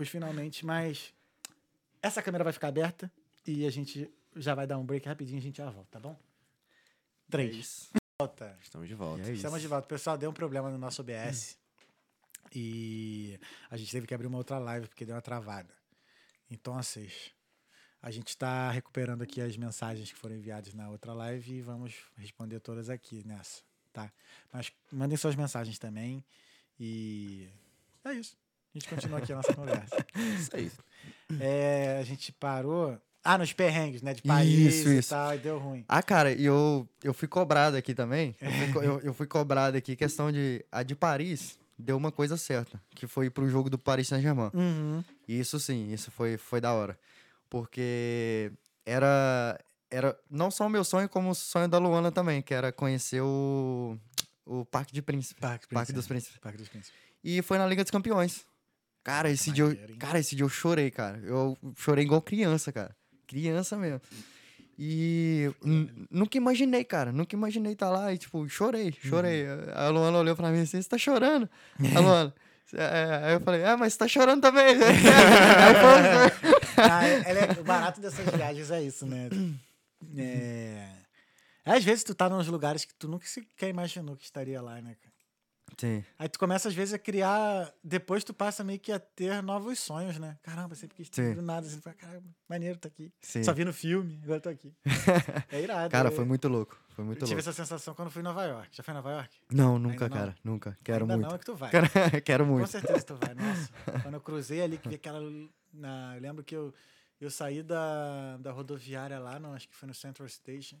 os 0.00 0.08
finalmente. 0.08 0.64
Mas 0.64 1.12
essa 2.00 2.22
câmera 2.22 2.44
vai 2.44 2.52
ficar 2.52 2.68
aberta 2.68 3.10
e 3.46 3.66
a 3.66 3.70
gente 3.70 4.08
já 4.36 4.54
vai 4.54 4.66
dar 4.66 4.78
um 4.78 4.84
break 4.86 5.08
rapidinho 5.08 5.38
e 5.38 5.40
a 5.40 5.42
gente 5.42 5.56
já 5.58 5.68
volta, 5.68 5.88
tá 5.90 5.98
bom? 6.00 6.16
Três. 7.28 7.90
Volta. 8.20 8.56
Estamos 8.62 8.86
de 8.88 8.94
volta. 8.94 9.20
É 9.22 9.24
isso. 9.24 9.32
Estamos 9.34 9.60
de 9.60 9.66
volta. 9.66 9.86
Pessoal, 9.88 10.16
deu 10.18 10.30
um 10.30 10.32
problema 10.34 10.70
no 10.70 10.78
nosso 10.78 11.00
OBS. 11.02 11.56
E 12.52 13.38
a 13.70 13.76
gente 13.76 13.90
teve 13.90 14.06
que 14.06 14.14
abrir 14.14 14.26
uma 14.26 14.38
outra 14.38 14.58
live 14.58 14.88
porque 14.88 15.04
deu 15.04 15.14
uma 15.14 15.22
travada. 15.22 15.72
Então, 16.50 16.76
assim, 16.76 17.08
a 18.02 18.10
gente 18.10 18.28
está 18.28 18.70
recuperando 18.70 19.22
aqui 19.22 19.40
as 19.40 19.56
mensagens 19.56 20.10
que 20.10 20.18
foram 20.18 20.34
enviadas 20.34 20.74
na 20.74 20.88
outra 20.88 21.12
live 21.12 21.54
e 21.54 21.60
vamos 21.60 21.94
responder 22.16 22.58
todas 22.60 22.90
aqui 22.90 23.22
nessa, 23.26 23.62
tá? 23.92 24.10
Mas 24.52 24.72
mandem 24.90 25.16
suas 25.16 25.36
mensagens 25.36 25.78
também. 25.78 26.24
E 26.78 27.48
é 28.04 28.14
isso. 28.14 28.36
A 28.74 28.78
gente 28.78 28.88
continua 28.88 29.18
aqui 29.18 29.32
a 29.32 29.36
nossa 29.36 29.52
conversa. 29.52 29.96
Isso 30.38 30.50
aí. 30.54 30.70
É, 31.40 31.98
a 32.00 32.04
gente 32.04 32.30
parou. 32.30 32.96
Ah, 33.22 33.36
nos 33.36 33.52
perrengues, 33.52 34.00
né? 34.00 34.14
De 34.14 34.22
Paris 34.22 34.74
Isso, 34.74 34.88
e 34.88 34.98
isso. 34.98 35.10
tal, 35.10 35.34
e 35.34 35.38
deu 35.38 35.58
ruim. 35.58 35.84
Ah, 35.88 36.02
cara, 36.02 36.32
e 36.32 36.44
eu, 36.44 36.88
eu 37.02 37.12
fui 37.12 37.28
cobrado 37.28 37.76
aqui 37.76 37.94
também. 37.94 38.34
Eu 38.40 38.50
fui, 38.50 38.86
eu, 38.86 39.00
eu 39.00 39.12
fui 39.12 39.26
cobrado 39.26 39.76
aqui, 39.76 39.94
questão 39.94 40.32
de. 40.32 40.64
A 40.72 40.82
de 40.82 40.94
Paris 40.94 41.59
deu 41.80 41.96
uma 41.96 42.12
coisa 42.12 42.36
certa, 42.36 42.80
que 42.94 43.06
foi 43.06 43.30
pro 43.30 43.48
jogo 43.48 43.70
do 43.70 43.78
Paris 43.78 44.08
Saint-Germain. 44.08 44.50
Uhum. 44.54 45.02
Isso 45.26 45.58
sim, 45.58 45.92
isso 45.92 46.10
foi, 46.10 46.36
foi 46.36 46.60
da 46.60 46.72
hora. 46.72 46.98
Porque 47.48 48.52
era, 48.86 49.58
era 49.90 50.16
não 50.30 50.50
só 50.50 50.66
o 50.66 50.70
meu 50.70 50.84
sonho, 50.84 51.08
como 51.08 51.30
o 51.30 51.34
sonho 51.34 51.68
da 51.68 51.78
Luana 51.78 52.12
também, 52.12 52.42
que 52.42 52.54
era 52.54 52.70
conhecer 52.70 53.20
o, 53.20 53.98
o 54.46 54.64
Parque 54.64 54.92
de 54.92 55.02
Príncipe. 55.02 55.40
Parque, 55.40 55.66
Parque 55.68 55.92
dos 55.92 56.06
Príncipes. 56.06 56.38
Parque 56.38 56.58
dos 56.58 56.68
Príncipes. 56.68 56.98
E 57.22 57.42
foi 57.42 57.58
na 57.58 57.66
Liga 57.66 57.82
dos 57.82 57.90
Campeões. 57.90 58.46
Cara, 59.02 59.30
esse 59.30 59.50
dia, 59.50 59.64
eu, 59.64 59.72
hein? 59.72 59.96
cara, 59.98 60.18
esse 60.18 60.36
dia 60.36 60.44
eu 60.44 60.48
chorei, 60.48 60.90
cara. 60.90 61.18
Eu 61.24 61.56
chorei 61.76 62.04
igual 62.04 62.20
criança, 62.20 62.70
cara. 62.70 62.94
Criança 63.26 63.76
mesmo. 63.76 64.00
E 64.82 65.52
nunca 66.10 66.38
imaginei, 66.38 66.82
cara. 66.84 67.12
Nunca 67.12 67.36
imaginei 67.36 67.74
estar 67.74 67.90
lá 67.90 68.14
e, 68.14 68.16
tipo, 68.16 68.48
chorei, 68.48 68.90
chorei. 68.92 69.46
Uhum. 69.46 69.58
A 69.74 69.88
Luana 69.90 70.16
olhou 70.16 70.34
pra 70.34 70.48
mim 70.48 70.60
assim, 70.62 70.80
você 70.80 70.88
tá 70.88 70.96
chorando? 70.96 71.46
A 71.94 72.00
Luana. 72.00 72.34
é, 72.72 73.20
Aí 73.26 73.32
eu 73.34 73.40
falei, 73.40 73.62
ah, 73.62 73.76
mas 73.76 73.92
você 73.92 73.98
tá 73.98 74.08
chorando 74.08 74.40
também. 74.40 74.74
Ah, 76.82 77.06
é- 77.06 77.60
o 77.60 77.64
barato 77.64 78.00
dessas 78.00 78.24
viagens 78.34 78.70
é 78.70 78.82
isso, 78.82 79.04
né? 79.04 79.28
É... 80.16 80.88
Às 81.66 81.84
vezes 81.84 82.02
tu 82.02 82.14
tá 82.14 82.26
nos 82.26 82.46
lugares 82.48 82.86
que 82.86 82.94
tu 82.94 83.06
nunca 83.06 83.26
sequer 83.26 83.68
imaginou 83.68 84.16
que 84.16 84.24
estaria 84.24 84.62
lá, 84.62 84.80
né, 84.80 84.96
cara? 85.02 85.09
Sim. 85.80 86.04
Aí 86.18 86.28
tu 86.28 86.38
começa, 86.38 86.68
às 86.68 86.74
vezes, 86.74 86.92
a 86.92 86.98
criar. 86.98 87.72
Depois 87.82 88.22
tu 88.22 88.34
passa 88.34 88.62
meio 88.62 88.78
que 88.78 88.92
a 88.92 88.98
ter 88.98 89.42
novos 89.42 89.78
sonhos, 89.78 90.18
né? 90.18 90.38
Caramba, 90.42 90.74
sempre 90.74 90.96
quis 90.96 91.08
Sim. 91.10 91.34
do 91.34 91.40
nada. 91.42 91.66
Assim, 91.66 91.80
caramba, 91.80 92.24
maneiro 92.48 92.78
tá 92.78 92.88
aqui. 92.88 93.12
Sim. 93.20 93.42
Só 93.42 93.52
vi 93.54 93.64
no 93.64 93.72
filme, 93.72 94.20
agora 94.22 94.40
tô 94.40 94.48
aqui. 94.50 94.74
É 95.50 95.60
irado. 95.62 95.90
Cara, 95.90 96.08
é- 96.08 96.12
foi 96.12 96.24
muito 96.24 96.48
louco. 96.48 96.78
Foi 96.90 97.04
muito 97.04 97.22
Eu 97.22 97.26
tive 97.28 97.40
louco. 97.40 97.48
essa 97.48 97.52
sensação 97.62 97.94
quando 97.94 98.10
fui 98.10 98.20
em 98.20 98.24
Nova 98.24 98.44
York. 98.44 98.68
Já 98.76 98.82
foi 98.82 98.92
em 98.92 98.96
Nova 98.96 99.10
York? 99.10 99.38
Não, 99.50 99.78
nunca, 99.78 100.08
cara. 100.10 100.34
Nunca. 100.44 100.76
Quero 100.84 101.04
Ainda 101.04 101.16
muito. 101.16 101.28
não 101.28 101.34
é 101.34 101.38
que 101.38 101.44
tu 101.46 101.54
vai. 101.56 101.70
Quero, 101.70 101.86
quero 102.24 102.44
Com 102.44 102.50
muito. 102.52 102.68
certeza 102.68 103.02
tu 103.02 103.16
vai. 103.16 103.34
Nossa, 103.34 103.70
quando 104.02 104.14
eu 104.14 104.20
cruzei 104.20 104.60
ali, 104.62 104.76
que 104.76 104.88
vi 104.88 104.96
aquela. 104.96 105.20
Na, 105.72 106.14
eu 106.16 106.20
lembro 106.20 106.44
que 106.44 106.54
eu, 106.54 106.74
eu 107.20 107.30
saí 107.30 107.62
da, 107.62 108.36
da 108.38 108.50
rodoviária 108.52 109.18
lá, 109.18 109.38
não, 109.38 109.54
acho 109.54 109.68
que 109.68 109.74
foi 109.74 109.86
no 109.86 109.94
Central 109.94 110.28
Station. 110.28 110.76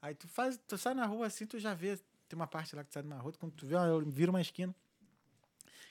Aí 0.00 0.14
tu 0.14 0.26
faz, 0.26 0.58
tu 0.66 0.78
sai 0.78 0.94
na 0.94 1.04
rua 1.06 1.26
assim, 1.26 1.44
tu 1.46 1.58
já 1.58 1.74
vê, 1.74 1.98
tem 2.32 2.36
uma 2.38 2.46
parte 2.46 2.74
lá 2.74 2.82
que 2.82 2.88
tu 2.88 2.94
sai 2.94 3.02
de 3.02 3.08
uma 3.08 3.18
rua, 3.18 3.30
quando 3.38 3.52
tu 3.52 3.66
vê, 3.66 3.74
ó, 3.74 3.84
eu 3.84 4.00
viro 4.10 4.32
uma 4.32 4.40
esquina. 4.40 4.74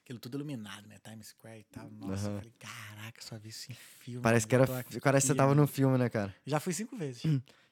Aquilo 0.03 0.17
tudo 0.17 0.37
iluminado, 0.37 0.87
né? 0.87 0.97
Times 1.03 1.27
Square 1.27 1.59
e 1.59 1.63
tal. 1.65 1.87
Nossa, 1.91 2.25
eu 2.25 2.31
Aham. 2.31 2.37
falei, 2.39 2.53
caraca, 2.57 3.21
só 3.21 3.37
vi 3.37 3.49
isso 3.49 3.71
em 3.71 3.75
filme. 3.75 4.21
Parece 4.23 4.47
que 4.47 4.55
eu 4.55 4.63
era. 4.63 4.79
aqui, 4.79 4.99
Parece 4.99 5.27
que 5.27 5.33
você 5.33 5.37
tava 5.37 5.53
né? 5.53 5.61
no 5.61 5.67
filme, 5.67 5.97
né, 5.99 6.09
cara? 6.09 6.35
Já 6.43 6.59
fui 6.59 6.73
cinco 6.73 6.97
vezes. 6.97 7.21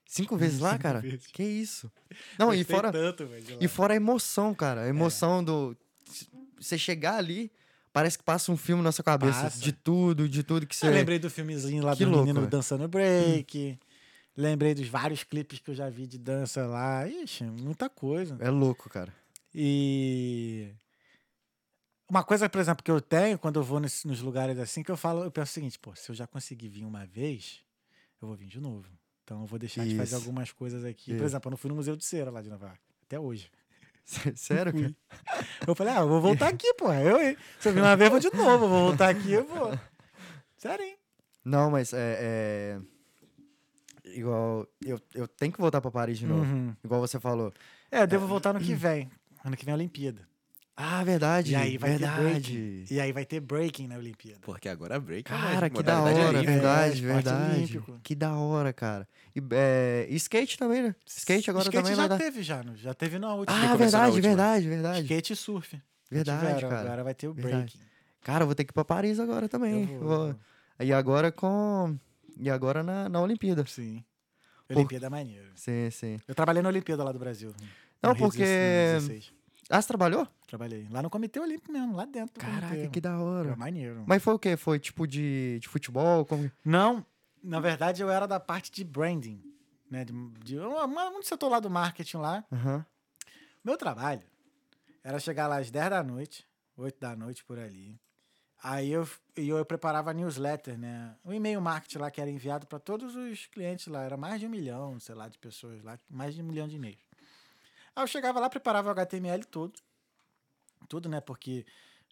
Cinco 0.05 0.37
vezes 0.37 0.59
lá, 0.61 0.73
Cinco 0.73 0.83
cara? 0.83 0.99
vezes. 0.99 1.25
Que 1.27 1.43
isso? 1.43 1.91
Não, 2.37 2.53
e 2.53 2.63
fora. 2.63 2.91
tanto, 2.91 3.25
velho, 3.25 3.55
lá. 3.55 3.57
E 3.59 3.67
fora 3.67 3.93
a 3.93 3.97
emoção, 3.97 4.53
cara. 4.53 4.81
A 4.81 4.85
É. 4.85 4.89
emoção 4.89 5.43
do. 5.43 5.75
Você 6.59 6.77
chegar 6.77 7.15
ali, 7.15 7.51
parece 7.91 8.19
que 8.19 8.23
passa 8.23 8.51
um 8.51 8.57
filme 8.57 8.83
na 8.83 8.91
sua 8.91 9.03
cabeça. 9.03 9.45
Passa. 9.45 9.59
De 9.59 9.71
tudo, 9.71 10.29
de 10.29 10.43
tudo 10.43 10.67
que 10.67 10.75
você. 10.75 10.85
Eu 10.87 10.91
lembrei 10.91 11.17
do 11.17 11.31
filmezinho 11.31 11.83
lá 11.83 11.95
Que 11.95 12.05
do 12.05 12.11
louco, 12.11 12.25
menino 12.27 12.41
velho. 12.41 12.51
dançando 12.51 12.87
break. 12.87 13.79
Lembrei 14.41 14.73
dos 14.73 14.87
vários 14.87 15.23
clipes 15.23 15.59
que 15.59 15.69
eu 15.71 15.75
já 15.75 15.89
vi 15.89 16.07
de 16.07 16.17
dança 16.17 16.65
lá. 16.65 17.05
Ixi, 17.07 17.43
muita 17.43 17.89
coisa. 17.89 18.37
É 18.39 18.49
louco, 18.49 18.89
cara. 18.89 19.13
E 19.53 20.71
Uma 22.09 22.23
coisa, 22.23 22.47
por 22.49 22.59
exemplo, 22.59 22.83
que 22.83 22.89
eu 22.89 23.01
tenho 23.01 23.37
quando 23.37 23.59
eu 23.59 23.63
vou 23.63 23.79
nesse- 23.79 24.07
nos 24.07 24.21
lugares 24.21 24.57
assim, 24.57 24.81
que 24.81 24.89
eu 24.89 24.97
falo, 24.97 25.23
eu 25.23 25.29
penso 25.31 25.51
o 25.51 25.53
seguinte, 25.53 25.77
pô, 25.77 25.93
se 25.93 26.09
eu 26.09 26.15
já 26.15 26.25
consegui 26.25 26.67
vir 26.69 26.83
uma 26.85 27.05
vez, 27.05 27.59
eu 28.21 28.27
vou 28.29 28.35
vir 28.37 28.47
de 28.47 28.59
novo. 28.59 28.87
Então 29.23 29.41
eu 29.41 29.45
vou 29.45 29.59
deixar 29.59 29.83
de 29.85 29.95
fazer 29.95 30.15
Isso. 30.15 30.25
algumas 30.25 30.51
coisas 30.51 30.83
aqui. 30.85 31.11
Isso. 31.11 31.19
Por 31.19 31.25
exemplo, 31.25 31.47
eu 31.49 31.51
não 31.51 31.57
fui 31.57 31.69
no 31.69 31.75
Museu 31.75 31.95
de 31.95 32.03
Cera 32.05 32.31
lá 32.31 32.41
de 32.41 32.49
Nova 32.49 32.65
York, 32.67 32.81
até 33.05 33.19
hoje. 33.19 33.51
Sério, 34.35 34.73
cara? 34.73 34.95
Eu 35.67 35.75
falei, 35.75 35.93
ah, 35.93 35.99
eu 35.99 36.07
vou 36.09 36.19
voltar 36.21 36.47
aqui, 36.47 36.73
pô. 36.73 36.91
Eu, 36.91 37.21
hein? 37.21 37.37
Se 37.59 37.69
eu 37.69 37.73
vir 37.73 37.81
uma 37.81 37.95
vez, 37.95 38.07
eu 38.11 38.19
vou 38.19 38.31
de 38.31 38.35
novo. 38.35 38.65
Eu 38.65 38.69
vou 38.69 38.87
voltar 38.87 39.09
aqui, 39.09 39.33
eu 39.33 39.45
vou. 39.45 39.77
Sério, 40.57 40.83
hein? 40.83 40.97
Não, 41.45 41.69
mas 41.69 41.93
é. 41.93 42.17
é- 42.19 42.79
Igual. 44.15 44.67
Eu, 44.85 44.99
eu 45.13 45.27
tenho 45.27 45.51
que 45.51 45.59
voltar 45.59 45.81
pra 45.81 45.91
Paris 45.91 46.17
de 46.17 46.25
novo. 46.25 46.41
Uhum. 46.43 46.75
Igual 46.83 47.01
você 47.01 47.19
falou. 47.19 47.53
É, 47.91 48.01
eu 48.01 48.07
devo 48.07 48.27
voltar 48.27 48.53
no 48.53 48.59
que 48.59 48.73
vem. 48.75 49.09
Ano 49.43 49.55
que 49.55 49.65
vem 49.65 49.71
é 49.71 49.75
a 49.75 49.77
Olimpíada. 49.77 50.27
Ah, 50.81 51.03
verdade. 51.03 51.51
E 51.51 51.55
aí 51.57 51.77
vai 51.77 51.91
ter 51.91 51.97
verdade. 51.99 52.21
breaking. 52.53 52.85
E 52.95 52.99
aí 53.01 53.11
vai 53.11 53.25
ter 53.25 53.39
breaking 53.41 53.87
na 53.87 53.97
Olimpíada. 53.97 54.39
Porque 54.41 54.69
agora 54.69 54.95
é 54.95 54.97
uma 54.97 55.23
Cara, 55.23 55.69
que 55.69 55.83
da 55.83 55.99
hora, 56.01 56.29
olímpica. 56.29 56.51
verdade, 56.53 57.01
verdade. 57.01 57.81
Que 58.01 58.15
da 58.15 58.33
hora, 58.37 58.71
cara. 58.71 59.05
E, 59.35 59.41
é, 59.51 60.07
e 60.09 60.15
skate 60.15 60.57
também, 60.57 60.81
né? 60.83 60.95
Skate 61.05 61.49
agora 61.49 61.65
Skate 61.65 61.83
também 61.83 61.95
já 61.95 62.07
vai 62.07 62.09
dar. 62.09 62.17
teve 62.17 62.41
já, 62.41 62.63
no- 62.63 62.77
já 62.77 62.93
teve 62.93 63.19
na 63.19 63.33
última. 63.33 63.57
Ah, 63.57 63.75
verdade, 63.75 64.05
última. 64.15 64.21
verdade, 64.29 64.69
verdade. 64.69 65.01
Skate 65.01 65.33
e 65.33 65.35
surf. 65.35 65.81
Verdade, 66.09 66.45
Tiveram, 66.47 66.69
cara. 66.69 66.81
Agora 66.81 67.03
vai 67.03 67.13
ter 67.13 67.27
o 67.27 67.33
Verdade. 67.33 67.57
breaking. 67.57 67.79
Cara, 68.21 68.43
eu 68.43 68.45
vou 68.47 68.55
ter 68.55 68.63
que 68.63 68.71
ir 68.71 68.73
pra 68.73 68.85
Paris 68.85 69.19
agora 69.19 69.49
também. 69.49 69.81
Eu 69.81 69.87
vou, 69.87 70.07
Vou- 70.07 70.27
eu 70.29 70.33
vou. 70.33 70.35
E 70.79 70.93
agora 70.93 71.29
com. 71.29 71.97
E 72.39 72.49
agora 72.49 72.81
na, 72.83 73.09
na 73.09 73.21
Olimpíada. 73.21 73.65
Sim. 73.65 74.03
Por- 74.67 74.77
Olimpíada 74.77 75.07
é 75.07 75.09
maneiro. 75.09 75.51
Sim, 75.55 75.89
sim. 75.91 76.19
Eu 76.27 76.33
trabalhei 76.35 76.61
na 76.61 76.69
Olimpíada 76.69 77.03
lá 77.03 77.11
do 77.11 77.19
Brasil. 77.19 77.53
Não, 78.01 78.15
porque- 78.15 78.43
16. 78.43 79.33
Ah, 79.69 79.81
você 79.81 79.87
trabalhou? 79.87 80.27
Trabalhei. 80.47 80.87
Lá 80.89 81.01
no 81.03 81.09
Comitê 81.11 81.39
Olímpico 81.39 81.71
mesmo, 81.71 81.95
lá 81.95 82.05
dentro 82.05 82.39
Caraca, 82.39 82.69
comitê. 82.69 82.87
que 82.89 82.99
da 83.01 83.11
É 83.11 83.17
hora. 83.17 83.55
maneiro. 83.55 84.03
Mas 84.07 84.23
foi 84.23 84.33
o 84.33 84.39
quê? 84.39 84.57
Foi 84.57 84.79
tipo 84.79 85.05
de, 85.05 85.59
de 85.61 85.67
futebol? 85.67 86.25
Como... 86.25 86.51
Não, 86.65 87.05
na 87.43 87.59
verdade 87.59 88.01
eu 88.01 88.09
era 88.09 88.25
da 88.27 88.39
parte 88.39 88.71
de 88.71 88.83
branding. 88.83 89.43
Né, 89.91 90.05
de, 90.05 90.13
de, 90.43 90.57
uma- 90.59 91.09
um 91.09 91.21
setor 91.23 91.49
lá 91.49 91.59
do 91.59 91.69
marketing 91.69 92.17
lá. 92.17 92.43
Aham. 92.51 92.85
Meu 93.63 93.75
trabalho 93.77 94.21
era 95.03 95.19
chegar 95.19 95.47
lá 95.47 95.57
às 95.57 95.69
10 95.71 95.89
da 95.89 96.03
noite, 96.03 96.45
8 96.77 96.99
da 96.99 97.15
noite 97.15 97.43
por 97.43 97.57
ali. 97.59 97.99
Aí 98.61 98.91
eu, 98.91 99.07
e 99.37 99.47
eu, 99.47 99.63
preparava 99.65 100.11
a 100.11 100.13
newsletter, 100.13 100.77
né? 100.77 101.15
O 101.23 101.33
e-mail 101.33 101.61
marketing 101.61 101.97
lá 101.99 102.11
que 102.11 102.19
era 102.19 102.29
enviado 102.29 102.67
para 102.67 102.77
todos 102.77 103.15
os 103.15 103.45
clientes 103.47 103.87
lá. 103.87 104.03
Era 104.03 104.17
mais 104.17 104.39
de 104.39 104.47
um 104.47 104.49
milhão, 104.49 104.99
sei 104.99 105.15
lá, 105.15 105.29
de 105.29 105.37
pessoas 105.37 105.81
lá. 105.81 105.97
Mais 106.09 106.35
de 106.35 106.41
um 106.41 106.45
milhão 106.45 106.67
de 106.67 106.75
e-mails. 106.75 106.99
Aí 107.95 108.03
eu 108.03 108.07
chegava 108.07 108.39
lá, 108.39 108.49
preparava 108.49 108.89
o 108.89 108.91
HTML 108.91 109.45
todo. 109.45 109.79
Tudo, 110.89 111.07
né? 111.07 111.21
Porque 111.21 111.65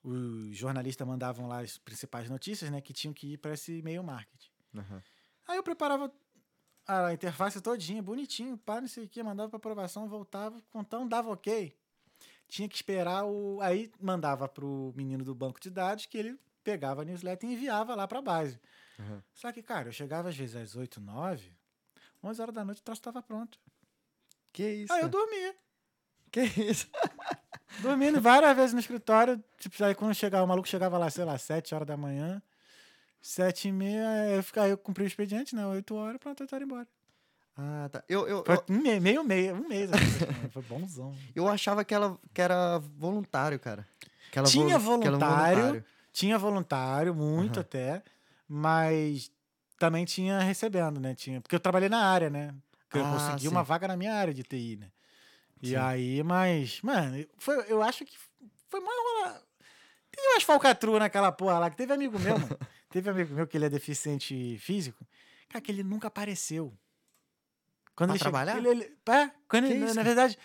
os 0.04 0.56
jornalistas 0.56 1.06
mandavam 1.06 1.48
lá 1.48 1.60
as 1.60 1.78
principais 1.78 2.30
notícias, 2.30 2.72
né? 2.72 2.80
Que 2.80 2.94
tinham 2.94 3.14
que 3.14 3.34
ir 3.34 3.38
para 3.38 3.54
esse 3.54 3.80
e-mail 3.80 4.04
marketing. 4.04 4.52
aham. 4.76 5.04
Aí 5.50 5.58
eu 5.58 5.64
preparava 5.64 6.12
a 6.88 7.14
interface 7.14 7.60
todinha, 7.62 8.02
bonitinho, 8.02 8.58
pá, 8.58 8.80
não 8.80 8.88
sei 8.88 9.06
o 9.06 9.10
que, 9.10 9.22
mandava 9.22 9.50
para 9.50 9.58
aprovação, 9.58 10.08
voltava, 10.08 10.62
então 10.74 11.08
dava 11.08 11.30
ok. 11.30 11.76
Tinha 12.48 12.68
que 12.68 12.76
esperar 12.76 13.26
o. 13.26 13.60
Aí 13.62 13.92
mandava 14.00 14.48
pro 14.48 14.94
menino 14.96 15.24
do 15.24 15.36
banco 15.36 15.60
de 15.60 15.70
dados 15.70 16.06
que 16.06 16.18
ele 16.18 16.40
pegava 16.64 17.02
a 17.02 17.06
newsletter 17.06 17.50
e 17.50 17.54
enviava 17.54 17.96
lá 17.96 18.08
pra 18.08 18.22
base. 18.22 18.60
Uhum. 19.00 19.22
Só 19.34 19.52
que, 19.52 19.62
cara, 19.62 19.90
eu 19.90 19.94
chegava 19.94 20.30
às 20.30 20.36
vezes 20.36 20.56
às 20.56 20.76
8, 20.76 21.00
9, 21.00 21.52
11 22.24 22.42
horas 22.42 22.56
da 22.56 22.66
noite 22.66 22.82
o 22.82 22.84
troço 22.84 23.02
tava 23.02 23.22
pronto. 23.22 23.60
Que 24.52 24.68
isso? 24.70 24.94
Aí 24.94 25.02
eu 25.02 25.10
dormia. 25.10 25.56
Que 26.32 26.42
isso? 26.42 26.90
Dormindo 27.82 28.20
várias 28.20 28.56
vezes 28.56 28.74
no 28.74 28.80
escritório. 28.80 29.44
Tipo, 29.58 29.84
aí 29.84 29.94
quando 29.94 30.16
chegava, 30.16 30.44
o 30.44 30.48
maluco 30.48 30.68
chegava 30.68 30.98
lá, 30.98 31.10
sei 31.10 31.26
lá, 31.26 31.38
7 31.38 31.76
horas 31.76 31.88
da 31.88 31.98
manhã. 31.98 32.42
7 33.22 33.68
e 33.68 33.72
meia, 33.72 34.30
eu, 34.30 34.44
ficava, 34.44 34.68
eu 34.68 34.78
cumpri 34.78 35.04
o 35.04 35.08
expediente, 35.08 35.56
né? 35.56 35.66
8 35.66 35.96
horas, 35.96 36.18
pronto, 36.18 36.44
eu 36.44 36.48
tava 36.48 36.64
embora. 36.64 36.88
Ah, 37.58 37.90
tá. 37.92 38.04
Eu, 38.08 38.28
eu, 38.28 38.44
Foi 38.46 38.56
eu, 38.56 39.00
meio 39.02 39.24
mês, 39.24 39.52
um 39.52 39.68
mês. 39.68 39.92
assim, 39.92 40.50
Foi 40.52 40.62
bonzão. 40.62 41.18
eu 41.36 41.48
achava 41.48 41.84
que, 41.84 41.94
ela, 41.94 42.18
que 42.34 42.42
era 42.42 42.78
voluntário, 42.80 43.60
cara. 43.60 43.88
Que 44.32 44.38
ela 44.38 44.48
Tinha 44.48 44.78
vol- 44.78 45.00
que 45.02 45.08
ela 45.08 45.16
é 45.18 45.20
voluntário, 45.20 45.86
Tinha 46.14 46.38
voluntário, 46.38 47.16
muito 47.16 47.60
até, 47.60 48.04
mas 48.48 49.32
também 49.80 50.06
tinha 50.06 50.40
recebendo, 50.40 51.00
né? 51.00 51.16
Tinha, 51.16 51.42
porque 51.42 51.56
eu 51.56 51.60
trabalhei 51.60 51.90
na 51.90 52.04
área, 52.06 52.30
né? 52.30 52.54
Porque 52.88 52.98
eu 53.00 53.06
Ah, 53.06 53.10
consegui 53.12 53.42
sim. 53.44 53.48
uma 53.48 53.64
vaga 53.64 53.88
na 53.88 53.98
minha 53.98 54.14
área 54.14 54.34
de 54.34 54.44
TI, 54.44 54.78
né? 54.78 54.92
E 55.62 55.70
Sim. 55.70 55.76
aí, 55.76 56.24
mas, 56.24 56.80
mano, 56.82 57.26
foi, 57.38 57.66
eu 57.72 57.82
acho 57.82 58.06
que 58.06 58.16
foi 58.70 58.80
mais 58.80 58.98
rola. 59.00 59.44
Tem 60.12 60.34
umas 60.34 60.44
falcatruas 60.44 61.00
naquela 61.00 61.32
porra 61.32 61.60
lá, 61.60 61.70
que 61.70 61.78
teve 61.78 61.94
amigo 61.94 62.20
meu, 62.20 62.38
mano. 62.38 62.58
teve 62.92 63.10
amigo 63.10 63.34
meu 63.34 63.48
que 63.48 63.58
ele 63.58 63.66
é 63.66 63.70
deficiente 63.70 64.58
físico, 64.60 65.04
cara, 65.50 65.62
que 65.62 65.72
ele 65.72 65.84
nunca 65.84 66.08
apareceu. 66.08 66.74
Quando 67.98 68.10
Pra 68.12 68.16
ele 68.16 68.20
trabalhar? 68.20 68.58
ele, 68.58 68.70
ele, 68.70 68.84
é, 69.10 69.32
quando 69.50 69.66
ele- 69.66 69.76
isso, 69.84 69.88
na 69.96 69.96
cara? 69.96 70.04
verdade, 70.06 70.38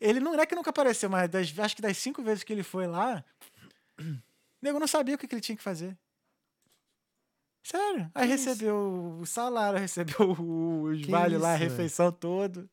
ele 0.00 0.18
não, 0.20 0.32
não 0.32 0.40
é 0.40 0.46
que 0.46 0.54
nunca 0.56 0.70
apareceu, 0.70 1.08
mas 1.10 1.28
das- 1.30 1.56
acho 1.58 1.76
que 1.76 1.82
das 1.82 1.96
cinco 1.98 2.20
vezes 2.22 2.42
que 2.42 2.52
ele 2.52 2.62
foi 2.64 2.86
lá, 2.88 3.22
o 4.00 4.02
nego 4.62 4.80
não 4.80 4.86
sabia 4.88 5.14
o 5.14 5.18
que, 5.18 5.28
que 5.28 5.34
ele 5.34 5.42
tinha 5.42 5.56
que 5.56 5.62
fazer. 5.62 5.96
Sério. 7.62 8.10
Aí 8.14 8.28
Que 8.28 8.34
isso? 8.34 8.48
recebeu 8.48 9.18
o 9.20 9.26
salário, 9.26 9.78
recebeu 9.80 10.30
os 10.32 11.02
Que 11.04 11.10
vale 11.10 11.38
lá, 11.38 11.52
a 11.52 11.54
isso, 11.56 11.64
refeição 11.64 12.10
todo. 12.12 12.68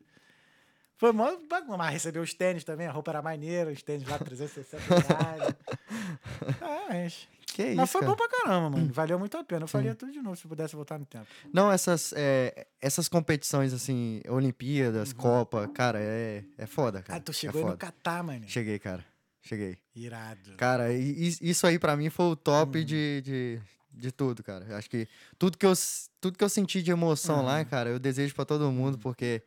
Foi 0.98 1.12
mó 1.12 1.36
bagunça, 1.50 1.78
mas 1.78 1.94
recebeu 1.94 2.22
os 2.22 2.34
tênis 2.34 2.64
também, 2.64 2.88
a 2.88 2.92
roupa 2.92 3.12
era 3.12 3.22
maneira, 3.22 3.72
os 3.72 3.82
tênis 3.82 4.08
lá 4.08 4.20
360 4.20 4.84
reais. 5.00 5.56
ah, 6.62 6.86
mas, 6.90 7.28
Que 7.54 7.64
isso, 7.68 7.76
mas 7.76 7.92
foi 7.92 8.00
cara. 8.02 8.12
bom 8.14 8.18
pra 8.18 8.30
caramba, 8.30 8.70
mano. 8.78 8.94
Valeu 8.94 9.20
muito 9.20 9.36
a 9.38 9.44
pena. 9.44 9.64
Eu 9.64 9.68
faria 9.68 9.94
tudo 9.94 10.12
de 10.12 10.22
novo 10.22 10.36
se 10.38 10.48
pudesse 10.48 10.74
voltar 10.74 10.98
no 10.98 11.06
tempo. 11.06 11.26
Não, 11.52 11.70
essas, 11.70 12.14
é, 12.16 12.66
essas 12.82 13.10
competições, 13.10 13.74
assim, 13.74 14.22
Olimpíadas, 14.30 15.12
Copa, 15.12 15.68
cara, 15.68 16.00
é, 16.00 16.46
é 16.58 16.66
foda, 16.66 17.02
cara. 17.02 17.18
Ah, 17.18 17.22
tu 17.22 17.32
é 17.32 17.34
chegou 17.34 17.66
aí 17.66 17.72
no. 17.72 17.78
Catar, 17.78 18.24
mano. 18.24 18.46
Cheguei, 18.48 18.80
cara. 18.80 19.04
Cheguei. 19.42 19.78
Irado. 19.94 20.56
Cara, 20.56 20.94
isso 20.94 21.68
aí 21.68 21.78
pra 21.78 21.98
mim 21.98 22.10
foi 22.10 22.28
o 22.28 22.36
top 22.38 22.80
Uhum. 22.80 22.86
de, 22.86 23.22
de, 23.22 23.62
de 23.92 24.12
tudo, 24.14 24.42
cara. 24.44 24.78
Acho 24.78 24.90
que 24.90 25.06
tudo 25.38 25.58
que 25.58 25.66
eu, 25.66 25.74
tudo 26.22 26.38
que 26.38 26.44
eu 26.44 26.50
senti 26.50 26.82
de 26.82 26.92
emoção 26.92 27.44
lá, 27.44 27.58
Uhum. 27.60 27.66
cara, 27.66 27.90
eu 27.90 28.00
desejo 28.00 28.34
pra 28.34 28.46
todo 28.46 28.72
mundo, 28.72 28.98
porque 28.98 29.42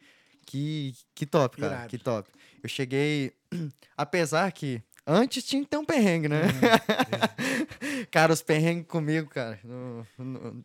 que, 0.44 0.94
que 1.14 1.24
top, 1.24 1.56
cara. 1.58 1.72
Irado. 1.74 1.88
Que 1.88 1.96
top. 1.96 2.28
Eu 2.62 2.68
cheguei. 2.68 3.32
Apesar 3.96 4.50
que 4.52 4.82
antes 5.06 5.44
tinha 5.44 5.62
que 5.62 5.68
ter 5.68 5.76
um 5.76 5.84
perrengue, 5.84 6.28
né? 6.28 6.42
Cara, 8.10 8.32
os 8.32 8.42
perrengues 8.42 8.86
comigo, 8.86 9.28
cara. 9.28 9.58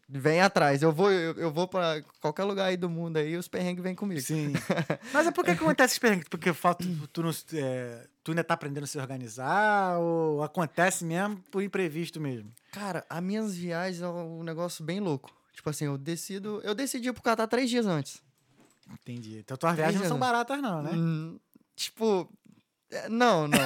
vem 0.08 0.42
atrás. 0.42 0.82
Eu 0.82 0.92
vou, 0.92 1.12
eu, 1.12 1.34
eu 1.34 1.52
vou 1.52 1.68
pra 1.68 2.02
qualquer 2.22 2.44
lugar 2.44 2.66
aí 2.66 2.78
do 2.78 2.90
mundo 2.90 3.18
aí, 3.18 3.36
os 3.36 3.48
perrengues 3.48 3.84
vêm 3.84 3.96
comigo. 3.96 4.22
Sim. 4.22 4.54
Mas 5.14 5.28
é 5.28 5.32
por 5.32 5.44
que 5.44 5.52
acontece 5.52 5.94
esse 5.94 6.00
perrengue? 6.00 6.26
Porque 6.30 6.54
falta, 6.54 6.86
tu, 7.12 7.24
não, 7.24 7.32
é, 7.54 8.08
tu 8.24 8.32
ainda 8.32 8.44
tá 8.44 8.54
aprendendo 8.54 8.84
a 8.84 8.88
se 8.88 9.00
organizar 9.00 9.98
ou 10.00 10.44
acontece 10.44 11.04
mesmo 11.04 11.38
por 11.52 11.64
imprevisto 11.64 12.20
mesmo? 12.20 12.52
Cara, 12.72 13.06
as 13.10 13.24
minhas 13.24 13.56
viagens 13.56 14.02
é 14.02 14.08
um 14.08 14.44
negócio 14.44 14.84
bem 14.84 15.00
louco. 15.00 15.32
Tipo 15.54 15.70
assim, 15.70 15.86
eu 15.86 15.98
decido. 15.98 16.62
Eu 16.64 16.74
decidi 16.74 17.10
ir 17.10 17.14
pro 17.14 17.22
Catar 17.22 17.48
três 17.48 17.70
dias 17.70 17.86
antes. 17.86 18.22
Entendi. 18.94 19.40
Então 19.40 19.58
tuas 19.58 19.76
viagens 19.76 20.02
não 20.02 20.08
são 20.08 20.20
baratas 20.20 20.62
não, 20.62 20.82
né? 20.82 20.92
Hum, 20.94 21.40
tipo. 21.76 22.32
É, 22.92 23.10
Não, 23.10 23.48
não. 23.48 23.58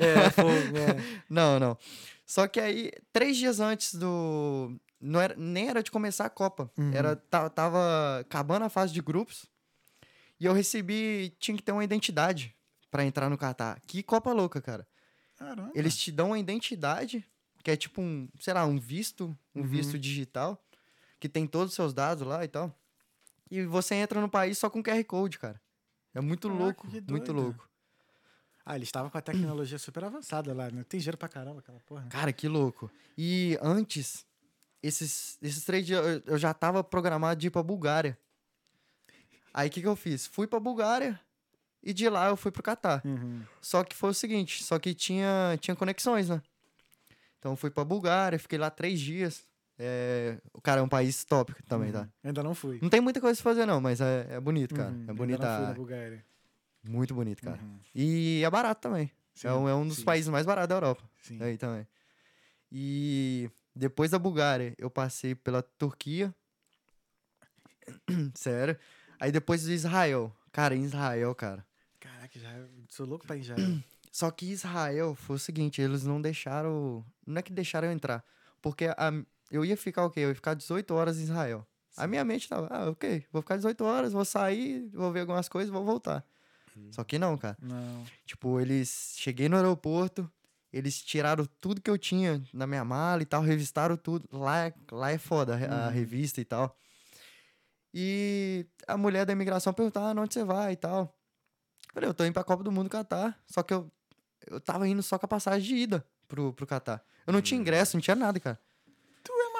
É, 0.00 0.30
fogo, 0.30 0.76
é. 0.76 1.22
não, 1.28 1.58
não. 1.58 1.78
Só 2.26 2.46
que 2.46 2.60
aí, 2.60 2.90
três 3.12 3.36
dias 3.36 3.60
antes 3.60 3.94
do. 3.94 4.74
Não 5.00 5.20
era, 5.20 5.34
nem 5.36 5.68
era 5.68 5.82
de 5.82 5.90
começar 5.90 6.24
a 6.26 6.30
Copa. 6.30 6.70
Uhum. 6.78 6.92
Era, 6.94 7.16
ta- 7.16 7.50
tava 7.50 8.20
acabando 8.20 8.64
a 8.64 8.68
fase 8.68 8.92
de 8.92 9.00
grupos. 9.02 9.46
E 10.38 10.46
eu 10.46 10.52
recebi. 10.52 11.34
Tinha 11.38 11.56
que 11.56 11.62
ter 11.62 11.72
uma 11.72 11.84
identidade 11.84 12.54
pra 12.90 13.04
entrar 13.04 13.28
no 13.28 13.36
Catar. 13.38 13.80
Que 13.86 14.02
Copa 14.02 14.32
louca, 14.32 14.60
cara. 14.60 14.86
Caramba. 15.38 15.72
Eles 15.74 15.96
te 15.96 16.12
dão 16.12 16.28
uma 16.28 16.38
identidade, 16.38 17.24
que 17.64 17.70
é 17.70 17.76
tipo 17.76 18.00
um, 18.00 18.28
sei 18.40 18.54
lá, 18.54 18.64
um 18.64 18.78
visto, 18.78 19.36
um 19.54 19.62
Uhum. 19.62 19.66
visto 19.66 19.98
digital, 19.98 20.62
que 21.18 21.28
tem 21.28 21.46
todos 21.46 21.70
os 21.70 21.74
seus 21.74 21.92
dados 21.92 22.26
lá 22.26 22.44
e 22.44 22.48
tal. 22.48 22.72
E 23.50 23.62
você 23.64 23.96
entra 23.96 24.20
no 24.20 24.28
país 24.28 24.56
só 24.56 24.70
com 24.70 24.82
QR 24.82 25.02
Code, 25.04 25.38
cara. 25.38 25.60
É 26.14 26.20
muito 26.20 26.48
Caraca, 26.48 26.64
louco, 26.64 26.86
muito 27.08 27.32
louco. 27.32 27.68
Ah, 28.64 28.76
eles 28.76 28.88
estavam 28.88 29.10
com 29.10 29.18
a 29.18 29.22
tecnologia 29.22 29.78
super 29.78 30.04
avançada 30.04 30.54
lá, 30.54 30.70
né? 30.70 30.84
Tem 30.84 31.00
dinheiro 31.00 31.18
pra 31.18 31.28
caramba 31.28 31.58
aquela 31.60 31.80
porra. 31.80 32.02
né? 32.02 32.08
Cara, 32.10 32.32
que 32.32 32.46
louco. 32.46 32.90
E 33.18 33.58
antes, 33.60 34.24
esses, 34.82 35.36
esses 35.42 35.64
três 35.64 35.84
dias, 35.84 36.04
eu- 36.04 36.22
eu 36.26 36.38
já 36.38 36.54
tava 36.54 36.84
programado 36.84 37.40
de 37.40 37.48
ir 37.48 37.50
pra 37.50 37.62
Bulgária. 37.62 38.16
Aí 39.52 39.68
o 39.68 39.70
que, 39.70 39.80
que 39.80 39.86
eu 39.88 39.96
fiz? 39.96 40.26
Fui 40.26 40.46
pra 40.46 40.60
Bulgária 40.60 41.20
e 41.82 41.92
de 41.92 42.08
lá 42.08 42.28
eu 42.28 42.36
fui 42.36 42.50
pro 42.52 42.62
Catar. 42.62 43.02
Uhum. 43.04 43.42
Só 43.60 43.82
que 43.82 43.96
foi 43.96 44.10
o 44.10 44.14
seguinte, 44.14 44.62
só 44.62 44.78
que 44.78 44.94
tinha, 44.94 45.58
tinha 45.60 45.74
conexões, 45.74 46.28
né? 46.28 46.40
Então 47.38 47.56
fui 47.56 47.70
pra 47.70 47.84
Bulgária, 47.84 48.38
fiquei 48.38 48.58
lá 48.58 48.70
três 48.70 49.00
dias. 49.00 49.44
É, 49.84 50.38
o 50.52 50.60
cara 50.60 50.80
é 50.80 50.84
um 50.84 50.88
país 50.88 51.24
top 51.24 51.52
também, 51.64 51.90
tá? 51.90 52.08
Eu 52.22 52.28
Ainda 52.28 52.42
não 52.42 52.54
fui. 52.54 52.78
Não 52.80 52.88
tem 52.88 53.00
muita 53.00 53.20
coisa 53.20 53.40
pra 53.42 53.52
fazer, 53.52 53.66
não, 53.66 53.80
mas 53.80 54.00
é, 54.00 54.26
é 54.30 54.40
bonito, 54.40 54.74
cara. 54.76 54.90
Uhum, 54.90 54.96
É 54.96 55.00
ainda 55.00 55.14
bonito. 55.14 55.42
não 55.42 55.56
fui 55.56 55.66
na 55.66 55.72
Bulgária. 55.74 56.24
Muito 56.88 57.14
bonito, 57.14 57.42
cara. 57.42 57.60
Uhum. 57.60 57.78
E 57.94 58.42
é 58.44 58.50
barato 58.50 58.80
também. 58.80 59.10
Sim, 59.34 59.48
é, 59.48 59.52
um, 59.52 59.68
é 59.68 59.74
um 59.74 59.86
dos 59.88 59.98
sim, 59.98 60.04
países 60.04 60.28
mais 60.28 60.46
baratos 60.46 60.68
da 60.68 60.74
Europa. 60.76 61.02
Sim. 61.20 61.42
Aí 61.42 61.56
também. 61.58 61.86
E 62.70 63.50
depois 63.74 64.10
da 64.12 64.18
Bulgária, 64.18 64.74
eu 64.78 64.88
passei 64.90 65.34
pela 65.34 65.62
Turquia. 65.62 66.32
Sério. 68.34 68.78
Aí 69.18 69.32
depois 69.32 69.64
do 69.64 69.72
Israel. 69.72 70.34
Cara, 70.52 70.76
em 70.76 70.84
Israel, 70.84 71.34
cara. 71.34 71.66
Caraca, 71.98 72.38
já 72.38 72.50
sou 72.88 73.06
louco 73.06 73.26
pra 73.26 73.36
é. 73.36 73.40
Só 74.12 74.30
que 74.30 74.46
Israel 74.46 75.14
foi 75.14 75.36
o 75.36 75.38
seguinte, 75.38 75.80
eles 75.80 76.04
não 76.04 76.20
deixaram. 76.20 77.04
Não 77.26 77.38
é 77.38 77.42
que 77.42 77.52
deixaram 77.52 77.88
eu 77.88 77.92
entrar. 77.92 78.22
Porque 78.60 78.86
a- 78.86 79.12
eu 79.52 79.64
ia 79.64 79.76
ficar 79.76 80.04
o 80.04 80.10
quê? 80.10 80.20
Eu 80.20 80.30
ia 80.30 80.34
ficar 80.34 80.54
18 80.54 80.92
horas 80.94 81.18
em 81.18 81.22
Israel. 81.24 81.64
A 81.96 82.06
minha 82.06 82.24
mente 82.24 82.48
tava, 82.48 82.68
ah, 82.70 82.88
ok, 82.90 83.24
vou 83.30 83.42
ficar 83.42 83.56
18 83.56 83.84
horas, 83.84 84.12
vou 84.12 84.24
sair, 84.24 84.88
vou 84.94 85.12
ver 85.12 85.20
algumas 85.20 85.48
coisas, 85.48 85.70
vou 85.70 85.84
voltar. 85.84 86.24
Só 86.90 87.04
que 87.04 87.18
não, 87.18 87.36
cara. 87.36 87.56
Não. 87.60 88.04
Tipo, 88.24 88.58
eles. 88.58 89.14
Cheguei 89.18 89.46
no 89.48 89.56
aeroporto, 89.56 90.30
eles 90.72 91.02
tiraram 91.02 91.46
tudo 91.60 91.82
que 91.82 91.90
eu 91.90 91.98
tinha 91.98 92.42
na 92.52 92.66
minha 92.66 92.82
mala 92.82 93.20
e 93.20 93.26
tal, 93.26 93.42
revistaram 93.42 93.94
tudo. 93.96 94.26
Lá, 94.32 94.66
é- 94.68 94.74
lá 94.90 95.10
é 95.10 95.18
foda 95.18 95.54
a- 95.54 95.86
a 95.88 95.90
revista 95.90 96.40
e 96.40 96.44
tal. 96.46 96.74
E 97.94 98.66
a 98.86 98.96
mulher 98.96 99.26
da 99.26 99.32
imigração 99.32 99.72
perguntou: 99.72 100.02
ah, 100.02 100.14
onde 100.16 100.32
você 100.32 100.44
vai 100.44 100.72
e 100.72 100.76
tal. 100.76 101.14
Falei, 101.92 102.08
eu 102.08 102.14
tô 102.14 102.24
indo 102.24 102.32
pra 102.32 102.42
Copa 102.44 102.64
do 102.64 102.72
Mundo 102.72 102.88
Catar. 102.88 103.38
Só 103.46 103.62
que 103.62 103.74
eu, 103.74 103.90
eu 104.46 104.58
tava 104.60 104.88
indo 104.88 105.02
só 105.02 105.18
com 105.18 105.26
a 105.26 105.28
passagem 105.28 105.68
de 105.68 105.74
ida 105.82 106.06
pro, 106.26 106.52
pro 106.54 106.66
Catar. 106.66 107.04
Eu 107.26 107.32
não 107.34 107.42
tinha 107.42 107.60
ingresso, 107.60 107.96
não 107.96 108.00
tinha 108.00 108.16
nada, 108.16 108.40
cara. 108.40 108.58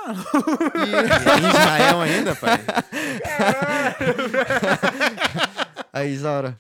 É 0.05 0.09
maluco. 0.09 0.73
E, 0.79 1.41
em 1.41 1.49
Israel 1.49 2.01
ainda, 2.01 2.35
pai? 2.37 2.59
aí, 5.93 6.13
Isaura. 6.13 6.59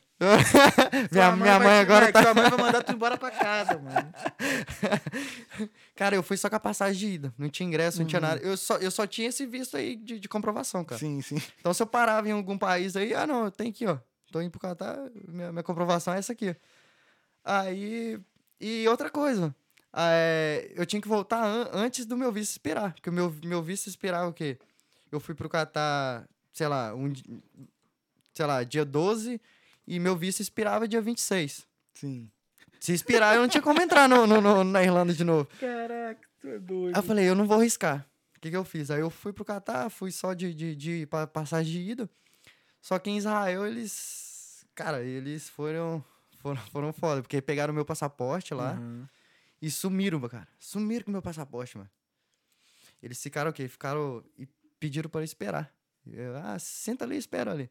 Minha 1.10 1.34
minha 1.34 1.58
vai 1.58 1.66
mãe 1.66 1.78
agora 1.80 2.12
tá. 2.12 2.22
Tua 2.22 2.34
mãe 2.34 2.48
vai 2.50 2.58
mandar 2.58 2.82
tu 2.84 2.92
embora 2.92 3.16
pra 3.16 3.30
casa, 3.32 3.76
mano. 3.78 4.12
Cara, 5.96 6.14
eu 6.14 6.22
fui 6.22 6.36
só 6.36 6.48
com 6.48 6.54
a 6.56 6.60
passagem 6.60 6.96
de 7.08 7.14
ida. 7.14 7.34
Não 7.36 7.48
tinha 7.48 7.66
ingresso, 7.66 7.98
não 7.98 8.06
tinha 8.06 8.20
Uhum. 8.20 8.28
nada. 8.28 8.40
Eu 8.40 8.56
só, 8.56 8.76
eu 8.76 8.90
só 8.90 9.04
tinha 9.06 9.28
esse 9.28 9.44
visto 9.46 9.76
aí 9.76 9.96
de, 9.96 10.20
de 10.20 10.28
comprovação, 10.28 10.84
cara. 10.84 10.98
Sim, 11.00 11.20
sim. 11.22 11.42
Então, 11.58 11.74
se 11.74 11.82
eu 11.82 11.86
parava 11.88 12.28
em 12.28 12.32
algum 12.32 12.56
país 12.56 12.94
aí, 12.96 13.12
ah, 13.14 13.26
não, 13.26 13.50
tem 13.50 13.70
aqui, 13.70 13.84
ó. 13.86 13.98
Tô 14.30 14.40
indo 14.40 14.50
pro 14.52 14.60
Catar, 14.60 14.96
minha, 15.28 15.50
minha 15.50 15.62
comprovação 15.64 16.14
é 16.14 16.18
essa 16.18 16.32
aqui. 16.32 16.54
Aí. 17.44 18.18
E 18.60 18.86
outra 18.88 19.10
coisa. 19.10 19.52
É, 19.94 20.72
eu 20.74 20.86
tinha 20.86 21.00
que 21.02 21.08
voltar 21.08 21.44
an- 21.44 21.68
antes 21.72 22.06
do 22.06 22.16
meu 22.16 22.32
visto 22.32 22.52
expirar. 22.52 22.94
Porque 22.94 23.10
o 23.10 23.12
meu, 23.12 23.34
meu 23.44 23.62
visto 23.62 23.86
expirava 23.88 24.28
o 24.28 24.32
quê? 24.32 24.58
Eu 25.10 25.20
fui 25.20 25.34
pro 25.34 25.48
Catar, 25.48 26.26
sei 26.52 26.66
lá, 26.68 26.94
um, 26.94 27.12
sei 28.34 28.46
lá, 28.46 28.62
dia 28.64 28.84
12 28.84 29.40
e 29.86 29.98
meu 29.98 30.16
visto 30.16 30.40
expirava 30.40 30.88
dia 30.88 31.00
26. 31.02 31.66
Sim. 31.94 32.30
Se 32.80 32.92
expirar, 32.92 33.34
eu 33.36 33.42
não 33.42 33.48
tinha 33.48 33.62
como 33.62 33.80
entrar 33.80 34.08
no, 34.08 34.26
no- 34.26 34.40
no- 34.40 34.64
na 34.64 34.82
Irlanda 34.82 35.12
de 35.12 35.22
novo. 35.24 35.46
Caraca, 35.60 36.20
tu 36.40 36.48
é 36.48 36.58
doido. 36.58 36.96
Aí 36.96 37.00
eu 37.02 37.06
falei, 37.06 37.28
eu 37.28 37.34
não 37.34 37.46
vou 37.46 37.58
arriscar. 37.58 38.06
O 38.36 38.40
que, 38.40 38.50
que 38.50 38.56
eu 38.56 38.64
fiz? 38.64 38.90
Aí 38.90 39.00
eu 39.00 39.10
fui 39.10 39.32
pro 39.32 39.44
Catar, 39.44 39.88
fui 39.88 40.10
só 40.10 40.34
de, 40.34 40.52
de, 40.52 40.74
de 40.74 41.06
pa- 41.06 41.26
passagem 41.28 41.72
de 41.72 41.90
ida. 41.92 42.10
Só 42.80 42.98
que 42.98 43.08
em 43.10 43.16
Israel 43.18 43.64
eles. 43.66 44.64
Cara, 44.74 45.02
eles 45.04 45.48
foram. 45.48 46.02
Foram, 46.38 46.60
foram 46.72 46.92
foda, 46.92 47.22
porque 47.22 47.40
pegaram 47.40 47.72
meu 47.72 47.84
passaporte 47.84 48.52
lá 48.52 48.72
Uhum. 48.72 49.06
E 49.62 49.70
sumiram, 49.70 50.20
cara. 50.28 50.48
Sumiram 50.58 51.04
com 51.04 51.12
meu 51.12 51.22
passaporte, 51.22 51.78
mano. 51.78 51.88
Eles 53.00 53.22
ficaram 53.22 53.50
o 53.50 53.54
quê? 53.54 53.68
Ficaram. 53.68 54.24
E 54.36 54.46
pediram 54.78 55.08
para 55.08 55.24
esperar. 55.24 55.72
Eu, 56.04 56.36
ah, 56.36 56.58
senta 56.58 57.04
ali 57.04 57.14
e 57.14 57.18
espera 57.18 57.52
ali. 57.52 57.70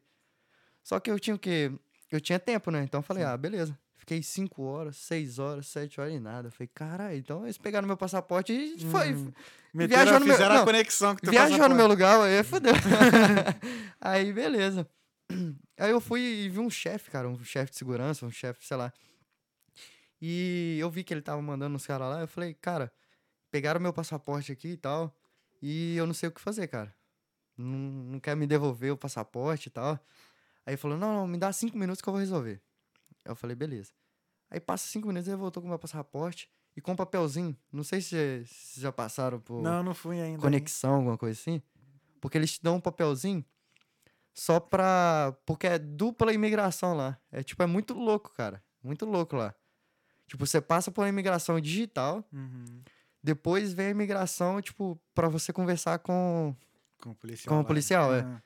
Só 0.82 0.98
que 0.98 1.10
eu 1.10 1.20
tinha 1.20 1.36
o 1.36 1.38
quê? 1.38 1.70
Eu 2.10 2.20
tinha 2.20 2.38
tempo, 2.38 2.70
né? 2.70 2.82
Então 2.82 2.98
eu 3.00 3.02
falei, 3.02 3.22
ah, 3.24 3.36
beleza. 3.36 3.78
Fiquei 3.96 4.22
5 4.22 4.62
horas, 4.62 4.96
6 4.96 5.38
horas, 5.38 5.66
7 5.68 6.00
horas 6.00 6.12
e 6.12 6.18
nada. 6.18 6.48
Eu 6.48 6.52
falei, 6.52 6.68
caralho, 6.74 7.16
então 7.16 7.44
eles 7.44 7.56
pegaram 7.56 7.86
meu 7.86 7.96
passaporte 7.96 8.52
e 8.52 8.76
foi. 8.90 9.12
Uhum. 9.12 9.32
Meteram, 9.72 10.02
Viajou 10.02 10.20
no 10.20 10.26
meu- 10.26 10.34
fizeram 10.34 10.54
não, 10.56 10.62
a 10.62 10.64
conexão 10.64 11.14
que 11.14 11.30
Viajou 11.30 11.68
no 11.68 11.74
meu 11.74 11.86
lugar, 11.86 12.20
aí 12.20 12.42
fodeu. 12.42 12.74
aí, 14.00 14.32
beleza. 14.32 14.88
Aí 15.78 15.90
eu 15.90 16.00
fui 16.00 16.20
e 16.20 16.48
vi 16.48 16.58
um 16.58 16.68
chefe, 16.68 17.10
cara, 17.10 17.28
um 17.28 17.42
chefe 17.44 17.70
de 17.72 17.78
segurança, 17.78 18.26
um 18.26 18.30
chefe, 18.30 18.66
sei 18.66 18.76
lá. 18.76 18.92
E 20.24 20.78
eu 20.78 20.88
vi 20.88 21.02
que 21.02 21.12
ele 21.12 21.20
tava 21.20 21.42
mandando 21.42 21.74
uns 21.74 21.84
caras 21.84 22.08
lá, 22.08 22.20
eu 22.20 22.28
falei, 22.28 22.54
cara, 22.54 22.92
pegaram 23.50 23.80
meu 23.80 23.92
passaporte 23.92 24.52
aqui 24.52 24.68
e 24.68 24.76
tal, 24.76 25.12
e 25.60 25.96
eu 25.96 26.06
não 26.06 26.14
sei 26.14 26.28
o 26.28 26.32
que 26.32 26.40
fazer, 26.40 26.68
cara. 26.68 26.94
Não, 27.58 27.66
não 27.76 28.20
quer 28.20 28.36
me 28.36 28.46
devolver 28.46 28.92
o 28.92 28.96
passaporte 28.96 29.66
e 29.66 29.70
tal. 29.70 29.94
Aí 30.64 30.74
ele 30.74 30.76
falou, 30.76 30.96
não, 30.96 31.12
não, 31.12 31.26
me 31.26 31.36
dá 31.36 31.52
cinco 31.52 31.76
minutos 31.76 32.00
que 32.00 32.08
eu 32.08 32.12
vou 32.12 32.20
resolver. 32.20 32.62
Eu 33.24 33.34
falei, 33.34 33.56
beleza. 33.56 33.90
Aí 34.48 34.60
passa 34.60 34.86
cinco 34.86 35.08
minutos, 35.08 35.26
ele 35.26 35.36
voltou 35.36 35.60
com 35.60 35.66
o 35.66 35.70
meu 35.70 35.78
passaporte 35.78 36.48
e 36.76 36.80
com 36.80 36.92
um 36.92 36.96
papelzinho. 36.96 37.56
Não 37.72 37.82
sei 37.82 38.00
se 38.00 38.44
se 38.46 38.80
já 38.80 38.92
passaram 38.92 39.40
por 39.40 39.60
Não, 39.60 39.82
não 39.82 39.92
fui 39.94 40.20
ainda. 40.20 40.40
conexão, 40.40 40.94
alguma 40.94 41.18
coisa 41.18 41.38
assim. 41.40 41.60
Porque 42.20 42.38
eles 42.38 42.52
te 42.52 42.62
dão 42.62 42.76
um 42.76 42.80
papelzinho 42.80 43.44
só 44.32 44.60
pra. 44.60 45.36
Porque 45.44 45.66
é 45.66 45.78
dupla 45.78 46.32
imigração 46.32 46.94
lá. 46.94 47.18
É 47.32 47.42
tipo, 47.42 47.60
é 47.62 47.66
muito 47.66 47.92
louco, 47.94 48.32
cara. 48.34 48.62
Muito 48.82 49.04
louco 49.04 49.34
lá. 49.36 49.54
Tipo, 50.32 50.46
você 50.46 50.62
passa 50.62 50.90
por 50.90 51.02
uma 51.02 51.10
imigração 51.10 51.60
digital, 51.60 52.24
Uhum. 52.32 52.80
depois 53.22 53.74
vem 53.74 53.88
a 53.88 53.90
imigração, 53.90 54.62
tipo, 54.62 54.98
pra 55.14 55.28
você 55.28 55.52
conversar 55.52 55.98
com. 55.98 56.56
Com 57.02 57.10
o 57.10 57.14
policial. 57.14 57.48
Com 57.54 57.58
o 57.58 57.62
lá. 57.62 57.66
policial, 57.68 58.14
é. 58.14 58.20
Aham. 58.20 58.42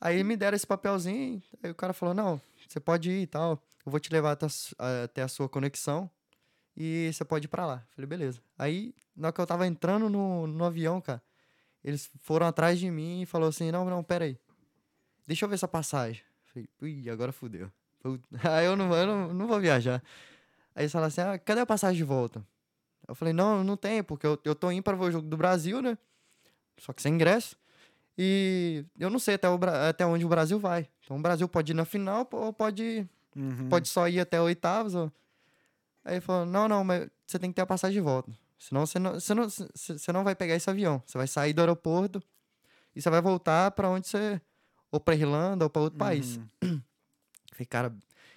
Aí 0.00 0.24
me 0.24 0.36
deram 0.36 0.56
esse 0.56 0.66
papelzinho, 0.66 1.40
aí 1.62 1.70
o 1.70 1.74
cara 1.76 1.92
falou: 1.92 2.12
não, 2.12 2.40
você 2.66 2.80
pode 2.80 3.08
ir 3.08 3.22
e 3.22 3.26
tal. 3.28 3.52
Eu 3.84 3.92
vou 3.92 4.00
te 4.00 4.10
levar 4.12 4.32
até 4.32 4.46
a, 4.80 5.04
até 5.04 5.22
a 5.22 5.28
sua 5.28 5.48
conexão 5.48 6.10
e 6.76 7.08
você 7.12 7.24
pode 7.24 7.44
ir 7.44 7.48
pra 7.48 7.64
lá. 7.64 7.86
Falei, 7.94 8.08
beleza. 8.08 8.42
Aí, 8.58 8.92
na 9.14 9.28
hora 9.28 9.32
que 9.32 9.40
eu 9.40 9.46
tava 9.46 9.64
entrando 9.64 10.08
no, 10.10 10.48
no 10.48 10.64
avião, 10.64 11.00
cara, 11.00 11.22
eles 11.84 12.10
foram 12.20 12.48
atrás 12.48 12.80
de 12.80 12.90
mim 12.90 13.22
e 13.22 13.26
falou 13.26 13.48
assim: 13.48 13.70
não, 13.70 13.88
não, 13.88 14.02
pera 14.02 14.24
aí. 14.24 14.36
Deixa 15.24 15.44
eu 15.44 15.48
ver 15.48 15.54
essa 15.54 15.68
passagem. 15.68 16.20
Falei, 16.46 16.68
ui, 16.82 17.08
agora 17.08 17.30
fudeu. 17.32 17.70
Aí 18.42 18.66
eu 18.66 18.74
não, 18.76 18.92
eu 18.92 19.06
não, 19.06 19.32
não 19.34 19.46
vou 19.46 19.60
viajar. 19.60 20.02
Aí 20.76 20.82
eles 20.84 20.92
falaram 20.92 21.08
assim: 21.08 21.22
ah, 21.22 21.38
cadê 21.38 21.60
a 21.62 21.66
passagem 21.66 21.96
de 21.96 22.04
volta? 22.04 22.46
Eu 23.08 23.14
falei, 23.14 23.32
não, 23.32 23.64
não 23.64 23.76
tem, 23.76 24.02
porque 24.02 24.26
eu, 24.26 24.38
eu 24.44 24.54
tô 24.54 24.70
indo 24.70 24.82
para 24.82 24.96
ver 24.96 25.04
o 25.04 25.10
jogo 25.10 25.26
do 25.28 25.36
Brasil, 25.36 25.80
né? 25.80 25.96
Só 26.78 26.92
que 26.92 27.00
sem 27.00 27.14
ingresso. 27.14 27.56
E 28.18 28.84
eu 28.98 29.08
não 29.10 29.18
sei 29.18 29.34
até, 29.36 29.48
o, 29.48 29.58
até 29.88 30.04
onde 30.04 30.24
o 30.24 30.28
Brasil 30.28 30.58
vai. 30.58 30.88
Então 31.04 31.16
o 31.16 31.20
Brasil 31.22 31.48
pode 31.48 31.72
ir 31.72 31.74
na 31.74 31.84
final 31.84 32.28
ou 32.32 32.52
pode, 32.52 33.08
Uhum. 33.34 33.68
pode 33.68 33.88
só 33.88 34.08
ir 34.08 34.18
até 34.20 34.40
oitavos. 34.40 34.94
Ou... 34.94 35.12
Aí 36.04 36.14
ele 36.14 36.20
falou, 36.20 36.44
não, 36.46 36.66
não, 36.68 36.82
mas 36.84 37.08
você 37.26 37.38
tem 37.38 37.50
que 37.50 37.54
ter 37.56 37.62
a 37.62 37.66
passagem 37.66 37.94
de 37.94 38.00
volta. 38.00 38.30
Senão 38.58 38.84
você 38.86 38.98
não, 38.98 39.14
você 39.14 39.34
não, 39.34 39.44
você- 39.48 40.12
não 40.12 40.24
vai 40.24 40.34
pegar 40.34 40.54
esse 40.54 40.68
avião. 40.68 41.02
Você 41.06 41.16
vai 41.18 41.26
sair 41.26 41.52
do 41.52 41.60
aeroporto 41.60 42.22
e 42.94 43.00
você 43.02 43.08
vai 43.10 43.20
voltar 43.22 43.70
para 43.72 43.88
onde 43.88 44.08
você... 44.08 44.40
Ou 44.90 44.98
pra 44.98 45.14
Irlanda 45.14 45.64
ou 45.64 45.70
para 45.70 45.82
outro 45.82 45.98
país. 45.98 46.40
Uhum. 46.62 46.82
Falei, 47.52 47.66
cara... 47.66 47.94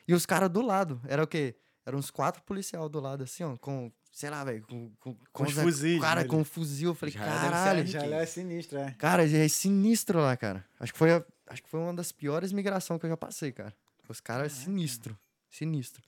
E 0.07 0.13
os 0.13 0.25
caras 0.25 0.49
do 0.49 0.61
lado. 0.61 0.99
Era 1.07 1.23
o 1.23 1.27
quê? 1.27 1.55
Eram 1.89 1.99
uns 1.99 2.11
quatro 2.11 2.41
policial 2.43 2.87
do 2.87 2.99
lado, 2.99 3.23
assim, 3.23 3.43
ó. 3.43 3.57
Com, 3.57 3.91
sei 4.11 4.29
lá, 4.29 4.43
velho. 4.43 4.61
Com, 4.67 4.91
com, 4.99 5.17
Com 5.33 5.43
os 5.43 5.53
fuzis, 5.53 5.99
Cara, 5.99 6.21
né? 6.21 6.27
com 6.27 6.37
um 6.37 6.43
fuzil. 6.43 6.91
Eu 6.91 6.95
falei, 6.95 7.11
Já 7.13 7.19
caralho. 7.25 7.85
Já 7.87 8.05
é 8.05 8.25
sinistro, 8.25 8.77
é. 8.77 8.91
Cara, 8.97 9.27
é 9.27 9.47
sinistro 9.47 10.19
lá, 10.19 10.37
cara. 10.37 10.63
Acho 10.79 10.93
que 10.93 10.99
foi, 10.99 11.11
a- 11.11 11.25
acho 11.47 11.63
que 11.63 11.69
foi 11.69 11.79
uma 11.79 11.93
das 11.93 12.11
piores 12.11 12.51
migrações 12.51 12.99
que 12.99 13.05
eu 13.07 13.09
já 13.09 13.17
passei, 13.17 13.51
cara. 13.51 13.73
Os 14.07 14.19
caras 14.21 14.51
sinistro, 14.51 15.17
sinistro. 15.49 16.03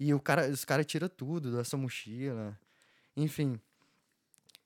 E 0.00 0.12
o 0.14 0.18
cara, 0.20 0.48
os 0.48 0.64
caras 0.64 0.86
tiram 0.86 1.08
tudo 1.08 1.52
da 1.52 1.64
sua 1.64 1.78
mochila. 1.78 2.58
Enfim. 3.16 3.60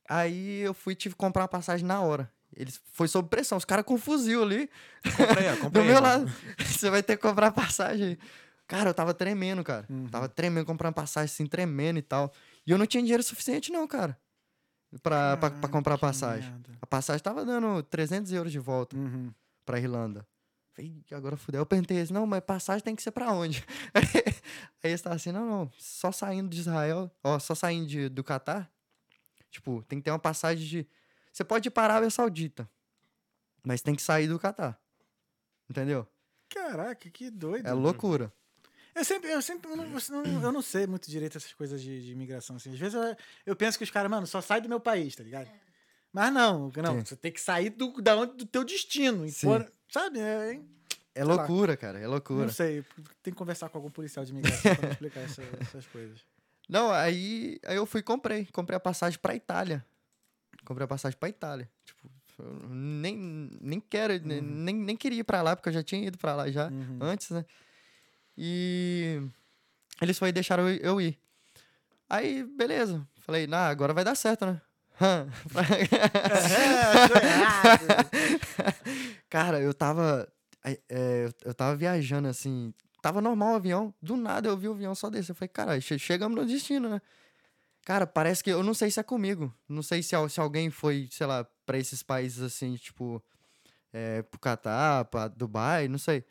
Aí 0.09 0.61
eu 0.61 0.73
fui 0.73 0.95
tive 0.95 1.15
que 1.15 1.19
comprar 1.19 1.43
uma 1.43 1.49
passagem 1.49 1.85
na 1.87 2.01
hora. 2.01 2.33
Eles 2.57 2.81
foi 2.93 3.07
sob 3.09 3.29
pressão, 3.29 3.59
os 3.59 3.65
caras 3.65 3.85
com 3.85 3.99
fuzil 3.99 4.43
ali 4.43 4.71
ó, 5.05 5.57
compra 5.61 5.83
do 5.83 5.85
meu 5.87 6.01
lado. 6.01 6.33
Você 6.59 6.89
vai 6.91 7.03
ter 7.03 7.17
que 7.17 7.23
comprar 7.23 7.51
passagem. 7.53 8.17
Cara, 8.69 8.91
eu 8.91 8.95
tava 8.95 9.13
tremendo, 9.15 9.65
cara. 9.65 9.87
Uhum. 9.91 10.07
Tava 10.09 10.29
tremendo, 10.29 10.67
comprando 10.67 10.95
passagem 10.95 11.25
assim, 11.33 11.47
tremendo 11.47 11.99
e 11.99 12.03
tal. 12.03 12.33
E 12.67 12.71
eu 12.71 12.79
não 12.79 12.87
tinha 12.87 13.03
dinheiro 13.03 13.23
suficiente 13.23 13.73
não, 13.73 13.89
cara. 13.89 14.17
Pra, 15.03 15.37
pra, 15.37 15.37
pra 15.37 15.51
Caraca, 15.51 15.69
comprar 15.69 15.99
passagem. 15.99 16.55
A 16.81 16.87
passagem 16.87 17.23
tava 17.23 17.45
dando 17.45 17.83
300 17.83 18.31
euros 18.33 18.53
de 18.53 18.59
volta 18.59 18.97
Uhum. 18.97 19.33
pra 19.65 19.79
Irlanda. 19.79 20.27
Falei, 20.75 20.91
"Ih, 21.11 21.15
agora 21.15 21.37
fudeu. 21.37 21.61
Eu 21.63 21.67
perguntei 21.67 21.97
eles, 21.97 22.11
não, 22.11 22.27
mas 22.27 22.41
passagem 22.41 22.85
tem 22.85 22.95
que 22.95 23.03
ser 23.03 23.11
pra 23.11 23.33
onde? 23.33 23.65
Aí 24.85 24.91
eles 24.91 25.05
assim, 25.07 25.33
não, 25.33 25.47
não, 25.47 25.71
só 25.79 26.13
saindo 26.13 26.49
de 26.49 26.61
Israel, 26.61 27.11
ó, 27.25 27.39
só 27.39 27.55
saindo 27.55 27.87
de, 27.87 28.09
do 28.09 28.23
Catar. 28.23 28.71
Tipo, 29.51 29.83
tem 29.89 29.99
que 29.99 30.05
ter 30.05 30.11
uma 30.11 30.19
passagem 30.19 30.67
de. 30.67 30.87
Você 31.33 31.43
pode 31.43 31.69
ir 31.69 31.71
para 31.71 31.83
a 31.83 31.97
Arábia 31.97 32.11
Saudita, 32.11 32.69
mas 33.67 33.81
tem 33.83 33.95
que 33.95 34.03
sair 34.03 34.29
do 34.29 34.39
Catar. 34.39 34.79
Entendeu? 35.69 36.07
Caraca, 36.49 37.11
que 37.11 37.31
doido. 37.31 37.67
É 37.67 37.73
loucura. 37.73 38.33
Eu 38.95 39.05
sempre, 39.05 39.31
eu 39.31 39.41
sempre, 39.43 39.71
eu 39.71 39.77
não, 39.77 39.85
eu 39.85 40.01
não, 40.11 40.43
eu 40.43 40.53
não 40.53 40.63
sei 40.63 40.87
muito 40.87 41.11
direito 41.11 41.37
essas 41.37 41.53
coisas 41.53 41.81
de, 41.81 42.05
de 42.05 42.13
imigração, 42.13 42.57
assim. 42.57 42.73
Às 42.73 42.79
vezes 42.79 42.95
eu, 42.95 43.17
eu 43.47 43.57
penso 43.57 43.79
que 43.79 43.85
os 43.85 43.91
caras, 43.91 44.11
mano, 44.11 44.27
só 44.27 44.41
sai 44.41 44.61
do 44.61 44.69
meu 44.69 44.81
país, 44.81 45.15
tá 45.15 45.23
ligado? 45.23 45.49
Mas 46.13 46.33
não, 46.33 46.71
não, 46.75 46.99
Sim. 46.99 47.05
você 47.05 47.17
tem 47.17 47.31
que 47.31 47.41
sair 47.41 47.71
do, 47.71 48.01
da 48.01 48.17
onde, 48.17 48.33
do 48.35 48.47
teu 48.47 48.65
destino. 48.65 49.25
e 49.27 49.31
sabe? 49.31 50.19
É, 50.19 50.59
É 51.15 51.23
lá. 51.25 51.35
loucura, 51.35 51.77
cara, 51.77 51.99
é 52.01 52.07
loucura. 52.07 52.47
Não 52.47 52.53
sei, 52.53 52.83
tem 53.23 53.33
que 53.33 53.39
conversar 53.39 53.69
com 53.69 53.79
algum 53.79 53.91
policial 53.91 54.25
de 54.25 54.33
imigração 54.33 54.75
pra 54.75 54.87
me 54.87 54.93
explicar 54.93 55.21
essa- 55.21 55.43
essas 55.61 55.87
coisas. 55.87 56.21
Não, 56.69 56.91
aí, 56.91 57.59
aí 57.65 57.77
eu 57.77 57.87
fui 57.87 58.01
e 58.01 58.03
comprei. 58.03 58.47
Comprei 58.47 58.77
a 58.77 58.81
passagem 58.81 59.19
pra 59.19 59.35
Itália. 59.35 59.85
Comprei 60.65 60.85
a 60.85 60.89
passagem 60.89 61.19
pra 61.19 61.29
Itália. 61.29 61.69
Tipo, 61.85 62.11
eu 62.39 62.69
nem, 62.69 63.17
nem 63.61 63.81
quero, 63.81 64.13
nem, 64.27 64.41
nem, 64.41 64.75
nem 64.75 64.97
queria 64.97 65.21
ir 65.21 65.25
pra 65.25 65.41
lá, 65.43 65.57
porque 65.57 65.69
eu 65.69 65.73
já 65.73 65.83
tinha 65.83 66.07
ido 66.07 66.19
pra 66.19 66.35
lá 66.35 66.51
já 66.51 66.69
Uhum. 66.69 66.99
antes, 67.01 67.31
né? 67.31 67.45
E 68.41 69.21
eles 70.01 70.17
foi 70.17 70.31
deixaram 70.31 70.69
eu, 70.69 71.01
ir. 71.01 71.19
Aí, 72.09 72.45
beleza. 72.45 73.05
Falei, 73.21 73.49
nah, 73.49 73.67
agora 73.69 73.93
vai 73.93 74.05
dar 74.05 74.15
certo, 74.15 74.47
né? 74.47 74.61
Cara, 79.29 79.61
eu 79.61 79.75
tava. 79.75 80.29
é, 80.65 81.29
eu- 81.45 81.55
tava 81.55 81.77
viajando 81.77 82.29
assim. 82.29 82.73
Tava 83.03 83.21
normal 83.21 83.53
o 83.53 83.57
avião. 83.57 83.95
Do 84.03 84.17
nada 84.17 84.49
eu 84.49 84.57
vi 84.57 84.69
o 84.69 84.73
avião 84.73 84.95
só 84.95 85.09
descer. 85.11 85.33
Eu 85.33 85.37
falei, 85.37 85.49
cara, 85.49 85.81
che- 85.81 85.99
chegamos 85.99 86.37
no 86.37 86.45
destino, 86.47 86.89
né? 86.89 87.01
Cara, 87.85 88.07
parece 88.07 88.43
que. 88.43 88.51
Eu 88.51 88.63
não 88.63 88.75
sei 88.75 88.91
se 88.91 89.01
é 89.01 89.03
comigo. 89.03 89.55
Não 89.69 89.83
sei 89.83 90.03
se, 90.03 90.15
se 90.31 90.41
alguém 90.41 90.71
foi, 90.71 91.09
sei 91.11 91.27
lá, 91.27 91.47
pra 91.67 91.79
esses 91.79 92.03
países 92.03 92.43
assim, 92.43 92.75
tipo. 92.77 93.23
É, 93.93 94.23
pro 94.23 94.39
Catar, 94.39 95.07
pra 95.07 95.29
Dubai, 95.29 95.89
não 95.89 95.99
sei. 95.99 96.23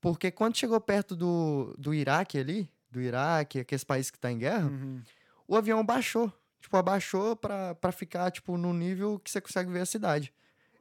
Porque 0.00 0.30
quando 0.30 0.56
chegou 0.56 0.80
perto 0.80 1.14
do, 1.14 1.74
do 1.78 1.92
Iraque 1.92 2.38
ali, 2.38 2.70
do 2.90 3.00
Iraque, 3.00 3.60
aqueles 3.60 3.84
países 3.84 4.10
que 4.10 4.18
tá 4.18 4.30
em 4.32 4.38
guerra, 4.38 4.66
Uhum. 4.68 5.02
o 5.46 5.56
avião 5.56 5.84
baixou. 5.84 6.32
Tipo, 6.60 6.76
abaixou 6.76 7.36
pra, 7.36 7.74
pra 7.74 7.90
ficar, 7.92 8.30
tipo, 8.30 8.56
no 8.56 8.72
nível 8.74 9.18
que 9.18 9.30
você 9.30 9.40
consegue 9.40 9.70
ver 9.70 9.80
a 9.80 9.86
cidade. 9.86 10.32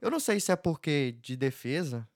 Eu 0.02 0.12
não 0.12 0.20
sei 0.20 0.40
se 0.40 0.52
é 0.52 0.56
porque 0.56 1.16
de 1.22 1.36
defesa, 1.36 2.08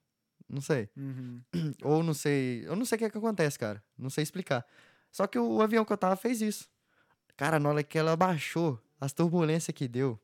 não 0.48 0.60
sei. 0.60 0.88
Uhum. 0.96 1.40
Ou 1.82 2.02
não 2.02 2.14
sei. 2.14 2.64
Eu 2.66 2.76
não 2.76 2.84
sei 2.84 2.96
o 2.96 2.98
que, 2.98 3.04
é 3.06 3.10
que 3.10 3.18
acontece, 3.18 3.58
cara. 3.58 3.82
Não 3.98 4.10
sei 4.10 4.22
explicar. 4.22 4.66
Só 5.10 5.26
que 5.26 5.38
o, 5.38 5.60
avião 5.62 5.84
que 5.84 5.92
eu 5.92 5.96
tava 5.96 6.16
fez 6.16 6.40
isso. 6.42 6.68
Cara, 7.36 7.58
na 7.58 7.68
hora 7.68 7.82
que 7.82 7.98
ela 7.98 8.16
baixou, 8.16 8.80
as 9.00 9.12
turbulências 9.12 9.74
que 9.74 9.88
deu. 9.88 10.18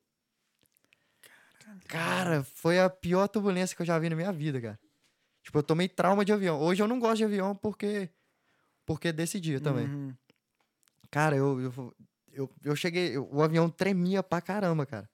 Cara, 1.87 2.43
foi 2.43 2.79
a 2.81 2.89
pior 2.91 3.27
turbulência 3.29 3.75
que 3.77 3.83
eu 3.83 3.87
já 3.87 3.99
vi 3.99 4.09
na 4.09 4.17
minha 4.17 4.33
vida, 4.33 4.61
cara. 4.61 4.79
Tipo, 5.43 5.59
eu 5.59 5.63
tomei 5.63 5.89
trauma 5.89 6.25
de 6.25 6.33
avião. 6.33 6.61
Hoje 6.61 6.83
eu 6.83 6.89
não 6.89 6.99
gosto 6.99 7.17
de 7.19 7.25
avião 7.25 7.55
porque. 7.55 8.11
Porque 8.87 9.13
desse 9.13 9.39
dia 9.41 9.61
também. 9.61 9.87
Uhum. 9.87 10.15
Cara, 11.11 11.37
eu, 11.37 11.61
eu, 11.61 11.95
eu, 12.33 12.51
eu 12.65 12.77
cheguei. 12.77 13.17
eu- 13.17 13.29
o 13.33 13.43
avião 13.43 13.69
tremia 13.71 14.23
pra 14.23 14.41
caramba, 14.41 14.85
cara. 14.87 15.09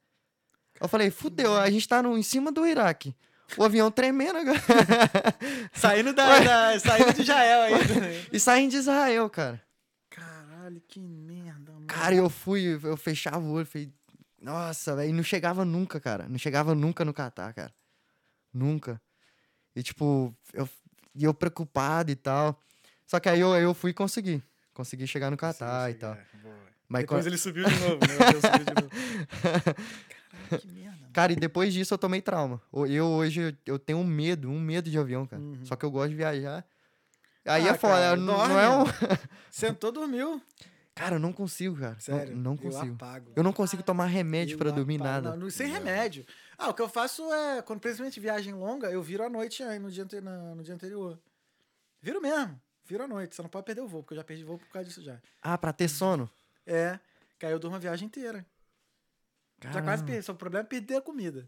Eu 0.80 0.88
falei, 0.88 1.10
fudeu, 1.10 1.56
a 1.56 1.70
gente 1.70 1.88
tá 1.88 2.02
no, 2.02 2.18
em 2.18 2.22
cima 2.22 2.52
do 2.52 2.66
Iraque. 2.66 3.14
O 3.56 3.64
avião 3.64 3.90
tremendo 3.90 4.38
agora. 4.38 4.58
Saindo, 5.72 6.12
da, 6.12 6.40
da- 6.40 6.78
saindo 6.80 7.12
de 7.14 7.22
Israel 7.22 7.62
ainda. 7.62 8.12
e 8.32 8.40
saindo 8.40 8.70
de 8.72 8.76
Israel, 8.78 9.30
cara. 9.30 9.62
Caralho, 10.10 10.80
que 10.88 10.98
merda, 11.00 11.72
mano. 11.72 11.86
Cara, 11.86 12.14
eu 12.14 12.28
fui, 12.28 12.78
eu 12.82 12.96
fechava 12.96 13.38
o 13.38 13.52
olho, 13.52 13.64
falei, 13.64 13.90
nossa, 14.40 14.96
velho, 14.96 15.14
não 15.14 15.22
chegava 15.22 15.64
nunca, 15.64 16.00
cara. 16.00 16.28
Não 16.28 16.38
chegava 16.38 16.74
nunca 16.74 17.04
no 17.04 17.14
Catar, 17.14 17.52
cara. 17.54 17.72
Nunca. 18.52 19.00
E 19.76 19.82
tipo, 19.82 20.34
eu, 20.54 20.68
e 21.14 21.22
eu 21.24 21.32
preocupado 21.34 22.10
e 22.10 22.16
tal. 22.16 22.60
Só 23.06 23.20
que 23.20 23.28
aí 23.28 23.38
eu, 23.38 23.54
eu 23.54 23.72
fui 23.74 23.92
conseguir. 23.92 24.42
Consegui 24.74 25.06
chegar 25.06 25.30
no 25.30 25.36
Catar 25.36 25.90
e 25.90 25.94
tal. 25.94 26.16
Mas 26.88 27.02
Depois 27.02 27.24
quan- 27.24 27.28
ele 27.28 27.38
subiu 27.38 27.64
de 27.68 27.78
novo, 27.80 27.98
né? 28.00 28.40
Subiu 28.40 28.64
de 28.64 28.82
novo. 28.82 28.90
Que 30.60 30.68
merda. 30.68 30.96
mano. 31.00 31.12
Cara, 31.12 31.32
e 31.32 31.36
depois 31.36 31.74
disso 31.74 31.92
eu 31.94 31.98
tomei 31.98 32.20
trauma. 32.22 32.60
Eu 32.88 33.06
hoje 33.06 33.56
eu 33.66 33.78
tenho 33.78 33.98
um 33.98 34.04
medo, 34.04 34.48
um 34.48 34.60
medo 34.60 34.88
de 34.88 34.96
avião, 34.98 35.26
cara. 35.26 35.42
Uhum. 35.42 35.64
Só 35.64 35.74
que 35.74 35.84
eu 35.84 35.90
gosto 35.90 36.10
de 36.10 36.14
viajar. 36.16 36.64
Aí 37.44 37.66
Ah, 37.68 37.72
é 37.72 37.74
foda, 37.74 37.94
cara, 37.94 38.16
não, 38.16 38.48
não 38.48 38.60
é 38.60 38.68
um. 38.78 38.84
Sentou, 39.50 39.90
dormiu. 39.90 40.40
Cara, 40.96 41.16
eu 41.16 41.20
não 41.20 41.30
consigo, 41.32 41.76
cara. 41.76 41.92
Não- 41.92 42.00
Sério. 42.00 42.34
Não, 42.36 42.52
Eu 42.52 42.58
consigo. 42.58 42.94
apago. 42.94 43.32
Eu 43.36 43.42
não 43.42 43.52
consigo 43.52 43.82
tomar 43.82 44.06
remédio 44.06 44.54
Eu 44.54 44.58
pra 44.58 44.70
dormir 44.70 44.94
apago. 44.96 45.10
nada. 45.12 45.30
Não, 45.30 45.36
não- 45.36 45.50
sem 45.50 45.68
remédio. 45.70 46.26
Ah, 46.56 46.70
o 46.70 46.74
que 46.74 46.80
eu 46.80 46.88
faço 46.88 47.30
é, 47.32 47.60
quando 47.60 47.80
principalmente 47.80 48.18
viagem 48.18 48.54
longa, 48.54 48.90
eu 48.90 49.02
viro 49.02 49.22
à 49.22 49.28
noite 49.28 49.62
aí, 49.62 49.78
no 49.78 49.90
dia, 49.90 50.06
na- 50.22 50.54
no 50.54 50.62
dia 50.62 50.74
anterior. 50.74 51.20
Viro 52.00 52.18
mesmo. 52.20 52.58
Viro 52.86 53.04
à 53.04 53.06
noite. 53.06 53.36
Você 53.36 53.42
não 53.42 53.48
pode 53.50 53.66
perder 53.66 53.82
o 53.82 53.86
voo, 53.86 54.02
porque 54.02 54.14
eu 54.14 54.16
já 54.16 54.24
perdi 54.24 54.42
voo 54.42 54.58
por 54.58 54.68
causa 54.68 54.88
disso 54.88 55.02
já. 55.02 55.20
Ah, 55.42 55.58
pra 55.58 55.70
ter 55.72 55.88
sono. 55.88 56.30
É. 56.64 56.98
Que 57.38 57.44
aí 57.44 57.52
eu 57.52 57.58
durmo 57.58 57.76
a 57.76 57.78
viagem 57.78 58.06
inteira. 58.06 58.38
Já 59.62 59.70
quase 59.72 59.84
Caramba. 59.84 60.06
perdi. 60.06 60.22
Só 60.22 60.32
o 60.32 60.36
problema 60.36 60.64
é 60.64 60.68
perder 60.68 60.96
a 60.96 61.02
comida. 61.02 61.46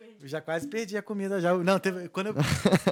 Eu 0.00 0.06
perdi. 0.06 0.16
Eu 0.22 0.28
já 0.28 0.40
quase 0.40 0.68
perdi 0.68 0.96
a 0.96 1.02
comida 1.02 1.40
já. 1.40 1.54
Não, 1.54 1.78
teve. 1.78 2.08
Quando 2.08 2.28
eu, 2.28 2.34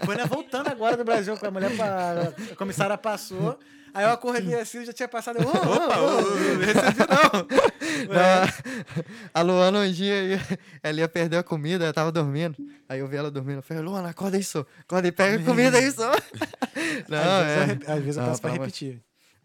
quando 0.04 0.18
eu 0.20 0.26
voltando 0.26 0.68
agora 0.68 0.96
do 0.96 1.04
Brasil, 1.04 1.36
com 1.36 1.46
a 1.46 1.50
mulher, 1.50 1.76
pa- 1.76 2.32
a 2.52 2.56
comissária 2.56 2.96
passou. 2.98 3.58
Aí 3.92 4.04
eu 4.04 4.10
acordei 4.10 4.54
assim, 4.58 4.84
já 4.84 4.92
tinha 4.92 5.06
passado. 5.08 5.38
eu, 5.40 5.48
Opa, 5.48 5.60
opa, 5.60 5.96
não 5.96 6.58
recebi 6.58 6.98
não. 6.98 7.64
Não, 8.04 9.30
a 9.32 9.42
Luana 9.42 9.80
um 9.80 9.90
dia 9.90 10.22
ia- 10.22 10.40
ela 10.82 10.98
ia 11.00 11.08
perder 11.08 11.36
a 11.36 11.42
comida, 11.44 11.84
ela 11.84 11.92
tava 11.92 12.10
dormindo. 12.10 12.56
Aí 12.88 12.98
eu 13.00 13.06
vi 13.06 13.16
ela 13.16 13.30
dormindo. 13.30 13.58
Eu 13.58 13.62
falei, 13.62 13.82
Luana, 13.82 14.08
acorda 14.10 14.36
aí, 14.36 14.42
só. 14.42 14.66
Acorda 14.80 15.06
aí, 15.08 15.12
pega 15.12 15.40
a 15.40 15.44
comida 15.44 15.78
aí, 15.78 15.90
só. 15.92 16.10
Não, 17.08 17.18
às, 17.18 17.46
vezes 17.46 17.82
eu, 17.86 17.88
é. 17.88 17.92
às 17.96 18.02
vezes 18.04 18.16
eu 18.16 18.22
Não, 18.22 18.28
peço 18.30 18.40
pra 18.40 18.50
pelo 18.50 18.54
amor- 18.54 18.66
repetir. 18.66 19.02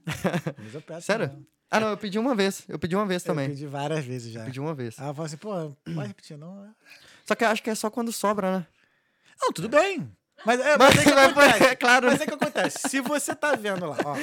Às 0.07 0.55
vezes 0.57 0.73
eu 0.75 0.81
peço. 0.81 1.01
Sério? 1.05 1.27
não. 1.27 1.45
Ah, 1.71 1.79
não, 1.79 1.89
eu 1.89 1.97
pedi 1.97 2.17
uma 2.17 2.33
vez. 2.33 2.63
Eu 2.67 2.79
pedi 2.79 2.95
uma 2.95 3.05
vez 3.05 3.23
Eu 3.23 3.27
também. 3.27 3.49
pedi 3.49 3.67
várias 3.67 4.03
vezes 4.03 4.31
já. 4.33 4.43
Pedi 4.43 4.59
uma 4.59 4.73
vez. 4.73 4.97
Aí 4.97 5.05
ela 5.05 5.13
falou 5.13 5.27
assim, 5.27 5.37
pô, 5.37 5.51
pode 5.93 6.07
repetir, 6.07 6.35
não? 6.35 6.67
Só 7.29 7.35
que 7.35 7.43
eu 7.43 7.49
acho 7.49 7.61
que 7.61 7.69
é 7.69 7.75
só 7.75 7.91
quando 7.91 8.11
sobra, 8.11 8.57
né? 8.59 8.67
Não, 9.39 9.53
tudo 9.53 9.69
bem. 9.69 10.11
Mas, 10.43 10.59
é, 10.59 10.75
Mas 10.79 10.95
mas 10.95 10.97
é 10.97 11.03
que 11.09 11.13
vai- 11.13 11.25
acontece. 11.27 11.63
é 11.63 11.75
claro, 11.77 12.07
Mas 12.07 12.17
né? 12.17 12.23
é 12.23 12.27
que 12.27 12.33
acontece. 12.33 12.89
Se 12.89 13.01
você 13.01 13.35
tá 13.35 13.55
vendo 13.55 13.85
lá, 13.85 13.97
ó. 14.03 14.15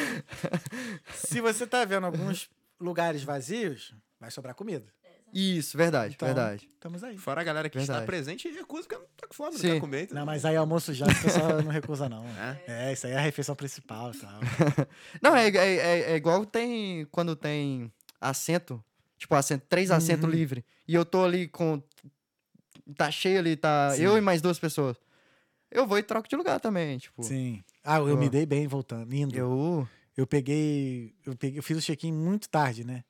Se 1.14 1.40
você 1.40 1.64
tá 1.68 1.84
vendo 1.84 2.04
alguns 2.04 2.50
lugares 2.80 3.22
vazios, 3.22 3.94
vai 4.18 4.28
sobrar 4.32 4.56
comida. 4.56 4.92
Isso, 5.32 5.76
verdade, 5.78 6.14
Então, 6.16 6.26
verdade. 6.26 6.66
Estamos 6.68 7.04
aí. 7.04 7.16
Fora 7.16 7.42
a 7.42 7.44
galera 7.44 7.68
que 7.70 7.78
está 7.78 7.92
Verdade. 8.00 8.06
presente 8.06 8.48
e 8.48 8.52
recusa 8.52 8.88
porque 8.88 8.96
não 8.96 9.06
tá 9.16 9.26
com 9.28 9.34
fome, 9.34 9.52
não 9.52 9.60
quer 9.60 9.80
comer. 9.80 10.02
então- 10.02 10.18
Não, 10.18 10.26
mas 10.26 10.44
aí 10.44 10.56
almoço 10.56 10.92
já, 10.92 11.06
o 11.06 11.22
pessoal 11.22 11.62
não 11.62 11.70
recusa, 11.70 12.08
não. 12.08 12.24
É? 12.26 12.88
É, 12.88 12.92
isso 12.92 13.06
aí 13.06 13.12
é 13.12 13.18
a 13.18 13.20
refeição 13.20 13.54
principal 13.54 14.10
e 14.12 14.18
tal. 14.18 14.40
Não, 15.22 15.36
é, 15.36 15.48
é, 15.48 15.76
é, 15.76 16.00
é 16.12 16.16
igual 16.16 16.44
tem 16.44 17.06
quando 17.12 17.36
tem 17.36 17.92
assento, 18.20 18.82
tipo, 19.16 19.32
assento, 19.36 19.64
três 19.68 19.92
assentos 19.92 20.24
Uhum. 20.24 20.30
livres. 20.30 20.64
E 20.88 20.94
eu 20.94 21.04
tô 21.04 21.24
ali 21.24 21.46
com. 21.48 21.80
Tá 22.94 23.10
cheio 23.10 23.38
ali, 23.38 23.56
tá. 23.56 23.90
Sim. 23.90 24.02
Eu 24.02 24.16
e 24.16 24.20
mais 24.20 24.40
duas 24.40 24.58
pessoas. 24.58 24.96
Eu 25.70 25.86
vou 25.86 25.98
e 25.98 26.02
troco 26.02 26.28
de 26.28 26.36
lugar 26.36 26.60
também, 26.60 26.98
tipo. 26.98 27.22
Sim. 27.22 27.62
Ah, 27.82 27.98
eu 27.98 28.14
Ó. 28.14 28.16
me 28.16 28.28
dei 28.28 28.46
bem 28.46 28.66
voltando, 28.68 29.12
indo. 29.12 29.36
Eu, 29.36 29.88
Eu. 30.16 30.26
peguei, 30.26 31.14
eu 31.24 31.36
peguei. 31.36 31.58
Eu 31.58 31.62
fiz 31.62 31.76
o 31.76 31.80
check-in 31.80 32.12
muito 32.12 32.48
tarde, 32.48 32.84
né? 32.84 33.04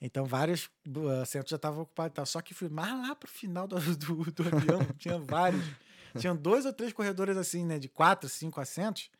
Então 0.00 0.24
vários 0.26 0.68
uh, 0.88 1.08
assentos 1.22 1.48
já 1.50 1.56
estavam 1.56 1.82
ocupados 1.82 2.12
e 2.12 2.16
tal. 2.16 2.26
Só 2.26 2.40
que 2.42 2.52
fui 2.52 2.68
mais 2.68 2.92
lá 2.92 3.14
pro 3.14 3.28
final 3.30 3.66
do, 3.66 3.76
do, 3.96 4.30
do 4.32 4.42
avião, 4.56 4.80
tinha 4.98 5.18
vários. 5.18 5.64
Tinham 6.18 6.36
dois 6.36 6.66
ou 6.66 6.72
três 6.72 6.92
corredores 6.92 7.36
assim, 7.36 7.64
né? 7.64 7.78
De 7.78 7.88
quatro, 7.88 8.28
cinco 8.28 8.60
assentos. 8.60 9.10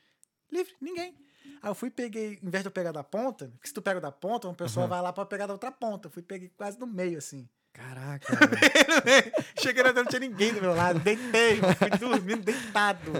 Livre, 0.51 0.75
ninguém. 0.81 1.15
Aí 1.63 1.71
eu 1.71 1.75
fui 1.75 1.89
e 1.89 1.91
peguei, 1.93 2.39
em 2.43 2.51
vez 2.51 2.63
de 2.63 2.69
eu 2.69 2.73
pegar 2.73 2.93
da 2.93 3.03
ponta, 3.03 3.49
porque 3.55 3.69
se 3.69 3.73
tu 3.75 3.81
pega 3.81 4.01
da 4.01 4.13
ponta, 4.13 4.49
uma 4.49 4.55
pessoa 4.55 4.85
Aham. 4.85 4.91
vai 4.91 5.01
lá 5.03 5.13
pra 5.13 5.25
pegar 5.25 5.47
da 5.47 5.53
outra 5.55 5.71
ponta. 5.73 6.09
Eu 6.09 6.13
fui 6.13 6.21
e 6.21 6.27
peguei 6.27 6.49
quase 6.51 6.79
no 6.79 6.87
meio, 6.87 7.17
assim. 7.17 7.49
Caraca. 7.73 8.39
Cheguei 9.61 9.83
lá, 9.83 9.93
não 9.93 10.05
tinha 10.05 10.21
ninguém 10.21 10.53
do 10.53 10.61
meu 10.61 10.75
lado. 10.75 10.99
Deitei, 11.01 11.57
fui 11.79 11.91
dormindo 11.99 12.43
deitado 12.45 13.11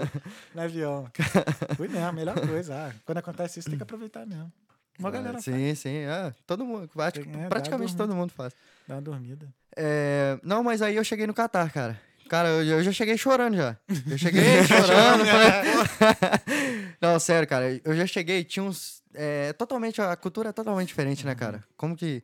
no 0.53 0.61
avião. 0.61 1.09
Fui 1.75 1.87
mesmo, 1.87 2.05
a 2.07 2.11
melhor 2.11 2.39
coisa. 2.47 2.75
Ah, 2.75 2.93
quando 3.05 3.17
acontece 3.17 3.59
isso, 3.59 3.69
tem 3.69 3.77
que 3.77 3.83
aproveitar 3.83 4.25
mesmo. 4.25 4.51
Uma 4.99 5.09
galera 5.09 5.33
faz, 5.41 5.43
sim, 5.45 5.73
sim. 5.75 5.95
É, 5.97 6.31
todo 6.45 6.63
mundo. 6.65 6.87
Tem- 7.11 7.43
é, 7.43 7.47
praticamente 7.47 7.95
todo 7.95 8.15
mundo 8.15 8.31
faz. 8.31 8.53
dá 8.87 8.95
uma 8.95 9.01
dormida. 9.01 9.47
É, 9.75 10.37
não, 10.43 10.63
mas 10.63 10.81
aí 10.83 10.95
eu 10.95 11.03
cheguei 11.03 11.25
no 11.25 11.33
Catar, 11.33 11.71
cara. 11.71 11.99
Cara, 12.29 12.47
eu, 12.49 12.63
eu 12.63 12.83
já 12.83 12.91
cheguei 12.91 13.17
chorando 13.17 13.57
já. 13.57 13.75
Eu 14.09 14.17
cheguei 14.17 14.43
chorando. 14.65 15.25
falei- 15.25 16.93
não, 17.01 17.19
sério, 17.19 17.47
cara. 17.47 17.79
Eu 17.83 17.95
já 17.95 18.05
cheguei, 18.05 18.43
tinha 18.43 18.63
uns. 18.63 19.01
É, 19.15 19.51
totalmente, 19.53 20.01
a 20.01 20.15
cultura 20.15 20.49
é 20.49 20.53
totalmente 20.53 20.87
diferente, 20.89 21.25
né, 21.25 21.33
cara? 21.35 21.63
Como 21.75 21.95
que. 21.95 22.21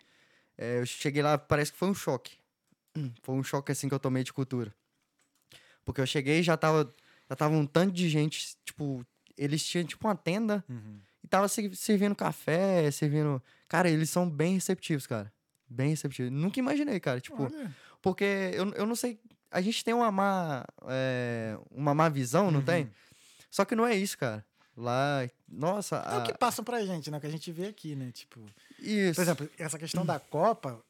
É, 0.60 0.80
eu 0.80 0.86
cheguei 0.86 1.22
lá, 1.24 1.38
parece 1.38 1.72
que 1.72 1.78
foi 1.78 1.88
um 1.90 1.94
choque. 1.96 2.34
Hum, 2.98 3.12
Foi 3.24 3.36
um 3.36 3.44
choque 3.44 3.72
assim 3.72 3.88
que 3.88 3.94
eu 3.96 4.00
tomei 4.00 4.24
de 4.24 4.34
cultura. 4.34 4.74
Porque 5.86 6.02
eu 6.02 6.06
cheguei 6.08 6.40
e 6.40 6.44
já 6.44 6.58
tava. 6.58 6.94
Já 7.30 7.36
tava 7.36 7.56
um 7.56 7.66
tanto 7.66 7.94
de 7.94 8.10
gente, 8.10 8.56
tipo. 8.66 9.06
Eles 9.38 9.66
tinham 9.66 9.86
tipo 9.86 10.06
uma 10.06 10.16
tenda 10.16 10.64
e 11.24 11.28
tava 11.28 11.48
se- 11.48 11.74
servindo 11.76 12.14
café, 12.16 12.92
servindo. 12.92 13.42
Cara, 13.70 13.90
eles 13.90 14.10
são 14.10 14.30
bem 14.30 14.56
receptivos, 14.56 15.08
cara. 15.08 15.32
Bem 15.70 15.92
receptivos. 15.92 16.32
Nunca 16.32 16.60
imaginei, 16.60 17.00
cara. 17.00 17.22
Tipo, 17.22 17.44
Olha. 17.44 17.74
porque 18.02 18.26
eu, 18.54 18.70
eu 18.74 18.86
não 18.86 18.96
sei. 18.96 19.18
A 19.50 19.62
gente 19.62 19.84
tem 19.84 19.94
uma 19.94 20.12
má, 20.12 20.66
é, 20.90 21.58
uma 21.72 21.94
má 21.96 22.10
visão, 22.10 22.52
não 22.52 22.62
tem? 22.62 22.92
Só 23.50 23.64
que 23.66 23.76
não 23.76 23.86
é 23.88 23.96
isso, 23.96 24.18
cara. 24.18 24.46
Lá, 24.76 25.28
nossa. 25.48 25.98
É 25.98 26.18
o 26.18 26.24
que 26.24 26.32
a- 26.32 26.38
passam 26.38 26.66
pra 26.66 26.84
gente, 26.86 27.10
né? 27.10 27.18
O 27.18 27.22
que 27.22 27.28
a 27.28 27.32
gente 27.32 27.52
vê 27.52 27.68
aqui, 27.68 27.96
né? 27.96 28.12
Tipo, 28.12 28.42
Isso. 28.82 29.16
por 29.16 29.22
exemplo, 29.22 29.50
essa 29.58 29.78
questão 29.80 30.06
da 30.06 30.20
Copa, 30.20 30.82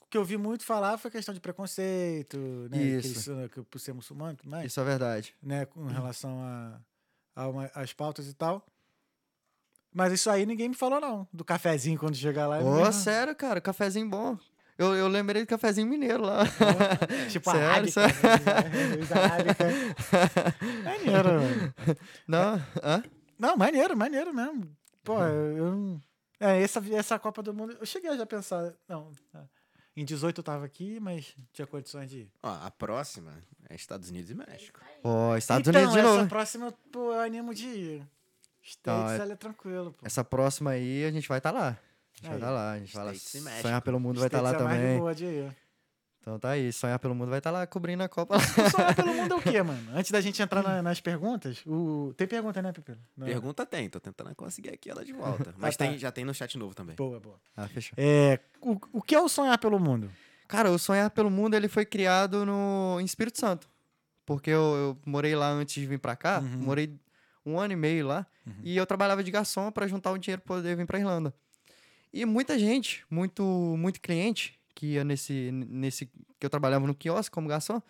o 0.00 0.06
que 0.08 0.16
eu 0.18 0.24
vi 0.24 0.36
muito 0.36 0.64
falar 0.64 0.96
foi 0.98 1.10
questão 1.10 1.34
de 1.34 1.40
preconceito, 1.40 2.36
né? 2.70 2.78
que 2.78 2.84
Isso. 3.08 3.30
eles, 3.32 3.50
que 3.52 3.62
por 3.62 3.78
ser 3.78 3.92
muçulmano, 3.92 4.38
mas, 4.44 4.66
Isso 4.66 4.80
é 4.80 4.84
verdade. 4.84 5.34
né? 5.42 5.66
Com 5.66 5.86
relação 5.86 6.40
a, 6.42 6.80
a 7.36 7.48
uma- 7.48 7.70
às 7.74 7.92
pautas 7.92 8.26
e 8.28 8.34
tal. 8.34 8.64
Mas 9.92 10.12
isso 10.12 10.28
aí 10.28 10.44
ninguém 10.44 10.68
me 10.68 10.74
falou, 10.74 11.00
não. 11.00 11.26
Do 11.32 11.44
cafezinho 11.44 11.98
quando 11.98 12.16
chegar 12.16 12.48
lá. 12.48 12.58
Ô, 12.58 12.76
ninguém- 12.78 12.92
sério, 12.92 13.34
cara, 13.34 13.60
cafezinho 13.60 14.08
bom. 14.08 14.36
Eu, 14.76 14.92
eu 14.96 15.06
lembrei 15.06 15.42
do 15.42 15.46
cafezinho 15.48 15.86
mineiro 15.86 16.24
lá. 16.24 16.40
Tipo 17.30 17.48
Sério, 17.52 17.68
arábica. 17.68 17.92
sério? 17.92 18.16
né? 19.54 19.94
Maneiro, 20.84 21.28
mano. 21.28 21.74
Não, 22.26 22.54
hã? 22.82 23.02
Não, 23.38 23.56
maneiro, 23.56 23.96
maneiro 23.96 24.34
mesmo. 24.34 24.68
Pô, 25.04 25.20
eu. 25.22 25.56
eu 25.56 25.70
não- 25.76 26.00
É, 26.44 26.62
essa, 26.62 26.82
essa 26.94 27.18
Copa 27.18 27.42
do 27.42 27.54
Mundo. 27.54 27.76
Eu 27.80 27.86
cheguei 27.86 28.10
a 28.10 28.16
já 28.16 28.26
pensar. 28.26 28.74
Não, 28.88 29.10
tá. 29.32 29.44
em 29.96 30.04
18 30.04 30.38
eu 30.40 30.44
tava 30.44 30.64
aqui, 30.64 30.98
mas 31.00 31.34
tinha 31.52 31.66
condições 31.66 32.10
de 32.10 32.18
ir. 32.20 32.32
Ó, 32.42 32.48
a 32.50 32.70
próxima 32.70 33.32
é 33.68 33.74
Estados 33.74 34.10
Unidos 34.10 34.30
e 34.30 34.34
México. 34.34 34.80
Ó, 35.02 35.36
Estados 35.36 35.66
então, 35.68 35.80
Unidos 35.80 35.94
de 35.94 36.00
essa 36.06 36.16
novo. 36.16 36.28
próxima, 36.28 36.72
pô, 36.92 37.12
eu 37.12 37.20
animo 37.20 37.54
de 37.54 37.66
ir. 37.66 38.08
States, 38.62 39.02
Não, 39.02 39.10
é- 39.10 39.18
ela 39.18 39.32
é 39.32 39.36
tranquilo, 39.36 39.92
pô. 39.92 40.06
Essa 40.06 40.24
próxima 40.24 40.70
aí 40.70 41.04
a 41.04 41.10
gente 41.10 41.28
vai 41.28 41.38
estar 41.38 41.50
lá. 41.50 41.68
A 41.68 42.16
gente 42.16 42.22
vai 42.22 42.30
Aí. 42.32 42.36
estar 42.36 42.50
lá. 42.50 42.72
A 42.72 42.78
gente 42.78 42.94
vai 42.94 43.04
lá. 43.04 43.12
States 43.14 43.34
e 43.34 43.40
México. 43.44 43.62
Sonhar 43.62 43.82
pelo 43.82 44.00
mundo 44.00 44.18
vai 44.20 44.28
estar 44.28 44.40
lá 44.40 44.50
States 44.50 44.64
é 44.66 44.68
mais 44.68 44.80
de 44.80 44.86
também. 44.86 44.98
boa 45.00 45.14
de 45.14 45.24
ir. 45.24 45.56
Então 46.24 46.38
tá 46.38 46.50
aí. 46.52 46.72
Sonhar 46.72 46.98
pelo 46.98 47.14
mundo 47.14 47.28
vai 47.28 47.36
estar 47.38 47.50
lá 47.50 47.66
cobrindo 47.66 48.02
a 48.02 48.08
Copa. 48.08 48.38
Sonhar 48.70 48.94
pelo 48.96 49.12
mundo 49.12 49.34
é 49.34 49.36
o 49.36 49.42
quê, 49.42 49.60
mano? 49.62 49.90
Antes 49.94 50.10
da 50.10 50.22
gente 50.22 50.40
entrar 50.40 50.62
na- 50.62 50.80
nas 50.82 50.98
perguntas, 50.98 51.62
o... 51.66 52.14
tem 52.16 52.26
pergunta, 52.26 52.62
né, 52.62 52.72
Pepe? 52.72 52.96
Não. 53.14 53.26
Pergunta 53.26 53.66
tem, 53.66 53.90
tô 53.90 54.00
tentando 54.00 54.34
conseguir 54.34 54.70
aqui 54.70 54.88
ela 54.90 55.04
de 55.04 55.12
volta. 55.12 55.54
Mas 55.58 55.76
tá. 55.76 55.84
tem, 55.86 55.98
já 55.98 56.10
tem 56.10 56.24
no 56.24 56.32
chat 56.32 56.56
novo 56.56 56.74
também. 56.74 56.96
Boa, 56.96 57.20
boa. 57.20 57.36
ah, 57.54 57.68
fechou. 57.68 57.92
É, 57.98 58.40
o, 58.62 58.78
o 58.94 59.02
que 59.02 59.14
é 59.14 59.20
o 59.20 59.28
sonhar 59.28 59.58
pelo 59.58 59.78
mundo? 59.78 60.10
Cara, 60.48 60.70
o 60.70 60.78
Sonhar 60.78 61.10
pelo 61.10 61.30
Mundo 61.30 61.54
ele 61.54 61.68
foi 61.68 61.84
criado 61.86 62.44
no 62.46 62.98
em 63.00 63.04
Espírito 63.04 63.38
Santo. 63.38 63.66
Porque 64.26 64.50
eu, 64.50 64.60
eu 64.76 64.98
morei 65.04 65.34
lá 65.34 65.48
antes 65.50 65.74
de 65.74 65.86
vir 65.86 65.98
pra 65.98 66.14
cá, 66.16 66.40
Uhum. 66.40 66.58
morei 66.62 66.94
um 67.44 67.58
ano 67.58 67.72
e 67.72 67.76
meio 67.76 68.06
lá, 68.06 68.26
e 68.62 68.76
eu 68.76 68.86
trabalhava 68.86 69.22
de 69.24 69.30
garçom 69.30 69.70
pra 69.72 69.86
juntar 69.86 70.10
o 70.12 70.18
dinheiro 70.18 70.40
pra 70.42 70.56
poder 70.56 70.74
vir 70.76 70.86
pra 70.86 70.98
Irlanda. 70.98 71.34
E 72.12 72.24
muita 72.24 72.58
gente, 72.58 73.04
muito 73.10 73.42
muito 73.78 74.00
cliente 74.00 74.58
que 74.74 74.94
ia 74.94 75.04
nesse 75.04 75.50
nesse 75.52 76.06
que 76.06 76.46
eu 76.46 76.50
trabalhava 76.50 76.86
no 76.86 76.94
quiosque 76.94 77.32
como 77.32 77.48
garçom, 77.48 77.80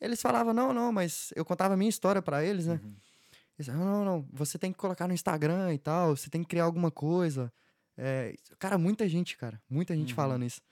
eles 0.00 0.20
falavam: 0.20 0.52
"Não, 0.52 0.72
não, 0.72 0.92
mas 0.92 1.32
eu 1.36 1.44
contava 1.44 1.74
a 1.74 1.76
minha 1.76 1.88
história 1.88 2.20
pra 2.22 2.44
eles, 2.44 2.66
né? 2.66 2.80
Eles 3.58 3.66
falavam, 3.66 3.92
não, 3.92 4.04
não, 4.04 4.28
você 4.32 4.58
tem 4.58 4.72
que 4.72 4.78
colocar 4.78 5.06
no 5.06 5.12
Instagram 5.12 5.74
e 5.74 5.78
tal, 5.78 6.16
você 6.16 6.30
tem 6.30 6.42
que 6.42 6.48
criar 6.48 6.64
alguma 6.64 6.90
coisa. 6.90 7.52
É, 7.94 8.34
cara, 8.58 8.78
muita 8.78 9.06
gente, 9.06 9.36
cara, 9.36 9.60
muita 9.68 9.94
gente 9.94 10.14
falando 10.14 10.44
isso. 10.46 10.62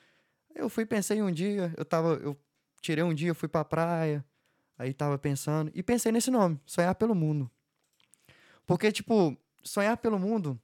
Eu 0.54 0.70
fui, 0.70 0.86
pensei 0.86 1.20
um 1.20 1.30
dia, 1.30 1.72
eu 1.76 1.84
tava, 1.84 2.14
eu 2.14 2.34
tirei 2.80 3.04
um 3.04 3.12
dia, 3.12 3.34
fui 3.34 3.46
pra 3.46 3.62
praia, 3.62 4.24
aí 4.78 4.94
tava 4.94 5.18
pensando, 5.18 5.70
e 5.74 5.82
pensei 5.82 6.10
nesse 6.10 6.30
nome, 6.30 6.58
Sonhar 6.64 6.94
pelo 6.94 7.14
Mundo. 7.14 7.50
Porque, 8.66 8.90
tipo, 8.90 9.36
Sonhar 9.62 9.98
pelo 9.98 10.18
Mundo 10.18 10.58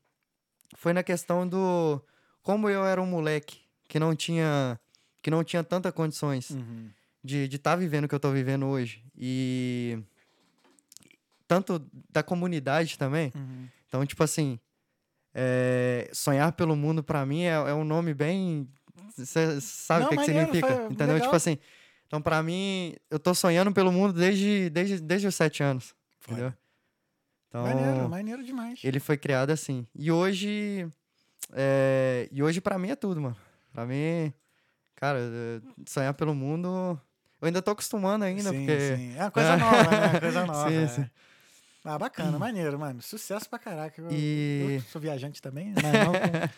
foi 0.76 0.94
na 0.94 1.02
questão 1.02 1.46
do, 1.46 2.02
como 2.42 2.70
eu 2.70 2.86
era 2.86 3.02
um 3.02 3.06
moleque 3.06 3.60
que 3.88 3.98
não 3.98 4.14
tinha, 4.14 4.78
que 5.22 5.30
não 5.30 5.42
tinha 5.44 5.62
tantas 5.64 5.92
condições 5.92 6.48
de 7.22 7.44
estar 7.44 7.76
vivendo 7.76 8.04
o 8.04 8.08
que 8.08 8.14
eu 8.14 8.20
tô 8.20 8.30
vivendo 8.30 8.66
hoje, 8.66 9.02
e 9.16 9.98
tanto 11.46 11.84
da 12.10 12.22
comunidade 12.22 12.98
também, 12.98 13.32
então, 13.86 14.04
tipo 14.04 14.22
assim, 14.22 14.58
é, 15.34 16.08
sonhar 16.12 16.52
pelo 16.52 16.74
mundo 16.76 17.02
pra 17.02 17.24
mim 17.26 17.42
é, 17.42 17.52
é 17.54 17.74
um 17.74 17.84
nome 17.84 18.14
bem. 18.14 18.68
Você 19.16 19.60
sabe 19.60 20.04
o 20.04 20.08
que, 20.08 20.16
que 20.16 20.20
maneiro, 20.22 20.46
significa? 20.46 20.74
foi 20.76 20.84
Entendeu? 20.86 21.14
legal. 21.14 21.20
Tipo 21.22 21.36
assim. 21.36 21.58
Então, 22.06 22.20
pra 22.22 22.42
mim, 22.42 22.94
eu 23.10 23.18
tô 23.18 23.34
sonhando 23.34 23.72
pelo 23.72 23.90
mundo 23.90 24.12
desde, 24.12 24.70
desde, 24.70 25.00
desde 25.00 25.26
os 25.26 25.34
sete 25.34 25.62
anos. 25.62 25.94
Foda. 26.20 26.34
Entendeu? 26.38 26.54
Então, 27.48 27.62
Maneiro, 27.64 28.08
maneiro 28.08 28.44
demais. 28.44 28.80
ele 28.84 29.00
foi 29.00 29.16
criado 29.16 29.50
assim. 29.50 29.86
E 29.94 30.10
hoje. 30.10 30.88
é, 31.52 32.28
e 32.30 32.42
hoje, 32.42 32.60
pra 32.60 32.78
mim, 32.78 32.90
é 32.90 32.96
tudo, 32.96 33.20
mano. 33.20 33.36
Pra 33.74 33.84
mim, 33.84 34.32
cara, 34.94 35.18
é, 35.20 35.60
sonhar 35.86 36.14
pelo 36.14 36.32
mundo. 36.34 36.98
Eu 37.42 37.46
ainda 37.46 37.60
tô 37.60 37.72
acostumando 37.72 38.24
ainda, 38.24 38.50
sim, 38.50 38.56
porque. 38.64 38.96
sim. 38.96 39.16
É 39.16 39.20
uma 39.22 39.30
coisa 39.32 39.56
nova, 39.56 39.90
né? 39.90 40.06
Uma 40.10 40.20
coisa 40.20 40.46
nova. 40.46 40.70
Sim, 40.70 40.76
é. 40.84 40.86
sim. 40.88 41.10
Ah, 41.84 41.98
bacana, 41.98 42.38
maneiro, 42.38 42.78
mano. 42.78 43.02
Sucesso 43.02 43.50
pra 43.50 43.58
caraca. 43.58 44.00
Eu, 44.00 44.08
E- 44.10 44.76
eu 44.76 44.80
sou 44.90 44.98
viajante 45.00 45.42
também, 45.42 45.74
mas 45.74 45.82
não. 45.82 46.12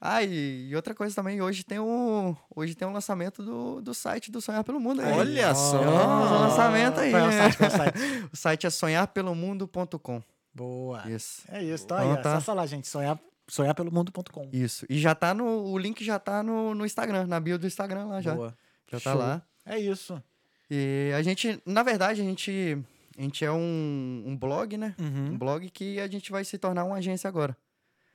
Ah, 0.00 0.22
e, 0.22 0.70
outra 0.76 0.94
coisa 0.94 1.12
também, 1.16 1.42
hoje 1.42 1.64
tem 1.64 1.80
um, 1.80 2.36
hoje 2.54 2.76
tem 2.76 2.86
um 2.86 2.92
lançamento 2.92 3.42
do, 3.42 3.80
do 3.80 3.92
site 3.94 4.30
do 4.30 4.40
Sonhar 4.40 4.62
pelo 4.62 4.78
Mundo. 4.78 5.00
aí. 5.00 5.12
Olha 5.12 5.52
só! 5.56 5.80
Um 5.80 6.30
lançamento 6.42 7.00
aí. 7.00 7.10
Qual 7.10 7.22
é 7.24 7.28
o 7.28 7.32
site? 7.32 7.56
Qual 7.56 7.70
é 7.70 7.72
o 7.72 7.76
site? 7.76 7.98
O 8.32 8.36
site 8.36 8.66
é 8.66 8.70
sonharpelomundo.com. 8.70 10.22
Boa. 10.54 11.02
Isso. 11.10 11.42
É 11.48 11.62
isso, 11.64 11.84
então 11.84 11.98
Então 11.98 12.12
aí, 12.16 12.22
tá. 12.22 12.36
acessa 12.36 12.52
lá, 12.52 12.64
gente. 12.66 12.86
Sonhar, 12.86 13.18
sonharpelomundo.com. 13.48 14.48
Isso. 14.52 14.86
E 14.88 14.98
já 14.98 15.14
tá 15.14 15.32
no. 15.34 15.64
O 15.64 15.78
link 15.78 16.04
já 16.04 16.18
tá 16.18 16.42
no, 16.42 16.74
no 16.74 16.84
Instagram, 16.86 17.26
na 17.26 17.38
bio 17.40 17.58
do 17.58 17.66
Instagram 17.66 18.06
lá 18.06 18.20
já. 18.20 18.34
Boa. 18.34 18.56
Já 18.90 19.00
tá 19.00 19.12
Show. 19.12 19.20
lá. 19.20 19.42
É 19.64 19.78
isso. 19.78 20.22
E 20.70 21.12
a 21.16 21.22
gente, 21.22 21.60
na 21.64 21.82
verdade, 21.82 22.20
a 22.20 22.24
gente, 22.24 22.76
a 23.16 23.22
gente 23.22 23.44
é 23.44 23.52
um, 23.52 24.24
um 24.26 24.36
blog, 24.36 24.76
né? 24.76 24.94
Uhum. 24.98 25.32
Um 25.32 25.38
blog 25.38 25.68
que 25.70 26.00
a 26.00 26.06
gente 26.08 26.30
vai 26.32 26.44
se 26.44 26.58
tornar 26.58 26.84
uma 26.84 26.96
agência 26.96 27.28
agora. 27.28 27.56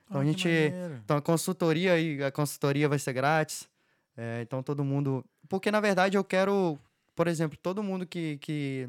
Então 0.06 0.20
Ah, 0.20 0.24
a 0.24 0.26
gente. 0.26 0.48
Então 1.04 1.16
a 1.16 1.22
consultoria 1.22 1.94
aí, 1.94 2.22
a 2.22 2.30
consultoria 2.30 2.88
vai 2.88 2.98
ser 2.98 3.12
grátis. 3.12 3.68
É, 4.16 4.42
então 4.42 4.62
todo 4.62 4.84
mundo. 4.84 5.24
Porque 5.48 5.70
na 5.70 5.80
verdade 5.80 6.16
eu 6.16 6.24
quero, 6.24 6.78
por 7.14 7.26
exemplo, 7.26 7.58
todo 7.62 7.82
mundo 7.82 8.06
que, 8.06 8.36
que 8.38 8.88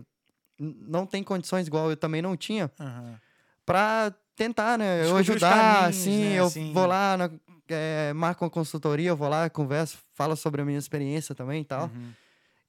não 0.60 1.06
tem 1.06 1.24
condições 1.24 1.68
igual 1.68 1.90
eu 1.90 1.98
também 1.98 2.22
não 2.22 2.36
tinha, 2.38 2.70
Aham. 2.80 3.20
pra 3.66 4.14
tentar, 4.36 4.78
né? 4.78 5.00
Eu 5.00 5.04
Descobrir 5.04 5.32
ajudar, 5.32 5.50
caminhos, 5.52 5.98
assim, 5.98 6.24
né, 6.24 6.40
eu 6.40 6.46
assim. 6.46 6.74
vou 6.74 6.86
lá, 6.86 7.18
na, 7.18 7.30
é, 7.68 8.14
marco 8.14 8.44
uma 8.44 8.52
consultoria, 8.52 9.10
eu 9.10 9.18
vou 9.18 9.30
lá, 9.30 9.50
converso, 9.50 9.98
falo 10.14 10.36
sobre 10.36 10.62
a 10.62 10.66
minha 10.66 10.78
experiência 10.80 11.34
também 11.34 11.62
e 11.62 11.66
tal. 11.66 11.86
Uhum. 11.86 12.12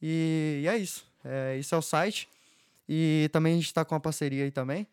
E, 0.00 0.60
e 0.62 0.68
é 0.68 0.76
isso. 0.76 1.06
É, 1.24 1.56
isso 1.58 1.74
é 1.74 1.78
o 1.78 1.82
site. 1.82 2.28
E 2.88 3.28
também 3.32 3.54
a 3.54 3.56
gente 3.56 3.72
tá 3.72 3.84
com 3.84 3.94
uma 3.94 4.00
parceria 4.00 4.44
aí 4.44 4.50
também. 4.50 4.86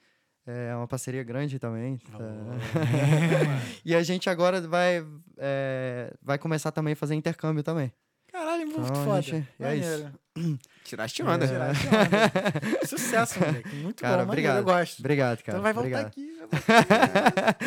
É 0.45 0.75
uma 0.75 0.87
parceria 0.87 1.23
grande 1.23 1.59
também. 1.59 1.97
tá? 1.97 2.17
e 3.85 3.93
a 3.93 4.01
gente 4.01 4.29
agora 4.29 4.59
vai, 4.61 5.05
é, 5.37 6.13
vai 6.21 6.37
começar 6.37 6.71
também 6.71 6.93
a 6.93 6.95
fazer 6.95 7.13
intercâmbio 7.13 7.61
também. 7.61 7.91
Caralho, 8.31 8.65
muito 8.67 8.81
Então, 8.81 9.05
foda. 9.05 9.21
gente, 9.21 9.47
é 9.59 9.75
isso. 9.75 9.89
Maneiro. 10.35 10.59
Tiraste 10.85 11.21
onda. 11.23 11.45
Tirar 11.47 11.71
esse 11.73 11.87
onda. 11.87 12.87
Sucesso, 12.87 13.39
moleque. 13.39 13.75
Muito 13.75 14.01
Cara, 14.01 14.23
bom, 14.23 14.27
maneiro, 14.27 14.49
obrigado. 14.51 14.57
eu 14.57 14.63
gosto. 14.63 14.99
Obrigado, 14.99 15.43
cara. 15.43 15.57
Então 15.57 15.61
vai 15.61 15.73
voltar 15.73 16.05
obrigado. 16.05 16.07
aqui. 16.07 16.37
vai 16.39 16.47
voltar 16.47 17.57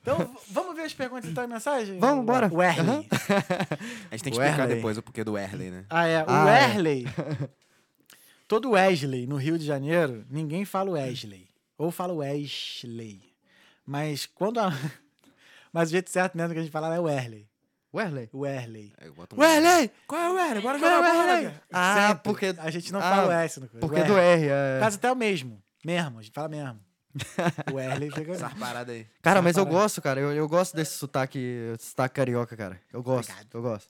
então, 0.00 0.36
vamos 0.50 0.76
ver 0.76 0.82
as 0.82 0.94
perguntas 0.94 1.30
então 1.30 1.44
e 1.44 1.46
mensagem? 1.46 1.98
Vamos, 1.98 2.24
bora. 2.26 2.48
O 2.52 2.62
Erley. 2.62 2.84
Aham. 2.88 3.04
A 4.10 4.16
gente 4.16 4.24
tem 4.24 4.32
que 4.32 4.38
explicar 4.40 4.62
Erley. 4.62 4.76
depois 4.76 4.98
o 4.98 5.02
porquê 5.02 5.22
do 5.24 5.38
Erley, 5.38 5.70
né? 5.70 5.84
Ah, 5.88 6.06
é. 6.06 6.22
O 6.22 6.26
Ah, 6.28 6.50
é. 6.58 6.64
Erley. 6.64 7.06
Todo 8.48 8.70
Wesley 8.72 9.26
no 9.26 9.36
Rio 9.36 9.58
de 9.58 9.64
Janeiro, 9.64 10.24
ninguém 10.28 10.64
fala 10.64 10.90
Wesley. 10.90 11.48
Ou 11.78 11.90
fala 11.90 12.12
Wesley. 12.12 13.22
Mas 13.86 14.26
quando 14.26 14.58
a... 14.60 14.70
Mas 15.72 15.88
o 15.88 15.92
jeito 15.92 16.10
certo 16.10 16.36
mesmo 16.36 16.52
que 16.52 16.58
a 16.58 16.62
gente 16.62 16.70
fala 16.70 16.94
é 16.94 17.00
o 17.00 17.08
Erley. 17.08 17.48
Wesley. 17.94 18.28
O 18.32 18.44
Erley. 18.46 18.92
Aí 18.98 19.06
eu 19.08 19.14
boto 19.14 19.36
um- 19.36 19.40
Wesley! 19.40 19.90
Qual 20.06 20.20
é 20.20 20.30
o 20.30 20.38
Erley? 20.38 20.62
Bora 20.62 20.78
Qual 20.78 20.90
é 20.90 20.94
o 20.94 21.02
jogar 21.02 21.12
bola, 21.12 21.26
cara. 21.42 21.62
Ah, 21.72 22.06
Sempre. 22.08 22.22
porque- 22.24 22.54
A 22.58 22.70
gente 22.70 22.92
não 22.92 23.00
ah, 23.00 23.02
fala 23.02 23.28
o 23.28 23.32
S 23.32 23.60
no 23.60 23.68
Porque 23.68 24.00
o 24.00 24.04
do 24.06 24.18
R. 24.18 24.48
É... 24.48 24.78
Caso 24.80 24.96
até 24.96 25.10
o 25.12 25.16
mesmo. 25.16 25.62
Mesmo, 25.84 26.18
a 26.18 26.22
gente 26.22 26.34
fala 26.34 26.48
mesmo. 26.48 26.80
O 27.72 27.78
Erley 27.78 28.10
fica... 28.10 28.32
Essa 28.32 28.50
parada 28.50 28.90
aí. 28.90 29.06
Cara, 29.22 29.40
mas 29.40 29.56
eu 29.56 29.64
gosto, 29.64 30.02
cara. 30.02 30.18
Eu, 30.20 30.32
eu 30.32 30.48
gosto 30.48 30.74
desse 30.74 30.98
sotaque, 30.98 31.72
sotaque 31.78 32.14
carioca, 32.16 32.56
cara. 32.56 32.80
Eu 32.92 33.02
gosto, 33.02 33.30
Obrigado. 33.30 33.54
eu 33.54 33.62
gosto. 33.62 33.88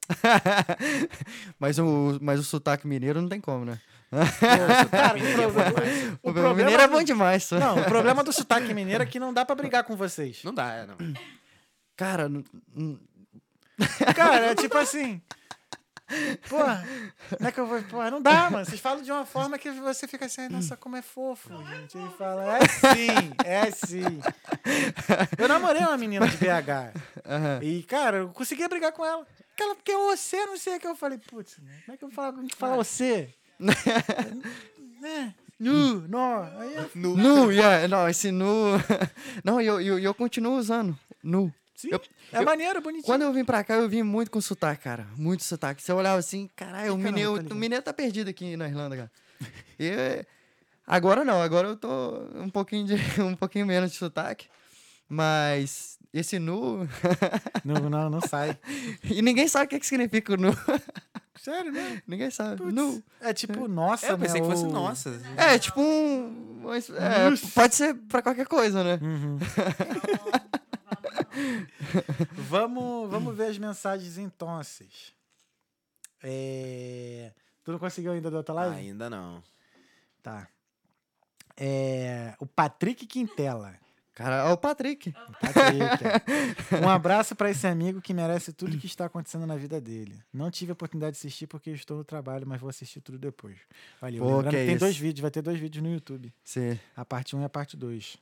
mas, 1.59 1.79
o, 1.79 2.19
mas 2.21 2.39
o 2.41 2.45
sotaque 2.45 2.87
mineiro 2.87 3.23
não 3.23 3.29
tem 3.29 3.41
como, 3.41 3.65
né? 3.65 3.81
Cara, 4.91 5.15
o, 5.15 5.15
Mineiro 5.15 5.43
é 5.43 5.47
bom 5.47 5.53
problema- 5.53 5.81
demais. 5.81 6.09
o 6.09 6.15
O, 6.15 6.33
problema 6.33 6.55
mineiro 6.55 6.83
é 6.83 6.89
bom 6.89 7.03
demais. 7.03 7.45
só. 7.45 7.59
Não, 7.59 7.81
o 7.81 7.85
problema 7.85 8.23
do 8.23 8.33
sotaque 8.33 8.73
mineiro 8.75 9.03
é 9.03 9.07
que 9.07 9.19
não 9.19 9.33
dá 9.33 9.45
pra 9.45 9.55
brigar 9.57 9.83
com 9.85 9.97
vocês. 9.97 10.41
Não 10.45 10.55
dá, 10.55 10.73
é, 10.73 10.87
não. 10.87 10.97
Cara, 11.97 12.29
Cara, 14.15 14.47
é 14.47 14.55
tipo 14.55 14.77
assim. 14.79 15.21
Porra, 16.49 16.87
como 17.31 17.49
é 17.49 17.53
que 17.53 17.59
eu 17.59 17.67
vou. 17.67 17.83
Porra, 17.85 18.11
não 18.11 18.21
dá, 18.21 18.51
mano. 18.51 18.65
Vocês 18.65 18.81
falam 18.81 19.03
de 19.03 19.11
uma 19.11 19.25
forma 19.25 19.59
que 19.59 19.71
você 19.71 20.07
fica 20.07 20.27
assim, 20.27 20.43
"Ai, 20.43 20.49
nossa, 20.49 20.77
como 20.77 20.97
é 20.97 21.03
fofo, 21.03 21.49
gente. 21.65 21.97
Ele 21.97 22.11
fala, 22.11 22.59
é 22.59 22.69
sim, 22.69 23.33
é 23.45 23.71
sim. 23.71 24.21
Eu 25.39 25.49
namorei 25.49 25.81
uma 25.83 25.97
menina 25.97 26.29
de 26.29 26.37
BH. 26.37 26.93
Aham. 27.27 27.61
E, 27.63 27.83
cara, 27.85 28.19
eu 28.19 28.29
conseguia 28.29 28.69
brigar 28.69 28.93
com 28.93 29.05
ela. 29.05 29.27
Aquela, 29.55 29.75
porque 29.75 29.93
é 29.93 29.97
você, 29.97 30.45
não 30.47 30.59
sei 30.59 30.77
o 30.77 30.81
que. 30.81 30.87
Eu 30.87 30.97
falei, 30.97 31.17
putz, 31.19 31.59
né, 31.59 31.81
como 31.87 31.95
é 31.95 31.99
que 31.99 32.05
eu 32.05 32.11
falo 32.11 32.33
com 32.35 32.47
que 32.47 32.57
fala 32.57 32.77
você? 32.77 33.33
né? 35.01 35.35
Nu, 35.59 36.07
nó. 36.09 36.43
Aí 36.59 36.75
eu 36.75 36.91
Nu, 36.95 37.51
yeah, 37.53 37.87
não, 37.89 38.09
esse 38.09 38.31
nu. 38.31 38.73
Não, 39.45 39.61
e 39.61 39.67
eu, 39.67 39.81
eu, 39.81 39.99
eu 39.99 40.13
continuo 40.15 40.57
usando. 40.59 40.99
Nu. 41.23 41.53
Sim, 41.75 41.89
Eu- 41.91 42.01
é 42.33 42.39
eu- 42.39 42.45
maneiro, 42.45 42.81
bonitinho. 42.81 43.05
Quando 43.05 43.23
eu 43.23 43.33
vim 43.33 43.45
pra 43.45 43.65
cá, 43.65 43.75
eu 43.75 43.89
vim 43.89 44.03
muito 44.03 44.31
com 44.31 44.41
sotaque, 44.41 44.85
cara. 44.85 45.07
Muito 45.17 45.43
sotaque. 45.45 45.83
Você 45.83 45.93
olhava 45.93 46.19
assim, 46.19 46.49
caralho, 46.55 46.95
o 46.95 46.99
mineiro, 46.99 47.43
tá 47.43 47.55
o 47.55 47.59
mineiro 47.59 47.83
tá 47.85 47.93
perdido 47.93 48.31
aqui 48.31 48.57
na 48.57 48.69
Irlanda, 48.69 48.97
cara. 48.97 49.13
E 49.79 50.25
agora 50.87 51.25
não, 51.25 51.43
agora 51.43 51.69
eu 51.69 51.77
tô 51.77 51.89
um 52.37 52.49
pouquinho, 52.49 52.87
de, 52.87 52.95
um 53.21 53.35
pouquinho 53.35 53.67
menos 53.67 53.91
de 53.91 53.97
sotaque. 53.97 54.47
Mas 55.09 55.99
esse 56.13 56.39
nu. 56.39 56.89
Não, 57.65 57.89
não, 57.91 58.09
não 58.11 58.21
sai. 58.21 58.59
e 59.05 59.21
ninguém 59.21 59.49
sabe 59.49 59.67
o 59.67 59.69
que, 59.69 59.81
que 59.81 59.87
significa 59.87 60.33
o 60.33 60.37
nu. 60.37 60.57
Sério, 61.41 61.73
né? 61.73 62.01
ninguém 62.07 62.31
sabe. 62.31 62.57
Putz, 62.59 62.73
Nu. 62.75 63.03
É 63.21 63.33
tipo, 63.35 63.67
nossa, 63.69 64.07
É, 64.07 64.13
eu 64.13 64.19
pensei 64.19 64.41
né? 64.41 64.47
que 64.47 64.53
fosse 64.53 64.65
ou- 64.67 64.73
nossa. 64.73 65.21
É, 65.37 65.59
tipo 65.59 65.81
um. 65.81 66.67
é, 66.73 67.51
pode 67.55 67.75
ser 67.75 67.95
pra 67.95 68.23
qualquer 68.23 68.47
coisa, 68.47 68.83
né? 68.85 68.99
Uhum. 69.03 69.39
vamos, 72.33 73.11
vamos 73.11 73.37
ver 73.37 73.47
as 73.47 73.59
mensagens 73.59 74.19
então. 74.19 74.61
É... 76.23 77.33
Tu 77.63 77.73
não 77.73 77.79
conseguiu 77.79 78.13
ainda 78.13 78.31
da 78.31 78.39
outra 78.39 78.55
live? 78.55 78.77
Ainda 78.77 79.11
não. 79.11 79.43
Tá. 80.23 80.49
É... 81.57 82.35
O 82.39 82.47
Patrick 82.47 83.07
Quintela. 83.07 83.75
Cara, 84.15 84.49
ó, 84.49 84.53
o 84.53 84.57
Patrick. 84.57 85.13
Patrick. 85.41 86.75
um 86.81 86.89
abraço 86.89 87.35
pra 87.35 87.51
esse 87.51 87.67
amigo 87.67 88.01
que 88.01 88.15
merece 88.15 88.53
tudo 88.53 88.79
que 88.79 88.87
está 88.87 89.07
acontecendo 89.07 89.45
na 89.45 89.57
vida 89.57 89.81
dele. 89.81 90.23
Não 90.33 90.53
tive 90.53 90.71
a 90.71 90.75
oportunidade 90.75 91.15
de 91.15 91.19
assistir 91.19 91.49
porque 91.49 91.71
eu 91.71 91.75
estou 91.75 91.97
no 91.97 92.05
trabalho, 92.05 92.47
mas 92.47 92.61
vou 92.61 92.71
assistir 92.71 93.01
tudo 93.01 93.19
depois. 93.19 93.59
Valeu. 94.01 94.23
Pô, 94.23 94.37
Lembrando 94.37 94.51
que 94.51 94.57
que 94.57 94.67
tem 94.67 94.75
isso. 94.77 94.85
dois 94.85 94.97
vídeos, 94.97 95.21
vai 95.21 95.33
ter 95.33 95.43
dois 95.43 95.59
vídeos 95.59 95.83
no 95.83 95.93
YouTube. 95.93 96.33
Sim. 96.45 96.79
A 96.97 97.05
parte 97.05 97.35
1 97.35 97.43
e 97.43 97.45
a 97.45 97.49
parte 97.49 97.77
2. 97.77 98.17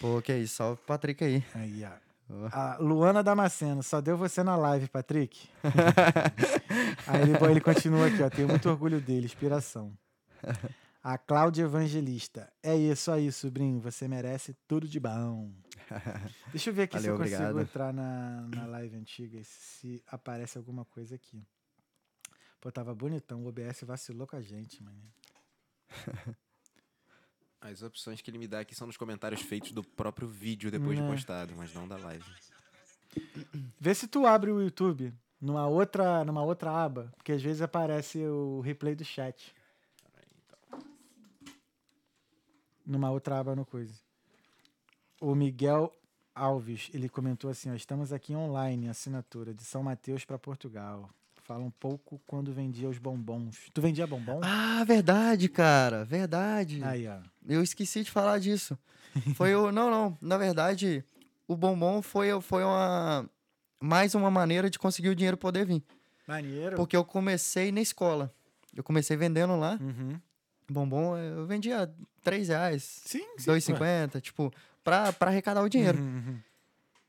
Pô, 0.00 0.20
que 0.20 0.34
isso. 0.34 0.56
Só 0.56 0.72
o 0.72 0.76
Patrick 0.76 1.22
aí. 1.22 1.44
Aí, 1.54 1.84
ó. 1.84 2.07
A 2.52 2.76
Luana 2.78 3.22
Damasceno, 3.22 3.82
só 3.82 4.00
deu 4.00 4.16
você 4.16 4.42
na 4.42 4.54
live, 4.54 4.88
Patrick. 4.88 5.48
Aí 7.06 7.22
ele, 7.22 7.32
ele 7.50 7.60
continua 7.60 8.06
aqui, 8.06 8.22
ó. 8.22 8.28
Tenho 8.28 8.48
muito 8.48 8.68
orgulho 8.68 9.00
dele, 9.00 9.24
inspiração. 9.26 9.96
A 11.02 11.16
Cláudia 11.16 11.62
Evangelista. 11.62 12.52
É 12.62 12.76
isso 12.76 13.10
aí, 13.10 13.32
sobrinho. 13.32 13.80
Você 13.80 14.06
merece 14.06 14.54
tudo 14.66 14.86
de 14.86 15.00
bom. 15.00 15.50
Deixa 16.50 16.68
eu 16.68 16.74
ver 16.74 16.82
aqui 16.82 16.98
se 17.00 17.06
eu 17.06 17.16
Valeu, 17.16 17.24
consigo 17.30 17.50
obrigado. 17.50 17.60
entrar 17.66 17.92
na, 17.94 18.42
na 18.54 18.66
live 18.66 18.96
antiga, 18.96 19.40
se 19.42 20.02
aparece 20.06 20.58
alguma 20.58 20.84
coisa 20.84 21.14
aqui. 21.14 21.42
Pô, 22.60 22.70
tava 22.70 22.94
bonitão. 22.94 23.42
O 23.42 23.48
OBS 23.48 23.84
vacilou 23.84 24.26
com 24.26 24.36
a 24.36 24.42
gente, 24.42 24.82
mano. 24.82 25.02
As 27.60 27.82
opções 27.82 28.20
que 28.20 28.30
ele 28.30 28.38
me 28.38 28.46
dá 28.46 28.60
aqui 28.60 28.74
são 28.74 28.86
nos 28.86 28.96
comentários 28.96 29.42
feitos 29.42 29.72
do 29.72 29.82
próprio 29.82 30.28
vídeo 30.28 30.70
depois 30.70 30.96
de 30.96 31.02
É. 31.02 31.06
postado, 31.08 31.52
mas 31.56 31.74
não 31.74 31.88
da 31.88 31.96
live. 31.96 32.24
Vê 33.80 33.94
se 33.94 34.06
tu 34.06 34.26
abre 34.26 34.50
o 34.50 34.60
YouTube 34.62 35.12
numa 35.40 35.66
outra, 35.66 36.24
numa 36.24 36.42
outra 36.42 36.70
aba, 36.70 37.12
porque 37.16 37.32
às 37.32 37.42
vezes 37.42 37.60
aparece 37.62 38.18
o 38.24 38.60
replay 38.60 38.94
do 38.94 39.04
chat. 39.04 39.54
Numa 42.86 43.10
outra 43.10 43.38
aba 43.38 43.54
no 43.54 43.66
coisa. 43.66 43.94
O 45.20 45.34
Miguel 45.34 45.92
Alves, 46.34 46.88
ele 46.94 47.08
comentou 47.08 47.50
assim, 47.50 47.70
ó, 47.70 47.74
estamos 47.74 48.12
aqui 48.12 48.34
online, 48.34 48.88
assinatura 48.88 49.52
de 49.52 49.64
São 49.64 49.82
Mateus 49.82 50.24
para 50.24 50.38
Portugal. 50.38 51.10
Fala 51.48 51.64
um 51.64 51.70
pouco 51.70 52.20
quando 52.26 52.52
vendia 52.52 52.86
os 52.90 52.98
bombons. 52.98 53.70
Tu 53.72 53.80
vendia 53.80 54.06
bombom? 54.06 54.38
Ah, 54.44 54.84
verdade, 54.84 55.48
cara. 55.48 56.04
Verdade. 56.04 56.84
Aí, 56.84 57.08
ó. 57.08 57.20
Eu 57.48 57.62
esqueci 57.62 58.04
de 58.04 58.10
falar 58.10 58.38
disso. 58.38 58.78
Foi 59.34 59.54
o. 59.54 59.72
Não, 59.72 59.90
não. 59.90 60.18
Na 60.20 60.36
verdade, 60.36 61.02
o 61.46 61.56
bombom 61.56 62.02
foi, 62.02 62.38
foi 62.42 62.62
uma. 62.62 63.26
Mais 63.80 64.14
uma 64.14 64.30
maneira 64.30 64.68
de 64.68 64.78
conseguir 64.78 65.08
o 65.08 65.14
dinheiro 65.14 65.38
poder 65.38 65.64
vir. 65.64 65.82
Maneiro. 66.26 66.76
Porque 66.76 66.94
eu 66.94 67.02
comecei 67.02 67.72
na 67.72 67.80
escola. 67.80 68.30
Eu 68.76 68.84
comecei 68.84 69.16
vendendo 69.16 69.56
lá. 69.56 69.78
Uhum. 69.80 70.20
Bombom, 70.68 71.16
eu 71.16 71.46
vendia 71.46 71.90
3 72.22 72.48
reais, 72.48 73.00
Sim, 73.06 73.24
sim. 73.38 73.50
2,50, 73.50 74.20
tipo, 74.20 74.52
pra, 74.84 75.14
pra 75.14 75.30
arrecadar 75.30 75.62
o 75.62 75.68
dinheiro. 75.70 75.96
Uhum, 75.98 76.04
uhum. 76.04 76.38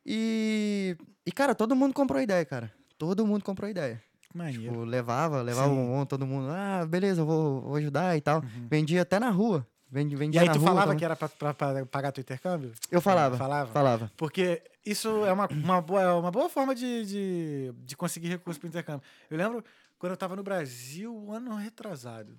E, 0.06 0.96
e, 1.26 1.32
cara, 1.34 1.54
todo 1.54 1.76
mundo 1.76 1.94
comprou 1.94 2.22
ideia, 2.22 2.46
cara. 2.46 2.74
Todo 2.98 3.28
mundo 3.28 3.44
comprou 3.44 3.70
ideia. 3.70 4.02
Maneiro. 4.34 4.62
Tipo, 4.62 4.84
levava, 4.84 5.42
levava 5.42 5.70
Sim. 5.70 5.76
bombom, 5.76 6.06
todo 6.06 6.26
mundo, 6.28 6.50
ah, 6.52 6.86
beleza, 6.86 7.24
vou, 7.24 7.62
vou 7.62 7.76
ajudar 7.78 8.16
e 8.18 8.22
tal. 8.22 8.42
Uhum. 8.42 8.68
Vendia 8.70 9.02
até 9.02 9.20
na 9.20 9.30
rua. 9.30 9.66
Vendi, 9.92 10.14
E 10.14 10.18
vendia 10.18 10.42
aí 10.42 10.48
na 10.48 10.54
tu 10.54 10.60
rua. 10.60 10.68
falava 10.68 10.86
também. 10.88 11.00
que 11.00 11.06
era 11.06 11.16
pra 11.16 11.54
pagar 11.88 12.12
teu 12.12 12.22
intercâmbio? 12.22 12.72
Eu 12.92 13.02
falava, 13.02 13.38
Falava? 13.38 13.72
falava. 13.72 14.12
Porque 14.16 14.62
isso 14.86 15.26
é 15.26 15.34
uma, 15.34 15.48
uma, 15.48 15.82
boa, 15.82 16.02
é 16.02 16.12
uma 16.14 16.30
boa 16.30 16.48
forma 16.48 16.76
de, 16.76 17.06
de, 17.08 17.74
de 17.86 17.98
conseguir 17.98 18.28
recurso 18.28 18.60
para 18.60 18.70
intercâmbio. 18.70 19.02
Eu 19.32 19.38
lembro 19.38 19.64
quando 19.98 20.12
eu 20.12 20.14
estava 20.14 20.36
no 20.36 20.44
Brasil, 20.44 21.12
um 21.16 21.32
ano 21.34 21.56
retrasado. 21.56 22.38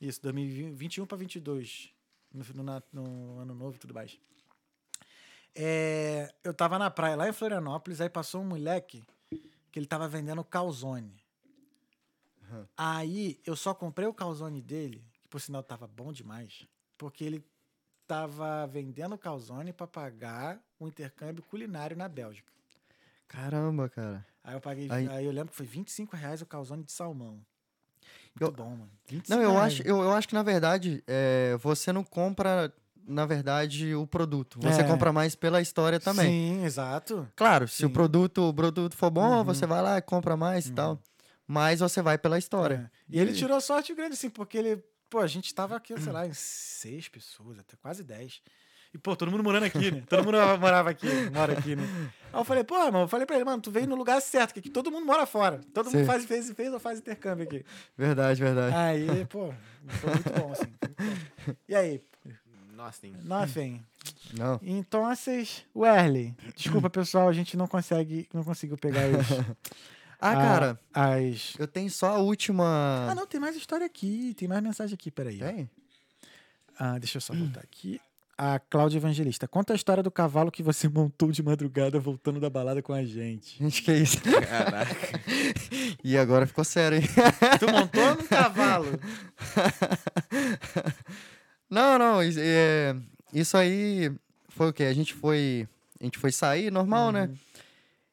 Isso, 0.00 0.20
2021 0.22 1.06
para 1.06 1.16
22. 1.16 1.90
No, 2.34 2.44
no, 2.64 2.82
no 2.92 3.38
ano 3.38 3.54
novo 3.54 3.76
e 3.76 3.78
tudo 3.78 3.94
mais. 3.94 4.18
É, 5.54 6.32
eu 6.44 6.52
tava 6.52 6.78
na 6.78 6.90
praia 6.90 7.16
lá 7.16 7.28
em 7.28 7.32
Florianópolis, 7.32 8.00
aí 8.00 8.08
passou 8.08 8.42
um 8.42 8.44
moleque 8.46 9.02
que 9.70 9.78
ele 9.78 9.86
tava 9.86 10.08
vendendo 10.08 10.42
calzone. 10.44 11.14
Aí 12.76 13.38
eu 13.44 13.54
só 13.54 13.74
comprei 13.74 14.06
o 14.08 14.14
calzone 14.14 14.62
dele, 14.62 15.04
que 15.22 15.28
por 15.28 15.40
sinal 15.40 15.62
tava 15.62 15.86
bom 15.86 16.12
demais, 16.12 16.66
porque 16.96 17.22
ele 17.24 17.44
tava 18.06 18.66
vendendo 18.66 19.18
calzone 19.18 19.72
para 19.72 19.86
pagar 19.86 20.58
o 20.78 20.88
intercâmbio 20.88 21.42
culinário 21.42 21.96
na 21.96 22.08
Bélgica. 22.08 22.50
Caramba, 23.26 23.88
cara. 23.90 24.24
Aí 24.42 24.54
eu 24.54 24.60
paguei, 24.60 24.90
aí, 24.90 25.06
Aí- 25.08 25.26
eu 25.26 25.32
lembro 25.32 25.50
que 25.50 25.56
foi 25.56 25.66
25 25.66 26.16
reais 26.16 26.40
o 26.40 26.46
calzone 26.46 26.82
de 26.82 26.92
salmão. 26.92 27.44
Muito 28.34 28.40
Eu- 28.40 28.50
bom, 28.52 28.70
mano. 28.70 28.90
25 29.06 29.36
Não, 29.36 29.42
eu 29.42 29.52
reais. 29.52 29.74
acho, 29.74 29.82
eu, 29.82 30.00
eu 30.00 30.12
acho 30.12 30.26
que, 30.28 30.34
na 30.34 30.42
verdade, 30.42 31.04
é, 31.06 31.54
você 31.58 31.92
não 31.92 32.02
compra, 32.02 32.72
na 33.08 33.24
verdade, 33.26 33.94
o 33.94 34.06
produto. 34.06 34.58
Você 34.60 34.82
É. 34.82 34.84
compra 34.84 35.12
mais 35.12 35.34
pela 35.34 35.60
história 35.60 35.98
também. 35.98 36.26
Sim, 36.58 36.64
exato. 36.64 37.26
Claro, 37.34 37.66
se 37.66 37.84
o 37.84 37.88
Sim. 37.88 37.92
produto, 37.92 38.42
o 38.48 38.54
produto 38.54 38.94
for 38.96 39.10
bom, 39.10 39.38
Uhum. 39.38 39.44
você 39.44 39.66
vai 39.66 39.82
lá 39.82 39.98
e 39.98 40.02
compra 40.02 40.36
mais 40.36 40.66
e 40.66 40.72
tal. 40.72 41.00
Mas 41.46 41.80
você 41.80 42.02
vai 42.02 42.18
pela 42.18 42.38
história. 42.38 42.90
É. 43.10 43.16
E 43.16 43.18
ele 43.18 43.32
tirou 43.32 43.58
sorte 43.60 43.94
grande, 43.94 44.12
assim, 44.14 44.28
porque 44.28 44.58
ele. 44.58 44.84
Pô, 45.08 45.20
a 45.20 45.26
gente 45.26 45.54
tava 45.54 45.74
aqui, 45.74 45.98
sei 45.98 46.12
lá, 46.12 46.26
em 46.26 46.34
seis 46.34 47.08
pessoas, 47.08 47.58
até 47.58 47.74
quase 47.80 48.04
dez. 48.04 48.42
E, 48.92 48.98
pô, 48.98 49.16
todo 49.16 49.30
mundo 49.30 49.42
morando 49.44 49.64
aqui, 49.64 49.90
né? 49.90 50.02
Todo 50.08 50.22
mundo 50.24 50.36
morava 50.60 50.90
aqui, 50.90 51.06
mora 51.32 51.52
aqui, 51.58 51.74
né? 51.74 51.82
Aí 52.32 52.40
eu 52.40 52.44
falei, 52.44 52.62
pô, 52.64 52.74
mano, 52.76 53.00
eu 53.00 53.08
falei 53.08 53.24
pra 53.26 53.36
ele, 53.36 53.44
mano, 53.44 53.60
tu 53.62 53.70
veio 53.70 53.86
no 53.86 53.94
lugar 53.94 54.20
certo, 54.20 54.52
que 54.52 54.60
aqui 54.60 54.68
todo 54.70 54.90
mundo 54.90 55.06
mora 55.06 55.24
fora. 55.24 55.60
Todo 55.72 55.86
mundo 55.86 55.98
Sim. 56.00 56.04
faz, 56.04 56.24
fez, 56.26 56.50
fez 56.52 56.72
ou 56.72 56.78
faz 56.80 56.98
intercâmbio 56.98 57.44
aqui. 57.44 57.64
Verdade, 57.96 58.42
verdade. 58.42 58.74
Aí, 58.76 59.24
pô, 59.26 59.52
foi 59.88 60.10
muito 60.10 60.32
bom, 60.40 60.52
assim. 60.52 60.64
muito 60.66 60.88
bom. 61.46 61.54
E 61.68 61.74
aí, 61.74 62.02
Tem. 63.00 63.12
nothing. 63.24 63.84
Não. 64.36 64.60
Então, 64.62 65.04
vocês. 65.06 65.64
Werley, 65.74 66.34
desculpa, 66.56 66.88
pessoal, 66.88 67.28
a 67.28 67.32
gente 67.32 67.56
não 67.56 67.66
consegue, 67.66 68.28
não 68.32 68.44
conseguiu 68.44 68.76
pegar 68.78 69.06
os. 69.10 69.26
Ah, 70.20 70.30
a- 70.32 70.34
cara, 70.34 70.80
As. 70.92 71.54
eu 71.58 71.66
tenho 71.68 71.90
só 71.90 72.16
a 72.16 72.18
última. 72.18 73.08
Ah, 73.10 73.14
não, 73.14 73.26
tem 73.26 73.40
mais 73.40 73.56
história 73.56 73.86
aqui, 73.86 74.34
tem 74.36 74.48
mais 74.48 74.62
mensagem 74.62 74.94
aqui, 74.94 75.10
peraí. 75.10 75.38
Tem? 75.38 75.70
Ah, 76.78 76.98
deixa 76.98 77.18
eu 77.18 77.20
só 77.20 77.34
voltar 77.34 77.60
aqui. 77.60 78.00
A 78.40 78.60
Cláudia 78.60 78.98
Evangelista. 78.98 79.48
Conta 79.48 79.72
a 79.72 79.76
história 79.76 80.00
do 80.00 80.12
cavalo 80.12 80.52
que 80.52 80.62
você 80.62 80.88
montou 80.88 81.32
de 81.32 81.42
madrugada 81.42 81.98
voltando 81.98 82.38
da 82.38 82.48
balada 82.48 82.80
com 82.80 82.92
a 82.92 83.04
gente. 83.04 83.58
Gente, 83.58 83.82
que 83.82 83.92
isso? 83.92 84.18
Caraca. 84.22 84.94
E 86.04 86.16
agora 86.16 86.46
ficou 86.46 86.62
sério, 86.64 86.98
hein? 86.98 87.04
Tu 87.58 87.66
montou 87.70 88.14
no 88.14 88.28
cavalo? 88.28 88.86
Não, 91.70 91.98
não, 91.98 92.22
isso, 92.22 92.38
é, 92.40 92.96
isso 93.32 93.56
aí 93.56 94.10
foi 94.48 94.68
o 94.70 94.72
quê? 94.72 94.84
A 94.84 94.92
gente 94.94 95.12
foi, 95.14 95.68
a 96.00 96.04
gente 96.04 96.18
foi 96.18 96.32
sair 96.32 96.70
normal, 96.70 97.12
né? 97.12 97.30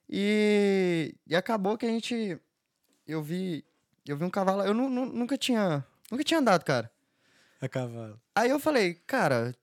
E, 0.10 1.16
e 1.28 1.36
acabou 1.36 1.78
que 1.78 1.86
a 1.86 1.90
gente, 1.90 2.38
eu 3.08 3.22
vi, 3.24 3.64
eu 4.08 4.16
vi 4.18 4.24
um 4.24 4.30
cavalo, 4.30 4.64
eu 4.64 4.74
nu- 4.74 4.90
nu- 4.90 5.06
nunca 5.12 5.38
tinha, 5.38 5.84
nunca 6.12 6.24
tinha 6.24 6.40
andado, 6.40 6.64
cara. 6.64 6.92
A 7.62 7.68
cavalo. 7.70 8.20
Aí 8.36 8.50
eu 8.50 8.60
falei, 8.60 8.96
cara, 9.08 9.56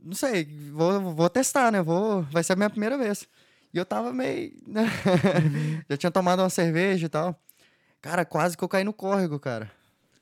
não 0.00 0.14
sei, 0.14 0.44
vou, 0.72 1.14
vou 1.14 1.28
testar, 1.30 1.72
né? 1.72 1.82
Vou, 1.82 2.22
vai 2.24 2.44
ser 2.44 2.52
a 2.52 2.56
minha 2.56 2.70
primeira 2.70 2.96
vez. 2.96 3.26
E 3.72 3.78
eu 3.78 3.84
tava 3.86 4.12
meio, 4.12 4.52
né? 4.66 4.84
Já 5.88 5.96
tinha 5.96 6.10
tomado 6.10 6.40
uma 6.42 6.50
cerveja 6.50 7.06
e 7.06 7.08
tal. 7.08 7.40
Cara, 8.00 8.24
quase 8.24 8.56
que 8.56 8.62
eu 8.64 8.68
caí 8.68 8.84
no 8.84 8.92
córrego, 8.92 9.38
cara. 9.38 9.70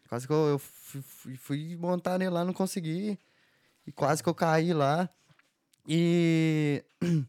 Quase 0.09 0.27
que 0.27 0.33
eu, 0.33 0.47
eu 0.49 0.59
fui, 0.59 1.37
fui- 1.37 1.77
montar 1.77 2.19
nele 2.19 2.31
lá, 2.31 2.45
não 2.45 2.53
consegui. 2.53 3.19
E 3.87 3.93
quase 3.93 4.23
que 4.23 4.29
eu 4.29 4.35
caí 4.35 4.73
lá. 4.73 5.09
E 5.87 6.83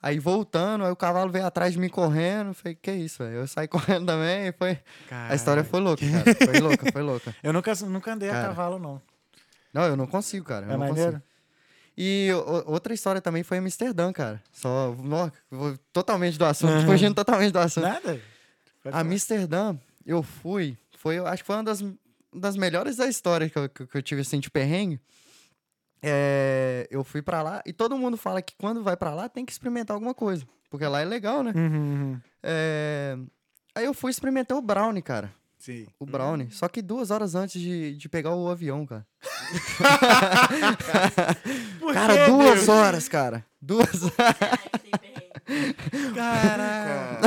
aí 0.00 0.18
voltando, 0.18 0.84
aí 0.84 0.90
o 0.90 0.96
cavalo 0.96 1.30
veio 1.30 1.46
atrás 1.46 1.72
de 1.72 1.78
mim 1.78 1.88
correndo. 1.88 2.54
Falei, 2.54 2.74
que 2.74 2.92
isso, 2.92 3.18
velho? 3.24 3.36
Eu 3.36 3.46
saí 3.46 3.66
correndo 3.68 4.06
também. 4.06 4.48
e 4.48 4.52
Foi... 4.52 4.78
A 5.10 5.34
história 5.34 5.64
foi 5.64 5.80
louca, 5.80 6.04
cara. 6.10 6.34
Foi 6.44 6.60
louca, 6.60 6.92
foi 6.92 7.02
louca. 7.02 7.34
Eu 7.42 7.52
nunca, 7.52 7.74
nunca 7.86 8.12
andei 8.12 8.28
a 8.30 8.32
Cara, 8.32 8.48
cavalo, 8.48 8.78
não. 8.78 9.00
Não, 9.72 9.84
eu 9.84 9.96
não 9.96 10.06
consigo, 10.06 10.44
cara. 10.44 10.66
Eu 10.66 10.70
É 10.70 10.72
não 10.72 10.78
maneiro? 10.80 11.12
consigo. 11.12 11.32
E 11.96 12.30
o- 12.34 12.72
outra 12.72 12.92
história 12.92 13.20
também 13.22 13.42
foi 13.42 13.56
em 13.56 13.60
Amsterdã, 13.60 14.12
cara. 14.12 14.42
Só, 14.52 14.92
vou 15.50 15.78
totalmente 15.92 16.38
do 16.38 16.44
assunto, 16.44 16.72
Aham. 16.72 16.86
fugindo 16.86 17.14
totalmente 17.16 17.52
do 17.52 17.58
assunto. 17.58 17.84
Nada? 17.84 18.20
Pode. 18.82 18.96
Amsterdã, 18.96 19.76
eu 20.04 20.22
fui, 20.22 20.76
foi, 20.98 21.18
acho 21.18 21.42
que 21.42 21.46
foi 21.46 21.56
uma 21.56 21.64
das, 21.64 21.80
das 22.34 22.56
melhores 22.56 22.96
da 22.96 23.06
história 23.06 23.48
que 23.48 23.56
eu, 23.58 23.68
que, 23.68 23.86
que 23.86 23.96
eu 23.98 24.02
tive, 24.02 24.22
assim, 24.22 24.40
de 24.40 24.50
perrengue. 24.50 25.00
É, 26.04 26.88
eu 26.90 27.04
fui 27.04 27.22
pra 27.22 27.42
lá, 27.42 27.62
e 27.64 27.72
todo 27.72 27.96
mundo 27.96 28.16
fala 28.16 28.42
que 28.42 28.56
quando 28.56 28.82
vai 28.82 28.96
pra 28.96 29.14
lá 29.14 29.28
tem 29.28 29.44
que 29.44 29.52
experimentar 29.52 29.94
alguma 29.94 30.12
coisa, 30.14 30.44
porque 30.68 30.84
lá 30.84 31.00
é 31.00 31.04
legal, 31.04 31.44
né? 31.44 31.52
Uhum, 31.54 31.76
uhum. 31.76 32.20
É, 32.42 33.16
aí 33.74 33.84
eu 33.84 33.94
fui 33.94 34.10
experimentar 34.10 34.58
o 34.58 34.62
brownie, 34.62 35.00
cara. 35.02 35.32
Sim. 35.58 35.86
O 36.00 36.04
brownie. 36.04 36.50
Só 36.50 36.66
que 36.66 36.82
duas 36.82 37.12
horas 37.12 37.36
antes 37.36 37.60
de, 37.60 37.96
de 37.96 38.08
pegar 38.08 38.34
o 38.34 38.50
avião, 38.50 38.84
cara. 38.84 39.06
Por 41.78 41.94
Cara, 41.94 42.14
quê, 42.14 42.26
duas 42.30 42.54
Deus? 42.54 42.68
horas, 42.68 43.08
cara. 43.08 43.46
Duas 43.60 43.88
que 43.90 44.10
perrengue. 44.98 45.74
Caraca. 46.14 47.20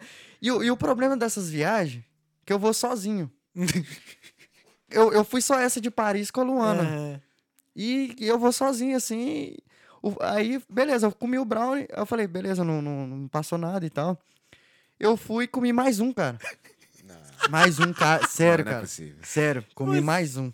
E, 0.40 0.50
o- 0.52 0.62
e 0.62 0.70
o 0.70 0.76
problema 0.76 1.16
dessas 1.16 1.48
viagens, 1.48 2.04
que 2.44 2.52
eu 2.52 2.58
vou 2.58 2.74
sozinho. 2.74 3.32
Eu, 4.94 5.12
eu 5.12 5.24
fui 5.24 5.42
só 5.42 5.58
essa 5.58 5.80
de 5.80 5.90
Paris 5.90 6.30
com 6.30 6.40
a 6.40 6.44
Luana. 6.44 6.82
Aham. 6.82 7.20
E, 7.76 8.14
e 8.18 8.26
eu 8.28 8.38
vou 8.38 8.52
sozinho, 8.52 8.96
assim. 8.96 9.56
o- 10.02 10.14
aí, 10.20 10.62
beleza, 10.68 11.06
eu 11.06 11.12
comi 11.12 11.38
o 11.38 11.44
brownie. 11.44 11.86
Eu 11.90 12.06
falei, 12.06 12.26
beleza, 12.26 12.62
não, 12.64 12.80
não, 12.80 13.06
não 13.06 13.28
passou 13.28 13.58
nada 13.58 13.84
e 13.84 13.90
tal. 13.90 14.18
Eu 14.98 15.16
fui 15.16 15.44
e 15.44 15.48
comi 15.48 15.72
mais 15.72 15.98
um, 16.00 16.12
cara. 16.12 16.38
Mais 17.50 17.78
um, 17.78 17.92
cara. 17.92 18.26
Sério, 18.26 18.64
não 18.64 18.70
é 18.70 18.74
cara. 18.74 18.86
possível. 18.86 19.16
Sério, 19.22 19.64
comi 19.74 20.00
mais 20.00 20.36
um. 20.36 20.52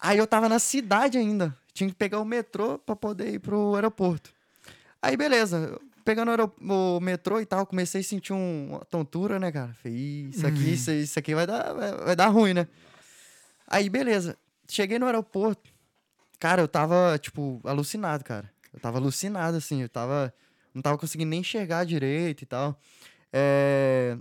Aí 0.00 0.18
eu 0.18 0.26
tava 0.26 0.48
na 0.48 0.58
cidade 0.58 1.18
ainda. 1.18 1.54
Tinha 1.72 1.88
que 1.88 1.94
pegar 1.96 2.20
o 2.20 2.24
metrô 2.24 2.78
pra 2.78 2.96
poder 2.96 3.34
ir 3.34 3.38
pro 3.38 3.74
aeroporto. 3.74 4.30
Aí, 5.00 5.16
beleza. 5.16 5.78
Pegando 6.04 6.30
o, 6.60 6.96
o 6.96 7.00
metrô 7.00 7.40
e 7.40 7.46
tal, 7.46 7.66
comecei 7.66 8.00
a 8.00 8.04
sentir 8.04 8.32
um- 8.32 8.68
uma 8.70 8.84
tontura, 8.84 9.38
né, 9.38 9.50
cara? 9.52 9.76
Falei, 9.82 9.96
"Ih, 9.98 10.28
isso 10.30 10.46
aqui, 10.46 10.72
isso, 10.72 10.90
isso 10.92 11.18
aqui 11.18 11.34
vai 11.34 11.46
dar, 11.46 11.72
vai, 11.74 11.92
vai 11.92 12.16
dar 12.16 12.28
ruim, 12.28 12.54
né? 12.54 12.66
Aí, 13.66 13.88
beleza. 13.88 14.36
Cheguei 14.68 14.98
no 14.98 15.06
aeroporto. 15.06 15.70
Cara, 16.38 16.60
eu 16.62 16.68
tava, 16.68 17.18
tipo, 17.20 17.60
alucinado, 17.64 18.24
cara. 18.24 18.50
Eu 18.72 18.80
tava 18.80 18.98
alucinado, 18.98 19.56
assim. 19.56 19.82
Eu 19.82 19.88
tava. 19.88 20.32
Não 20.74 20.82
tava 20.82 20.98
conseguindo 20.98 21.30
nem 21.30 21.40
enxergar 21.40 21.84
direito 21.84 22.42
e 22.42 22.46
tal. 22.46 22.78
É. 23.32 24.16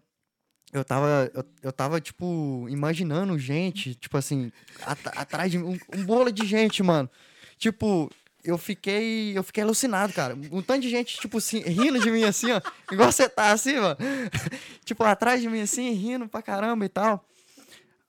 Eu 0.73 0.83
tava, 0.83 1.31
eu, 1.33 1.45
eu 1.63 1.71
tava, 1.71 2.01
tipo, 2.01 2.65
imaginando 2.69 3.37
gente, 3.39 3.95
tipo 3.95 4.17
assim, 4.17 4.51
at- 4.85 5.07
atrás 5.15 5.49
de 5.49 5.57
mim, 5.57 5.79
um, 5.93 5.99
um 5.99 6.05
bolo 6.05 6.31
de 6.31 6.45
gente, 6.45 6.83
mano. 6.83 7.09
Tipo, 7.57 8.11
eu 8.43 8.57
fiquei, 8.57 9.37
eu 9.37 9.43
fiquei 9.43 9.63
alucinado, 9.63 10.11
cara. 10.11 10.35
Um 10.51 10.61
tanto 10.61 10.81
de 10.81 10.89
gente, 10.89 11.17
tipo 11.17 11.37
assim, 11.37 11.59
rindo 11.59 11.97
de 11.99 12.11
mim 12.11 12.23
assim, 12.23 12.51
ó. 12.51 12.61
Igual 12.91 13.09
você 13.11 13.29
tá 13.29 13.51
assim, 13.51 13.75
mano. 13.79 13.95
tipo, 14.83 15.03
atrás 15.03 15.41
de 15.41 15.47
mim 15.47 15.61
assim, 15.61 15.91
rindo 15.91 16.27
pra 16.27 16.41
caramba 16.41 16.83
e 16.83 16.89
tal. 16.89 17.25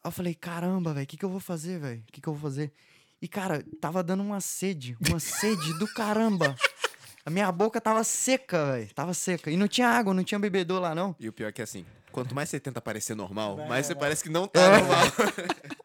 Aí 0.06 0.08
eu 0.08 0.12
falei, 0.12 0.34
caramba, 0.36 0.94
velho, 0.94 1.02
o 1.02 1.06
que 1.08 1.16
que 1.16 1.24
eu 1.24 1.28
vou 1.28 1.40
fazer, 1.40 1.80
velho? 1.80 2.00
O 2.08 2.12
que 2.12 2.20
que 2.20 2.28
eu 2.28 2.32
vou 2.32 2.40
fazer? 2.40 2.72
E, 3.20 3.26
cara, 3.26 3.64
tava 3.80 4.04
dando 4.04 4.22
uma 4.22 4.40
sede, 4.40 4.96
uma 5.08 5.18
sede 5.18 5.76
do 5.80 5.92
caramba. 5.94 6.54
A 7.24 7.30
minha 7.30 7.50
boca 7.50 7.80
tava 7.80 8.04
seca, 8.04 8.66
velho. 8.74 8.94
Tava 8.94 9.12
seca. 9.12 9.50
E 9.50 9.56
não 9.56 9.66
tinha 9.66 9.88
água, 9.88 10.14
não 10.14 10.22
tinha 10.22 10.38
bebedor 10.38 10.80
lá, 10.80 10.94
não. 10.94 11.16
E 11.18 11.28
o 11.28 11.32
pior 11.32 11.48
é 11.48 11.52
que 11.52 11.60
assim, 11.60 11.84
quanto 12.12 12.36
mais 12.36 12.48
você 12.48 12.60
tenta 12.60 12.80
parecer 12.80 13.16
normal, 13.16 13.56
Vai, 13.56 13.68
mais 13.68 13.86
você 13.86 13.94
vai. 13.94 14.00
parece 14.02 14.22
que 14.22 14.28
não 14.30 14.46
tá 14.46 14.60
É. 14.60 14.78
normal. 14.78 15.06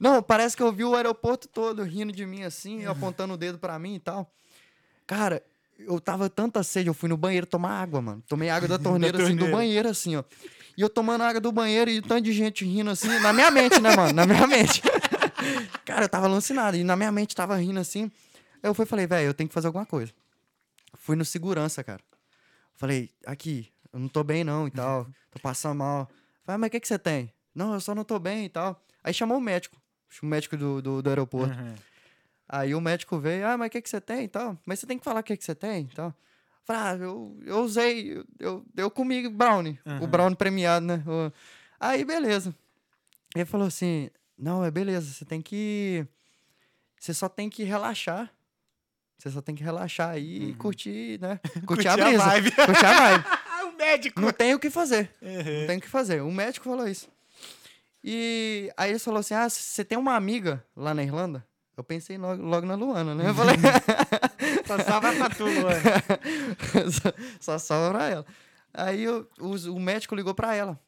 Não, 0.00 0.22
parece 0.22 0.54
que 0.56 0.62
eu 0.62 0.70
vi 0.72 0.84
o 0.84 0.94
aeroporto 0.94 1.46
todo 1.48 1.82
rindo 1.82 2.12
de 2.12 2.24
mim 2.26 2.42
assim, 2.42 2.84
apontando 2.86 3.32
o 3.34 3.36
dedo 3.36 3.58
pra 3.58 3.78
mim 3.78 3.94
e 3.94 3.98
tal. 4.00 4.30
Cara, 5.06 5.42
eu 5.78 5.98
tava 6.00 6.28
tanta 6.30 6.62
sede, 6.62 6.88
eu 6.88 6.94
fui 6.94 7.08
no 7.08 7.16
banheiro 7.16 7.46
tomar 7.46 7.80
água, 7.82 8.00
mano. 8.02 8.22
Tomei 8.28 8.48
água 8.50 8.66
da 8.68 8.78
torneira, 8.78 9.22
assim, 9.22 9.36
do 9.36 9.48
banheiro, 9.50 9.88
assim, 9.88 10.16
ó. 10.16 10.24
E 10.76 10.82
eu 10.82 10.90
tomando 10.90 11.22
água 11.22 11.40
do 11.40 11.50
banheiro 11.50 11.90
e 11.90 11.98
um 11.98 12.02
tanto 12.02 12.22
de 12.22 12.32
gente 12.32 12.64
rindo 12.64 12.90
assim, 12.90 13.08
na 13.20 13.32
minha 13.32 13.50
mente, 13.50 13.80
né, 13.80 13.96
mano? 13.96 14.12
Na 14.12 14.26
minha 14.26 14.44
mente. 14.48 14.82
Cara, 15.84 16.04
eu 16.04 16.08
tava 16.08 16.26
alucinado. 16.26 16.76
E 16.76 16.84
na 16.84 16.94
minha 16.96 17.10
mente 17.10 17.34
tava 17.34 17.56
rindo 17.56 17.80
assim. 17.80 18.10
Aí 18.62 18.68
eu 18.68 18.74
fui 18.74 18.84
e 18.84 18.88
falei, 18.88 19.06
velho, 19.06 19.26
eu 19.28 19.34
tenho 19.34 19.48
que 19.48 19.54
fazer 19.54 19.68
alguma 19.68 19.86
coisa. 19.86 20.12
Fui 20.94 21.16
no 21.16 21.24
segurança, 21.24 21.82
cara. 21.82 22.02
Falei, 22.74 23.10
aqui, 23.24 23.72
eu 23.92 23.98
não 23.98 24.08
tô 24.08 24.22
bem 24.22 24.44
não 24.44 24.66
e 24.66 24.70
tal. 24.70 25.06
Tô 25.30 25.38
passando 25.40 25.76
mal. 25.78 26.06
Falei, 26.44 26.56
"Ah, 26.56 26.58
mas 26.58 26.68
o 26.68 26.70
que, 26.72 26.80
que 26.80 26.88
você 26.88 26.98
tem? 26.98 27.32
Não, 27.54 27.72
eu 27.72 27.80
só 27.80 27.94
não 27.94 28.04
tô 28.04 28.18
bem 28.18 28.44
e 28.44 28.48
tal. 28.50 28.78
Aí 29.02 29.14
chamou 29.14 29.38
o 29.38 29.40
médico. 29.40 29.76
O 30.22 30.26
médico 30.26 30.56
do, 30.56 30.82
do, 30.82 31.02
do 31.02 31.08
aeroporto. 31.08 31.54
Aham. 31.54 31.74
Aí 32.48 32.74
o 32.74 32.80
médico 32.80 33.18
veio, 33.18 33.46
ah, 33.46 33.56
mas 33.56 33.68
o 33.68 33.70
que, 33.70 33.82
que 33.82 33.88
você 33.90 34.00
tem 34.00 34.24
e 34.24 34.28
tal? 34.28 34.56
Mas 34.64 34.78
você 34.78 34.86
tem 34.86 34.98
que 34.98 35.04
falar 35.04 35.20
o 35.20 35.22
que, 35.22 35.36
que 35.36 35.44
você 35.44 35.54
tem 35.54 35.82
e 35.90 35.94
tal. 35.94 36.14
Falei, 36.66 36.82
ah, 36.82 36.96
eu, 37.04 37.38
eu 37.46 37.58
usei, 37.60 38.24
eu, 38.40 38.64
eu, 38.76 38.90
comi 38.90 39.28
brownie, 39.28 39.78
o 39.86 39.88
Aham. 39.90 40.06
brownie 40.08 40.36
premiado, 40.36 40.84
né? 40.84 41.02
O- 41.06 41.32
Aí, 41.78 42.04
beleza. 42.04 42.52
Ele 43.34 43.44
falou 43.44 43.66
assim, 43.68 44.10
não, 44.36 44.64
é 44.64 44.70
beleza, 44.70 45.12
você 45.12 45.24
tem 45.24 45.40
que... 45.40 46.04
Você 46.98 47.14
só 47.14 47.28
tem 47.28 47.48
que 47.48 47.62
relaxar. 47.62 48.32
Você 49.18 49.30
só 49.30 49.40
tem 49.40 49.54
que 49.54 49.62
relaxar 49.62 50.10
aí 50.10 50.50
e 50.50 50.54
curtir, 50.54 51.20
né? 51.20 51.38
Curtir, 51.66 51.66
Curtir 51.66 51.88
a 51.88 51.92
a 51.92 51.96
brisa. 51.96 52.24
vibe. 52.24 52.50
curtir 52.66 52.84
a 52.86 52.92
vibe. 53.10 53.24
O 53.66 53.78
médico. 53.78 54.20
Não 54.20 54.32
tem 54.32 54.54
o 54.54 54.58
que 54.58 54.70
fazer. 54.70 55.10
Uhum. 55.20 55.60
Não 55.60 55.66
tem 55.66 55.76
o 55.78 55.80
que 55.80 55.88
fazer. 55.88 56.22
O 56.22 56.32
médico 56.32 56.64
falou 56.64 56.88
isso. 56.88 57.08
E 58.02 58.72
aí 58.76 58.90
ele 58.90 58.98
falou 58.98 59.20
assim: 59.20 59.34
Ah, 59.34 59.48
você 59.50 59.84
tem 59.84 59.98
uma 59.98 60.14
amiga 60.14 60.64
lá 60.74 60.94
na 60.94 61.02
Irlanda? 61.02 61.46
Eu 61.76 61.84
pensei 61.84 62.16
logo, 62.16 62.42
logo 62.42 62.66
na 62.66 62.74
Luana, 62.74 63.14
né? 63.14 63.28
Eu 63.28 63.34
falei, 63.36 63.56
Só 64.66 64.78
salva 64.82 65.12
pra 65.14 65.28
tu, 65.30 65.44
Luana. 65.44 65.80
só, 66.90 67.12
só 67.40 67.58
sobra 67.58 67.90
pra 67.98 68.08
ela. 68.08 68.26
Aí 68.72 69.02
eu- 69.04 69.28
os- 69.40 69.66
o 69.66 69.78
médico 69.78 70.14
ligou 70.14 70.34
pra 70.34 70.54
ela. 70.54 70.78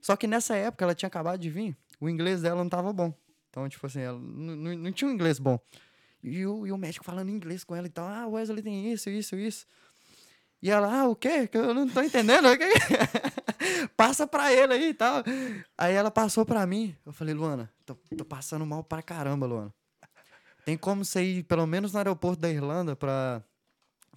Só 0.00 0.16
que 0.16 0.26
nessa 0.26 0.56
época 0.56 0.84
ela 0.84 0.94
tinha 0.94 1.06
acabado 1.06 1.38
de 1.40 1.48
vir, 1.50 1.76
o 2.00 2.08
inglês 2.08 2.42
dela 2.42 2.56
não 2.62 2.68
tava 2.68 2.92
bom. 2.92 3.14
Então, 3.50 3.68
tipo 3.68 3.86
assim, 3.86 4.00
ela 4.00 4.18
não, 4.18 4.90
tinha 4.92 5.08
um 5.08 5.12
inglês 5.14 5.38
bom. 5.38 5.58
E 6.22 6.44
o, 6.46 6.66
e 6.66 6.72
o 6.72 6.78
médico 6.78 7.04
falando 7.04 7.30
inglês 7.30 7.62
com 7.64 7.74
ela 7.76 7.86
e 7.86 7.90
tal. 7.90 8.06
Ah, 8.08 8.26
o 8.26 8.32
Wesley 8.32 8.62
tem 8.62 8.92
isso, 8.92 9.10
isso, 9.10 9.36
isso. 9.36 9.66
E 10.62 10.70
ela, 10.70 11.00
ah, 11.02 11.08
o 11.08 11.16
quê? 11.16 11.46
Que 11.48 11.58
eu 11.58 11.74
não 11.74 11.88
tô 11.88 12.00
entendendo. 12.02 12.46
O? 12.46 12.56
Passa 13.96 14.26
pra 14.26 14.52
ele 14.52 14.72
aí 14.74 14.88
e 14.90 14.94
tal. 14.94 15.22
Aí 15.76 15.92
ela 15.94 16.10
passou 16.10 16.44
pra 16.46 16.64
mim. 16.66 16.96
Eu 17.04 17.12
falei, 17.12 17.34
Luana, 17.34 17.70
tô, 17.84 17.94
tô 18.16 18.24
passando 18.24 18.64
mal 18.64 18.82
pra 18.84 19.02
caramba, 19.02 19.46
Luana. 19.46 19.74
Tem 20.64 20.76
como 20.76 21.04
você 21.04 21.22
ir, 21.22 21.42
pelo 21.44 21.66
menos 21.66 21.92
no 21.92 21.98
aeroporto 21.98 22.40
da 22.40 22.48
Irlanda, 22.48 22.94
pra, 22.94 23.42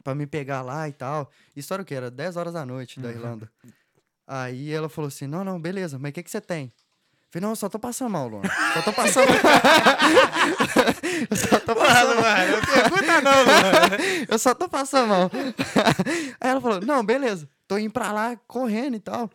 pra 0.03 0.13
me 0.13 0.27
pegar 0.27 0.61
lá 0.61 0.88
e 0.88 0.93
tal. 0.93 1.30
Isso 1.55 1.73
era 1.73 1.81
o 1.81 1.85
quê? 1.85 1.95
Era 1.95 2.11
10 2.11 2.38
horas 2.38 2.53
da 2.53 2.65
noite 2.65 2.99
da 2.99 3.09
Irlanda. 3.09 3.51
Aí 4.27 4.72
ela 4.72 4.89
falou 4.89 5.07
assim: 5.07 5.27
não, 5.27 5.43
não, 5.43 5.59
beleza, 5.59 5.99
mas 5.99 6.09
o 6.11 6.13
que, 6.13 6.23
que 6.23 6.31
você 6.31 6.41
tem? 6.41 6.72
Falei, 7.30 7.43
não, 7.43 7.49
eu 7.49 7.55
só 7.55 7.67
tô 7.67 7.77
passando 7.77 8.11
mal, 8.11 8.27
Luana. 8.27 8.49
Só 8.73 8.81
tô 8.81 8.93
passando 8.93 9.27
mal. 9.27 9.38
eu 11.30 11.38
só 11.38 11.59
tô 11.59 11.76
passando 11.76 12.22
mal. 12.22 12.47
Não 12.47 12.61
pergunta 12.61 13.22
não, 13.22 13.43
Luana. 13.43 13.97
Eu 14.30 14.39
só 14.39 14.53
tô 14.55 14.69
passando 14.69 15.09
mal. 15.09 15.31
Aí 16.39 16.49
ela 16.49 16.61
falou: 16.61 16.81
Não, 16.81 17.03
beleza, 17.03 17.49
tô 17.67 17.77
indo 17.77 17.91
pra 17.91 18.11
lá 18.11 18.35
correndo 18.47 18.95
e 18.95 18.99
tal. 18.99 19.30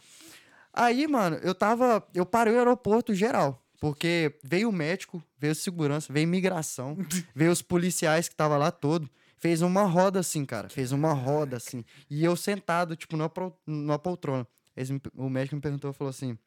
Aí, 0.73 1.07
mano, 1.07 1.37
eu 1.43 1.55
tava. 1.55 2.03
Eu 2.15 2.25
parei 2.25 2.55
o 2.55 2.59
aeroporto 2.59 3.15
geral. 3.15 3.63
Porque 3.81 4.39
veio 4.45 4.69
o 4.69 4.73
médico, 4.73 5.23
veio 5.39 5.55
segurança, 5.55 6.13
veio 6.13 6.25
imigração, 6.25 6.97
veio 7.35 7.51
os 7.51 7.63
policiais 7.63 8.29
que 8.29 8.37
tava 8.37 8.57
lá 8.59 8.71
todo. 8.71 9.11
Fez 9.39 9.63
uma 9.63 9.85
roda 9.85 10.21
assim, 10.21 10.45
cara. 10.45 10.69
Fez 10.69 10.93
uma 10.93 11.15
roda 11.15 11.57
assim. 11.57 11.83
E 12.11 12.23
eu 12.23 12.37
sentado, 12.37 12.95
tipo, 12.95 13.17
numa, 13.17 13.31
pro- 13.31 13.57
numa 13.67 13.99
poltrona. 13.99 14.47
Me- 14.77 15.01
o 15.15 15.31
médico 15.31 15.57
me 15.57 15.63
perguntou, 15.63 15.93
falou 15.95 16.11
assim: 16.11 16.39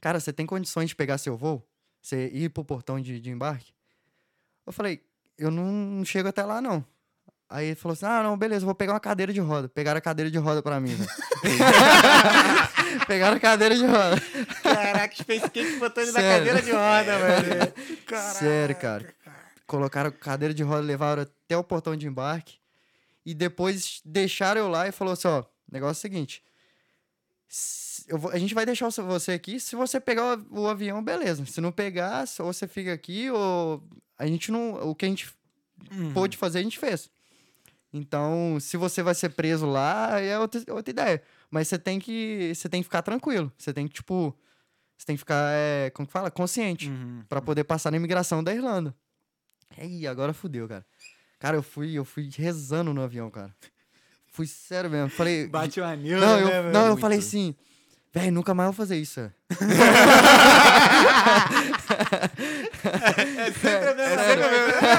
Cara, 0.00 0.18
você 0.18 0.32
tem 0.32 0.46
condições 0.46 0.88
de 0.88 0.96
pegar 0.96 1.18
seu 1.18 1.36
voo? 1.36 1.62
Você 2.00 2.28
ir 2.32 2.48
pro 2.48 2.64
portão 2.64 2.98
de, 2.98 3.20
de 3.20 3.30
embarque? 3.30 3.74
Eu 4.66 4.72
falei: 4.72 5.02
Eu 5.36 5.50
não, 5.50 5.66
não 5.70 6.04
chego 6.06 6.28
até 6.28 6.42
lá, 6.42 6.60
não. 6.62 6.82
Aí 7.52 7.66
ele 7.66 7.74
falou 7.74 7.94
assim: 7.94 8.06
Ah, 8.06 8.22
não, 8.22 8.36
beleza, 8.38 8.64
vou 8.64 8.74
pegar 8.76 8.92
uma 8.92 9.00
cadeira 9.00 9.32
de 9.32 9.40
roda. 9.40 9.68
Pegaram 9.68 9.98
a 9.98 10.00
cadeira 10.00 10.30
de 10.30 10.38
roda 10.38 10.62
pra 10.62 10.78
mim, 10.78 10.94
velho. 10.94 11.10
Pegaram 13.06 13.36
a 13.36 13.40
cadeira 13.40 13.74
de 13.74 13.84
roda. 13.84 14.20
Caraca, 14.62 15.14
Space 15.16 15.50
Cake 15.50 15.76
botou 15.78 16.02
ele 16.02 16.12
na 16.12 16.20
Sério. 16.20 16.38
cadeira 16.46 16.62
de 16.62 16.70
roda, 16.72 17.18
velho. 17.18 17.72
Caraca. 18.06 18.34
Sério, 18.38 18.76
cara. 18.76 19.14
Colocaram 19.66 20.08
a 20.08 20.12
cadeira 20.12 20.54
de 20.54 20.62
roda, 20.62 20.80
levaram 20.82 21.22
até 21.22 21.56
o 21.56 21.64
portão 21.64 21.96
de 21.96 22.06
embarque. 22.06 22.58
E 23.24 23.34
depois 23.34 24.00
deixaram 24.04 24.60
eu 24.62 24.68
lá 24.68 24.88
e 24.88 24.92
falou 24.92 25.12
assim: 25.12 25.28
ó, 25.28 25.44
negócio 25.70 25.98
é 25.98 25.98
o 25.98 26.02
seguinte. 26.02 26.42
vou- 28.10 28.30
a 28.30 28.38
gente 28.38 28.54
vai 28.54 28.64
deixar 28.66 28.88
você 28.90 29.32
aqui. 29.32 29.58
Se 29.60 29.74
você 29.76 29.98
pegar 30.00 30.38
o, 30.52 30.60
o 30.62 30.68
avião, 30.68 31.02
beleza. 31.02 31.44
Se 31.46 31.60
não 31.60 31.72
pegar, 31.72 32.24
ou 32.38 32.52
você 32.52 32.66
fica 32.68 32.92
aqui, 32.92 33.30
ou 33.30 33.82
a 34.18 34.26
gente 34.26 34.50
não. 34.52 34.74
O 34.88 34.94
que 34.94 35.04
a 35.04 35.08
gente 35.08 35.28
Uhum. 35.90 36.12
pôde 36.12 36.36
fazer, 36.36 36.58
a 36.58 36.62
gente 36.62 36.78
fez. 36.78 37.10
Então, 37.92 38.58
se 38.60 38.76
você 38.76 39.02
vai 39.02 39.14
ser 39.14 39.30
preso 39.30 39.66
lá, 39.66 40.20
é 40.20 40.38
outra, 40.38 40.62
outra 40.72 40.90
ideia. 40.90 41.22
Mas 41.50 41.66
você 41.68 41.78
tem 41.78 41.98
que. 41.98 42.52
Você 42.54 42.68
tem 42.68 42.80
que 42.80 42.84
ficar 42.84 43.02
tranquilo. 43.02 43.52
Você 43.58 43.72
tem 43.72 43.88
que, 43.88 43.94
tipo. 43.94 44.36
Você 44.96 45.06
tem 45.06 45.16
que 45.16 45.20
ficar, 45.20 45.50
é, 45.54 45.90
como 45.90 46.06
que 46.06 46.12
fala? 46.12 46.30
Consciente 46.30 46.88
Uhum. 46.88 47.24
para 47.28 47.40
poder 47.40 47.64
passar 47.64 47.90
na 47.90 47.96
imigração 47.96 48.44
da 48.44 48.54
Irlanda. 48.54 48.94
Aí, 49.78 50.06
agora 50.06 50.32
fudeu, 50.34 50.68
cara. 50.68 50.84
Cara, 51.38 51.56
eu 51.56 51.62
fui, 51.62 51.94
eu 51.94 52.04
fui 52.04 52.28
rezando 52.36 52.92
no 52.92 53.02
avião, 53.02 53.30
cara. 53.30 53.54
Fui 54.32 54.46
sério 54.46 54.90
mesmo. 54.90 55.08
Falei. 55.08 55.48
Bate 55.48 55.80
uma 55.80 55.96
neura, 55.96 56.24
Não, 56.24 56.38
eu, 56.38 56.46
né, 56.46 56.62
velho? 56.62 56.72
não, 56.74 56.80
eu 56.82 56.86
Muito. 56.88 57.00
falei 57.00 57.18
assim, 57.18 57.54
velho, 58.12 58.30
nunca 58.30 58.52
mais 58.54 58.66
vou 58.68 58.74
fazer 58.74 58.96
isso. 58.98 59.18
é." 59.20 59.30
É 63.40 63.52
sempre 63.52 63.88
a 63.88 63.94
mesma 63.94 64.16
coisa, 64.16 64.40
é 64.40 64.44
a 64.44 64.72
mesma 64.82 64.89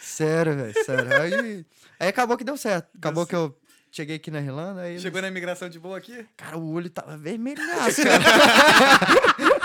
Sério, 0.00 0.56
velho, 0.56 0.84
sério. 0.84 1.20
Aí, 1.20 1.66
aí 1.98 2.08
acabou 2.08 2.36
que 2.36 2.44
deu 2.44 2.56
certo. 2.56 2.88
Acabou 2.98 3.26
que 3.26 3.34
eu 3.34 3.56
cheguei 3.90 4.16
aqui 4.16 4.30
na 4.30 4.40
Irlanda, 4.40 4.82
aí. 4.82 4.92
eles- 4.92 5.02
Chegou 5.02 5.20
na 5.22 5.28
imigração 5.28 5.68
de 5.68 5.78
boa 5.78 5.98
aqui? 5.98 6.26
Cara, 6.36 6.56
o 6.58 6.72
olho 6.72 6.88
tava 6.90 7.16
vermelhaço, 7.16 8.02
cara. 8.02 8.24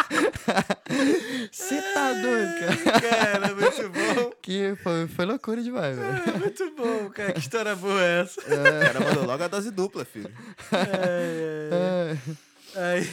Você 1.52 1.82
tá 1.94 2.14
doido, 2.14 2.52
cara. 2.60 3.02
Cara, 3.02 3.56
muito 3.56 3.90
bom. 3.90 4.32
Que 4.42 4.76
foi, 4.84 5.08
foi 5.08 5.26
loucura 5.26 5.62
demais, 5.62 5.98
velho. 5.98 6.40
Muito 6.40 6.72
bom, 6.76 7.10
cara. 7.10 7.34
Que 7.34 7.40
história 7.40 7.76
boa 7.76 8.02
é 8.04 8.22
essa? 8.22 8.42
O 8.42 8.46
cara 8.46 9.00
mandou 9.00 9.26
logo 9.26 9.44
a 9.44 9.48
dose 9.48 9.72
dupla, 9.72 10.06
filho. 10.06 10.32
É, 10.72 11.70
É, 11.72 12.18
Aí, 12.78 13.08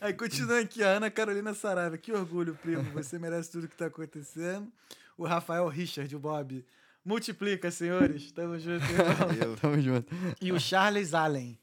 aí 0.00 0.12
continuando 0.14 0.62
aqui, 0.64 0.82
a 0.82 0.88
Ana 0.88 1.10
Carolina 1.10 1.54
Saraiva. 1.54 1.96
Que 1.96 2.12
orgulho, 2.12 2.58
primo. 2.60 2.82
Você 2.94 3.18
merece 3.20 3.50
tudo 3.52 3.68
que 3.68 3.76
tá 3.76 3.86
acontecendo. 3.86 4.66
O 5.20 5.26
Rafael 5.26 5.68
Richard, 5.68 6.16
o 6.16 6.18
Bob. 6.18 6.64
Multiplica, 7.04 7.70
senhores. 7.70 8.32
Tamo 8.32 8.58
junto, 8.58 8.82
irmão. 8.84 9.54
Tamo 9.60 9.78
junto. 9.78 10.10
E 10.40 10.50
o 10.50 10.58
Charles 10.58 11.12
Allen. 11.12 11.58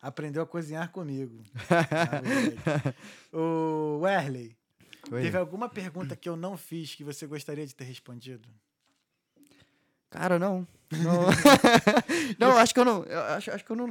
Aprendeu 0.00 0.42
a 0.42 0.46
cozinhar 0.46 0.90
comigo. 0.90 1.44
O 3.30 3.98
Werley. 4.00 4.56
Oi. 5.10 5.20
Teve 5.20 5.36
alguma 5.36 5.68
pergunta 5.68 6.16
que 6.16 6.26
eu 6.26 6.36
não 6.36 6.56
fiz 6.56 6.94
que 6.94 7.04
você 7.04 7.26
gostaria 7.26 7.66
de 7.66 7.74
ter 7.74 7.84
respondido? 7.84 8.48
Cara, 10.08 10.38
não. 10.38 10.66
Não, 12.38 12.48
não 12.48 12.58
acho 12.58 12.74
que 12.74 12.80
eu 12.80 12.84
não. 12.84 13.02
Acho, 13.34 13.50
acho 13.50 13.64
que 13.64 13.70
eu 13.72 13.76
não, 13.76 13.86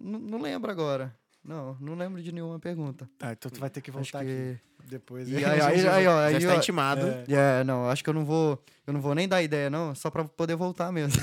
não, 0.00 0.18
não 0.18 0.40
lembro 0.40 0.68
agora. 0.68 1.16
Não, 1.44 1.76
não 1.80 1.94
lembro 1.94 2.22
de 2.22 2.32
nenhuma 2.32 2.58
pergunta. 2.58 3.08
Tá, 3.18 3.32
então 3.32 3.50
tu 3.50 3.58
vai 3.58 3.70
ter 3.70 3.80
que 3.80 3.90
voltar 3.90 4.24
que. 4.24 4.30
aqui 4.30 4.58
depois. 4.88 5.28
E 5.28 5.36
aí, 5.36 5.44
aí, 5.44 5.60
aí, 5.88 6.06
ó, 6.06 6.20
já 6.20 6.26
aí, 6.26 6.36
está 6.36 6.52
ó, 6.52 6.56
intimado. 6.56 7.06
É. 7.06 7.60
É, 7.60 7.64
não, 7.64 7.88
acho 7.88 8.04
que 8.04 8.10
eu 8.10 8.14
não 8.14 8.24
vou. 8.24 8.62
Eu 8.86 8.92
não 8.92 9.00
vou 9.00 9.14
nem 9.14 9.26
dar 9.28 9.42
ideia, 9.42 9.70
não, 9.70 9.94
só 9.94 10.10
pra 10.10 10.24
poder 10.24 10.56
voltar 10.56 10.92
mesmo. 10.92 11.20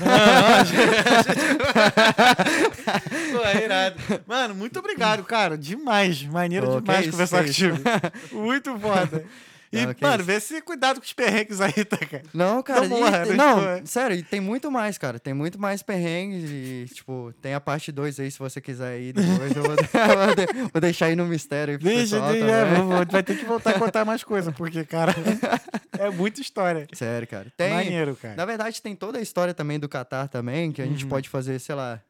Pô, 3.32 3.44
é 3.44 3.64
irado. 3.64 3.96
Mano, 4.26 4.54
muito 4.54 4.78
obrigado, 4.78 5.22
cara. 5.22 5.56
Demais. 5.56 6.22
Maneiro 6.24 6.66
Pô, 6.66 6.80
demais 6.80 7.02
isso, 7.02 7.10
conversar 7.12 7.44
isso. 7.44 7.68
contigo. 7.68 7.88
Muito 8.32 8.76
foda. 8.78 9.24
E, 9.70 9.84
Não, 9.84 9.94
mano, 10.00 10.24
vê 10.24 10.40
se 10.40 10.60
cuidado 10.62 10.98
com 10.98 11.04
os 11.04 11.12
perrengues 11.12 11.60
aí, 11.60 11.84
tá, 11.84 11.98
cara? 11.98 12.22
Não, 12.32 12.62
cara, 12.62 12.88
Não 12.88 13.06
e 13.06 13.10
né? 13.10 13.24
não, 13.36 13.74
Tipo, 13.76 13.86
sério, 13.88 14.16
e 14.16 14.22
tem 14.22 14.40
muito 14.40 14.70
mais, 14.70 14.96
cara. 14.96 15.18
Tem 15.18 15.34
muito 15.34 15.60
mais 15.60 15.82
perrengues 15.82 16.48
e, 16.50 16.86
tipo, 16.94 17.32
tem 17.42 17.52
a 17.54 17.60
parte 17.60 17.92
2 17.92 18.18
aí, 18.20 18.30
se 18.30 18.38
você 18.38 18.60
quiser 18.60 18.98
ir 19.00 19.12
depois. 19.12 19.54
eu 19.54 19.62
vou, 19.62 19.76
vou 19.76 20.34
de- 20.34 20.70
vou 20.72 20.80
deixar 20.80 21.06
aí 21.06 21.16
no 21.16 21.26
mistério 21.26 21.72
aí 21.72 21.78
pro 21.78 21.86
Deixa, 21.88 22.16
pessoal 22.16 22.32
deixa, 22.32 22.46
é, 22.50 22.64
vou- 22.76 22.86
vou- 22.86 23.06
vai 23.10 23.22
ter 23.22 23.36
que 23.36 23.44
voltar 23.44 23.70
a 23.70 23.78
contar 23.78 24.04
mais 24.04 24.24
coisas, 24.24 24.54
porque, 24.54 24.84
cara, 24.84 25.14
é 25.98 26.08
muita 26.10 26.40
história. 26.40 26.86
Sério, 26.94 27.28
cara. 27.28 27.52
Tem, 27.56 27.72
Maneiro, 27.74 28.16
cara. 28.16 28.34
na 28.36 28.44
verdade, 28.46 28.80
tem 28.80 28.96
toda 28.96 29.18
a 29.18 29.22
história 29.22 29.52
também 29.52 29.78
do 29.78 29.88
Catar 29.88 30.28
também, 30.28 30.72
que 30.72 30.80
a 30.80 30.86
gente 30.86 31.04
pode 31.06 31.28
fazer, 31.28 31.58
sei 31.58 31.74
lá... 31.74 32.00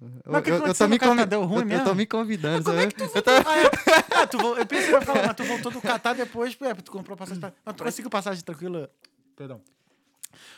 Eu, 0.00 0.32
Mas 0.32 0.42
que 0.42 0.50
eu- 0.50 0.66
eu 0.66 0.74
tô 0.74 0.88
me 0.88 0.98
Catar? 0.98 1.10
convi- 1.14 1.26
Deu 1.26 1.44
ruim 1.44 1.70
eu- 1.70 1.78
eu, 1.78 1.84
tô 1.84 1.94
me 1.94 2.06
convidando. 2.06 2.64
Como 2.64 2.76
é 2.76 2.80
sabe? 2.82 2.94
que 2.94 3.06
tu 3.08 3.16
Eu 3.16 3.22
tô- 3.22 3.30
Ah, 3.30 3.58
é. 3.58 4.22
Ah, 4.22 4.26
tu 4.26 4.38
vol- 4.38 4.56
eu 4.56 4.66
pensei 4.66 4.86
que 4.88 4.92
ia 4.92 5.00
falar, 5.02 5.26
mas 5.26 5.36
tu 5.36 5.44
voltou 5.44 5.70
do 5.72 5.80
Catar 5.80 6.14
depois, 6.14 6.56
é, 6.60 6.74
tu 6.74 6.90
comprou 6.90 7.16
passagem 7.16 7.40
pra... 7.40 7.52
Mas 7.64 7.76
tu 7.76 7.84
conseguiu 7.84 8.10
passagem 8.10 8.42
tranquila? 8.42 8.90
Perdão. 9.36 9.60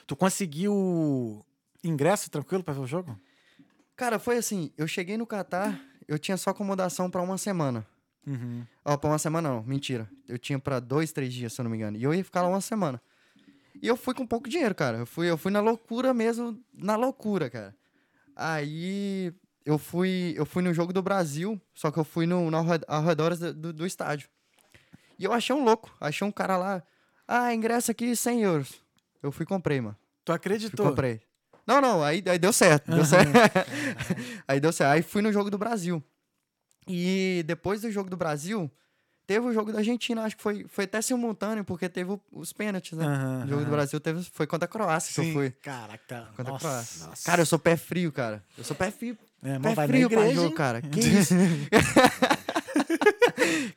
Tu 0.06 0.14
conseguiu 0.16 1.44
ingresso 1.82 2.30
tranquilo 2.30 2.62
pra 2.62 2.74
ver 2.74 2.80
o 2.80 2.86
jogo? 2.86 3.18
Cara, 3.96 4.18
foi 4.18 4.36
assim, 4.36 4.70
eu 4.76 4.86
cheguei 4.86 5.16
no 5.16 5.26
Catar, 5.26 5.80
eu 6.06 6.18
tinha 6.18 6.36
só 6.36 6.50
acomodação 6.50 7.10
pra 7.10 7.20
uma 7.22 7.36
semana. 7.38 7.86
Uhum. 8.26 8.64
Ó, 8.84 8.96
pra 8.96 9.10
uma 9.10 9.18
semana 9.18 9.48
não, 9.48 9.62
mentira. 9.64 10.08
Eu 10.28 10.38
tinha 10.38 10.58
pra 10.58 10.78
dois, 10.78 11.10
três 11.12 11.32
dias, 11.32 11.52
se 11.52 11.60
eu 11.60 11.64
não 11.64 11.70
me 11.70 11.76
engano. 11.76 11.96
E 11.96 12.02
eu 12.04 12.14
ia 12.14 12.22
ficar 12.24 12.42
lá 12.42 12.48
uma 12.48 12.60
semana. 12.60 13.00
E 13.82 13.86
eu 13.88 13.96
fui 13.96 14.14
com 14.14 14.24
pouco 14.26 14.48
dinheiro, 14.48 14.74
cara. 14.74 14.98
Eu 14.98 15.06
fui, 15.06 15.28
eu 15.28 15.36
fui 15.36 15.50
na 15.50 15.60
loucura 15.60 16.14
mesmo, 16.14 16.56
na 16.72 16.94
loucura, 16.96 17.50
cara. 17.50 17.74
Aí 18.36 19.32
eu 19.64 19.78
fui, 19.78 20.34
eu 20.36 20.44
fui 20.44 20.62
no 20.62 20.74
jogo 20.74 20.92
do 20.92 21.02
Brasil, 21.02 21.60
só 21.74 21.90
que 21.90 21.98
eu 21.98 22.04
fui 22.04 22.26
no, 22.26 22.50
no 22.50 22.58
arredores 22.88 23.38
do, 23.38 23.72
do, 23.72 23.86
estádio. 23.86 24.28
E 25.18 25.24
eu 25.24 25.32
achei 25.32 25.54
um 25.54 25.64
louco, 25.64 25.94
achei 26.00 26.26
um 26.26 26.32
cara 26.32 26.56
lá. 26.56 26.82
Ah, 27.26 27.54
ingresso 27.54 27.90
aqui 27.90 28.14
100 28.16 28.42
euros. 28.42 28.82
Eu 29.22 29.30
fui 29.30 29.44
e 29.44 29.46
comprei, 29.46 29.80
mano. 29.80 29.96
Tu 30.24 30.30
Fui 30.30 30.36
acreditou? 30.36 30.86
comprei. 30.86 31.20
Não, 31.66 31.80
não, 31.80 32.02
aí, 32.02 32.22
aí 32.26 32.38
deu 32.38 32.52
certo, 32.52 32.90
deu 32.90 33.04
certo. 33.04 33.30
aí 34.48 34.58
deu 34.58 34.72
certo. 34.72 34.90
Aí 34.90 35.02
fui 35.02 35.22
no 35.22 35.32
jogo 35.32 35.50
do 35.50 35.58
Brasil. 35.58 36.02
E 36.88 37.44
depois 37.46 37.82
do 37.82 37.90
jogo 37.90 38.10
do 38.10 38.16
Brasil, 38.16 38.70
teve 39.26 39.46
o 39.46 39.52
jogo 39.52 39.72
da 39.72 39.78
Argentina, 39.78 40.22
acho 40.22 40.36
que 40.36 40.42
foi, 40.42 40.64
foi 40.68 40.84
até 40.84 41.00
simultâneo, 41.02 41.64
porque 41.64 41.88
teve 41.88 42.12
o- 42.12 42.20
os 42.32 42.52
pênaltis, 42.52 42.96
né? 42.98 43.04
Aham, 43.04 43.44
o 43.44 43.48
jogo 43.48 43.60
do 43.60 43.66
aham. 43.66 43.70
Brasil 43.72 44.00
teve, 44.00 44.22
foi 44.24 44.46
contra 44.46 44.66
a 44.66 44.68
Croácia 44.68 45.12
que 45.14 45.20
eu 45.20 45.24
Sim. 45.24 45.32
fui. 45.32 45.50
Caraca, 45.62 46.28
Contra 46.36 46.42
a 46.42 46.52
nossa. 46.52 46.58
Croácia. 46.68 47.06
Nossa. 47.06 47.24
Cara, 47.24 47.42
eu 47.42 47.46
sou 47.46 47.58
pé 47.58 47.76
frio, 47.76 48.12
cara. 48.12 48.42
Eu 48.56 48.64
sou 48.64 48.76
pé 48.76 48.90
frio. 48.90 49.16
É, 49.42 49.58
Pé 49.58 49.74
vai 49.74 49.88
frio 49.88 50.08
pra 50.08 50.28
jogo, 50.30 50.54
cara. 50.54 50.80
Que 50.80 51.00
isso? 51.18 51.34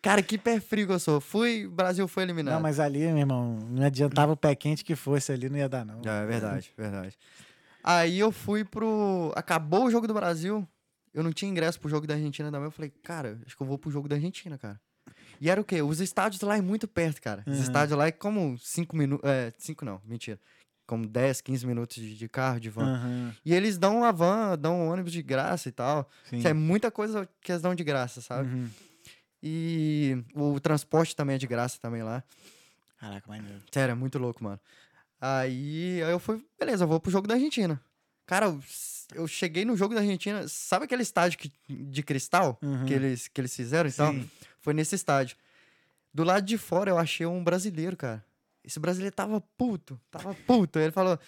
cara, 0.01 0.21
que 0.21 0.37
pé 0.37 0.59
frio 0.59 0.87
que 0.87 0.93
eu 0.93 0.99
sou. 0.99 1.19
Fui, 1.19 1.65
o 1.65 1.71
Brasil 1.71 2.07
foi 2.07 2.23
eliminado. 2.23 2.55
Não, 2.55 2.61
mas 2.61 2.79
ali, 2.79 2.99
meu 3.07 3.17
irmão, 3.17 3.57
não 3.69 3.85
adiantava 3.85 4.31
o 4.31 4.37
pé 4.37 4.55
quente 4.55 4.83
que 4.83 4.95
fosse 4.95 5.31
ali, 5.31 5.49
não 5.49 5.57
ia 5.57 5.69
dar, 5.69 5.85
não. 5.85 6.01
É, 6.05 6.23
é 6.23 6.25
verdade, 6.25 6.71
verdade. 6.77 7.17
Aí 7.83 8.19
eu 8.19 8.31
fui 8.31 8.63
pro. 8.63 9.31
Acabou 9.35 9.85
o 9.85 9.91
jogo 9.91 10.07
do 10.07 10.13
Brasil. 10.13 10.67
Eu 11.13 11.23
não 11.23 11.31
tinha 11.31 11.49
ingresso 11.49 11.79
pro 11.79 11.89
jogo 11.89 12.05
da 12.05 12.15
Argentina 12.15 12.51
também. 12.51 12.65
Eu 12.65 12.71
falei, 12.71 12.91
cara, 13.03 13.39
acho 13.45 13.55
que 13.55 13.63
eu 13.63 13.67
vou 13.67 13.77
pro 13.77 13.89
jogo 13.89 14.09
da 14.09 14.15
Argentina, 14.15 14.57
cara. 14.57 14.79
E 15.41 15.49
era 15.49 15.59
o 15.59 15.63
quê? 15.63 15.81
Os 15.81 15.99
estádios 15.99 16.41
lá 16.41 16.57
é 16.57 16.61
muito 16.61 16.87
perto, 16.87 17.21
cara. 17.21 17.43
Os 17.47 17.57
Uhum. 17.57 17.63
estádios 17.63 17.97
lá 17.97 18.07
é 18.07 18.11
como 18.11 18.57
5 18.59 18.95
minutos. 18.95 19.29
É, 19.29 19.51
5 19.57 19.83
não, 19.85 20.01
mentira. 20.05 20.39
Como 20.87 21.07
10, 21.07 21.41
15 21.41 21.65
minutos 21.65 21.95
de, 21.97 22.15
de 22.15 22.29
carro, 22.29 22.59
de 22.59 22.69
van. 22.69 22.85
Aham, 22.93 23.35
E 23.43 23.53
eles 23.53 23.77
dão 23.77 23.97
uma 23.97 24.11
van, 24.11 24.57
dão 24.57 24.81
um 24.81 24.89
ônibus 24.91 25.11
de 25.11 25.21
graça 25.23 25.67
e 25.67 25.71
tal. 25.71 26.07
sim. 26.29 26.37
Isso 26.37 26.47
é 26.47 26.53
muita 26.53 26.91
coisa 26.91 27.27
que 27.41 27.51
eles 27.51 27.61
dão 27.61 27.73
de 27.73 27.83
graça, 27.83 28.21
sabe? 28.21 28.47
Uhum. 28.53 28.69
E 29.41 30.23
o 30.33 30.59
transporte 30.59 31.15
também 31.15 31.35
é 31.35 31.39
de 31.39 31.47
graça 31.47 31.77
também 31.79 32.03
lá. 32.03 32.23
Caraca, 32.99 33.27
maneiro. 33.27 33.61
Sério, 33.71 33.91
é 33.91 33.95
muito 33.95 34.17
louco, 34.17 34.43
mano. 34.43 34.59
Aí, 35.19 36.01
aí 36.03 36.11
eu 36.11 36.19
fui, 36.19 36.43
beleza, 36.59 36.83
eu 36.83 36.87
vou 36.87 36.99
pro 36.99 37.11
jogo 37.11 37.27
da 37.27 37.35
Argentina. 37.35 37.81
Cara, 38.25 38.47
eu, 38.47 38.59
eu 39.13 39.27
cheguei 39.27 39.65
no 39.65 39.77
jogo 39.77 39.93
da 39.93 40.01
Argentina, 40.01 40.47
sabe 40.47 40.85
aquele 40.85 41.03
estádio 41.03 41.37
que- 41.37 41.51
de 41.69 42.03
cristal 42.03 42.57
Uhum. 42.61 42.85
que, 42.85 42.93
eles, 42.93 43.27
que 43.27 43.39
eles 43.41 43.55
fizeram 43.55 43.89
e 43.89 43.93
tal? 43.93 44.13
Foi 44.65 44.73
nesse 44.73 44.95
estádio. 44.95 45.37
Do 46.11 46.23
lado 46.23 46.43
de 46.43 46.57
fora 46.57 46.89
eu 46.89 46.97
achei 46.97 47.23
um 47.23 47.43
brasileiro, 47.43 47.95
cara. 47.95 48.25
Esse 48.63 48.79
brasileiro 48.79 49.15
tava 49.15 49.39
puto, 49.39 50.01
tava 50.09 50.33
puto. 50.33 50.79
Ele 50.79 50.91
falou: 50.91 51.19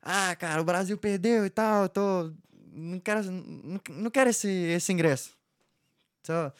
Ah, 0.00 0.36
cara, 0.36 0.60
o 0.62 0.64
Brasil 0.64 0.96
perdeu 0.96 1.44
e 1.44 1.50
tal, 1.50 1.82
eu 1.82 1.88
tô. 1.88 2.32
Não 2.72 3.00
quero, 3.00 3.24
não, 3.28 3.80
não 3.90 4.08
quero 4.08 4.30
esse, 4.30 4.48
esse 4.48 4.92
ingresso. 4.92 5.36
Só- 6.24 6.52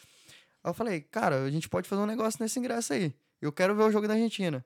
Aí 0.65 0.69
eu 0.71 0.75
falei, 0.75 1.01
cara, 1.01 1.45
a 1.45 1.51
gente 1.51 1.69
pode 1.69 1.89
fazer 1.89 2.03
um 2.03 2.07
negócio 2.07 2.43
nesse 2.43 2.59
ingresso 2.59 2.93
aí. 2.93 3.15
Eu 3.41 3.53
quero 3.53 3.75
ver 3.77 3.85
o 3.85 3.91
jogo 3.93 4.09
da 4.09 4.15
Argentina. 4.15 4.65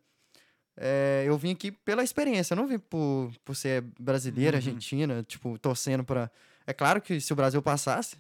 É, 0.76 1.24
eu 1.26 1.36
vim 1.36 1.52
aqui 1.52 1.70
pela 1.70 2.02
experiência, 2.02 2.54
eu 2.54 2.56
não 2.56 2.66
vim 2.66 2.78
por, 2.78 3.30
por 3.44 3.54
ser 3.54 3.82
brasileiro, 4.00 4.56
Uhum. 4.56 4.62
argentina, 4.62 5.22
tipo, 5.24 5.58
torcendo 5.58 6.02
pra. 6.04 6.30
É 6.66 6.72
claro 6.72 7.02
que 7.02 7.20
se 7.20 7.32
o 7.34 7.36
Brasil 7.36 7.60
passasse. 7.60 8.16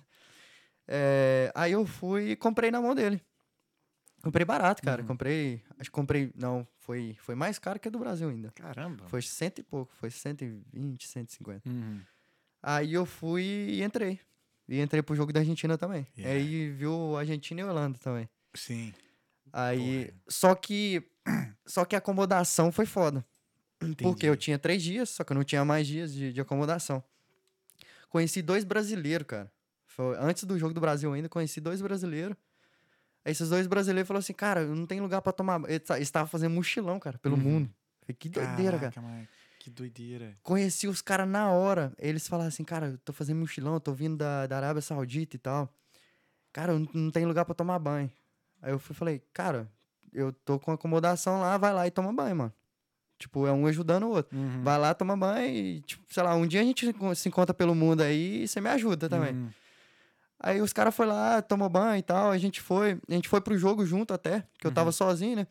É, 0.86 1.50
aí 1.54 1.72
eu 1.72 1.86
fui 1.86 2.30
e 2.30 2.36
comprei 2.36 2.70
na 2.70 2.80
mão 2.80 2.94
dele. 2.94 3.22
Comprei 4.22 4.44
barato, 4.44 4.82
cara. 4.82 5.02
Uhum. 5.02 5.08
Comprei. 5.08 5.62
Acho 5.78 5.90
que 5.90 5.94
comprei. 5.94 6.32
Não, 6.34 6.66
foi, 6.78 7.14
foi 7.20 7.34
mais 7.34 7.58
caro 7.58 7.78
que 7.78 7.88
a 7.88 7.90
do 7.90 7.98
Brasil 7.98 8.28
ainda. 8.28 8.50
Caramba. 8.52 9.06
Foi 9.08 9.20
cento 9.20 9.58
e 9.58 9.62
pouco, 9.62 9.92
foi 9.96 10.10
120, 10.10 11.06
150. 11.06 11.68
Uhum. 11.68 12.00
Aí 12.62 12.94
eu 12.94 13.04
fui 13.04 13.42
e 13.42 13.82
entrei. 13.82 14.18
E 14.66 14.80
entrei 14.80 15.02
pro 15.02 15.14
jogo 15.14 15.30
da 15.30 15.40
Argentina 15.40 15.76
também. 15.76 16.06
Yeah. 16.16 16.34
Aí 16.34 16.70
viu 16.70 17.16
Argentina 17.18 17.60
e 17.60 17.64
Holanda 17.64 17.98
também. 17.98 18.26
Sim. 18.54 18.94
Aí. 19.52 20.10
Só 20.26 20.54
que. 20.54 21.06
Só 21.66 21.84
que 21.86 21.94
a 21.94 21.98
acomodação 21.98 22.70
foi 22.70 22.84
foda. 22.84 23.24
Porque 23.98 24.26
eu 24.26 24.36
tinha 24.36 24.58
três 24.58 24.82
dias, 24.82 25.10
só 25.10 25.24
que 25.24 25.32
eu 25.32 25.34
não 25.34 25.44
tinha 25.44 25.64
mais 25.64 25.86
dias 25.86 26.12
de, 26.12 26.32
de 26.32 26.40
acomodação. 26.40 27.02
Conheci 28.08 28.40
dois 28.42 28.64
brasileiros, 28.64 29.26
cara. 29.26 29.52
Foi, 29.94 30.16
antes 30.18 30.44
do 30.44 30.58
jogo 30.58 30.74
do 30.74 30.80
Brasil 30.80 31.12
ainda, 31.12 31.28
conheci 31.28 31.60
dois 31.60 31.80
brasileiros. 31.80 32.36
Aí 33.24 33.32
esses 33.32 33.48
dois 33.48 33.66
brasileiros 33.66 34.06
falaram 34.06 34.20
assim, 34.20 34.32
cara, 34.34 34.64
não 34.66 34.86
tem 34.86 35.00
lugar 35.00 35.22
pra 35.22 35.32
tomar. 35.32 35.58
banho." 35.58 35.72
Eles 35.72 35.86
ta- 35.86 35.96
eles 35.96 36.08
estavam 36.08 36.28
fazendo 36.28 36.52
mochilão, 36.52 36.98
cara, 36.98 37.18
pelo 37.18 37.36
Uhum. 37.36 37.42
mundo. 37.42 37.70
Falei, 38.02 38.16
que 38.18 38.28
doideira, 38.28 38.78
cara. 38.78 38.92
Caraca, 38.92 39.00
mano, 39.00 39.28
Que 39.60 39.70
doideira. 39.70 40.36
Conheci 40.42 40.86
os 40.86 41.00
caras 41.00 41.26
na 41.26 41.50
hora. 41.50 41.90
Eles 41.98 42.28
falaram 42.28 42.48
assim, 42.48 42.64
cara, 42.64 42.88
eu 42.88 42.98
tô 42.98 43.14
fazendo 43.14 43.38
mochilão, 43.38 43.80
tô 43.80 43.94
vindo 43.94 44.14
da, 44.18 44.46
da 44.46 44.58
Arábia 44.58 44.82
Saudita 44.82 45.36
e 45.36 45.38
tal. 45.38 45.72
Cara, 46.52 46.74
não, 46.78 46.86
não 46.92 47.10
tem 47.10 47.24
lugar 47.24 47.46
pra 47.46 47.54
tomar 47.54 47.78
banho. 47.78 48.10
Aí 48.60 48.72
eu 48.72 48.78
fui 48.78 48.94
falei, 48.94 49.22
cara, 49.32 49.66
eu 50.12 50.32
tô 50.32 50.58
com 50.58 50.70
acomodação 50.70 51.40
lá, 51.40 51.56
vai 51.56 51.72
lá 51.72 51.86
e 51.86 51.90
toma 51.90 52.12
banho, 52.12 52.36
mano. 52.36 52.52
Tipo, 53.18 53.46
é 53.46 53.52
um 53.52 53.66
ajudando 53.66 54.02
o 54.04 54.10
outro. 54.10 54.36
Uhum. 54.36 54.62
Vai 54.62 54.78
lá, 54.78 54.92
toma 54.92 55.16
banho 55.16 55.46
e, 55.48 55.80
tipo, 55.80 56.04
sei 56.12 56.22
lá, 56.22 56.34
um 56.34 56.46
dia 56.46 56.60
a 56.60 56.64
gente 56.64 56.84
se 57.16 57.28
encontra 57.30 57.54
pelo 57.54 57.74
mundo 57.74 58.02
aí 58.02 58.42
e 58.42 58.48
você 58.48 58.60
me 58.60 58.68
ajuda 58.68 59.08
também. 59.08 59.32
Uhum. 59.34 59.48
Aí 60.40 60.60
os 60.60 60.72
caras 60.72 60.94
foram 60.94 61.10
lá, 61.12 61.40
tomou 61.40 61.68
banho 61.68 61.98
e 61.98 62.02
tal, 62.02 62.30
a 62.30 62.38
gente 62.38 62.60
foi, 62.60 63.00
a 63.08 63.12
gente 63.12 63.28
foi 63.28 63.40
pro 63.40 63.56
jogo 63.56 63.86
junto 63.86 64.12
até, 64.12 64.46
que 64.58 64.66
eu 64.66 64.72
tava 64.72 64.92
sozinho, 64.92 65.36
né? 65.36 65.46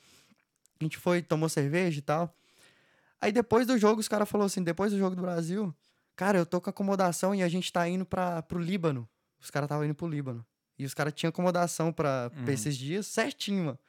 A 0.80 0.84
gente 0.84 0.97
foi, 0.97 1.22
tomou 1.22 1.49
cerveja 1.49 1.99
e 1.99 2.01
tal. 2.01 2.35
Aí 3.19 3.31
depois 3.31 3.65
do 3.65 3.77
jogo, 3.77 4.01
os 4.01 4.07
caras 4.07 4.30
falaram 4.30 4.47
assim, 4.47 4.61
depois 4.61 4.91
do 4.91 4.97
jogo 4.97 5.15
do 5.15 5.22
Brasil, 5.22 5.73
cara, 6.15 6.38
eu 6.38 6.45
tô 6.45 6.60
com 6.60 6.69
acomodação 6.69 7.34
e 7.34 7.41
a 7.41 7.47
gente 7.47 7.72
tá 7.72 7.88
indo 7.88 8.05
pra, 8.05 8.41
pro 8.43 8.60
Líbano. 8.60 9.07
Os 9.39 9.49
caras 9.49 9.65
estavam 9.65 9.85
indo 9.85 9.95
pro 9.95 10.07
Líbano. 10.07 10.45
E 10.77 10.85
os 10.85 10.93
caras 10.93 11.14
tinham 11.14 11.30
acomodação 11.30 11.93
pra, 11.93 12.30
pra 12.43 12.53
esses 12.53 12.77
dias 12.77 13.07
certinho, 13.07 13.65
mano. 13.65 13.80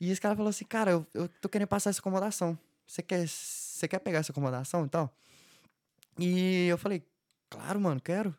E 0.00 0.10
os 0.10 0.18
caras 0.18 0.36
falaram 0.36 0.50
assim, 0.50 0.64
cara, 0.64 0.90
eu, 0.90 1.06
eu 1.14 1.28
tô 1.40 1.48
querendo 1.48 1.68
passar 1.68 1.90
essa 1.90 2.00
acomodação. 2.00 2.58
Você 2.86 3.02
quer, 3.02 3.28
você 3.28 3.86
quer 3.86 3.98
pegar 4.00 4.18
essa 4.18 4.32
acomodação 4.32 4.84
e 4.84 4.88
tal? 4.88 5.14
E 6.18 6.66
eu 6.66 6.76
falei, 6.78 7.04
claro, 7.48 7.80
mano, 7.80 8.00
quero. 8.00 8.34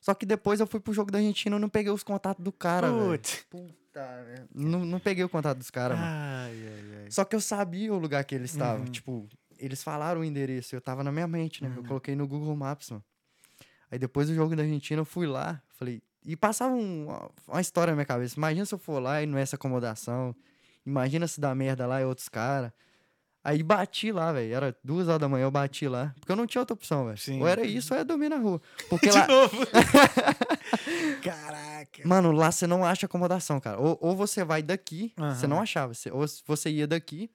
Só 0.00 0.14
que 0.14 0.24
depois 0.24 0.60
eu 0.60 0.66
fui 0.66 0.80
pro 0.80 0.92
jogo 0.92 1.10
da 1.10 1.18
Argentina 1.18 1.56
e 1.56 1.58
não 1.58 1.68
peguei 1.68 1.92
os 1.92 2.02
contatos 2.02 2.42
do 2.42 2.50
cara, 2.52 2.88
velho. 2.90 3.04
Puta, 3.50 4.22
velho. 4.24 4.48
Não, 4.54 4.84
não 4.84 4.98
peguei 4.98 5.22
o 5.24 5.28
contato 5.28 5.58
dos 5.58 5.70
caras, 5.70 5.98
mano. 5.98 6.10
Ai, 6.10 6.52
ai, 6.52 7.02
ai. 7.04 7.10
Só 7.10 7.24
que 7.24 7.36
eu 7.36 7.40
sabia 7.40 7.92
o 7.92 7.98
lugar 7.98 8.24
que 8.24 8.34
eles 8.34 8.50
estavam. 8.52 8.84
Uhum. 8.86 8.90
Tipo, 8.90 9.28
eles 9.58 9.82
falaram 9.82 10.22
o 10.22 10.24
endereço. 10.24 10.74
Eu 10.74 10.80
tava 10.80 11.04
na 11.04 11.12
minha 11.12 11.28
mente, 11.28 11.62
né? 11.62 11.70
Eu 11.76 11.84
coloquei 11.84 12.16
no 12.16 12.26
Google 12.26 12.56
Maps, 12.56 12.90
mano. 12.90 13.04
Aí 13.90 13.98
depois 13.98 14.28
do 14.28 14.34
jogo 14.34 14.56
da 14.56 14.62
Argentina, 14.62 15.00
eu 15.00 15.04
fui 15.04 15.26
lá. 15.26 15.60
Falei... 15.68 16.02
E 16.24 16.36
passava 16.36 16.74
um- 16.74 17.06
uma 17.48 17.60
história 17.60 17.92
na 17.92 17.96
minha 17.96 18.06
cabeça. 18.06 18.36
Imagina 18.36 18.64
se 18.66 18.74
eu 18.74 18.78
for 18.78 19.00
lá 19.02 19.22
e 19.22 19.26
não 19.26 19.38
é 19.38 19.42
essa 19.42 19.56
acomodação. 19.56 20.34
Imagina 20.84 21.26
se 21.26 21.40
dá 21.40 21.54
merda 21.54 21.86
lá 21.86 22.00
e 22.00 22.04
outros 22.04 22.28
caras. 22.28 22.72
Aí 23.42 23.62
bati 23.62 24.12
lá, 24.12 24.32
velho. 24.32 24.52
Era 24.54 24.76
duas 24.84 25.08
horas 25.08 25.20
da 25.20 25.28
manhã, 25.28 25.44
eu 25.44 25.50
bati 25.50 25.88
lá. 25.88 26.14
Porque 26.20 26.30
eu 26.30 26.36
não 26.36 26.46
tinha 26.46 26.60
outra 26.60 26.74
opção, 26.74 27.06
velho. 27.06 27.40
Ou 27.40 27.48
era 27.48 27.64
isso 27.64 27.92
ou 27.94 27.96
era 27.98 28.04
dormir 28.04 28.28
na 28.28 28.36
rua. 28.36 28.60
Porque 28.88 29.08
De 29.10 29.16
lá... 29.18 29.26
novo. 29.26 29.56
Caraca. 31.22 32.02
Mano, 32.06 32.32
lá 32.32 32.50
você 32.50 32.66
não 32.66 32.84
acha 32.84 33.06
acomodação, 33.06 33.58
cara. 33.60 33.78
Ou, 33.78 33.98
ou 34.00 34.16
você 34.16 34.44
vai 34.44 34.62
daqui, 34.62 35.12
você 35.16 35.46
Aham. 35.46 35.48
não 35.48 35.60
achava. 35.60 35.94
Você- 35.94 36.10
ou 36.10 36.24
você 36.46 36.70
ia 36.70 36.86
daqui 36.86 37.30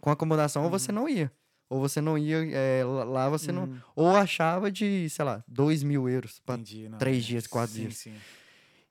com 0.00 0.10
acomodação, 0.10 0.62
ou 0.62 0.66
Uhum. 0.70 0.78
você 0.78 0.92
não 0.92 1.08
ia. 1.08 1.30
Ou 1.68 1.78
você 1.80 2.00
não 2.00 2.18
ia, 2.18 2.38
é, 2.52 2.82
lá 2.84 3.28
você 3.28 3.52
não. 3.52 3.62
Uhum. 3.64 3.78
Ou 3.94 4.16
achava 4.16 4.70
de, 4.72 5.08
sei 5.08 5.24
lá, 5.24 5.44
dois 5.46 5.82
mil 5.84 6.08
euros 6.08 6.40
pra 6.44 6.56
Entendi, 6.56 6.88
não. 6.88 6.98
três 6.98 7.24
dias, 7.24 7.46
quatro 7.46 7.74
Sim, 7.76 7.82
dias. 7.82 7.96
Sim. 7.98 8.14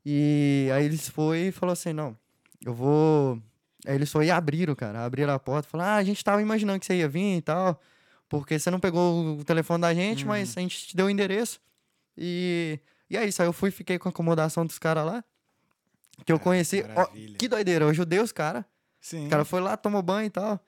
E 0.05 0.69
aí 0.73 0.85
eles 0.85 1.09
foi 1.09 1.47
e 1.47 1.51
falou 1.51 1.73
assim: 1.73 1.91
não, 1.91 2.17
eu 2.65 2.73
vou. 2.73 3.41
Aí 3.85 3.95
eles 3.95 4.11
foi 4.11 4.25
e 4.27 4.31
abriram, 4.31 4.75
cara. 4.75 5.05
Abriram 5.05 5.33
a 5.33 5.39
porta. 5.39 5.67
Falaram: 5.69 5.91
ah, 5.91 5.95
a 5.95 6.03
gente 6.03 6.23
tava 6.23 6.41
imaginando 6.41 6.79
que 6.79 6.85
você 6.85 6.95
ia 6.97 7.07
vir 7.07 7.37
e 7.37 7.41
tal. 7.41 7.79
Porque 8.27 8.59
você 8.59 8.69
não 8.69 8.79
pegou 8.79 9.37
o 9.39 9.43
telefone 9.43 9.81
da 9.81 9.93
gente, 9.93 10.21
Uhum. 10.23 10.29
mas 10.29 10.55
a 10.57 10.61
gente 10.61 10.87
te 10.87 10.95
deu 10.95 11.07
o 11.07 11.09
endereço. 11.09 11.59
E, 12.17 12.79
e 13.09 13.17
é 13.17 13.25
isso. 13.25 13.41
Aí 13.41 13.47
eu 13.47 13.53
fui 13.53 13.71
fiquei 13.71 13.97
com 13.97 14.07
a 14.09 14.11
acomodação 14.11 14.65
dos 14.65 14.77
caras 14.77 15.05
lá. 15.05 15.23
Que 16.25 16.31
eu 16.31 16.39
conheci. 16.39 16.83
Ó, 16.95 17.05
que 17.37 17.47
doideira. 17.47 17.85
Eu 17.85 17.89
ajudei 17.89 18.19
os 18.19 18.31
caras. 18.31 18.63
Sim. 19.01 19.27
O 19.27 19.29
cara 19.29 19.45
foi 19.45 19.61
lá, 19.61 19.77
tomou 19.77 20.01
banho 20.01 20.27
e 20.27 20.29
tal. 20.29 20.59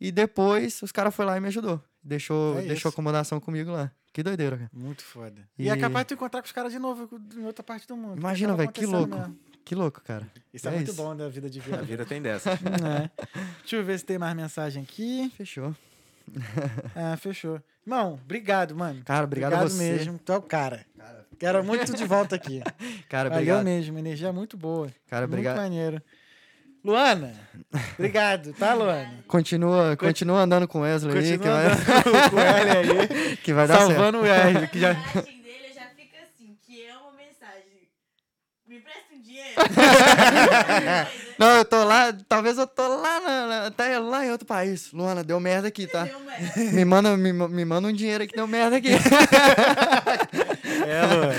E 0.00 0.12
depois 0.12 0.82
os 0.82 0.92
caras 0.92 1.14
foram 1.14 1.30
lá 1.30 1.36
e 1.38 1.40
me 1.40 1.48
ajudou. 1.48 1.82
Deixou, 2.02 2.58
É 2.58 2.62
deixou 2.62 2.90
acomodação 2.90 3.40
comigo 3.40 3.70
lá. 3.72 3.90
Que 4.12 4.22
doideira, 4.22 4.58
cara. 4.58 4.70
Muito 4.72 5.02
foda. 5.02 5.48
E... 5.58 5.68
é 5.70 5.72
E- 5.74 5.80
capaz 5.80 6.04
de 6.04 6.08
tu 6.08 6.14
encontrar 6.14 6.42
com 6.42 6.46
os 6.46 6.52
caras 6.52 6.70
de 6.70 6.78
novo 6.78 7.08
em 7.34 7.44
outra 7.46 7.64
parte 7.64 7.88
do 7.88 7.96
mundo. 7.96 8.18
Imagina, 8.18 8.54
velho, 8.54 8.70
que 8.70 8.84
louco. 8.86 9.16
mesmo. 9.16 9.36
Que 9.64 9.74
louco, 9.74 10.00
cara. 10.02 10.26
Isso 10.52 10.68
é, 10.68 10.72
É 10.72 10.74
muito 10.74 10.90
isso. 10.90 11.02
bom 11.02 11.16
da 11.16 11.28
vida 11.28 11.48
de 11.48 11.58
A 11.60 11.62
vida. 11.62 11.82
vida 11.82 12.04
tem 12.04 12.20
dessa. 12.20 12.50
é. 12.52 13.10
Deixa 13.60 13.76
eu 13.76 13.84
ver 13.84 13.98
se 13.98 14.04
tem 14.04 14.18
mais 14.18 14.34
mensagem 14.36 14.82
aqui. 14.82 15.32
Fechou. 15.36 15.74
Ah, 16.94 17.16
fechou. 17.20 17.60
Irmão, 17.86 18.14
obrigado, 18.22 18.74
mano. 18.76 19.02
Cara, 19.04 19.24
obrigado 19.24 19.54
a 19.54 19.62
você. 19.62 19.76
mesmo. 19.82 20.18
Tu 20.18 20.32
é 20.32 20.36
o 20.36 20.42
cara. 20.42 20.84
Quero 21.38 21.64
muito 21.64 21.94
de 21.94 22.04
volta 22.04 22.36
aqui. 22.36 22.60
Cara, 23.08 23.28
Valeu 23.28 23.42
obrigado. 23.56 23.64
mesmo. 23.64 23.98
Energia 23.98 24.32
muito 24.32 24.56
boa. 24.56 24.88
Cara, 25.08 25.24
obrigado. 25.24 25.56
Muito 25.56 25.70
maneiro. 25.72 26.02
Luana, 26.84 27.32
obrigado, 27.94 28.52
tá, 28.52 28.74
Luana? 28.74 29.24
Continua, 29.26 29.96
continua 29.96 30.40
andando 30.42 30.68
com 30.68 30.80
o 30.80 30.82
Wesley 30.82 31.16
aí, 31.16 31.24
que 31.24 31.38
Continua 31.38 31.54
vai, 31.54 31.66
andando 31.72 32.30
com 32.30 32.36
o 32.36 32.40
L 32.40 32.70
aí, 32.70 33.36
que 33.38 33.52
vai 33.54 33.66
dar 33.66 33.78
certo. 33.78 33.88
salvando 33.92 34.18
o 34.18 34.20
Wesley, 34.20 34.68
que 34.68 34.80
já 34.80 34.94
fica 34.94 36.18
assim, 36.22 36.58
que 36.60 36.84
é 36.86 36.94
uma 36.98 37.12
mensagem. 37.12 37.88
Me 38.68 38.80
presta 38.80 39.14
um 39.14 39.20
dinheiro. 39.22 39.43
Não, 41.38 41.48
eu 41.58 41.64
tô 41.64 41.82
lá, 41.82 42.12
talvez 42.28 42.56
eu 42.58 42.66
tô 42.66 42.86
lá, 42.86 43.20
na, 43.20 43.46
na- 43.46 43.66
até 43.66 43.98
lá 43.98 44.24
em 44.24 44.30
outro 44.30 44.46
país. 44.46 44.92
Luana, 44.92 45.24
deu 45.24 45.40
merda 45.40 45.66
aqui, 45.66 45.86
tá? 45.86 46.04
Deu 46.04 46.20
merda. 46.20 46.72
Me 46.72 46.84
manda, 46.84 47.16
me, 47.16 47.32
me 47.32 47.64
manda 47.64 47.88
um 47.88 47.92
dinheiro 47.92 48.24
que 48.26 48.36
deu 48.36 48.46
merda 48.46 48.76
aqui. 48.76 48.90
É, 50.86 51.06
Luana. 51.06 51.34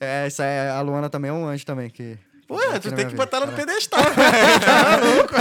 É, 0.00 0.26
isso 0.26 0.42
aí, 0.42 0.68
a 0.70 0.80
Luana 0.80 1.08
também 1.08 1.30
é 1.30 1.32
um 1.32 1.46
anjo 1.46 1.64
também, 1.64 1.88
que... 1.88 2.18
Pô, 2.48 2.58
tu 2.80 2.90
tem 2.92 3.06
que 3.06 3.12
vida, 3.12 3.16
botar 3.16 3.38
ela 3.38 3.46
no 3.46 3.52
cara. 3.56 3.66
pedestal, 3.66 4.02
velho. 4.02 4.60
Tá 4.60 4.82
maluco? 4.98 5.34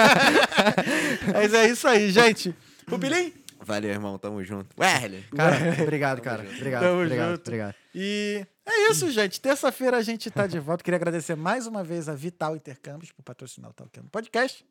Mas 1.34 1.54
é 1.54 1.68
isso 1.68 1.88
aí, 1.88 2.12
gente. 2.12 2.54
Rubilim? 2.90 3.34
Valeu, 3.62 3.90
irmão. 3.92 4.18
Tamo 4.18 4.44
junto. 4.44 4.68
Wesley. 4.80 5.24
Cara, 5.36 5.56
obrigado, 5.82 6.22
cara. 6.22 6.44
Obrigado, 6.56 6.82
Tamo 6.84 7.02
obrigado, 7.04 7.30
junto. 7.32 7.42
obrigado. 7.48 7.76
E 7.98 8.46
é 8.66 8.92
isso, 8.92 9.10
gente. 9.10 9.40
Terça-feira 9.40 9.96
a 9.98 10.02
gente 10.02 10.30
tá 10.30 10.46
de 10.46 10.60
volta. 10.60 10.84
Queria 10.84 10.98
agradecer 10.98 11.36
mais 11.36 11.66
uma 11.66 11.82
vez 11.84 12.10
a 12.10 12.14
Vital 12.14 12.56
Intercâmbios 12.56 13.12
por 13.14 13.24
patrocinar 13.24 13.72
o 13.72 13.74
Talkando 13.74 14.10
Podcast. 14.10 14.66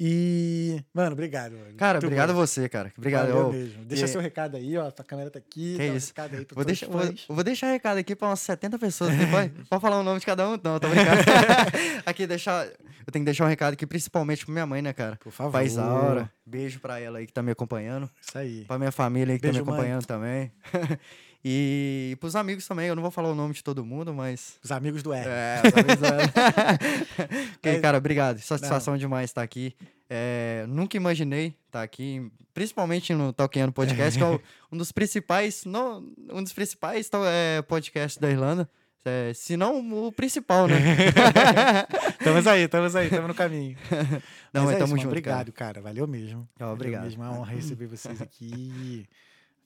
E, 0.00 0.80
mano, 0.94 1.12
obrigado. 1.12 1.52
mano. 1.56 1.74
Cara, 1.76 1.94
Muito 1.94 2.04
obrigado 2.06 2.30
a 2.30 2.32
bom. 2.32 2.38
você, 2.40 2.68
cara. 2.68 2.92
Obrigado. 2.96 3.26
Valeu 3.28 3.46
eu- 3.46 3.52
mesmo. 3.52 3.84
Deixa 3.84 4.04
e- 4.04 4.08
seu 4.08 4.20
recado 4.20 4.56
aí, 4.56 4.76
ó. 4.76 4.88
Tua 4.92 5.04
câmera 5.04 5.28
tá 5.28 5.40
aqui. 5.40 5.76
Que 5.76 5.90
um 5.90 5.96
isso. 5.96 6.08
recado 6.08 6.36
aí 6.36 6.46
Vou 6.52 6.64
deixar, 6.64 6.86
vou, 6.86 7.14
vou 7.30 7.42
deixar 7.44 7.66
um 7.66 7.72
recado 7.72 7.98
aqui 7.98 8.14
pra 8.14 8.28
umas 8.28 8.38
70 8.40 8.78
pessoas 8.78 9.10
depois. 9.16 9.50
Pode 9.68 9.82
falar 9.82 9.98
o 9.98 10.04
nome 10.04 10.20
de 10.20 10.26
cada 10.26 10.46
um? 10.48 10.52
Não, 10.62 10.78
tô 10.78 10.88
brincando. 10.88 11.18
aqui, 12.06 12.28
deixar. 12.28 12.66
Eu 12.66 13.10
tenho 13.12 13.24
que 13.24 13.26
deixar 13.30 13.44
um 13.44 13.48
recado 13.48 13.72
aqui, 13.72 13.86
principalmente 13.86 14.44
pra 14.44 14.52
minha 14.52 14.66
mãe, 14.66 14.82
né, 14.82 14.92
cara? 14.92 15.16
Por 15.16 15.32
favor. 15.32 15.50
Pra 15.50 15.64
Isaura. 15.64 16.30
Beijo 16.46 16.78
pra 16.78 17.00
ela 17.00 17.18
aí 17.18 17.26
que 17.26 17.32
tá 17.32 17.42
me 17.42 17.50
acompanhando. 17.50 18.08
Isso 18.22 18.38
aí. 18.38 18.64
Pra 18.66 18.78
minha 18.78 18.92
família 18.92 19.32
aí 19.34 19.38
que 19.40 19.42
Beijo, 19.48 19.58
tá 19.58 19.64
me 19.64 19.70
mãe. 19.70 19.78
acompanhando 19.80 20.06
também. 20.06 20.52
e 21.50 22.16
pros 22.20 22.36
amigos 22.36 22.66
também. 22.66 22.88
Eu 22.88 22.94
não 22.94 23.02
vou 23.02 23.10
falar 23.10 23.30
o 23.30 23.34
nome 23.34 23.54
de 23.54 23.64
todo 23.64 23.82
mundo, 23.84 24.12
mas. 24.12 24.58
Os 24.62 24.70
amigos 24.70 25.02
do 25.02 25.12
R. 25.14 25.24
É, 25.26 25.62
os 25.66 25.72
amigos 25.74 25.96
dela. 25.96 26.22
Ok, 27.56 27.72
É- 27.72 27.80
cara, 27.80 27.96
obrigado. 27.96 28.38
Satisfação 28.40 28.98
demais 28.98 29.30
estar 29.30 29.42
aqui. 29.42 29.74
É, 30.10 30.66
nunca 30.68 30.96
imaginei 30.96 31.54
estar 31.66 31.82
aqui, 31.82 32.30
principalmente 32.52 33.14
no 33.14 33.32
Talkando 33.32 33.72
Podcast, 33.72 34.18
que 34.18 34.24
é 34.24 34.40
um 34.72 34.76
dos 34.76 34.92
principais, 34.92 35.64
não, 35.64 36.06
um 36.30 36.42
dos 36.42 36.52
principais 36.52 37.08
tal- 37.08 37.24
é, 37.26 37.62
podcasts 37.62 38.18
da 38.20 38.30
Irlanda. 38.30 38.68
É, 39.04 39.32
se 39.32 39.56
não 39.56 40.06
o 40.06 40.12
principal, 40.12 40.66
né? 40.68 40.76
Estamos 42.18 42.46
aí, 42.46 42.62
estamos 42.64 42.94
aí, 42.96 43.06
estamos 43.06 43.28
no 43.28 43.34
caminho. 43.34 43.74
Não, 44.52 44.64
Mas 44.64 44.72
mas 44.72 44.80
é 44.80 44.84
isso, 44.84 44.96
junto, 44.96 45.06
Obrigado, 45.06 45.52
cara. 45.52 45.80
Valeu 45.80 46.06
mesmo. 46.06 46.46
Valeu 46.58 46.74
obrigado. 46.74 47.04
mesmo. 47.04 47.22
É 47.22 47.26
uma 47.28 47.38
honra 47.38 47.52
receber 47.54 47.86
vocês 47.86 48.20
aqui. 48.20 49.06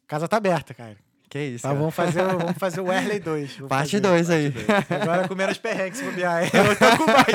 Casa 0.07 0.29
tá 0.29 0.37
aberta, 0.37 0.75
cara. 0.75 0.97
Que 1.33 1.39
isso, 1.39 1.63
Tá, 1.63 1.69
cara. 1.71 1.79
vamos, 1.81 1.95
fazer, 1.95 2.21
o- 2.23 2.39
vamos 2.39 2.59
fazer 2.59 2.81
o 2.83 2.85
Werley 2.85 3.19
2. 3.25 3.55
Vamos 3.55 3.69
Parte 3.71 3.91
fazer. 3.93 4.01
2 4.01 4.29
aí. 4.31 4.53
Agora 5.01 5.27
com 5.27 5.35
menos 5.35 5.57
perrengue, 5.57 5.97
se 5.97 6.05
bobear. 6.05 6.43
Eu 6.45 6.77
tô 6.79 6.97
com 6.99 7.11
mais. 7.11 7.33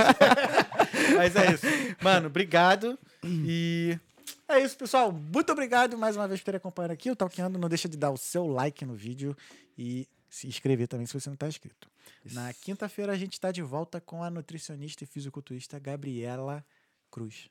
Mas 1.18 1.36
é 1.36 1.52
isso. 1.53 1.65
Mano, 1.99 2.28
obrigado. 2.28 2.98
E 3.24 3.98
é 4.48 4.60
isso, 4.60 4.78
pessoal. 4.78 5.11
Muito 5.11 5.52
obrigado 5.52 5.98
mais 5.98 6.15
uma 6.15 6.28
vez 6.28 6.40
por 6.41 6.45
terem 6.45 6.57
acompanhado 6.57 6.94
aqui 6.94 7.10
o 7.10 7.15
Talkando. 7.15 7.57
Não 7.57 7.68
deixa 7.68 7.90
de 7.90 7.98
dar 7.98 8.11
o 8.11 8.18
seu 8.18 8.45
like 8.45 8.86
no 8.86 8.94
vídeo 8.94 9.36
e 9.76 10.07
se 10.30 10.45
inscrever 10.48 10.88
também 10.88 11.07
se 11.07 11.14
você 11.19 11.28
não 11.30 11.34
está 11.34 11.48
inscrito. 11.48 11.90
Na 12.34 12.53
quinta-feira 12.53 13.11
a 13.14 13.18
gente 13.18 13.34
está 13.34 13.52
de 13.52 13.64
volta 13.64 13.99
com 13.99 14.24
a 14.24 14.30
nutricionista 14.30 15.03
e 15.03 15.07
fisiculturista 15.07 15.80
Gabriela 15.80 16.64
Cruz. 17.10 17.49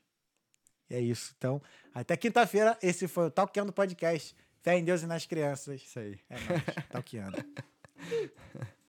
E 0.89 0.95
é 0.95 1.01
isso. 1.01 1.33
Então, 1.37 1.61
até 1.93 2.15
quinta-feira. 2.15 2.77
Esse 2.81 3.05
foi 3.07 3.25
o 3.27 3.31
Talkando 3.31 3.73
Podcast. 3.73 4.33
Fé 4.61 4.77
em 4.77 4.83
Deus 4.83 5.03
e 5.03 5.07
nas 5.07 5.25
crianças. 5.25 5.81
Isso 5.81 5.99
aí. 5.99 6.19
É 6.29 6.35
nóis. 6.39 6.63
Talkando. 6.89 7.37